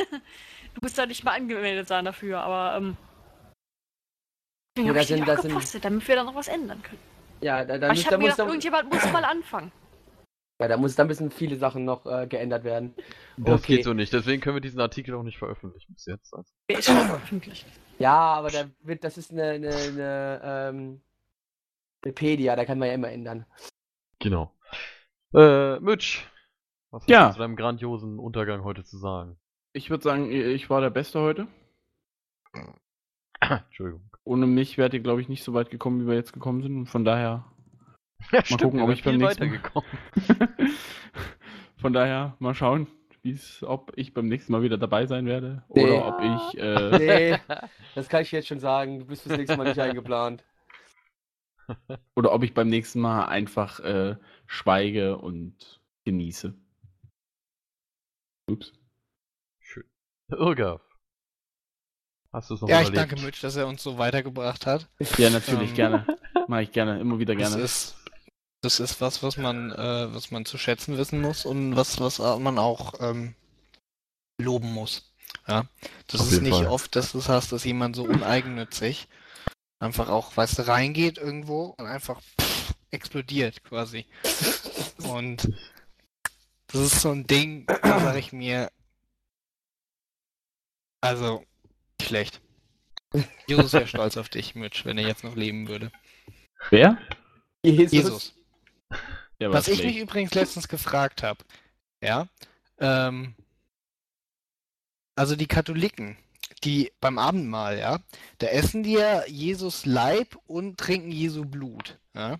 du 0.74 0.80
musst 0.80 0.96
da 0.96 1.06
nicht 1.06 1.24
mal 1.24 1.32
angemeldet 1.32 1.88
sein 1.88 2.04
dafür, 2.04 2.40
aber 2.42 2.76
ähm. 2.76 2.96
Ja, 4.78 4.92
das 4.92 5.08
sind- 5.08 5.22
auch 5.28 5.34
das 5.60 5.72
sind- 5.72 5.84
damit 5.84 6.06
wir 6.06 6.16
da 6.16 6.24
noch 6.24 6.34
was 6.34 6.48
ändern 6.48 6.82
können. 6.82 7.11
Ja, 7.42 7.64
da, 7.64 7.78
da, 7.78 7.88
müssen- 7.88 8.00
ich 8.00 8.04
da, 8.06 8.12
habe 8.12 8.18
mir 8.22 8.28
muss, 8.28 8.36
gedacht, 8.36 8.38
da, 8.48 8.52
irgendjemand 8.52 8.92
muss 8.92 9.12
mal 9.12 9.24
anfangen. 9.24 9.72
ja, 10.60 10.68
da, 10.68 10.76
muss, 10.76 10.94
da 10.94 11.04
müssen 11.04 11.30
viele 11.30 11.56
Sachen 11.56 11.84
noch 11.84 12.06
äh, 12.06 12.26
geändert 12.26 12.64
werden. 12.64 12.94
Das 13.36 13.62
Okay. 13.62 13.76
geht 13.76 13.84
so 13.84 13.92
nicht. 13.94 14.12
Deswegen 14.12 14.40
können 14.40 14.56
wir 14.56 14.60
diesen 14.60 14.80
Artikel 14.80 15.14
auch 15.14 15.22
nicht 15.24 15.38
veröffentlichen 15.38 15.92
bis 15.94 16.06
jetzt. 16.06 16.32
Also, 16.34 16.50
Der 16.70 16.78
ist 16.78 16.86
schon 16.86 16.96
veröffentlicht. 16.98 17.66
Ja, 17.98 18.14
aber 18.34 18.50
da 18.50 18.64
wird, 18.80 19.04
das 19.04 19.18
ist 19.18 19.30
eine, 19.32 19.44
eine, 19.50 19.70
eine 19.74 20.40
ähm, 20.44 21.02
Wikipedia, 22.02 22.56
da 22.56 22.64
kann 22.64 22.78
man 22.78 22.88
ja 22.88 22.94
immer 22.94 23.10
ändern. 23.10 23.44
genau. 24.18 24.52
Äh, 25.34 25.80
Mitch, 25.80 26.24
was 26.90 27.02
hast 27.02 27.08
Ja. 27.10 27.28
du 27.28 27.32
zu 27.34 27.38
deinem 27.38 27.56
grandiosen 27.56 28.18
Untergang 28.18 28.64
heute 28.64 28.84
zu 28.84 28.98
sagen? 28.98 29.38
Ich 29.72 29.88
würde 29.88 30.04
sagen, 30.04 30.30
ich 30.30 30.68
war 30.68 30.80
der 30.82 30.90
Beste 30.90 31.20
heute. 31.20 31.46
Entschuldigung. 33.40 34.10
Ohne 34.24 34.46
mich 34.46 34.78
wärt 34.78 34.94
ihr, 34.94 35.00
glaube 35.00 35.20
ich, 35.20 35.28
nicht 35.28 35.42
so 35.42 35.52
weit 35.54 35.70
gekommen, 35.70 36.02
wie 36.02 36.06
wir 36.06 36.14
jetzt 36.14 36.32
gekommen 36.32 36.62
sind. 36.62 36.76
Und 36.76 36.86
von 36.86 37.04
daher, 37.04 37.44
Ja, 38.30 38.42
gucken, 38.42 38.78
wir 38.78 38.84
ob 38.84 38.88
sind 38.90 38.98
ich 38.98 39.04
beim 39.04 39.16
nächsten 39.18 39.44
Mal- 39.46 39.52
weitergekommen. 39.52 39.90
von 41.78 41.92
daher 41.92 42.36
mal 42.38 42.54
schauen, 42.54 42.86
ob 43.62 43.92
ich 43.96 44.14
beim 44.14 44.28
nächsten 44.28 44.52
Mal 44.52 44.62
wieder 44.62 44.78
dabei 44.78 45.06
sein 45.06 45.26
werde. 45.26 45.64
Nee. 45.74 45.84
Oder 45.84 46.06
ob 46.06 46.20
ich. 46.54 46.58
Äh, 46.60 46.98
Nee, 46.98 47.38
das 47.94 48.08
kann 48.08 48.22
ich 48.22 48.32
jetzt 48.32 48.48
schon 48.48 48.60
sagen. 48.60 49.00
Du 49.00 49.06
bist 49.06 49.22
fürs 49.22 49.36
nächste 49.36 49.56
Mal 49.56 49.64
nicht 49.68 49.78
eingeplant. 49.80 50.44
oder 52.16 52.32
ob 52.32 52.42
ich 52.42 52.54
beim 52.54 52.68
nächsten 52.68 53.00
Mal 53.00 53.26
einfach 53.26 53.80
äh, 53.80 54.16
schweige 54.46 55.18
und 55.18 55.80
genieße. 56.04 56.54
Ups. 58.50 58.72
Schön. 59.60 59.84
Irgaf. 60.30 60.80
Hast 62.32 62.50
du 62.50 62.54
es 62.54 62.60
noch 62.60 62.68
Ja, 62.68 62.80
ich 62.80 62.88
überlegt? 62.88 63.12
danke 63.12 63.24
Mitch, 63.24 63.40
dass 63.42 63.56
er 63.56 63.66
uns 63.66 63.82
so 63.82 63.98
weitergebracht 63.98 64.66
hat. 64.66 64.88
Ja, 65.18 65.30
natürlich, 65.30 65.70
Ähm. 65.70 65.76
gerne. 65.76 66.06
Mache 66.48 66.62
ich 66.62 66.72
gerne, 66.72 66.98
immer 67.00 67.18
wieder 67.18 67.34
Das 67.36 67.50
gerne. 67.50 67.62
ist, 67.62 67.96
das 68.62 68.80
ist 68.80 69.00
was, 69.00 69.22
was 69.22 69.36
man, 69.36 69.70
äh, 69.72 70.14
was 70.14 70.30
man 70.30 70.44
zu 70.44 70.58
schätzen 70.58 70.96
wissen 70.98 71.20
muss 71.20 71.44
und 71.44 71.76
was, 71.76 72.00
was 72.00 72.18
man 72.18 72.58
auch 72.58 72.94
ähm, 73.00 73.34
loben 74.40 74.72
muss. 74.72 75.12
Ja, 75.46 75.66
das 76.06 76.20
Auf 76.20 76.32
ist 76.32 76.42
nicht 76.42 76.54
Fall. 76.54 76.66
oft, 76.66 76.94
dass 76.96 77.12
du 77.12 77.18
es 77.18 77.28
hast, 77.28 77.52
dass 77.52 77.64
jemand 77.64 77.96
so 77.96 78.04
uneigennützig 78.04 79.08
einfach 79.80 80.08
auch, 80.08 80.36
weißt 80.36 80.58
du, 80.58 80.68
reingeht 80.68 81.18
irgendwo 81.18 81.74
und 81.78 81.86
einfach 81.86 82.20
pff, 82.40 82.74
explodiert 82.90 83.62
quasi. 83.64 84.06
Und 85.02 85.48
das 86.68 86.80
ist 86.80 87.00
so 87.02 87.10
ein 87.10 87.26
Ding, 87.26 87.66
da 87.66 88.00
sage 88.00 88.18
ich 88.18 88.32
mir, 88.32 88.70
also 91.00 91.44
schlecht. 92.04 92.40
Jesus 93.46 93.72
wäre 93.72 93.86
stolz 93.86 94.16
auf 94.16 94.28
dich, 94.28 94.54
Mitch, 94.54 94.84
wenn 94.84 94.98
er 94.98 95.06
jetzt 95.06 95.24
noch 95.24 95.36
leben 95.36 95.68
würde. 95.68 95.90
Wer? 96.70 96.98
Jesus. 97.62 97.92
Jesus. 97.92 98.34
Der 99.40 99.50
war 99.50 99.58
Was 99.58 99.68
ich 99.68 99.82
mich 99.82 99.96
übrigens 99.96 100.34
letztens 100.34 100.68
gefragt 100.68 101.22
habe, 101.22 101.44
ja, 102.00 102.28
ähm, 102.78 103.34
also 105.16 105.36
die 105.36 105.46
Katholiken, 105.46 106.16
die 106.64 106.92
beim 107.00 107.18
Abendmahl, 107.18 107.78
ja, 107.78 107.98
da 108.38 108.46
essen 108.46 108.82
die 108.82 108.92
ja 108.92 109.26
Jesus 109.26 109.84
Leib 109.84 110.36
und 110.46 110.78
trinken 110.78 111.10
Jesu 111.10 111.44
Blut, 111.44 111.98
ja. 112.14 112.38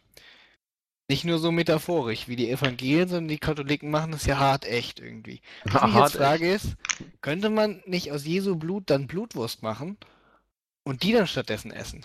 Nicht 1.13 1.25
nur 1.27 1.39
so 1.39 1.53
metaphorisch 1.53 2.27
wie 2.27 2.37
die 2.37 2.51
Evangelien, 2.51 3.07
sondern 3.07 3.29
die 3.29 3.37
Katholiken 3.37 3.91
machen 3.91 4.13
das 4.13 4.25
ja 4.25 4.39
hart 4.39 4.65
echt 4.65 4.99
irgendwie. 4.99 5.43
Was 5.65 5.91
ich 5.91 5.95
jetzt 5.95 6.17
frage 6.17 6.51
ist, 6.51 6.77
könnte 7.21 7.51
man 7.51 7.83
nicht 7.85 8.11
aus 8.13 8.25
Jesu 8.25 8.57
Blut 8.57 8.85
dann 8.89 9.09
Blutwurst 9.09 9.63
machen 9.63 9.99
und 10.85 11.03
die 11.03 11.13
dann 11.13 11.27
stattdessen 11.27 11.71
essen? 11.71 12.01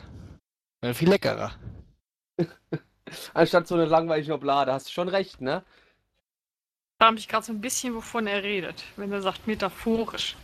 Wäre 0.82 0.94
viel 0.94 1.08
leckerer. 1.08 1.54
Anstatt 3.34 3.70
so 3.70 3.76
eine 3.76 3.86
langweilige 3.86 4.34
Oblade. 4.34 4.74
Hast 4.74 4.90
du 4.90 4.92
schon 4.92 5.08
recht, 5.08 5.40
ne? 5.40 5.64
Da 7.00 7.06
habe 7.06 7.18
ich 7.18 7.30
gerade 7.30 7.46
so 7.46 7.54
ein 7.54 7.62
bisschen, 7.62 7.96
wovon 7.96 8.28
er 8.28 8.44
redet, 8.44 8.84
wenn 8.98 9.14
er 9.14 9.22
sagt 9.22 9.48
metaphorisch. 9.48 10.36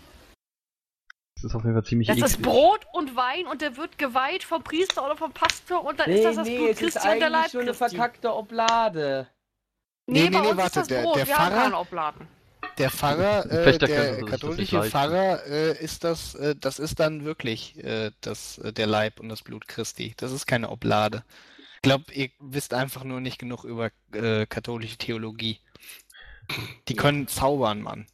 Das 1.44 1.52
ist 1.52 1.56
auf 1.56 1.64
jeden 1.64 1.76
Fall 1.76 1.84
ziemlich 1.84 2.08
Das 2.08 2.18
ist 2.18 2.36
eklig. 2.40 2.42
Brot 2.46 2.88
und 2.94 3.16
Wein 3.18 3.46
und 3.48 3.62
der 3.62 3.76
wird 3.76 3.98
geweiht 3.98 4.44
vom 4.46 4.64
Priester 4.64 5.06
oder 5.06 5.18
vom 5.18 5.34
Pastor 5.34 5.84
und 5.84 6.00
dann 6.00 6.10
ist 6.10 6.24
das 6.24 6.38
das 6.38 6.48
Blut 6.48 6.70
es 6.70 6.82
ist 6.82 6.94
Christi 6.94 7.10
und 7.10 7.20
der 7.20 7.30
Leib 7.30 7.54
nur 7.54 7.62
eine 7.64 7.72
Christi. 7.74 7.96
verkackte 7.98 8.34
Oblade. 8.34 9.28
Nee, 10.08 10.24
Nee, 10.24 10.30
nee, 10.30 10.38
uns 10.38 10.58
warte, 10.58 10.62
ist 10.68 10.76
das 10.78 10.88
der- 10.88 11.02
Brot. 11.04 11.16
der 11.18 11.28
Pfarrer- 11.28 11.62
keine 11.64 11.78
Obladen. 11.80 12.28
Der 12.78 12.90
Pfarrer, 12.90 13.46
äh, 13.52 13.78
der 13.78 14.20
das 14.22 14.26
katholische. 14.30 14.84
Pfarrer 14.84 15.46
äh, 15.46 15.84
ist 15.84 16.04
das, 16.06 16.34
äh, 16.36 16.56
das 16.60 16.80
ist 16.80 17.00
dann 17.00 17.26
wirklich 17.26 17.78
äh, 17.84 18.12
das, 18.22 18.58
äh, 18.60 18.72
der 18.72 18.88
Leib 18.88 19.20
und 19.20 19.28
das 19.30 19.44
Blut 19.44 19.68
Christi. 19.68 20.14
Das 20.18 20.32
ist 20.32 20.46
keine 20.48 20.70
Oblade. 20.70 21.24
Ich 21.76 21.82
glaube, 21.82 22.06
ihr 22.14 22.30
wisst 22.40 22.74
einfach 22.74 23.04
nur 23.04 23.20
nicht 23.20 23.38
genug 23.38 23.66
über 23.66 23.92
äh, 24.14 24.46
katholische 24.46 24.98
Theologie. 24.98 25.60
Die 26.88 26.96
können 26.96 27.28
zaubern, 27.28 27.82
Mann. 27.82 28.08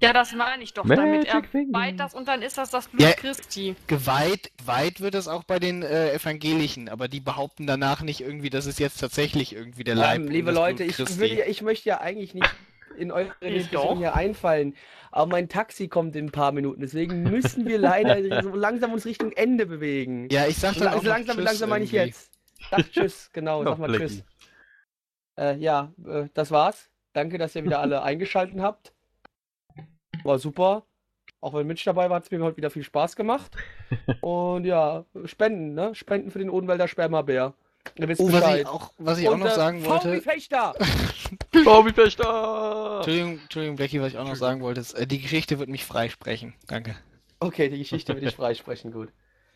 Ja, 0.00 0.12
das 0.12 0.32
meine 0.34 0.62
ich 0.62 0.74
doch. 0.74 0.86
Damit 0.86 1.24
er 1.26 1.42
weiht 1.70 1.98
das 1.98 2.14
und 2.14 2.28
dann 2.28 2.42
ist 2.42 2.58
das 2.58 2.70
das 2.70 2.88
Blut 2.88 3.00
Ja. 3.02 3.12
Christi. 3.12 3.74
Geweiht, 3.86 4.50
geweiht 4.58 5.00
wird 5.00 5.14
es 5.14 5.28
auch 5.28 5.44
bei 5.44 5.58
den 5.58 5.82
äh, 5.82 6.12
Evangelischen, 6.12 6.88
aber 6.88 7.08
die 7.08 7.20
behaupten 7.20 7.66
danach 7.66 8.02
nicht 8.02 8.20
irgendwie, 8.20 8.50
dass 8.50 8.66
es 8.66 8.78
jetzt 8.78 8.98
tatsächlich 9.00 9.54
irgendwie 9.54 9.84
der 9.84 9.94
Leib 9.94 10.16
Ähm, 10.16 10.22
und 10.26 10.30
liebe 10.32 10.46
das 10.52 10.54
Leute, 10.56 10.84
Blut 10.84 11.08
ich, 11.10 11.18
würde, 11.18 11.44
ich 11.44 11.62
möchte 11.62 11.88
ja 11.88 12.00
eigentlich 12.00 12.34
nicht 12.34 12.54
in 12.98 13.10
eure 13.10 13.32
Diskussion 13.40 13.94
doch. 13.94 13.98
hier 13.98 14.14
einfallen, 14.14 14.74
aber 15.10 15.30
mein 15.30 15.48
Taxi 15.48 15.88
kommt 15.88 16.16
in 16.16 16.26
ein 16.26 16.32
paar 16.32 16.52
Minuten, 16.52 16.80
deswegen 16.82 17.22
müssen 17.22 17.66
wir 17.66 17.78
leider 17.78 18.42
so 18.42 18.54
langsam 18.54 18.92
uns 18.92 19.06
Richtung 19.06 19.32
Ende 19.32 19.64
bewegen. 19.64 20.28
Ja, 20.30 20.46
ich 20.46 20.56
sag 20.58 20.74
dann 20.74 20.84
lang- 20.84 20.94
auch 20.98 21.02
langsam, 21.02 21.36
Tschüss 21.36 21.44
langsam 21.46 21.70
meine 21.70 21.84
ich 21.84 21.92
jetzt. 21.92 22.30
Sag 22.70 22.92
Tschüss, 22.92 23.30
genau, 23.32 23.64
sag 23.64 23.78
mal. 23.78 23.90
Tschüss. 23.96 24.22
Äh, 25.38 25.56
ja, 25.56 25.92
äh, 26.06 26.26
das 26.34 26.50
war's. 26.50 26.90
Danke, 27.14 27.38
dass 27.38 27.54
ihr 27.56 27.64
wieder 27.64 27.80
alle 27.80 28.02
eingeschaltet 28.02 28.60
habt. 28.60 28.92
War 30.24 30.38
super. 30.38 30.84
Auch 31.40 31.54
wenn 31.54 31.66
Mitch 31.66 31.82
dabei 31.84 32.08
war, 32.08 32.16
hat 32.16 32.24
es 32.24 32.30
mir 32.30 32.40
heute 32.40 32.56
wieder 32.56 32.70
viel 32.70 32.84
Spaß 32.84 33.16
gemacht. 33.16 33.56
Und 34.20 34.64
ja, 34.64 35.04
Spenden, 35.24 35.74
ne? 35.74 35.94
Spenden 35.94 36.30
für 36.30 36.38
den 36.38 36.50
Odenwälder 36.50 36.86
Spermabär. 36.88 37.54
Ihr 37.96 38.08
wisst 38.08 38.20
Oh, 38.20 38.26
was 38.26 38.34
Bescheid. 38.34 38.60
ich 38.60 38.66
auch, 38.66 38.92
was 38.98 39.18
ich 39.18 39.28
auch 39.28 39.32
Und, 39.34 39.40
noch 39.40 39.46
äh, 39.46 39.54
sagen 39.54 39.84
wollte. 39.84 40.08
VW-Fechter! 40.20 40.74
Bobby 41.64 41.92
Fechter! 41.94 42.96
Entschuldigung, 42.98 43.38
Entschuldigung, 43.40 43.76
Blackie, 43.76 44.00
was 44.00 44.12
ich 44.12 44.18
auch 44.18 44.24
noch 44.28 44.36
sagen 44.36 44.60
wollte, 44.60 44.80
ist, 44.80 44.92
äh, 44.94 45.06
die 45.06 45.20
Geschichte 45.20 45.58
wird 45.58 45.68
mich 45.68 45.84
freisprechen. 45.84 46.54
Danke. 46.68 46.94
Okay, 47.40 47.68
die 47.68 47.78
Geschichte 47.78 48.14
will 48.16 48.26
ich 48.26 48.36
freisprechen, 48.36 48.92
gut. 48.92 49.08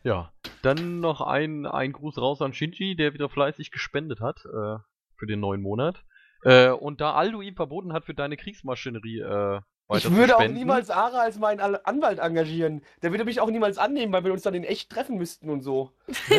Ja, 0.03 0.33
dann 0.63 0.99
noch 1.01 1.21
ein, 1.21 1.67
ein 1.67 1.93
Gruß 1.93 2.19
raus 2.19 2.43
an 2.43 2.53
Shinji, 2.53 2.97
der 2.97 3.15
wieder 3.15 3.29
fleißig 3.29 3.71
gespendet 3.71 4.21
hat 4.21 4.45
äh, 4.45 4.79
für 5.17 5.27
den 5.29 5.39
neuen 5.39 5.63
Monat. 5.63 6.05
Äh, 6.43 6.71
und 6.71 7.01
da 7.01 7.15
Aldo 7.15 7.41
ihm 7.43 7.55
verboten 7.55 7.93
hat, 7.93 8.05
für 8.05 8.15
deine 8.15 8.37
Kriegsmaschinerie 8.37 9.21
äh, 9.21 9.61
weiter 9.89 10.09
Ich 10.09 10.15
würde 10.15 10.37
auch 10.37 10.49
niemals 10.49 10.91
Ara 10.91 11.21
als 11.21 11.39
meinen 11.39 11.61
Al- 11.61 11.81
Anwalt 11.85 12.19
engagieren. 12.19 12.83
Der 13.03 13.11
würde 13.13 13.25
mich 13.25 13.41
auch 13.41 13.51
niemals 13.51 13.79
annehmen, 13.79 14.13
weil 14.13 14.25
wir 14.25 14.33
uns 14.33 14.43
dann 14.43 14.55
in 14.55 14.65
echt 14.65 14.91
treffen 14.91 15.17
müssten 15.17 15.51
und 15.51 15.63
so. 15.63 15.93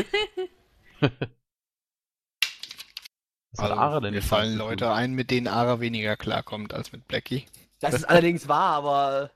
Was 3.51 3.61
hat 3.61 3.71
Ara 3.71 3.99
denn 4.01 4.13
mir 4.13 4.21
fallen? 4.21 4.57
Leute 4.57 4.91
ein, 4.91 5.13
mit 5.13 5.31
denen 5.31 5.47
Ara 5.47 5.79
weniger 5.79 6.15
klarkommt 6.17 6.73
als 6.73 6.91
mit 6.91 7.07
Blackie. 7.07 7.45
Das 7.79 7.93
ist 7.93 8.03
allerdings 8.09 8.47
wahr, 8.47 8.75
aber 8.75 9.31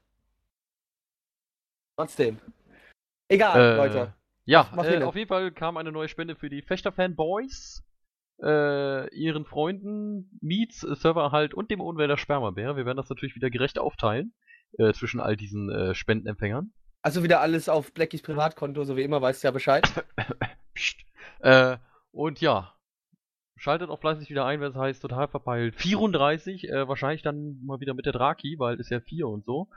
trotzdem. 1.97 2.39
Egal, 3.29 3.59
Äh, 3.59 3.75
Leute. 3.77 4.13
Ja, 4.45 4.69
äh, 4.83 5.03
auf 5.03 5.15
jeden 5.15 5.27
Fall 5.29 5.51
kam 5.51 5.77
eine 5.77 5.91
neue 5.91 6.09
Spende 6.09 6.35
für 6.35 6.49
die 6.49 6.61
Fechter-Fanboys, 6.61 7.83
äh, 8.41 9.13
ihren 9.15 9.45
Freunden, 9.45 10.37
Meets, 10.41 10.81
Servererhalt 10.81 11.53
und 11.53 11.71
dem 11.71 11.81
Unwälder 11.81 12.17
Spermabär. 12.17 12.75
Wir 12.75 12.85
werden 12.85 12.97
das 12.97 13.09
natürlich 13.09 13.35
wieder 13.35 13.49
gerecht 13.49 13.79
aufteilen 13.79 14.33
äh, 14.77 14.93
zwischen 14.93 15.19
all 15.19 15.35
diesen 15.35 15.69
äh, 15.69 15.95
Spendenempfängern. 15.95 16.71
Also 17.01 17.23
wieder 17.23 17.41
alles 17.41 17.69
auf 17.69 17.93
Blackies 17.93 18.21
Privatkonto, 18.21 18.83
so 18.83 18.95
wie 18.95 19.03
immer, 19.03 19.21
weißt 19.21 19.43
du 19.43 19.47
ja 19.47 19.51
Bescheid. 19.51 19.87
Psst. 20.75 20.99
Äh, 21.39 21.77
und 22.11 22.41
ja, 22.41 22.73
schaltet 23.55 23.89
auch 23.89 23.99
fleißig 23.99 24.29
wieder 24.29 24.45
ein, 24.45 24.61
wenn 24.61 24.71
es 24.71 24.77
heißt, 24.77 25.01
total 25.01 25.27
verpeilt. 25.27 25.75
34, 25.75 26.69
äh, 26.69 26.87
wahrscheinlich 26.87 27.21
dann 27.21 27.59
mal 27.63 27.79
wieder 27.79 27.93
mit 27.93 28.05
der 28.05 28.13
Draki, 28.13 28.55
weil 28.59 28.79
ist 28.79 28.89
ja 28.89 28.99
4 28.99 29.27
und 29.27 29.45
so. 29.45 29.69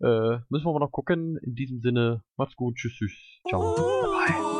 Äh, 0.00 0.38
müssen 0.48 0.66
wir 0.66 0.72
mal 0.72 0.80
noch 0.80 0.92
gucken. 0.92 1.38
In 1.38 1.54
diesem 1.54 1.80
Sinne, 1.80 2.22
macht's 2.36 2.56
gut, 2.56 2.76
tschüss, 2.76 2.94
tschüss. 2.94 3.40
Ciao. 3.48 3.74
Bye. 3.74 4.55